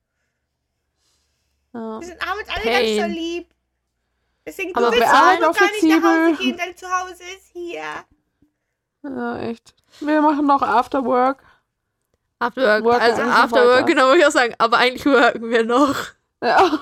Ja. 1.74 2.00
Wir 2.00 2.06
sind, 2.06 2.26
haben 2.26 2.38
uns 2.38 2.48
alle 2.48 2.62
Pain. 2.62 2.96
ganz 2.96 3.12
so 3.12 3.20
lieb. 3.20 3.48
Deswegen, 4.46 4.74
Aber 4.74 4.86
du 4.86 4.92
willst 4.92 5.06
wir 5.06 5.12
auch 5.12 5.40
noch 5.40 5.58
gar 5.58 5.70
nicht 5.70 5.82
nach 5.82 6.02
Hause 6.02 6.42
gehen, 6.42 6.56
dein 6.56 6.74
Zuhause 6.74 7.22
ist 7.22 7.48
hier. 7.52 7.82
ja, 9.02 9.38
echt. 9.40 9.74
Wir 10.00 10.22
machen 10.22 10.46
noch 10.46 10.62
Afterwork. 10.62 11.42
Afterwork. 12.38 12.84
Work 12.84 13.02
also 13.02 13.22
Afterwork, 13.22 13.86
genau, 13.86 14.06
würde 14.06 14.20
ich 14.20 14.26
auch 14.26 14.30
sagen. 14.30 14.54
Aber 14.56 14.78
eigentlich 14.78 15.04
worken 15.04 15.50
wir 15.50 15.64
noch. 15.64 15.96
Ja. 16.42 16.80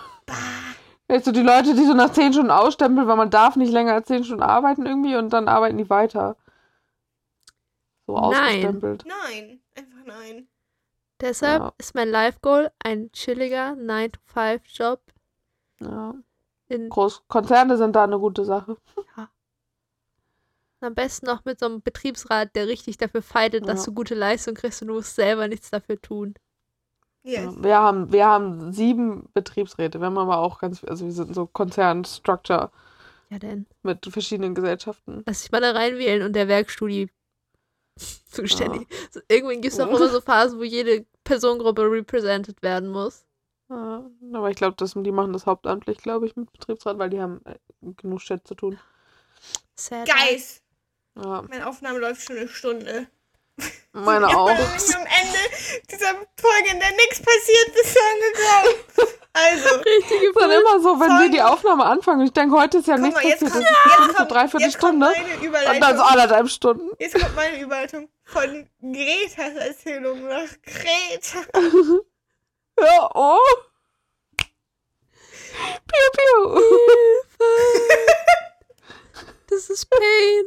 Weißt 1.08 1.26
du, 1.26 1.32
die 1.32 1.42
Leute, 1.42 1.74
die 1.74 1.84
so 1.84 1.92
nach 1.92 2.12
10 2.12 2.32
Stunden 2.32 2.50
ausstempeln, 2.50 3.06
weil 3.06 3.16
man 3.16 3.30
darf 3.30 3.56
nicht 3.56 3.72
länger 3.72 3.92
als 3.92 4.06
10 4.08 4.24
Stunden 4.24 4.42
arbeiten 4.42 4.86
irgendwie 4.86 5.16
und 5.16 5.30
dann 5.32 5.48
arbeiten 5.48 5.76
die 5.76 5.90
weiter. 5.90 6.36
So 8.06 8.14
Nein. 8.14 8.24
ausgestempelt. 8.34 9.04
Nein. 9.06 9.60
Einfach 9.76 10.04
nein. 10.06 10.48
Deshalb 11.20 11.62
Ja. 11.62 11.72
ist 11.78 11.94
mein 11.94 12.08
Life 12.08 12.38
Goal 12.42 12.70
ein 12.82 13.10
chilliger 13.12 13.72
9-to-5-Job 13.76 15.00
Ja. 15.80 16.14
in 16.68 16.88
Großkonzerne 16.88 17.76
sind 17.76 17.94
da 17.96 18.04
eine 18.04 18.18
gute 18.18 18.44
Sache. 18.44 18.76
Am 20.80 20.94
besten 20.94 21.26
noch 21.26 21.44
mit 21.46 21.60
so 21.60 21.66
einem 21.66 21.80
Betriebsrat, 21.82 22.54
der 22.54 22.68
richtig 22.68 22.98
dafür 22.98 23.22
fightet, 23.22 23.66
dass 23.68 23.80
Ja. 23.80 23.86
du 23.86 23.94
gute 23.94 24.14
Leistung 24.14 24.54
kriegst 24.54 24.82
und 24.82 24.88
du 24.88 24.94
musst 24.94 25.14
selber 25.14 25.48
nichts 25.48 25.70
dafür 25.70 25.98
tun. 26.00 26.34
Yes. 27.24 27.54
Ja, 27.56 27.62
wir, 27.62 27.78
haben, 27.78 28.12
wir 28.12 28.26
haben 28.26 28.72
sieben 28.72 29.28
Betriebsräte. 29.32 29.98
Wir 29.98 30.06
haben 30.06 30.18
aber 30.18 30.38
auch 30.38 30.58
ganz, 30.58 30.84
also 30.84 31.06
wir 31.06 31.12
sind 31.12 31.34
so 31.34 31.46
Konzern-Structure 31.46 32.70
Ja, 33.30 33.38
denn. 33.38 33.66
mit 33.82 34.04
verschiedenen 34.06 34.54
Gesellschaften. 34.54 35.22
Lass 35.26 35.42
dich 35.42 35.50
mal 35.50 35.62
da 35.62 35.70
reinwählen 35.72 36.22
und 36.22 36.34
der 36.34 36.48
Werkstudie 36.48 37.10
zuständig. 38.30 38.86
So, 39.10 39.20
irgendwann 39.28 39.62
gibt 39.62 39.72
es 39.72 39.80
auch 39.80 39.88
immer 39.88 40.08
so 40.08 40.20
Phasen, 40.20 40.58
wo 40.58 40.64
jede 40.64 41.06
Personengruppe 41.24 41.82
represented 41.90 42.62
werden 42.62 42.90
muss. 42.90 43.24
Ja, 43.70 44.04
aber 44.34 44.50
ich 44.50 44.56
glaube, 44.56 44.76
die 44.76 45.12
machen 45.12 45.32
das 45.32 45.46
hauptamtlich, 45.46 45.98
glaube 45.98 46.26
ich, 46.26 46.36
mit 46.36 46.52
Betriebsrat, 46.52 46.98
weil 46.98 47.08
die 47.08 47.20
haben 47.20 47.40
äh, 47.46 47.54
genug 47.96 48.20
Shit 48.20 48.46
zu 48.46 48.54
tun. 48.54 48.78
Sad. 49.74 50.06
Guys, 50.06 50.62
Ja, 51.16 51.42
meine 51.48 51.66
Aufnahme 51.66 51.98
läuft 51.98 52.22
schon 52.22 52.36
eine 52.36 52.48
Stunde. 52.48 53.06
Meine 53.92 54.26
Ich 54.28 54.34
auch. 54.34 54.46
bin 54.46 54.56
nämlich 54.56 54.96
am 54.96 55.02
Ende 55.02 55.38
dieser 55.90 56.14
Folge, 56.36 56.70
in 56.72 56.80
der 56.80 56.90
nichts 56.92 57.20
passiert 57.20 57.68
ist, 57.82 57.96
angekommen. 57.98 59.10
Also, 59.36 59.74
Richtige 59.80 60.32
Dann 60.34 60.50
Folge. 60.50 60.54
immer 60.54 60.80
so, 60.80 61.00
wenn 61.00 61.10
wir 61.22 61.28
die 61.30 61.42
Aufnahme 61.42 61.84
anfangen. 61.84 62.20
Ich 62.24 62.32
denke, 62.32 62.56
heute 62.56 62.78
ist 62.78 62.86
ja 62.86 62.94
guck 62.94 63.04
nichts 63.04 63.20
mal, 63.22 63.28
jetzt 63.28 63.40
passiert. 63.40 63.64
kommt, 63.64 63.64
Das 63.64 63.70
ist 63.70 63.74
jetzt 63.74 63.84
bestimmt 63.96 64.10
so 64.10 64.16
kommt, 64.16 64.30
dreiviertel 64.30 64.66
jetzt 64.66 64.78
kommt 64.78 65.04
Stunde. 65.04 65.06
meine 65.06 65.24
Und 65.24 65.26
dann 65.26 65.36
so 65.36 65.46
Überleitung. 65.46 66.00
anderthalb 66.06 66.48
Stunden. 66.50 66.90
Jetzt 67.00 67.14
kommt 67.20 67.34
meine 67.36 67.60
Überleitung 67.60 68.08
von 68.24 68.68
Gretas 68.80 69.54
Erzählung 69.58 70.28
nach 70.28 70.48
Greta. 70.64 71.38
Ja, 72.76 73.08
oh. 73.14 73.38
Piu, 75.86 76.06
piu. 76.16 76.60
Das 79.48 79.70
ist 79.70 79.88
Pain. 79.88 80.44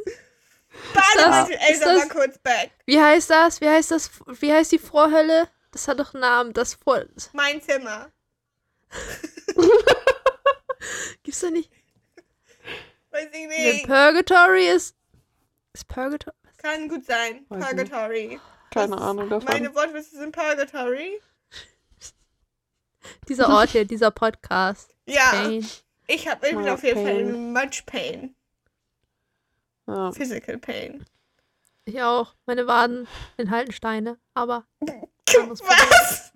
Bademantel, 0.94 1.56
ist 1.56 1.70
Elsa 1.70 1.86
das- 1.94 2.02
war 2.02 2.10
kurz 2.10 2.38
back. 2.40 2.72
Wie 2.86 3.00
heißt 3.02 3.30
das? 3.30 3.62
Wie 3.62 3.68
heißt 3.70 3.92
das? 3.92 4.10
Wie 4.40 4.52
heißt 4.54 4.72
die 4.72 4.80
Vorhölle? 4.80 5.48
Das 5.72 5.88
hat 5.88 6.00
doch 6.00 6.14
einen 6.14 6.22
Namen. 6.22 6.54
Das 6.54 6.74
Vor. 6.76 7.06
Mein 7.34 7.62
Zimmer. 7.62 8.12
Gibt's 11.24 11.42
da 11.42 11.50
nicht? 11.50 11.72
Weiß 13.12 13.26
ich 13.26 13.48
Nee, 13.48 13.72
nicht. 13.74 13.88
Purgatory 13.88 14.68
ist. 14.70 14.96
Ist 15.74 15.88
Purgatory? 15.88 16.36
Kann 16.58 16.88
gut 16.88 17.06
sein. 17.06 17.46
Weiß 17.50 17.60
nicht. 17.74 17.90
Purgatory. 17.92 18.40
Keine 18.72 18.94
Was- 18.94 19.02
Ahnung 19.02 19.30
davon. 19.30 19.46
Meine 19.48 19.74
Wortwitze 19.76 20.18
sind 20.18 20.32
Purgatory. 20.36 21.20
Dieser 23.30 23.50
Ort 23.50 23.70
hier, 23.70 23.86
dieser 23.86 24.12
Podcast. 24.12 24.94
Ja, 25.10 25.30
Pain. 25.32 25.66
ich, 26.08 26.28
hab, 26.28 26.44
ich 26.44 26.50
bin 26.54 26.66
Ja, 26.66 26.74
auf 26.74 26.84
jeden 26.84 27.02
Fall 27.02 27.18
in 27.20 27.54
much 27.54 27.86
pain. 27.86 28.36
Ja. 29.88 30.12
Physical 30.12 30.58
pain. 30.58 31.06
Ich 31.86 32.02
auch. 32.02 32.34
Meine 32.46 32.68
Waden 32.68 33.08
enthalten 33.38 33.72
Steine, 33.72 34.18
aber. 34.34 34.66
Was? 34.82 36.32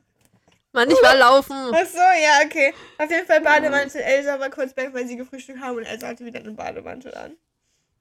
Mann, 0.73 0.89
ich 0.89 1.01
war 1.03 1.15
laufen. 1.17 1.53
Ach 1.73 1.85
so, 1.85 1.97
ja, 1.97 2.45
okay. 2.45 2.73
Auf 2.97 3.09
jeden 3.11 3.27
Fall 3.27 3.41
Bademantel. 3.41 3.99
Elsa 4.01 4.39
war 4.39 4.49
kurz 4.49 4.73
back, 4.73 4.93
weil 4.93 5.05
sie 5.05 5.17
gefrühstückt 5.17 5.59
haben 5.59 5.77
und 5.77 5.83
Elsa 5.83 6.07
hatte 6.07 6.23
wieder 6.23 6.39
einen 6.39 6.55
Bademantel 6.55 7.13
an. 7.13 7.33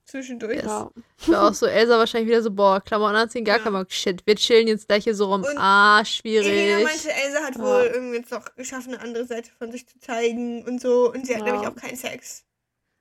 Zwischendurch. 0.05 0.57
Yes. 0.57 0.65
Ja. 0.67 0.91
Ich 1.21 1.29
war 1.29 1.49
auch 1.49 1.55
so, 1.55 1.67
Elsa 1.67 1.99
wahrscheinlich 1.99 2.29
wieder 2.31 2.43
so, 2.43 2.51
boah, 2.53 2.81
Klamotten 2.81 3.17
anziehen, 3.17 3.45
gar 3.45 3.59
Ja. 3.59 3.63
kein 3.65 3.73
Bock. 3.73 3.91
Shit, 3.91 4.25
wir 4.27 4.37
chillen 4.37 4.69
jetzt 4.69 4.87
gleich 4.89 5.05
hier 5.05 5.15
so 5.15 5.27
rum. 5.33 5.43
Und 5.43 5.57
ah, 5.59 6.05
schwierig. 6.05 6.85
meinte, 6.85 7.11
Elsa 7.13 7.41
hat 7.45 7.57
Ja. 7.57 7.63
wohl 7.63 7.91
irgendwie 7.93 8.17
jetzt 8.19 8.31
noch 8.31 8.45
geschafft, 8.57 8.87
eine 8.89 9.01
andere 9.01 9.25
Seite 9.27 9.51
von 9.59 9.71
sich 9.73 9.89
zu 9.89 9.99
zeigen 9.99 10.65
und 10.65 10.81
so. 10.81 11.13
Und 11.13 11.27
sie 11.27 11.35
hat 11.37 11.47
Ja. 11.47 11.53
nämlich 11.53 11.69
auch 11.69 11.77
keinen 11.77 11.97
Sex. 11.97 12.45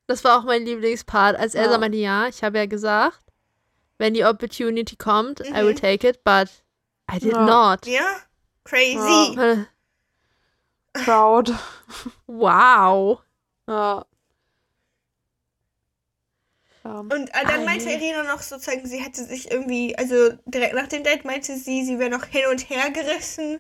Das 0.10 0.24
war 0.24 0.40
auch 0.40 0.44
mein 0.44 0.66
Lieblingspart. 0.66 1.38
Als 1.38 1.54
Elsa 1.54 1.74
Ja. 1.74 1.78
meinte, 1.78 2.00
ja, 2.00 2.28
ich 2.28 2.44
habe 2.44 2.58
ja 2.58 2.66
gesagt, 2.66 3.20
wenn 4.00 4.16
die 4.16 4.26
Opportunity 4.26 4.96
kommt, 4.96 5.40
I 5.42 5.54
will 5.64 5.74
Mhm. 5.74 5.76
take 5.76 6.10
it, 6.10 6.24
but 6.24 6.50
I 7.12 7.20
did 7.20 7.34
Ja. 7.34 7.46
not. 7.46 7.86
Ja? 7.86 8.16
Crazy. 8.64 9.36
Ja. 9.38 9.68
Proud. 10.94 11.54
Wow. 12.26 13.22
Ja. 13.68 14.04
Und 16.84 17.12
äh, 17.30 17.46
dann 17.48 17.66
meinte. 17.66 17.88
Irina 17.92 18.24
noch 18.24 18.42
sozusagen, 18.42 18.88
sie 18.88 18.98
hätte 18.98 19.24
sich 19.24 19.52
irgendwie, 19.52 19.96
also 19.96 20.32
direkt 20.46 20.74
nach 20.74 20.88
dem 20.88 21.04
Date 21.04 21.24
meinte 21.24 21.56
sie, 21.56 21.86
sie 21.86 22.00
wäre 22.00 22.10
noch 22.10 22.26
hin 22.26 22.48
und 22.50 22.68
her 22.68 22.90
gerissen. 22.90 23.60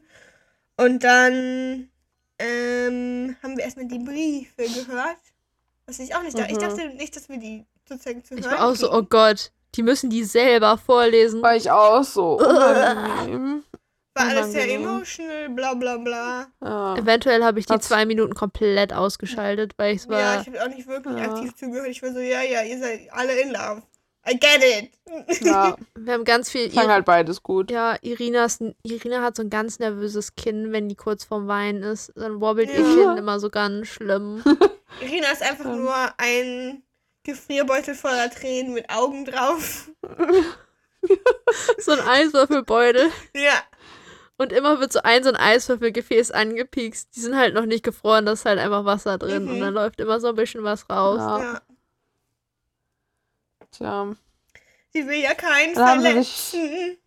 Und 0.78 1.04
dann 1.04 1.92
ähm, 2.40 3.36
haben 3.44 3.56
wir 3.56 3.66
erstmal 3.66 3.88
die 3.88 4.00
Briefe 4.00 4.64
gehört. 4.64 5.20
Was 5.90 5.98
ich 6.00 6.14
auch 6.16 6.22
nicht 6.22 6.38
da. 6.38 6.46
Ich 6.46 6.56
Mhm. 6.56 6.60
dachte 6.60 6.90
nicht, 6.90 7.16
dass 7.16 7.28
wir 7.30 7.38
die 7.38 7.66
sozusagen 7.88 8.24
zu 8.24 8.36
Ich 8.36 8.46
hören 8.46 8.60
war 8.60 8.70
auch 8.70 8.76
so, 8.76 8.92
oh. 8.94 9.02
Gott, 9.02 9.52
die 9.76 9.82
müssen 9.84 10.10
die 10.12 10.24
selber 10.24 10.78
vorlesen. 10.78 11.42
War 11.42 11.56
ich 11.56 11.72
auch 11.72 12.04
so 12.04 12.38
unangenehm. 12.40 13.64
War 14.14 14.28
alles 14.28 14.52
sehr 14.52 14.70
emotional, 14.72 15.50
bla 15.50 15.74
bla 15.74 15.98
bla. 15.98 16.48
Ja. 16.64 16.96
Eventuell 16.98 17.44
habe 17.44 17.60
ich 17.60 17.66
die 17.66 17.74
Hat's- 17.74 17.88
zwei 17.88 18.06
Minuten 18.06 18.34
komplett 18.36 18.94
ausgeschaltet, 18.94 19.74
weil 19.78 19.96
ich 19.96 20.04
Ja, 20.06 20.10
war. 20.10 20.42
ich 20.42 20.48
habe 20.48 20.64
auch 20.64 20.68
nicht 20.76 20.88
wirklich 20.88 21.18
Ja. 21.18 21.32
aktiv 21.34 21.56
zugehört. 21.56 21.88
Ich 21.88 22.02
war 22.04 22.12
so, 22.14 22.20
ja, 22.20 22.42
ja, 22.44 22.62
ihr 22.64 22.78
seid 22.80 23.02
alle 23.12 23.40
in 23.42 23.50
love. 23.52 23.82
I 24.30 24.38
get 24.38 24.62
it. 24.64 24.92
ja. 25.46 25.76
wir 25.98 26.14
haben 26.14 26.26
ganz 26.26 26.50
viel. 26.52 26.70
Klang 26.70 26.90
halt 26.90 27.06
beides 27.06 27.42
gut. 27.42 27.72
Ja, 27.72 27.96
Irinas, 28.02 28.60
Irina 28.84 29.22
hat 29.24 29.36
so 29.38 29.42
ein 29.44 29.50
ganz 29.50 29.80
nervöses 29.80 30.36
Kinn, 30.36 30.72
wenn 30.72 30.90
die 30.90 30.96
kurz 30.96 31.24
vorm 31.24 31.48
Weinen 31.48 31.82
ist. 31.82 32.12
Dann 32.16 32.42
wobbelt 32.42 32.70
ihr 32.70 32.82
Ja. 32.82 32.94
Kinn 33.14 33.18
immer 33.18 33.40
so 33.40 33.50
ganz 33.50 33.88
schlimm. 33.88 34.44
Irina 35.02 35.32
ist 35.32 35.42
einfach 35.44 35.66
Ähm. 35.66 35.84
nur 35.84 35.96
ein 36.18 36.84
Gefrierbeutel 37.24 37.96
voller 37.96 38.30
Tränen 38.32 38.74
mit 38.74 38.90
Augen 38.90 39.26
drauf. 39.26 39.90
so 41.78 41.92
ein 41.92 42.00
Eiswürfelbeutel. 42.00 43.12
Ja. 43.36 43.64
Und 44.38 44.54
immer 44.54 44.80
wird 44.80 44.94
so 44.94 45.02
ein 45.04 45.22
so 45.24 45.30
ein 45.30 45.36
Eiswürfelgefäß 45.36 46.32
angepiekst. 46.32 47.16
Die 47.16 47.20
sind 47.20 47.36
halt 47.36 47.54
noch 47.54 47.66
nicht 47.66 47.84
gefroren, 47.84 48.26
da 48.26 48.32
ist 48.32 48.46
halt 48.46 48.58
einfach 48.60 48.86
Wasser 48.86 49.18
drin. 49.18 49.44
Mhm. 49.46 49.50
Und 49.52 49.60
dann 49.60 49.74
läuft 49.74 50.00
immer 50.00 50.20
so 50.20 50.30
ein 50.30 50.36
bisschen 50.36 50.64
was 50.64 50.90
raus. 50.90 51.20
Ja. 51.20 51.40
ja. 51.44 51.62
Tja. 53.72 54.16
Sie 54.94 55.06
will 55.08 55.20
ja 55.20 55.34
keinen 55.36 55.76
Dann 55.76 56.02
sie 56.02 56.08
verletzen. 56.08 56.98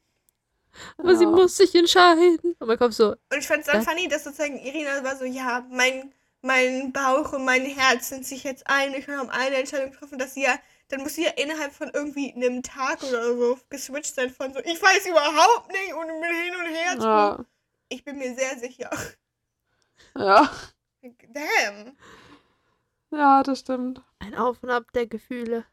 Aber 0.99 1.17
sie 1.17 1.25
Ja. 1.25 1.31
muss 1.31 1.57
sich 1.57 1.75
entscheiden. 1.75 2.55
Und 2.59 2.67
man 2.67 2.79
kommt 2.79 2.95
so, 2.95 3.11
Und 3.11 3.39
ich 3.39 3.47
fand 3.47 3.61
es 3.61 3.67
dann 3.67 3.83
Ja. 3.83 3.89
funny, 3.91 4.09
dass 4.09 4.25
sozusagen 4.25 4.59
Irina 4.59 5.03
war 5.03 5.17
so, 5.17 5.25
ja, 5.25 5.67
mein, 5.71 6.15
mein 6.43 6.93
Bauch 6.93 7.33
und 7.33 7.45
mein 7.45 7.65
Herz 7.65 8.09
sind 8.09 8.27
sich 8.27 8.45
jetzt 8.45 8.67
einig 8.69 9.09
und 9.09 9.17
haben 9.17 9.31
eine 9.31 9.57
Entscheidung 9.57 9.93
getroffen, 9.93 10.19
dass 10.19 10.35
sie 10.35 10.43
ja, 10.43 10.59
dann 10.89 11.03
muss 11.03 11.15
sie 11.15 11.25
ja 11.25 11.31
innerhalb 11.31 11.73
von 11.73 11.91
irgendwie 11.95 12.33
einem 12.35 12.63
Tag 12.63 13.03
oder 13.05 13.25
so 13.37 13.59
geswitcht 13.71 14.15
sein 14.15 14.31
von 14.31 14.53
so, 14.53 14.61
ich 14.61 14.83
weiß 14.83 15.07
überhaupt 15.07 15.71
nicht 15.73 15.95
und 15.95 16.07
bin 16.07 16.35
hin 16.35 16.57
und 16.57 16.67
her. 16.75 16.99
zu- 16.99 17.07
Ja. 17.07 17.45
Ich 17.89 18.05
bin 18.05 18.19
mir 18.19 18.35
sehr 18.35 18.59
sicher. 18.59 18.91
Ja. 20.17 20.51
Damn. 21.03 21.97
Ja, 23.11 23.43
das 23.43 23.61
stimmt. 23.61 24.03
ein 24.19 24.35
Auf 24.35 24.63
und 24.63 24.71
Ab 24.71 24.85
der 24.95 25.07
Gefühle. 25.07 25.65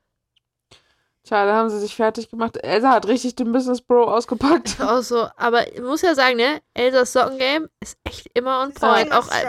Tja, 1.29 1.45
da 1.45 1.53
haben 1.53 1.69
sie 1.69 1.79
sich 1.79 1.95
fertig 1.95 2.31
gemacht. 2.31 2.57
Elsa 2.57 2.89
hat 2.89 3.05
richtig 3.07 3.35
den 3.35 3.51
Business 3.51 3.81
Bro 3.81 4.05
ausgepackt. 4.11 4.81
Auch 4.81 5.03
so, 5.03 5.27
aber 5.37 5.71
ich 5.71 5.79
muss 5.79 6.01
ja 6.01 6.15
sagen, 6.15 6.37
ne, 6.37 6.59
Elsas 6.73 7.13
Sockengame 7.13 7.69
ist 7.81 7.99
echt 8.03 8.31
immer 8.33 8.61
on 8.63 8.73
point. 8.73 9.05
immer 9.05 9.19
Auch 9.19 9.27
äh, 9.27 9.41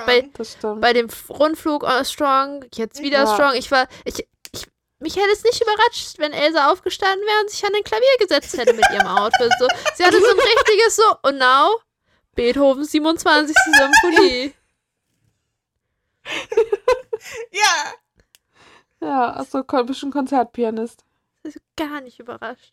strong. 0.53 0.75
bei, 0.77 0.89
bei 0.89 0.93
dem 0.93 1.09
Rundflug 1.31 1.85
äh, 1.85 2.05
strong, 2.05 2.67
jetzt 2.75 3.01
wieder 3.01 3.21
Ja. 3.25 3.35
strong. 3.35 3.55
Ich 3.55 3.71
war, 3.71 3.89
ich, 4.05 4.29
ich, 4.53 4.67
mich 4.99 5.17
hätte 5.17 5.31
es 5.33 5.43
nicht 5.43 5.63
überrascht, 5.63 6.19
wenn 6.19 6.35
Elsa 6.35 6.71
aufgestanden 6.71 7.27
wäre 7.27 7.41
und 7.41 7.51
sich 7.51 7.65
an 7.65 7.73
ein 7.75 7.83
Klavier 7.83 8.19
gesetzt 8.19 8.59
hätte 8.59 8.75
mit 8.75 8.85
ihrem 8.93 9.07
Outfit. 9.07 9.51
So, 9.59 9.67
sie 9.95 10.05
hatte 10.05 10.21
so 10.21 10.27
ein 10.27 10.39
richtiges 10.39 10.97
so, 10.97 11.03
und 11.23 11.39
now 11.39 11.81
Beethoven 12.35 12.85
27. 12.85 13.57
Symphonie. 13.79 14.53
Ja, 17.53 17.95
Ja, 19.01 19.31
achso, 19.37 19.63
ein 19.67 19.87
bisschen 19.87 20.11
Konzertpianist. 20.11 21.05
Das 21.43 21.57
ist 21.57 21.65
gar 21.77 22.01
nicht 22.01 22.19
überrascht. 22.21 22.73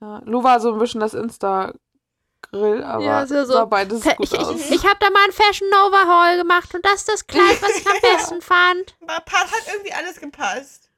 Ja. 0.00 0.20
Lou 0.24 0.42
war 0.42 0.60
so 0.60 0.72
ein 0.72 0.78
bisschen 0.78 1.00
das 1.00 1.14
Insta-Grill, 1.14 2.82
aber 2.84 3.02
Ja, 3.04 3.20
ja 3.20 3.26
so. 3.26 3.44
sah 3.44 3.64
beides 3.64 4.02
gut 4.04 4.14
Ich, 4.20 4.38
aus. 4.38 4.54
ich, 4.56 4.70
ich 4.72 4.84
habe 4.84 4.96
da 5.00 5.10
mal 5.10 5.24
ein 5.24 5.32
Fashion 5.32 5.68
Nova 5.70 6.04
Haul 6.06 6.36
gemacht 6.38 6.74
und 6.74 6.84
das 6.84 6.94
ist 6.96 7.08
das 7.08 7.26
Kleid, 7.26 7.60
was 7.62 7.76
ich 7.78 7.86
am 7.86 7.96
besten 8.02 8.40
fand. 8.42 8.96
hat 9.08 9.72
irgendwie 9.72 9.92
alles 9.92 10.20
gepasst. 10.20 10.90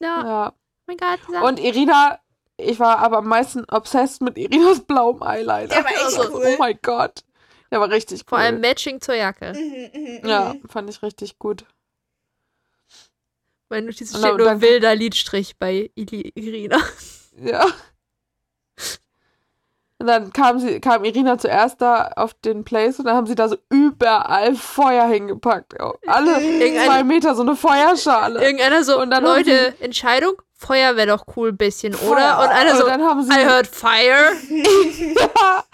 Ja, 0.00 0.24
Ja. 0.24 0.48
oh 0.52 0.58
mein 0.86 0.96
Gott. 0.96 1.42
Und 1.42 1.58
Irina, 1.60 2.18
ich 2.56 2.78
war 2.78 2.98
aber 2.98 3.18
am 3.18 3.28
meisten 3.28 3.64
obsessed 3.70 4.20
mit 4.22 4.36
Irinas 4.38 4.80
blauem 4.86 5.22
Eyeliner. 5.22 5.68
Der 5.68 5.84
war 5.84 5.90
echt 5.90 6.02
Also, 6.04 6.34
cool. 6.34 6.44
Oh 6.46 6.56
mein 6.58 6.78
Gott. 6.82 7.24
Der 7.70 7.80
war 7.80 7.88
richtig 7.88 8.22
cool. 8.22 8.28
Vor 8.30 8.38
allem 8.38 8.60
Matching 8.60 9.00
zur 9.00 9.14
Jacke. 9.14 9.52
Mhm, 9.54 9.90
mhm, 10.22 10.28
Ja, 10.28 10.54
mhm. 10.54 10.68
fand 10.68 10.90
ich 10.90 11.02
richtig 11.02 11.38
gut. 11.38 11.64
Mein 13.70 13.86
Notiz 13.86 14.10
steht 14.10 14.22
nur 14.36 14.38
dann- 14.38 14.60
wilder 14.60 14.94
Lidstrich 14.94 15.56
bei 15.58 15.90
Ili 15.94 16.32
Irina. 16.34 16.78
Ja. 17.42 17.64
Und 19.98 20.06
dann 20.06 20.32
kam 20.32 20.58
sie, 20.58 20.80
kam 20.80 21.04
Irina 21.04 21.36
zuerst 21.38 21.80
da 21.82 22.08
auf 22.16 22.32
den 22.34 22.64
Place 22.64 22.98
und 22.98 23.04
dann 23.04 23.16
haben 23.16 23.26
sie 23.26 23.34
da 23.34 23.48
so 23.48 23.56
überall 23.68 24.54
Feuer 24.54 25.06
hingepackt. 25.06 25.74
Alle 26.06 26.36
zwei 26.36 27.04
Meter 27.04 27.34
so 27.34 27.42
eine 27.42 27.54
Feuerschale. 27.54 28.42
Irgendeiner 28.42 28.82
so, 28.82 29.00
Und 29.00 29.10
dann 29.10 29.22
Leute, 29.22 29.74
Entscheidung, 29.80 30.34
Feuer 30.62 30.94
wäre 30.94 31.06
doch 31.08 31.24
cool 31.36 31.48
ein 31.48 31.56
bisschen, 31.56 31.94
Feuer. 31.94 32.10
oder? 32.12 32.40
Und 32.42 32.48
einer 32.50 32.76
so, 32.76 32.84
Und 32.84 32.90
dann 32.90 33.02
haben 33.02 33.22
sie, 33.22 33.32
I 33.32 33.44
heard 33.46 33.66
fire. 33.66 34.32
ja, 34.50 35.64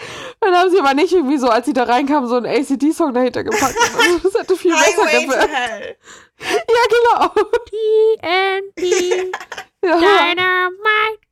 dann 0.41 0.55
haben 0.55 0.71
sie 0.71 0.79
aber 0.79 0.95
nicht 0.95 1.13
irgendwie 1.13 1.39
so, 1.39 1.49
als 1.49 1.67
sie 1.67 1.73
da 1.73 1.83
reinkamen, 1.83 2.29
so 2.29 2.37
einen 2.37 2.47
ACD-Song 2.47 3.13
dahinter 3.13 3.43
gepackt. 3.43 3.75
Also, 3.99 4.19
das 4.23 4.35
hätte 4.41 4.57
viel 4.57 4.73
besser 4.73 5.07
gewirkt. 5.07 5.99
Ja, 6.39 6.83
genau. 6.91 7.29
TNT, 7.65 9.33
Ja, 9.83 9.97
Dynamite. 9.99 11.23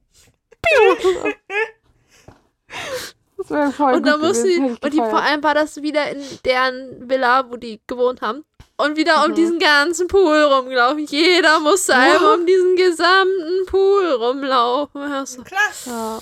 das 3.36 3.50
wäre 3.50 3.70
voll 3.72 3.94
Und 3.94 4.02
gut 4.02 4.12
dann 4.12 4.20
muss 4.20 4.38
gewesen, 4.42 4.44
sie, 4.44 4.62
hätte 4.62 4.72
ich 4.76 4.82
und 4.82 4.92
die, 4.94 5.10
vor 5.10 5.20
allem 5.22 5.42
war 5.42 5.54
das 5.54 5.82
wieder 5.82 6.08
in 6.10 6.22
deren 6.44 7.08
Villa, 7.08 7.50
wo 7.50 7.56
die 7.56 7.80
gewohnt 7.86 8.22
haben. 8.22 8.44
Und 8.84 8.96
wieder 8.96 9.24
um 9.24 9.30
Mhm. 9.30 9.34
diesen 9.34 9.58
ganzen 9.58 10.08
Pool 10.08 10.42
rumgelaufen. 10.42 11.06
Jeder 11.06 11.58
musste 11.60 11.92
Ja. 11.92 11.98
einmal 11.98 12.38
um 12.38 12.46
diesen 12.46 12.76
gesamten 12.76 13.66
Pool 13.66 14.10
rumlaufen. 14.12 15.00
Ja, 15.00 15.24
so. 15.26 15.42
Klasse. 15.42 15.90
Ja. 15.90 16.18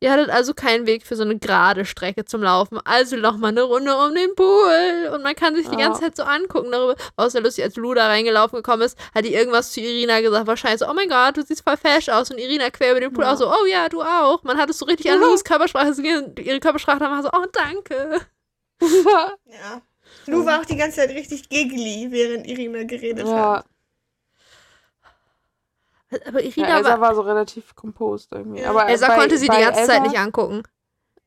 Ihr 0.00 0.12
hattet 0.12 0.30
also 0.30 0.54
keinen 0.54 0.86
Weg 0.86 1.04
für 1.04 1.16
so 1.16 1.24
eine 1.24 1.36
gerade 1.40 1.84
Strecke 1.84 2.24
zum 2.24 2.40
Laufen. 2.40 2.78
Also 2.84 3.16
noch 3.16 3.36
mal 3.36 3.48
eine 3.48 3.62
Runde 3.62 3.96
um 3.96 4.14
den 4.14 4.32
Pool. 4.36 5.10
Und 5.12 5.24
man 5.24 5.34
kann 5.34 5.56
sich 5.56 5.66
die 5.68 5.72
Ja. 5.76 5.86
ganze 5.88 6.02
Zeit 6.02 6.16
so 6.16 6.22
angucken 6.22 6.70
darüber. 6.70 6.94
War 7.16 7.26
auch 7.26 7.30
sehr 7.30 7.40
lustig, 7.40 7.64
als 7.64 7.74
Lu 7.74 7.94
da 7.94 8.06
reingelaufen 8.06 8.58
gekommen 8.58 8.82
ist, 8.82 8.96
hat 9.12 9.24
die 9.24 9.34
irgendwas 9.34 9.72
zu 9.72 9.80
Irina 9.80 10.20
gesagt. 10.20 10.46
Wahrscheinlich 10.46 10.78
so, 10.78 10.86
oh 10.88 10.94
mein 10.94 11.08
Gott, 11.08 11.36
du 11.36 11.42
siehst 11.42 11.64
voll 11.64 11.76
fesch 11.76 12.08
aus. 12.10 12.30
Und 12.30 12.38
Irina 12.38 12.70
quer 12.70 12.92
über 12.92 13.00
den 13.00 13.12
Pool 13.12 13.24
Ja. 13.24 13.32
auch 13.32 13.36
so, 13.36 13.48
oh 13.50 13.66
ja, 13.66 13.88
du 13.88 14.00
auch. 14.02 14.44
Man 14.44 14.56
hat 14.56 14.70
es 14.70 14.78
so 14.78 14.84
richtig 14.84 15.10
an 15.10 15.20
Ja. 15.20 15.26
Lus 15.26 15.42
Körpersprache 15.42 15.88
gesehen. 15.88 16.32
Ihre 16.38 16.60
Körpersprache 16.60 17.00
war 17.00 17.20
so, 17.24 17.30
oh 17.32 17.46
danke. 17.52 18.20
Ja. 19.46 19.82
Lou 20.28 20.44
war 20.44 20.60
auch 20.60 20.64
die 20.64 20.76
ganze 20.76 20.98
Zeit 20.98 21.10
richtig 21.10 21.48
giggly, 21.48 22.08
während 22.10 22.46
Irina 22.46 22.84
geredet 22.84 23.26
ja. 23.26 23.56
hat. 23.56 23.66
Aber 26.26 26.42
ja, 26.42 26.48
Irina 26.48 26.78
Elsa 26.78 26.90
war... 26.90 27.00
war 27.00 27.14
so 27.14 27.20
relativ 27.22 27.74
composed 27.74 28.32
irgendwie. 28.32 28.60
Ja. 28.60 28.70
Aber 28.70 28.88
Elsa 28.88 29.08
bei, 29.08 29.16
konnte 29.16 29.36
sie 29.38 29.48
die 29.48 29.56
ganze 29.56 29.80
Elsa, 29.80 29.92
Zeit 29.94 30.02
nicht 30.02 30.18
angucken. 30.18 30.62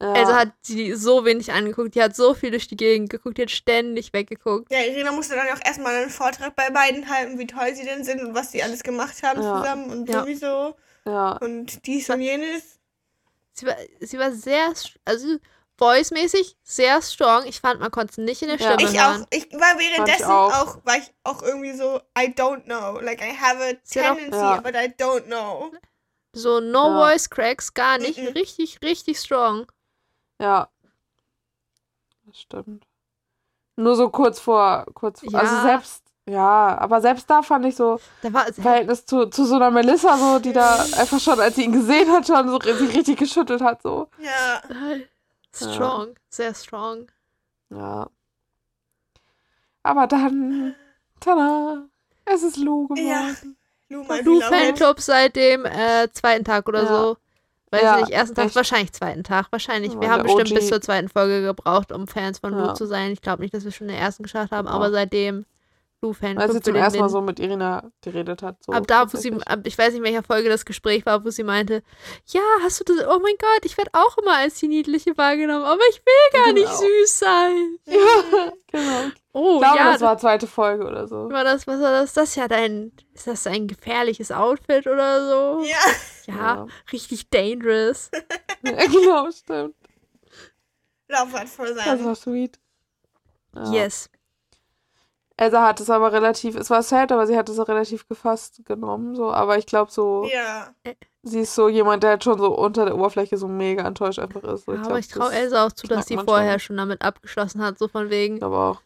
Ja. 0.01 0.15
Elsa 0.15 0.35
hat 0.35 0.53
sie 0.61 0.93
so 0.95 1.25
wenig 1.25 1.51
angeguckt. 1.51 1.93
Die 1.93 2.01
hat 2.01 2.15
so 2.15 2.33
viel 2.33 2.49
durch 2.49 2.67
die 2.67 2.77
Gegend 2.77 3.11
geguckt. 3.11 3.37
Die 3.37 3.43
hat 3.43 3.51
ständig 3.51 4.11
weggeguckt. 4.13 4.71
Ja, 4.71 4.79
Irina 4.79 5.11
musste 5.11 5.35
dann 5.35 5.47
auch 5.49 5.63
erstmal 5.63 5.93
einen 5.95 6.09
Vortrag 6.09 6.55
bei 6.55 6.71
beiden 6.71 7.07
halten, 7.07 7.37
wie 7.37 7.45
toll 7.45 7.75
sie 7.75 7.85
denn 7.85 8.03
sind 8.03 8.21
und 8.21 8.33
was 8.33 8.51
sie 8.51 8.63
alles 8.63 8.81
gemacht 8.81 9.21
haben 9.21 9.43
Ja. 9.43 9.57
zusammen 9.59 9.91
und 9.91 10.09
Ja. 10.09 10.21
sowieso. 10.21 10.75
ja. 11.05 11.33
Und 11.37 11.85
dies 11.85 12.09
und 12.09 12.21
jenes. 12.21 12.79
Sie 13.53 13.67
war, 13.67 13.75
sie 13.99 14.17
war 14.17 14.31
sehr, 14.31 14.73
also 15.05 15.37
voice-mäßig 15.81 16.55
sehr 16.63 17.01
strong. 17.01 17.43
Ich 17.45 17.59
fand, 17.59 17.79
man 17.79 17.89
konnte 17.91 18.11
es 18.11 18.17
nicht 18.17 18.41
in 18.43 18.49
der 18.49 18.57
Ja. 18.59 18.73
Stimme 18.73 18.91
Ich 18.91 18.99
hören. 19.01 19.23
auch. 19.23 19.27
Ich 19.31 19.51
war 19.53 19.79
währenddessen 19.79 20.25
auch. 20.25 20.53
auch. 20.53 20.77
war 20.85 20.97
ich 20.97 21.11
auch 21.23 21.41
irgendwie 21.41 21.73
so, 21.75 21.97
I 22.17 22.27
don't 22.33 22.63
know. 22.65 22.99
Like 23.01 23.21
I 23.21 23.35
have 23.35 23.57
a 23.63 23.73
tendency, 23.89 24.37
Ja. 24.37 24.61
but 24.61 24.75
I 24.75 24.93
don't 24.97 25.23
know. 25.25 25.71
So 26.33 26.59
no 26.59 26.87
Ja. 26.87 27.07
voice 27.09 27.29
cracks, 27.29 27.73
gar 27.73 27.97
nicht. 27.97 28.17
Mhm. 28.19 28.27
Richtig, 28.27 28.79
richtig 28.83 29.19
strong. 29.19 29.65
Ja. 30.39 30.69
Das 32.25 32.37
stimmt. 32.39 32.85
Nur 33.75 33.95
so 33.95 34.09
kurz 34.09 34.39
vor, 34.39 34.85
kurz 34.93 35.21
vor. 35.21 35.31
Ja. 35.31 35.39
Also 35.39 35.61
selbst, 35.61 36.03
ja, 36.29 36.77
aber 36.77 37.01
selbst 37.01 37.29
da 37.29 37.41
fand 37.41 37.65
ich 37.65 37.75
so, 37.75 37.99
Da 38.21 38.31
war 38.31 38.45
Verhältnis 38.53 39.05
zu, 39.05 39.25
zu 39.27 39.45
so 39.45 39.55
einer 39.55 39.71
Melissa, 39.71 40.17
so, 40.17 40.39
die 40.39 40.53
da 40.53 40.75
einfach 40.97 41.19
schon, 41.19 41.39
als 41.39 41.55
sie 41.55 41.63
ihn 41.65 41.71
gesehen 41.71 42.11
hat, 42.11 42.27
schon 42.27 42.47
so 42.49 42.59
sich 42.61 42.95
richtig 42.95 43.17
geschüttelt 43.17 43.61
hat, 43.61 43.81
so. 43.81 44.07
Ja. 44.19 44.61
Strong, 45.53 46.15
sehr 46.29 46.53
strong. 46.53 47.11
Ja. 47.69 48.09
Aber 49.83 50.07
dann, 50.07 50.75
tada, 51.19 51.83
es 52.25 52.43
ist 52.43 52.57
Lou 52.57 52.87
geworden. 52.87 53.07
Ja. 53.07 53.31
Lou, 53.89 54.03
mein 54.03 54.23
Du 54.23 54.39
Beloved. 54.39 54.53
Fanclub 54.53 54.99
seit 54.99 55.35
dem 55.35 55.65
äh, 55.65 56.07
zweiten 56.13 56.45
Tag 56.45 56.67
oder 56.67 56.83
Ja. 56.83 56.87
so. 56.87 57.17
Weiß 57.71 57.81
Ja, 57.83 57.97
nicht, 58.01 58.09
ersten 58.11 58.35
Tag, 58.35 58.47
echt. 58.47 58.55
wahrscheinlich 58.55 58.91
zweiten 58.91 59.23
Tag. 59.23 59.47
Wahrscheinlich. 59.51 59.93
Ja, 59.93 60.01
Wir 60.01 60.09
haben 60.11 60.23
bestimmt 60.23 60.53
bis 60.53 60.65
OG. 60.65 60.69
zur 60.69 60.81
zweiten 60.81 61.07
Folge 61.09 61.41
gebraucht, 61.41 61.91
um 61.93 62.05
Fans 62.07 62.39
von 62.39 62.51
Lou 62.53 62.65
Ja. 62.67 62.73
zu 62.73 62.85
sein. 62.85 63.11
Ich 63.11 63.21
glaube 63.21 63.41
nicht, 63.41 63.53
dass 63.53 63.63
wir 63.63 63.71
schon 63.71 63.87
den 63.87 63.95
ersten 63.97 64.23
geschafft 64.23 64.51
haben, 64.51 64.67
Ja. 64.67 64.73
aber 64.73 64.91
seitdem 64.91 65.45
Als 66.09 66.17
Fanclub 66.17 66.51
sie 66.51 66.61
zum 66.61 66.75
ersten 66.75 66.99
Mal 66.99 67.09
so 67.09 67.21
mit 67.21 67.39
Irina 67.39 67.91
geredet 68.01 68.41
hat. 68.41 68.63
So 68.63 68.71
ab 68.71 68.87
da, 68.87 69.11
wo 69.11 69.17
sie, 69.17 69.31
ab, 69.45 69.59
ich 69.65 69.77
weiß 69.77 69.89
nicht, 69.89 69.97
in 69.99 70.03
welcher 70.03 70.23
Folge 70.23 70.49
das 70.49 70.65
Gespräch 70.65 71.05
war, 71.05 71.23
wo 71.23 71.29
sie 71.29 71.43
meinte, 71.43 71.83
ja, 72.27 72.41
hast 72.63 72.79
du 72.79 72.83
das, 72.83 73.05
oh 73.07 73.19
mein 73.19 73.35
Gott, 73.39 73.63
ich 73.65 73.77
werde 73.77 73.91
auch 73.93 74.17
immer 74.17 74.37
als 74.37 74.55
die 74.55 74.67
Niedliche 74.67 75.15
wahrgenommen, 75.17 75.63
aber 75.63 75.81
ich 75.91 75.97
will 76.03 76.41
gar 76.41 76.53
nicht 76.53 76.65
Genau. 76.65 76.77
süß 76.79 77.19
sein. 77.19 77.77
Ja, 77.85 78.51
genau. 78.71 79.11
Oh, 79.33 79.55
Ich 79.55 79.61
glaube, 79.61 79.77
ja, 79.77 79.91
das 79.93 80.01
war 80.01 80.17
zweite 80.17 80.47
Folge 80.47 80.85
oder 80.85 81.07
so. 81.07 81.29
war 81.29 81.43
das, 81.43 81.67
was 81.67 81.79
war 81.79 81.91
das? 81.91 82.13
Das 82.13 82.29
ist 82.29 82.35
ja 82.35 82.47
dein, 82.47 82.91
ist 83.13 83.27
das 83.27 83.45
ein 83.47 83.67
gefährliches 83.67 84.31
Outfit 84.31 84.87
oder 84.87 85.27
so? 85.29 85.63
Ja. 85.65 85.77
Ja, 86.27 86.35
Ja. 86.35 86.67
richtig 86.91 87.29
dangerous. 87.29 88.09
Ja, 88.63 88.85
genau, 88.87 89.31
stimmt. 89.31 89.75
Laufrad 91.07 91.49
voll 91.49 91.73
Das 91.73 91.83
sein. 91.85 92.05
war 92.05 92.15
sweet. 92.15 92.59
Ja. 93.55 93.71
Yes. 93.71 94.09
Elsa 95.41 95.63
hat 95.63 95.79
es 95.79 95.89
aber 95.89 96.11
relativ, 96.13 96.55
es 96.55 96.69
war 96.69 96.83
sad, 96.83 97.11
aber 97.11 97.25
sie 97.25 97.35
hat 97.37 97.49
es 97.49 97.57
auch 97.57 97.67
relativ 97.67 98.07
gefasst 98.07 98.61
genommen, 98.65 99.15
so. 99.15 99.31
Aber 99.31 99.57
ich 99.57 99.65
glaube 99.65 99.91
so, 99.91 100.29
Ja. 100.31 100.73
sie 101.23 101.39
ist 101.39 101.55
so 101.55 101.67
jemand, 101.67 102.03
der 102.03 102.11
halt 102.11 102.23
schon 102.23 102.37
so 102.37 102.55
unter 102.55 102.85
der 102.85 102.95
Oberfläche 102.95 103.37
so 103.37 103.47
mega 103.47 103.85
enttäuscht 103.87 104.19
einfach 104.19 104.43
ist. 104.43 104.65
So, 104.65 104.73
aber 104.73 104.81
glaub, 104.83 104.97
ich 104.99 105.07
traue 105.07 105.33
Elsa 105.33 105.65
auch 105.65 105.71
zu, 105.71 105.87
dass 105.87 106.05
sie 106.07 106.17
vorher 106.17 106.59
schon. 106.59 106.67
schon 106.67 106.77
damit 106.77 107.01
abgeschlossen 107.01 107.61
hat, 107.63 107.79
so 107.79 107.87
von 107.87 108.09
wegen 108.11 108.41
Aber 108.43 108.69
auch. 108.69 108.81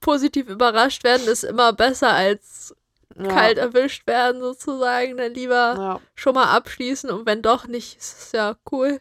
positiv 0.00 0.48
überrascht 0.48 1.04
werden 1.04 1.26
ist 1.26 1.44
immer 1.44 1.72
besser 1.72 2.10
als 2.12 2.74
Ja, 3.16 3.28
kalt 3.28 3.58
erwischt 3.58 4.06
werden 4.06 4.42
sozusagen. 4.42 5.16
Dann 5.16 5.32
lieber 5.32 5.74
Ja. 5.78 6.00
schon 6.14 6.34
mal 6.34 6.54
abschließen 6.54 7.08
und 7.10 7.24
wenn 7.26 7.40
doch 7.42 7.66
nicht, 7.66 7.96
ist 7.96 8.18
es 8.26 8.32
ja 8.32 8.56
cool. 8.72 9.00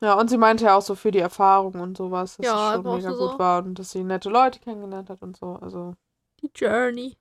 Ja, 0.00 0.14
und 0.14 0.28
sie 0.28 0.38
meinte 0.38 0.64
ja 0.64 0.76
auch 0.76 0.82
so 0.82 0.94
für 0.94 1.10
die 1.10 1.18
Erfahrung 1.18 1.74
und 1.80 1.96
sowas, 1.96 2.36
dass 2.36 2.46
Ja, 2.46 2.68
es 2.76 2.82
schon 2.82 2.94
mega 2.96 3.12
so. 3.12 3.28
gut 3.30 3.38
war 3.38 3.64
und 3.64 3.78
dass 3.78 3.90
sie 3.92 4.04
nette 4.04 4.28
Leute 4.30 4.58
kennengelernt 4.60 5.10
hat 5.10 5.22
und 5.22 5.36
so. 5.36 5.58
Also, 5.60 5.94
Die 6.40 6.50
Journey. 6.54 7.16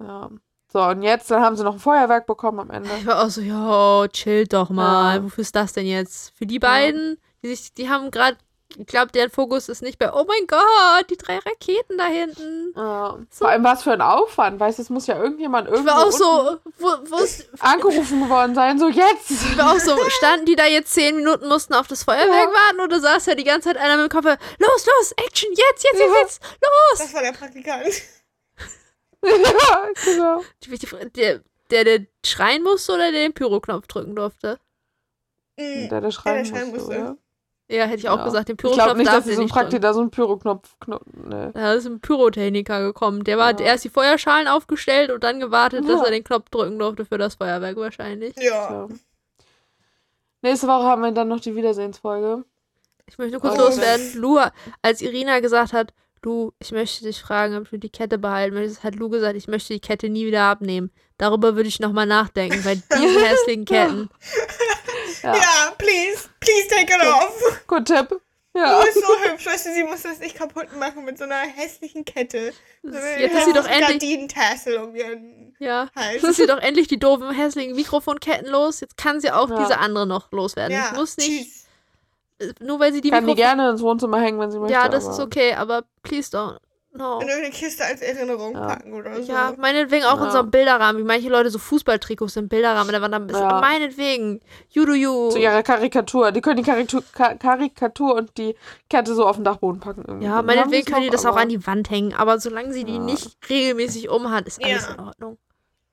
ja. 0.00 0.30
So, 0.72 0.82
und 0.82 1.02
jetzt, 1.02 1.30
dann 1.30 1.42
haben 1.42 1.54
sie 1.56 1.62
noch 1.62 1.74
ein 1.74 1.78
Feuerwerk 1.78 2.26
bekommen 2.26 2.58
am 2.58 2.70
Ende. 2.70 2.90
Ich 2.98 3.06
war 3.06 3.24
auch 3.24 3.28
so, 3.30 3.40
jo, 3.40 4.04
chill 4.08 4.46
doch 4.48 4.68
mal. 4.68 5.16
Ja. 5.18 5.22
Wofür 5.24 5.42
ist 5.42 5.54
das 5.54 5.72
denn 5.72 5.86
jetzt? 5.86 6.30
Für 6.36 6.44
die 6.44 6.58
beiden, 6.58 7.18
die 7.42 7.54
sich, 7.54 7.72
die 7.72 7.88
haben 7.88 8.10
gerade, 8.10 8.36
ich 8.78 8.86
glaube, 8.86 9.12
deren 9.12 9.30
Fokus 9.30 9.68
ist 9.68 9.80
nicht 9.82 9.98
bei, 9.98 10.12
oh 10.12 10.24
mein 10.26 10.46
Gott, 10.46 11.08
die 11.10 11.16
drei 11.16 11.38
Raketen 11.38 11.96
da 11.98 12.06
hinten. 12.06 12.72
Ja. 12.76 13.18
Vor 13.30 13.48
allem 13.48 13.64
was 13.64 13.82
für 13.84 13.92
ein 13.92 14.00
Aufwand, 14.00 14.58
weißt 14.60 14.78
du, 14.78 14.82
es 14.82 14.90
muss 14.90 15.06
ja 15.06 15.18
irgendjemand 15.18 15.70
war 15.70 15.98
auch 16.00 16.06
unten 16.06 16.18
so, 16.18 16.58
wo, 16.78 16.88
wo 17.10 17.16
ist, 17.18 17.48
angerufen 17.60 18.28
worden 18.28 18.54
sein, 18.54 18.78
so 18.78 18.88
jetzt. 18.88 19.30
ich 19.30 19.56
war 19.56 19.72
auch 19.72 19.78
so, 19.78 19.96
standen 20.10 20.46
die 20.46 20.56
da 20.56 20.66
jetzt 20.66 20.92
zehn 20.92 21.16
Minuten, 21.16 21.48
mussten 21.48 21.74
auf 21.74 21.86
das 21.86 22.02
Feuerwerk 22.02 22.28
Ja. 22.28 22.52
warten 22.52 22.80
oder 22.80 23.00
saß 23.00 23.26
ja 23.26 23.34
die 23.34 23.44
ganze 23.44 23.68
Zeit 23.68 23.76
einer 23.78 23.96
mit 24.02 24.10
dem 24.12 24.14
Kopf, 24.14 24.26
los, 24.58 24.86
los, 24.86 25.12
Action, 25.24 25.50
jetzt, 25.50 25.84
jetzt, 25.84 26.00
jetzt, 26.00 26.00
Ja. 26.14 26.20
jetzt, 26.20 26.40
los. 26.42 26.98
Das 26.98 27.14
war 27.14 27.22
der 27.22 27.32
Praktikant. 27.32 27.86
ja, 29.24 29.88
genau. 30.04 30.42
Die, 30.64 31.40
Der, 31.70 31.84
der 31.84 32.06
schreien 32.24 32.62
musste 32.62 32.92
oder 32.92 33.10
der 33.10 33.22
den 33.22 33.32
Pyroknopf 33.34 33.86
drücken 33.86 34.14
durfte? 34.14 34.58
Mm, 35.56 35.88
Der, 35.88 36.00
der 36.00 36.10
schreien, 36.10 36.44
schreien 36.44 36.70
musste, 36.70 36.98
musste. 37.00 37.18
Ja, 37.68 37.84
hätte 37.84 37.98
ich 37.98 38.08
auch 38.08 38.18
Ja. 38.18 38.24
gesagt, 38.24 38.48
den 38.48 38.54
Ich 38.54 38.58
Pyroknopf 38.58 38.84
glaube 38.84 38.98
nicht, 39.00 39.12
dass 39.12 39.24
der 39.24 39.34
so 39.34 39.42
ein. 39.42 39.48
Praktiker 39.48 39.92
so 39.94 40.00
einen 40.00 40.10
Pyroknopf. 40.12 40.76
Kno- 40.80 41.00
Nee. 41.12 41.50
Da 41.52 41.72
ist 41.72 41.86
ein 41.86 42.00
Pyrotechniker 42.00 42.80
gekommen. 42.82 43.24
Der 43.24 43.38
war 43.38 43.58
Ja. 43.58 43.66
erst 43.66 43.84
die 43.84 43.88
Feuerschalen 43.88 44.46
aufgestellt 44.46 45.10
und 45.10 45.24
dann 45.24 45.40
gewartet, 45.40 45.84
dass 45.88 45.98
Ja. 46.00 46.04
er 46.04 46.10
den 46.12 46.22
Knopf 46.24 46.48
drücken 46.50 46.78
durfte 46.78 47.04
für 47.04 47.18
das 47.18 47.34
Feuerwerk 47.34 47.76
wahrscheinlich. 47.76 48.34
Ja. 48.38 48.70
Ja. 48.70 48.88
Nächste 50.42 50.68
Woche 50.68 50.84
haben 50.84 51.02
wir 51.02 51.10
dann 51.12 51.28
noch 51.28 51.40
die 51.40 51.56
Wiedersehensfolge. 51.56 52.44
Ich 53.08 53.18
möchte 53.18 53.32
nur 53.32 53.40
kurz 53.40 53.58
Oh. 53.58 53.62
loswerden. 53.62 54.12
Lu, 54.14 54.38
als 54.82 55.02
Irina 55.02 55.40
gesagt 55.40 55.72
hat, 55.72 55.92
Lu, 56.22 56.50
ich 56.58 56.72
möchte 56.72 57.04
dich 57.04 57.20
fragen, 57.22 57.56
ob 57.56 57.70
du 57.70 57.78
die 57.78 57.88
Kette 57.90 58.18
behalten 58.18 58.54
möchtest, 58.54 58.82
hat 58.82 58.96
Lu 58.96 59.08
gesagt, 59.08 59.36
ich 59.36 59.46
möchte 59.46 59.72
die 59.74 59.80
Kette 59.80 60.08
nie 60.08 60.26
wieder 60.26 60.42
abnehmen. 60.42 60.90
Darüber 61.18 61.54
würde 61.54 61.68
ich 61.68 61.78
nochmal 61.78 62.06
nachdenken, 62.06 62.62
bei 62.64 62.74
diesen 62.74 62.90
hässlichen 63.24 63.64
Ketten. 63.64 64.08
Ja. 65.22 65.34
Ja, 65.34 65.72
please, 65.78 66.28
please 66.40 66.68
take 66.68 66.92
it 66.92 67.02
off. 67.06 67.62
Gut 67.66 67.86
Tipp. 67.86 68.08
Du 68.08 68.62
Ja. 68.62 68.80
bist 68.82 68.94
so 69.06 69.30
hübsch, 69.30 69.44
weißt 69.46 69.66
du, 69.66 69.74
sie 69.74 69.82
muss 69.84 70.00
das 70.02 70.18
nicht 70.18 70.34
kaputt 70.34 70.74
machen 70.78 71.04
mit 71.04 71.18
so 71.18 71.24
einer 71.24 71.40
hässlichen 71.40 72.06
Kette. 72.06 72.54
So 72.82 72.90
Jetzt 72.96 73.34
ist 73.36 73.44
sie 73.44 73.52
doch 73.52 73.66
endlich. 73.68 74.02
Um 74.78 74.94
ihren 74.96 75.54
Ja. 75.58 75.88
Hals. 75.94 76.14
Jetzt 76.14 76.24
ist 76.24 76.36
sie 76.36 76.46
doch 76.46 76.58
endlich 76.58 76.88
die 76.88 76.98
doofen, 76.98 77.30
hässlichen 77.32 77.76
Mikrofonketten 77.76 78.48
los. 78.50 78.80
Jetzt 78.80 78.96
kann 78.96 79.20
sie 79.20 79.30
auch 79.30 79.50
Ja. 79.50 79.58
diese 79.58 79.78
andere 79.78 80.06
noch 80.06 80.32
loswerden. 80.32 80.72
Ja, 80.72 80.88
Ich 80.92 80.96
muss 80.98 81.18
nicht, 81.18 81.28
tschüss. 82.38 82.48
äh, 82.48 82.64
nur 82.64 82.80
weil 82.80 82.94
sie 82.94 83.02
die 83.02 83.10
Kann 83.10 83.24
die 83.26 83.32
Mikrofon... 83.34 83.56
gerne 83.58 83.70
ins 83.70 83.82
Wohnzimmer 83.82 84.20
hängen, 84.22 84.38
wenn 84.40 84.50
sie 84.50 84.58
möchte. 84.58 84.72
Ja, 84.72 84.88
das 84.88 85.06
ist 85.06 85.20
okay, 85.20 85.52
aber 85.52 85.84
please 86.02 86.34
don't. 86.34 86.56
No. 86.96 87.20
In 87.20 87.28
irgendeine 87.28 87.50
Kiste 87.54 87.84
als 87.84 88.00
Erinnerung 88.00 88.54
Ja. 88.54 88.66
packen 88.66 88.92
oder 88.94 89.22
so. 89.22 89.30
Ja, 89.32 89.54
meinetwegen 89.58 90.04
auch 90.04 90.18
in 90.18 90.24
Ja. 90.24 90.30
so 90.30 90.38
einem 90.40 90.50
Bilderrahmen, 90.50 91.00
wie 91.02 91.06
manche 91.06 91.28
Leute 91.28 91.50
so 91.50 91.58
Fußballtrikots 91.58 92.36
im 92.36 92.48
Bilderrahmen 92.48 92.90
der 92.92 93.02
Wand 93.02 93.14
haben. 93.14 93.28
Ja. 93.28 93.60
Meinetwegen. 93.60 94.40
You 94.70 94.84
do 94.86 94.92
you. 94.94 95.30
Zu 95.30 95.38
ihrer 95.38 95.62
Karikatur. 95.62 96.32
Die 96.32 96.40
können 96.40 96.56
die 96.56 96.62
Karikatur, 96.62 97.02
Ka 97.12 97.34
Karikatur 97.34 98.14
und 98.14 98.36
die 98.38 98.56
Kette 98.90 99.14
so 99.14 99.26
auf 99.26 99.36
den 99.36 99.44
Dachboden 99.44 99.80
packen. 99.80 100.04
Irgendwie. 100.06 100.26
Ja, 100.26 100.42
meinetwegen 100.42 100.84
können 100.86 101.02
die 101.02 101.10
das 101.10 101.26
auch 101.26 101.36
an 101.36 101.48
die 101.48 101.66
Wand 101.66 101.90
hängen, 101.90 102.14
aber 102.14 102.38
solange 102.38 102.72
sie 102.72 102.84
die 102.84 102.94
Ja. 102.94 102.98
nicht 103.00 103.36
regelmäßig 103.48 104.08
umhat, 104.10 104.46
ist 104.46 104.62
alles 104.64 104.86
Ja. 104.86 104.94
in 104.94 105.00
Ordnung. 105.00 105.38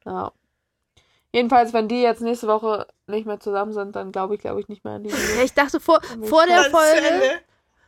Ja. 0.05 0.31
Jedenfalls, 1.35 1.73
wenn 1.73 1.87
die 1.87 2.01
jetzt 2.01 2.21
nächste 2.21 2.47
Woche 2.47 2.85
nicht 3.07 3.25
mehr 3.25 3.39
zusammen 3.39 3.73
sind, 3.73 3.95
dann 3.95 4.11
glaube 4.11 4.35
ich, 4.35 4.41
glaube 4.41 4.59
ich 4.59 4.67
nicht 4.67 4.83
mehr 4.85 4.93
an 4.93 5.03
die. 5.03 5.09
Ja, 5.39 5.43
ich 5.43 5.53
dachte 5.53 5.79
vor, 5.79 5.99
vor 6.21 6.45
der 6.45 6.63
Folge, 6.65 7.41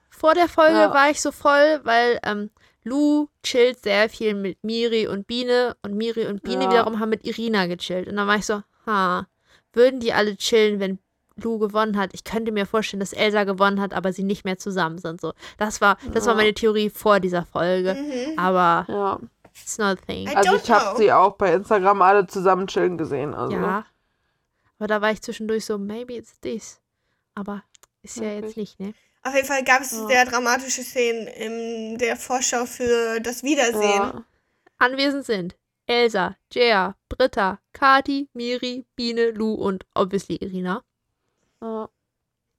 vor 0.10 0.34
der 0.34 0.48
Folge 0.48 0.78
Ja. 0.80 0.94
war 0.94 1.10
ich 1.12 1.22
so 1.22 1.32
voll, 1.32 1.80
weil 1.84 2.20
ähm, 2.24 2.50
Lou 2.86 3.28
chillt 3.44 3.82
sehr 3.84 4.08
viel 4.10 4.34
mit 4.36 4.64
Miri 4.64 5.08
und 5.08 5.28
Biene 5.28 5.76
und 5.82 5.96
Miri 5.96 6.28
und 6.28 6.44
Biene 6.44 6.64
Ja. 6.66 6.70
wiederum 6.72 7.00
haben 7.00 7.10
mit 7.10 7.26
Irina 7.26 7.66
gechillt. 7.66 8.08
Und 8.08 8.16
dann 8.16 8.28
war 8.28 8.36
ich 8.38 8.46
so, 8.46 8.62
ha, 8.86 9.28
würden 9.74 10.00
die 10.00 10.14
alle 10.14 10.38
chillen, 10.38 10.80
wenn 10.80 11.00
Lou 11.36 11.58
gewonnen 11.60 11.98
hat? 11.98 12.12
Ich 12.14 12.24
könnte 12.24 12.52
mir 12.52 12.66
vorstellen, 12.66 13.00
dass 13.02 13.12
Elsa 13.12 13.44
gewonnen 13.44 13.82
hat, 13.82 13.94
aber 13.94 14.14
sie 14.14 14.24
nicht 14.24 14.46
mehr 14.46 14.58
zusammen 14.58 15.00
sind. 15.00 15.20
So, 15.20 15.34
das 15.58 15.82
war, 15.82 15.98
das 16.14 16.26
war 16.28 16.34
Ja. 16.34 16.38
meine 16.38 16.54
Theorie 16.54 16.90
vor 16.90 17.20
dieser 17.20 17.44
Folge. 17.46 17.96
Mhm. 17.96 18.38
Aber 18.40 18.86
Ja. 18.88 19.20
it's 19.54 19.78
not 19.80 19.98
a 19.98 20.06
thing. 20.06 20.28
Also 20.36 20.52
don't 20.52 20.64
ich 20.64 20.72
habe 20.72 20.96
sie 20.98 21.12
auch 21.12 21.34
bei 21.38 21.54
Instagram 21.54 22.02
alle 22.04 22.28
zusammen 22.28 22.68
chillen 22.68 22.98
gesehen. 22.98 23.34
Also. 23.34 23.56
Ja. 23.58 23.86
Aber 24.78 24.88
da 24.88 25.02
war 25.02 25.12
ich 25.12 25.22
zwischendurch 25.22 25.66
so, 25.66 25.78
maybe 25.80 26.14
it's 26.14 26.40
this. 26.40 26.80
Aber 27.34 27.64
ist 28.04 28.18
ja 28.18 28.24
Möglich. 28.24 28.44
jetzt 28.46 28.58
nicht, 28.58 28.80
ne? 28.80 28.94
Auf 29.28 29.34
jeden 29.34 29.48
Fall 29.48 29.64
gab 29.64 29.82
es 29.82 29.92
Ja. 29.92 30.06
sehr 30.08 30.26
dramatische 30.26 30.84
Szenen 30.84 31.28
in 31.28 31.98
der 31.98 32.16
Vorschau 32.16 32.66
für 32.66 33.20
das 33.22 33.42
Wiedersehen. 33.44 33.82
Ja. 33.82 34.24
Anwesend 34.78 35.26
sind 35.26 35.56
Elsa, 35.88 36.36
Jea, 36.52 36.96
Britta, 37.10 37.60
Kati, 37.74 38.30
Miri, 38.34 38.86
Biene, 38.96 39.32
Lou 39.32 39.54
und 39.54 39.86
obviously 39.96 40.36
Irina. 40.36 40.84
Ja. 41.62 41.90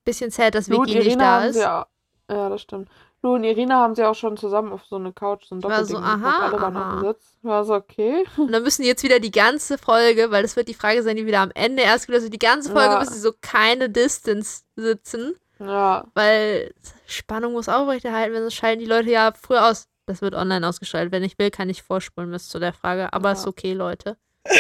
Bisschen 0.05 0.31
sad, 0.31 0.55
dass 0.55 0.69
Lu 0.69 0.83
Vicky 0.83 0.95
nicht 0.97 1.07
Irina 1.07 1.41
da 1.41 1.47
ist. 1.47 1.57
ja. 1.57 1.87
Ja, 2.29 2.49
das 2.49 2.63
stimmt. 2.63 2.89
Lu 3.23 3.35
und 3.35 3.45
Irina 3.45 3.77
haben 3.81 3.95
sie 3.95 4.05
auch 4.05 4.15
schon 4.17 4.37
zusammen 4.37 4.73
auf 4.73 4.85
so 4.85 4.97
eine 4.97 5.13
Couch, 5.13 5.45
so 5.47 5.55
ein 5.55 5.63
War 5.63 5.85
so, 5.85 5.95
Doppelding. 5.95 6.25
aha, 6.25 6.47
Alle 6.47 6.61
waren 6.61 6.77
aha. 6.77 7.01
Sitz. 7.01 7.39
War 7.43 7.65
so, 7.65 7.75
okay. 7.75 8.25
Und 8.37 8.51
dann 8.53 8.63
müssen 8.65 8.83
die 8.83 8.89
jetzt 8.89 9.03
wieder 9.05 9.21
die 9.21 9.31
ganze 9.31 9.79
Folge, 9.79 10.31
weil 10.33 10.43
das 10.43 10.57
wird 10.57 10.67
die 10.69 10.75
Frage 10.75 11.03
sein, 11.05 11.17
die 11.17 11.27
wieder 11.27 11.41
am 11.41 11.53
Ende 11.55 11.83
erst 11.83 12.09
wieder 12.09 12.21
so 12.21 12.29
die 12.29 12.39
ganze 12.41 12.73
Folge, 12.73 12.95
Ja. 12.95 12.99
müssen 12.99 13.15
sie 13.15 13.21
so 13.21 13.33
keine 13.41 13.89
Distance 13.91 14.63
sitzen, 14.75 15.37
Ja. 15.59 16.05
weil 16.15 16.75
Spannung 17.07 17.53
muss 17.53 17.69
aufrechterhalten, 17.69 18.35
wenn 18.35 18.43
sonst 18.43 18.55
schalten 18.55 18.81
die 18.81 18.87
Leute 18.87 19.11
ja 19.11 19.33
früher 19.33 19.67
aus. 19.67 19.89
Das 20.07 20.21
wird 20.23 20.35
online 20.35 20.67
ausgestrahlt. 20.69 21.11
Wenn 21.11 21.25
ich 21.25 21.39
will, 21.39 21.51
kann 21.51 21.69
ich 21.69 21.83
vorspulen 21.83 22.31
bis 22.31 22.49
zu 22.49 22.59
der 22.61 22.73
Frage. 22.73 23.13
Aber 23.13 23.31
Ja. 23.31 23.33
ist 23.33 23.47
okay, 23.47 23.73
Leute. 23.73 24.17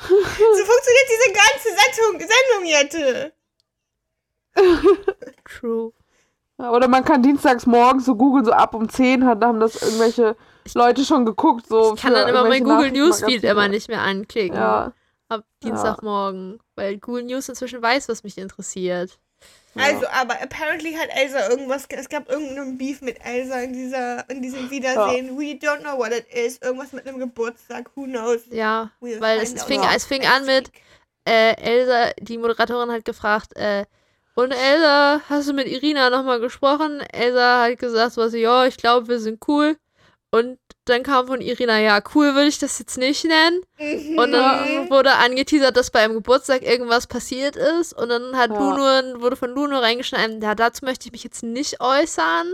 So 0.00 0.14
funktioniert 0.14 1.08
diese 1.10 1.32
ganze 1.34 1.68
Sendung, 1.74 2.20
Sendung 2.20 2.66
Jette. 2.66 3.32
True. 5.44 5.92
Ja, 6.58 6.70
Oder 6.72 6.88
man 6.88 7.04
kann 7.04 7.22
dienstags 7.22 7.66
morgens 7.66 8.04
so 8.04 8.14
googeln, 8.14 8.44
so 8.44 8.52
ab 8.52 8.74
um 8.74 8.88
10 8.88 9.24
hat, 9.26 9.42
haben 9.42 9.60
das 9.60 9.80
irgendwelche 9.82 10.36
Leute 10.74 11.04
schon 11.04 11.24
geguckt. 11.24 11.66
So 11.66 11.94
Ich 11.94 12.00
kann 12.00 12.12
dann 12.14 12.28
immer 12.28 12.44
mein 12.48 12.62
Google 12.64 12.90
Newsfeed 12.92 13.42
immer 13.44 13.68
nicht 13.68 13.88
mehr 13.88 14.02
anklicken. 14.02 14.56
Ja. 14.56 14.92
Ab 15.28 15.44
Dienstagmorgen. 15.62 16.60
Weil 16.76 16.98
Google 16.98 17.24
News 17.24 17.48
inzwischen 17.48 17.82
weiß, 17.82 18.08
was 18.08 18.22
mich 18.24 18.38
interessiert. 18.38 19.18
Ja. 19.74 19.82
Also, 19.82 20.06
aber 20.08 20.40
apparently 20.40 20.94
hat 20.94 21.08
Elsa 21.14 21.48
irgendwas, 21.48 21.86
es 21.88 22.08
gab 22.08 22.28
irgendeinen 22.30 22.78
Beef 22.78 23.00
mit 23.00 23.18
Elsa 23.24 23.60
in 23.60 23.72
dieser, 23.72 24.28
in 24.30 24.42
diesem 24.42 24.70
Wiedersehen. 24.70 25.38
We 25.38 25.52
don't 25.58 25.80
know 25.80 25.96
what 25.98 26.12
it 26.12 26.26
is. 26.32 26.58
Irgendwas 26.62 26.92
mit 26.92 27.06
einem 27.06 27.18
Geburtstag. 27.18 27.90
Who 27.94 28.04
knows? 28.04 28.40
Ja, 28.50 28.90
We'll 29.00 29.20
weil 29.20 29.40
es 29.40 29.62
fing, 29.64 29.82
Ja. 29.82 29.92
es 29.94 30.04
fing 30.04 30.24
an 30.26 30.46
mit, 30.46 30.70
äh, 31.26 31.54
Elsa, 31.60 32.12
die 32.20 32.38
Moderatorin 32.38 32.90
hat 32.90 33.04
gefragt, 33.04 33.56
äh, 33.56 33.84
und 34.34 34.52
Elsa, 34.52 35.20
hast 35.28 35.48
du 35.48 35.52
mit 35.52 35.66
Irina 35.66 36.10
nochmal 36.10 36.38
gesprochen? 36.38 37.00
Elsa 37.00 37.64
hat 37.64 37.78
gesagt, 37.78 38.12
so, 38.12 38.24
ja, 38.28 38.66
ich 38.66 38.76
glaube, 38.76 39.08
wir 39.08 39.18
sind 39.18 39.42
cool. 39.48 39.76
Und 40.30 40.58
dann 40.84 41.02
kam 41.02 41.26
von 41.26 41.40
Irina, 41.40 41.78
ja, 41.78 42.00
cool 42.14 42.34
würde 42.34 42.48
ich 42.48 42.58
das 42.58 42.78
jetzt 42.78 42.98
nicht 42.98 43.24
nennen. 43.24 43.62
Mhm. 43.78 44.18
Und 44.18 44.32
dann 44.32 44.90
wurde 44.90 45.14
angeteasert, 45.14 45.76
dass 45.76 45.90
bei 45.90 46.00
einem 46.00 46.14
Geburtstag 46.14 46.62
irgendwas 46.62 47.06
passiert 47.06 47.56
ist. 47.56 47.94
Und 47.94 48.10
dann 48.10 48.36
hat 48.36 48.50
Ja. 48.50 48.58
Lu 48.58 48.76
nur, 48.76 49.22
wurde 49.22 49.36
von 49.36 49.50
Lu 49.50 49.66
nur 49.66 49.80
reingeschnitten, 49.82 50.42
ja, 50.42 50.54
dazu 50.54 50.84
möchte 50.84 51.06
ich 51.06 51.12
mich 51.12 51.24
jetzt 51.24 51.42
nicht 51.42 51.80
äußern. 51.80 52.52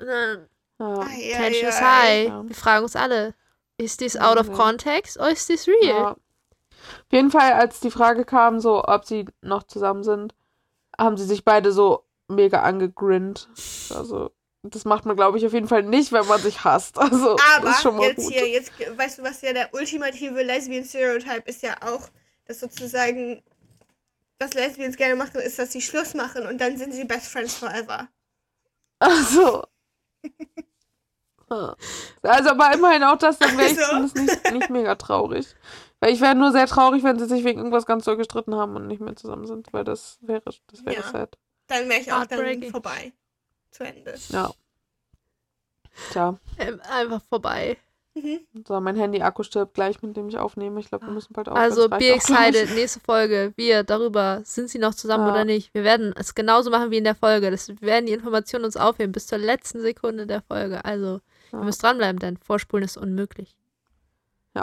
Und 0.00 0.06
dann, 0.06 0.48
Ja. 0.80 1.04
Tension 1.04 1.68
is 1.68 1.80
high. 1.80 2.26
Ja. 2.28 2.42
Wir 2.44 2.56
fragen 2.56 2.82
uns 2.84 2.96
alle, 2.96 3.34
ist 3.78 3.98
this 3.98 4.16
out 4.16 4.36
of 4.36 4.48
ja. 4.48 4.54
context 4.54 5.18
or 5.20 5.28
is 5.30 5.46
this 5.46 5.68
real? 5.68 5.86
Ja. 5.86 6.10
Auf 6.10 7.12
jeden 7.12 7.30
Fall, 7.30 7.52
als 7.52 7.78
die 7.78 7.92
Frage 7.92 8.24
kam, 8.24 8.58
so, 8.58 8.82
ob 8.84 9.04
sie 9.04 9.26
noch 9.42 9.62
zusammen 9.62 10.02
sind, 10.02 10.34
haben 10.98 11.16
sie 11.16 11.24
sich 11.24 11.44
beide 11.44 11.70
so 11.70 12.02
mega 12.26 12.62
angegrinnt. 12.62 13.48
Also, 13.94 14.32
das 14.62 14.84
macht 14.84 15.04
man, 15.06 15.16
glaube 15.16 15.38
ich, 15.38 15.46
auf 15.46 15.52
jeden 15.52 15.66
Fall 15.68 15.82
nicht, 15.82 16.12
wenn 16.12 16.26
man 16.26 16.40
sich 16.40 16.64
hasst. 16.64 16.98
Also, 16.98 17.36
Aber 17.56 17.66
das 17.66 17.76
ist 17.76 17.82
schon 17.82 17.96
mal 17.96 18.06
jetzt 18.08 18.16
gut. 18.16 18.32
hier, 18.32 18.48
jetzt, 18.48 18.72
weißt 18.96 19.18
du, 19.18 19.22
was 19.22 19.40
ja 19.42 19.52
der 19.52 19.72
ultimative 19.74 20.42
Lesbian-Stereotype 20.42 21.42
ist 21.46 21.62
ja 21.62 21.76
auch, 21.82 22.08
dass 22.46 22.60
sozusagen, 22.60 23.42
was 24.38 24.54
Lesbians 24.54 24.96
gerne 24.96 25.16
machen, 25.16 25.40
ist, 25.40 25.58
dass 25.58 25.72
sie 25.72 25.80
Schluss 25.82 26.14
machen 26.14 26.46
und 26.46 26.60
dann 26.60 26.76
sind 26.76 26.92
sie 26.92 27.04
Best 27.04 27.26
Friends 27.26 27.54
forever. 27.54 28.08
Also. 28.98 29.64
Also, 32.22 32.48
aber 32.48 32.72
immerhin 32.72 33.02
auch 33.04 33.18
das, 33.18 33.38
dann 33.38 33.58
wäre 33.58 33.68
ich 33.70 33.78
Also. 33.78 33.90
zumindest 34.08 34.16
nicht, 34.16 34.52
nicht 34.52 34.70
mega 34.70 34.94
traurig. 34.94 35.54
Weil 36.00 36.14
ich 36.14 36.20
wäre 36.22 36.34
nur 36.34 36.50
sehr 36.50 36.66
traurig, 36.66 37.02
wenn 37.04 37.18
sie 37.18 37.26
sich 37.26 37.44
wegen 37.44 37.58
irgendwas 37.58 37.84
ganz 37.84 38.06
so 38.06 38.16
gestritten 38.16 38.54
haben 38.54 38.74
und 38.74 38.86
nicht 38.86 39.00
mehr 39.02 39.16
zusammen 39.16 39.46
sind, 39.46 39.70
weil 39.72 39.84
das 39.84 40.18
wäre, 40.22 40.42
das 40.44 40.84
wäre 40.86 40.96
Ja. 40.96 41.02
sad. 41.02 41.38
Dann 41.66 41.88
wäre 41.90 42.00
ich 42.00 42.10
auch 42.10 42.24
dann 42.24 42.62
vorbei. 42.70 43.12
Zu 43.72 43.84
Ende. 43.84 44.14
Ja. 44.28 44.50
Tja, 46.10 46.38
Ähm, 46.58 46.80
einfach 46.90 47.20
vorbei. 47.28 47.76
Mhm. 48.14 48.40
so, 48.68 48.78
mein 48.80 48.96
Handy-Akku 48.96 49.42
stirbt 49.42 49.72
gleich, 49.72 50.02
mit 50.02 50.16
dem 50.18 50.28
ich 50.28 50.36
aufnehme. 50.36 50.78
Ich 50.80 50.88
glaube, 50.90 51.06
wir 51.06 51.12
müssen 51.14 51.32
bald 51.32 51.48
aufhören. 51.48 51.62
Also 51.64 51.88
be 51.88 52.10
excited, 52.12 52.74
nächste 52.74 53.00
Folge. 53.00 53.54
Wir 53.56 53.84
darüber, 53.84 54.42
sind 54.44 54.68
sie 54.68 54.78
noch 54.78 54.94
zusammen 54.94 55.26
Ja. 55.26 55.32
oder 55.32 55.44
nicht? 55.46 55.72
Wir 55.72 55.82
werden 55.82 56.14
es 56.16 56.34
genauso 56.34 56.70
machen 56.70 56.90
wie 56.90 56.98
in 56.98 57.04
der 57.04 57.14
Folge. 57.14 57.50
Das 57.50 57.68
wir 57.68 57.80
werden 57.80 58.04
die 58.06 58.12
Informationen 58.12 58.66
uns 58.66 58.76
aufheben 58.76 59.12
bis 59.12 59.26
zur 59.26 59.38
letzten 59.38 59.80
Sekunde 59.80 60.26
der 60.26 60.42
Folge. 60.42 60.84
Also, 60.84 61.20
Ja. 61.52 61.58
ihr 61.60 61.64
müsst 61.64 61.82
dranbleiben, 61.82 62.18
denn 62.18 62.36
Vorspulen 62.36 62.84
ist 62.84 62.98
unmöglich. 62.98 63.56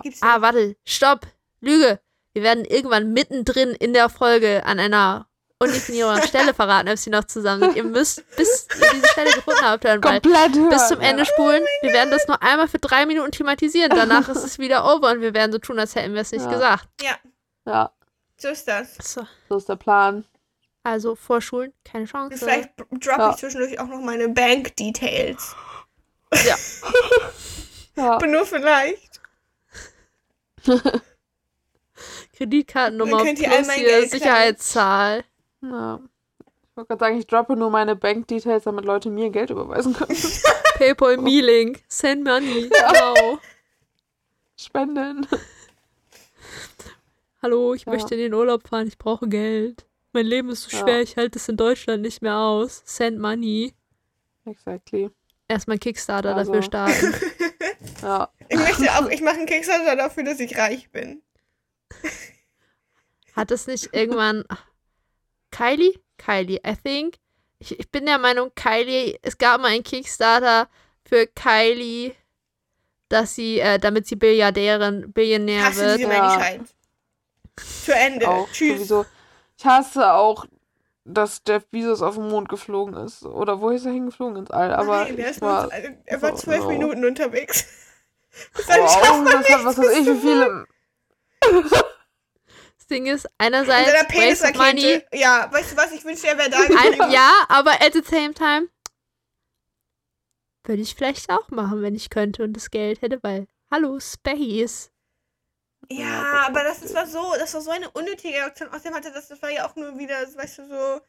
Gibt's 0.04 0.22
Ah, 0.22 0.42
warte, 0.42 0.76
stopp, 0.86 1.26
Lüge. 1.60 2.00
Wir 2.34 2.44
werden 2.44 2.64
irgendwann 2.66 3.14
mittendrin 3.14 3.70
in 3.72 3.94
der 3.94 4.10
Folge 4.10 4.64
an 4.64 4.78
einer 4.80 5.28
undefinierbaren 5.60 6.24
Stelle 6.24 6.54
verraten, 6.54 6.90
ob 6.90 6.98
sie 6.98 7.10
noch 7.10 7.26
zusammen 7.26 7.62
sind. 7.62 7.76
Ihr 7.76 7.84
müsst 7.84 8.24
bis 8.38 8.68
ihr 8.80 8.92
diese 8.94 9.08
Stelle 9.08 9.32
gefunden 9.34 9.62
habt, 9.62 9.84
hören, 9.84 10.02
weil 10.04 10.22
Komplett 10.22 10.56
hören. 10.56 10.70
bis 10.70 10.88
zum 10.88 11.02
ja. 11.02 11.10
Ende 11.10 11.26
spulen. 11.26 11.64
Wir 11.82 11.92
werden 11.94 12.12
das 12.12 12.28
nur 12.28 12.42
einmal 12.42 12.68
für 12.70 12.80
drei 12.80 13.06
Minuten 13.06 13.32
thematisieren. 13.32 13.90
Danach 13.90 14.30
ist 14.30 14.44
es 14.44 14.58
wieder 14.58 14.86
over 14.86 15.12
und 15.12 15.22
wir 15.22 15.34
werden 15.34 15.52
so 15.52 15.58
tun, 15.60 15.78
als 15.78 15.96
hätten 15.96 16.14
wir 16.14 16.22
es 16.22 16.32
nicht 16.32 16.46
Ja. 16.46 16.52
gesagt. 16.52 16.88
Ja, 17.66 17.92
so 18.38 18.48
ist 18.48 18.68
das. 18.68 18.96
So, 19.02 19.28
so 19.50 19.58
ist 19.58 19.68
der 19.70 19.76
Plan. 19.76 20.26
also 20.84 21.16
vorschulen, 21.16 21.74
keine 21.84 22.04
Und 22.04 22.10
Chance. 22.10 22.38
vielleicht 22.38 22.70
droppe 22.80 23.04
Ja. 23.06 23.30
ich 23.32 23.36
zwischendurch 23.38 23.80
auch 23.80 23.88
noch 23.88 24.00
meine 24.00 24.30
Bank-Details. 24.30 25.56
Ja. 26.46 26.56
Aber 28.16 28.28
nur 28.28 28.46
vielleicht. 28.46 29.20
Kreditkartennummer 32.38 33.24
Dann 33.26 33.36
plus 33.36 33.68
klauen. 33.68 34.10
Sicherheitszahl. 34.10 35.24
Ja. 35.62 36.00
Ich 36.42 36.76
wollte 36.78 36.88
gerade 36.88 37.00
sagen, 37.00 37.18
ich 37.20 37.28
droppe 37.28 37.56
nur 37.56 37.70
meine 37.70 37.96
Bankdetails, 37.96 38.64
damit 38.64 38.86
Leute 38.86 39.10
mir 39.10 39.30
Geld 39.30 39.50
überweisen 39.50 39.94
können. 39.94 40.18
PayPal 40.76 41.18
Me-Link. 41.18 41.82
Send 41.90 42.24
money. 42.24 42.70
Wow. 42.70 43.40
Spenden. 44.56 45.28
Hallo, 47.42 47.74
ich 47.74 47.86
Ja. 47.86 47.92
möchte 47.94 48.16
in 48.16 48.22
den 48.22 48.34
Urlaub 48.34 48.68
fahren. 48.68 48.88
Ich 48.88 48.98
brauche 48.98 49.28
Geld. 49.28 49.86
Mein 50.14 50.26
Leben 50.26 50.50
ist 50.50 50.64
so 50.70 50.76
Ja. 50.78 50.84
schwer. 50.84 51.02
Ich 51.02 51.18
halte 51.18 51.38
es 51.38 51.48
in 51.50 51.58
Deutschland 51.58 52.02
nicht 52.02 52.22
mehr 52.22 52.38
aus. 52.38 52.82
Send 52.86 53.20
money. 53.20 53.74
Exactly. 54.46 55.10
Erstmal 55.48 55.78
Kickstarter 55.78 56.36
Also. 56.36 56.52
dafür 56.54 56.64
starten. 56.64 57.14
Ja. 58.02 58.30
Ich 58.48 58.58
möchte 58.58 58.90
auch, 58.94 59.10
ich 59.10 59.22
mache 59.22 59.36
einen 59.36 59.46
Kickstarter 59.46 59.96
dafür, 59.98 60.24
dass 60.24 60.40
ich 60.40 60.58
reich 60.58 60.90
bin. 60.92 61.22
Hat 63.36 63.52
es 63.52 63.68
nicht 63.68 63.90
irgendwann. 63.94 64.46
Kylie? 65.52 66.00
Kylie, 66.18 66.60
I 66.66 66.76
think. 66.76 67.16
Ich, 67.60 67.78
ich 67.80 67.90
bin 67.92 68.06
der 68.06 68.18
Meinung, 68.18 68.52
Kylie, 68.56 69.18
es 69.22 69.38
gab 69.38 69.62
mal 69.62 69.68
einen 69.72 69.84
Kickstarter 69.84 70.70
für 71.06 71.28
Kylie, 71.28 72.14
dass 73.10 73.36
sie, 73.36 73.60
äh, 73.60 73.80
damit 73.80 74.08
sie 74.08 74.16
Billiardärin, 74.16 75.12
Billionär 75.12 75.66
Hasse 75.66 75.86
wird. 75.86 76.00
diese 76.00 76.12
Ja. 76.12 76.22
Menschheit. 76.30 76.62
Zu 77.84 77.94
Ende. 77.94 78.28
Auch 78.30 78.50
Tschüss. 78.52 78.76
sowieso. 78.78 79.06
Ich 79.58 79.66
hasse 79.66 80.14
auch, 80.14 80.46
dass 81.04 81.42
Jeff 81.46 81.66
Bezos 81.68 82.02
auf 82.02 82.16
den 82.16 82.30
Mond 82.30 82.48
geflogen 82.48 82.94
ist. 83.06 83.24
Oder 83.26 83.60
wo 83.60 83.72
ist 83.72 83.86
er 83.86 83.92
hingeflogen? 83.92 84.38
Ins 84.38 84.52
All. 84.52 84.74
Aber 84.74 85.04
Nein, 85.04 85.18
ist 85.18 85.42
war, 85.42 85.64
nur, 85.64 85.74
er 86.06 86.22
war 86.22 86.32
so, 86.38 86.44
zwölf 86.44 86.62
no. 86.64 86.70
Minuten 86.70 87.04
unterwegs. 87.04 87.66
Dann 88.68 88.80
wow, 88.82 89.18
man 89.24 89.26
das 89.26 89.50
hat, 89.50 89.66
was 89.66 89.78
weiß 89.78 89.98
ich, 90.00 90.06
wie 90.08 90.20
viele. 90.20 90.66
Das 92.90 92.98
Ding 92.98 93.06
ist, 93.06 93.26
In 93.26 93.32
einerseits 93.38 93.94
waste 94.16 94.46
of 94.50 94.56
money. 94.56 95.04
Ja, 95.14 95.48
weißt 95.52 95.74
du 95.74 95.78
was? 95.78 95.92
Ich 95.92 96.04
wünschte, 96.04 96.28
er 96.28 96.38
wäre 96.40 96.50
da. 96.50 96.58
Ein, 96.58 97.12
ja, 97.12 97.32
aber 97.48 97.74
at 97.82 97.94
the 97.94 98.02
same 98.04 98.34
time 98.34 98.68
würde 100.64 100.82
ich 100.82 100.96
vielleicht 100.96 101.30
auch 101.30 101.50
machen, 101.50 101.84
wenn 101.84 101.94
ich 101.94 102.10
könnte 102.10 102.44
und 102.44 102.54
das 102.54 102.72
Geld 102.72 103.02
hätte, 103.04 103.20
weil, 103.22 103.48
hallo, 103.72 104.00
Space. 104.00 104.92
Ja, 105.92 106.46
aber 106.48 106.64
das 106.64 106.82
ist, 106.82 106.96
war 106.96 107.06
so, 107.06 107.34
das 107.38 107.54
war 107.54 107.62
so 107.62 107.70
eine 107.70 107.90
unnötige 107.92 108.44
Aktion. 108.44 108.70
Außerdem 108.70 108.96
hatte 108.96 109.12
das, 109.12 109.28
das 109.28 109.42
war 109.44 109.52
ja 109.52 109.68
auch 109.68 109.76
nur 109.76 109.98
wieder, 110.00 110.16
weißt 110.36 110.58
du, 110.60 110.68
so 110.68 111.02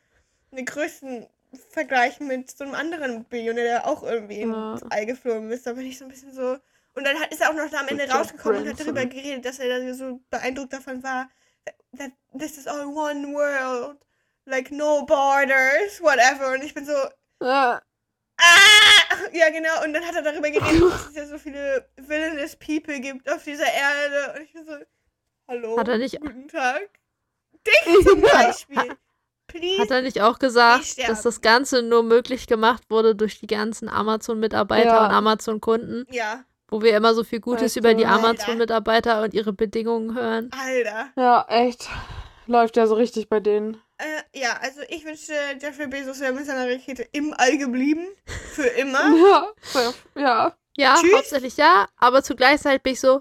eine 0.53 0.65
Größenvergleich 0.65 2.21
mit 2.21 2.51
so 2.57 2.65
einem 2.65 2.75
anderen 2.75 3.25
Billionär, 3.25 3.65
der 3.65 3.87
auch 3.87 4.03
irgendwie 4.03 4.43
Ja. 4.43 4.73
ins 4.75 4.83
All 4.91 5.07
geflogen 5.07 5.51
ist. 5.51 5.67
Da 5.67 5.73
bin 5.73 5.87
ich 5.87 5.99
so 5.99 6.05
ein 6.05 6.11
bisschen 6.11 6.35
so. 6.35 6.59
Und 6.95 7.05
dann 7.05 7.19
hat, 7.19 7.33
ist 7.33 7.41
er 7.41 7.49
auch 7.51 7.55
noch 7.55 7.71
da 7.71 7.81
am 7.81 7.89
Ende 7.89 8.05
Richard 8.05 8.21
rausgekommen 8.21 8.63
und 8.63 8.69
hat 8.69 8.81
darüber 8.81 9.07
geredet, 9.07 9.45
dass 9.47 9.59
er 9.59 9.81
da 9.81 9.95
so 9.95 10.21
beeindruckt 10.29 10.73
davon 10.75 11.03
war, 11.03 11.31
that 11.99 12.13
this 12.39 12.57
is 12.59 12.67
all 12.67 12.87
one 12.95 13.33
world, 13.35 13.97
like 14.47 14.71
no 14.71 15.05
borders, 15.07 16.01
whatever. 16.01 16.53
Und 16.55 16.63
ich 16.65 16.75
bin 16.75 16.85
so, 16.85 16.93
Ja, 17.43 17.81
Ah! 18.43 19.17
Ja, 19.33 19.51
genau. 19.51 19.85
Und 19.85 19.93
dann 19.93 20.05
hat 20.07 20.15
er 20.15 20.23
darüber 20.23 20.51
geredet, 20.51 20.81
dass 20.93 21.09
es 21.09 21.15
ja 21.15 21.27
so 21.27 21.37
viele 21.39 21.87
villainous 21.97 22.57
people 22.57 22.99
gibt 23.01 23.31
auf 23.31 23.45
dieser 23.45 23.71
Erde. 23.71 24.35
Und 24.39 24.43
ich 24.45 24.53
bin 24.53 24.65
so, 24.65 24.73
hallo, 25.47 25.79
Hat 25.79 25.89
er 25.89 25.99
nicht, 25.99 26.19
guten 26.21 26.49
Tag. 26.49 26.89
Dich 27.67 28.07
zum 28.07 28.21
Beispiel. 28.23 28.97
Please. 29.47 29.83
hat 29.83 29.91
er 29.91 30.01
nicht 30.03 30.21
auch 30.23 30.39
gesagt, 30.39 30.97
dass 31.09 31.23
das 31.23 31.41
Ganze 31.41 31.83
nur 31.83 32.03
möglich 32.05 32.47
gemacht 32.47 32.85
wurde 32.89 33.15
durch 33.17 33.41
die 33.41 33.49
ganzen 33.49 33.89
Amazon-Mitarbeiter 33.89 34.87
Ja. 34.89 35.05
und 35.07 35.11
Amazon-Kunden, 35.13 36.07
Ja, 36.09 36.45
wo 36.71 36.83
wir 36.83 36.97
immer 36.97 37.15
so 37.15 37.25
viel 37.25 37.41
Gutes 37.41 37.63
Weißt 37.63 37.77
über 37.77 37.95
die 37.95 38.07
Alter. 38.07 38.29
Amazon-Mitarbeiter 38.29 39.23
und 39.23 39.35
ihre 39.35 39.53
Bedingungen 39.53 40.15
hören? 40.15 40.51
Alter. 40.53 41.11
ja, 41.17 41.45
echt. 41.49 41.89
Läuft 42.47 42.77
ja 42.77 42.87
so 42.87 42.95
richtig 42.95 43.29
bei 43.29 43.41
denen. 43.41 43.81
Äh, 43.99 44.39
ja, 44.41 44.59
also 44.61 44.81
ich 44.89 45.05
wünschte, 45.05 45.35
Jeffrey 45.61 45.87
Bezos 45.87 46.21
wäre 46.21 46.33
mit 46.33 46.47
seiner 46.47 46.69
Rakete 46.69 47.03
im 47.13 47.35
All 47.37 47.59
geblieben. 47.59 48.07
Für 48.27 48.67
immer. 48.67 49.01
Ja, 49.75 49.93
ja. 50.17 50.57
Ja, 50.77 50.97
Tschüss. 51.01 51.15
hauptsächlich 51.15 51.57
ja, 51.57 51.89
aber 51.97 52.23
zugleich 52.23 52.65
halt 52.65 52.83
bin 52.83 52.95
ich 52.95 53.01
so, 53.01 53.21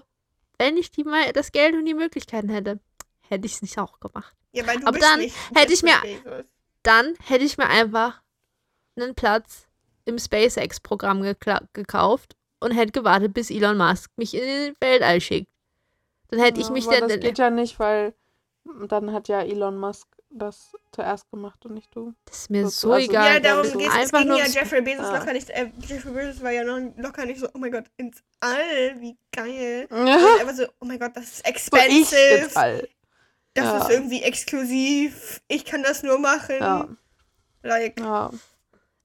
wenn 0.58 0.76
ich 0.76 0.90
die 0.90 1.04
mal 1.04 1.32
das 1.32 1.52
Geld 1.52 1.74
und 1.74 1.84
die 1.84 1.94
Möglichkeiten 1.94 2.48
hätte, 2.48 2.80
hätte 3.28 3.46
ich 3.46 3.54
es 3.54 3.62
nicht 3.62 3.78
auch 3.78 4.00
gemacht. 4.00 4.34
Ja, 4.52 4.66
weil 4.66 4.78
du 4.78 4.86
Aber 4.86 4.98
bist 4.98 5.10
dann 5.10 5.20
nicht 5.20 5.36
hätte 5.54 5.72
ich 5.72 5.82
Jeffrey 5.82 6.14
Bezos. 6.22 6.44
Dann 6.82 7.14
hätte 7.22 7.44
ich 7.44 7.58
mir 7.58 7.68
einfach 7.68 8.22
einen 8.96 9.14
Platz 9.14 9.66
im 10.06 10.18
SpaceX-Programm 10.18 11.22
gekauft 11.72 12.36
und 12.60 12.72
hätte 12.72 12.92
gewartet, 12.92 13.34
bis 13.34 13.50
Elon 13.50 13.76
Musk 13.76 14.10
mich 14.16 14.34
in 14.34 14.40
den 14.40 14.74
Weltall 14.80 15.20
schickt. 15.20 15.50
Dann 16.28 16.40
hätte 16.40 16.60
ich 16.60 16.66
Ja, 16.68 16.72
mich 16.72 16.86
aber 16.86 17.00
dann. 17.00 17.08
Das 17.08 17.20
geht 17.20 17.38
ja 17.38 17.50
nicht, 17.50 17.78
weil 17.80 18.14
dann 18.88 19.12
hat 19.12 19.28
ja 19.28 19.40
Elon 19.42 19.78
Musk 19.78 20.06
das 20.32 20.76
zuerst 20.92 21.28
gemacht 21.32 21.64
und 21.66 21.74
nicht 21.74 21.92
du. 21.96 22.14
Das 22.26 22.38
ist 22.42 22.50
mir 22.50 22.62
Das- 22.62 22.80
so 22.80 22.92
also- 22.92 23.10
egal. 23.10 23.34
Ja, 23.34 23.40
darum 23.40 23.62
geht 23.78 23.88
es. 24.00 24.12
Ging 24.12 24.28
nur 24.28 24.38
ja 24.38 24.46
Jeffrey 24.46 24.80
Bezos 24.80 25.06
Ja. 25.08 25.18
locker 25.18 25.32
nicht. 25.32 25.50
Äh, 25.50 25.72
Jeffrey 25.88 26.12
Bezos 26.12 26.40
war 26.42 26.52
ja 26.52 26.62
noch 26.62 26.78
locker 26.98 27.26
nicht 27.26 27.40
so, 27.40 27.48
oh 27.52 27.58
mein 27.58 27.72
Gott, 27.72 27.86
ins 27.96 28.22
All, 28.38 29.00
wie 29.00 29.16
geil. 29.32 29.88
Ja, 29.90 30.36
einfach 30.40 30.54
so, 30.54 30.66
oh 30.80 30.84
mein 30.84 31.00
Gott, 31.00 31.16
das 31.16 31.24
ist 31.24 31.36
so 31.36 31.42
ich 31.44 31.48
expensive. 31.50 32.16
jetzt 32.16 32.56
all. 32.56 32.88
das 33.54 33.64
Ja. 33.64 33.78
ist 33.78 33.90
irgendwie 33.90 34.22
exklusiv. 34.22 35.40
Ich 35.48 35.64
kann 35.64 35.82
das 35.82 36.02
nur 36.04 36.18
machen. 36.20 36.56
Ja, 36.60 36.88
Like, 37.62 37.98
ja, 38.00 38.30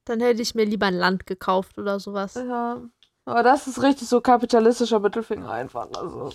Dann 0.05 0.19
hätte 0.21 0.41
ich 0.43 0.53
mir 0.53 0.65
lieber 0.65 0.85
ein 0.85 0.93
Land 0.93 1.25
gekauft 1.25 1.79
oder 1.79 1.99
sowas. 1.99 2.35
ja. 2.35 2.81
Aber 3.25 3.43
das 3.43 3.67
ist 3.67 3.81
richtig 3.81 4.07
so 4.07 4.21
kapitalistischer 4.21 4.99
Mittelfinger 4.99 5.49
einfach. 5.49 5.87
Also, 5.95 6.31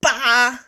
bah. 0.00 0.58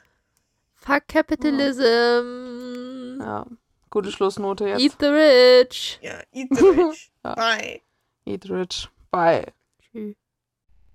Fuck 0.75 1.09
Capitalism. 1.09 3.19
ja. 3.21 3.47
Gute 3.91 4.13
Schlussnote 4.13 4.69
jetzt. 4.69 4.81
Eat 4.83 4.97
the 5.01 5.07
rich. 5.07 5.99
Ja, 6.03 6.19
eat 6.33 6.49
the 6.55 6.65
rich. 6.65 7.11
Ja. 7.25 7.35
Bye. 7.35 7.81
Eat 8.25 8.49
rich. 8.51 8.89
Bye. 9.11 9.47
Tschüss. 9.81 10.15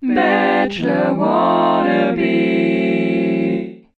Bachelor 0.02 1.18
wannabe. 1.20 3.01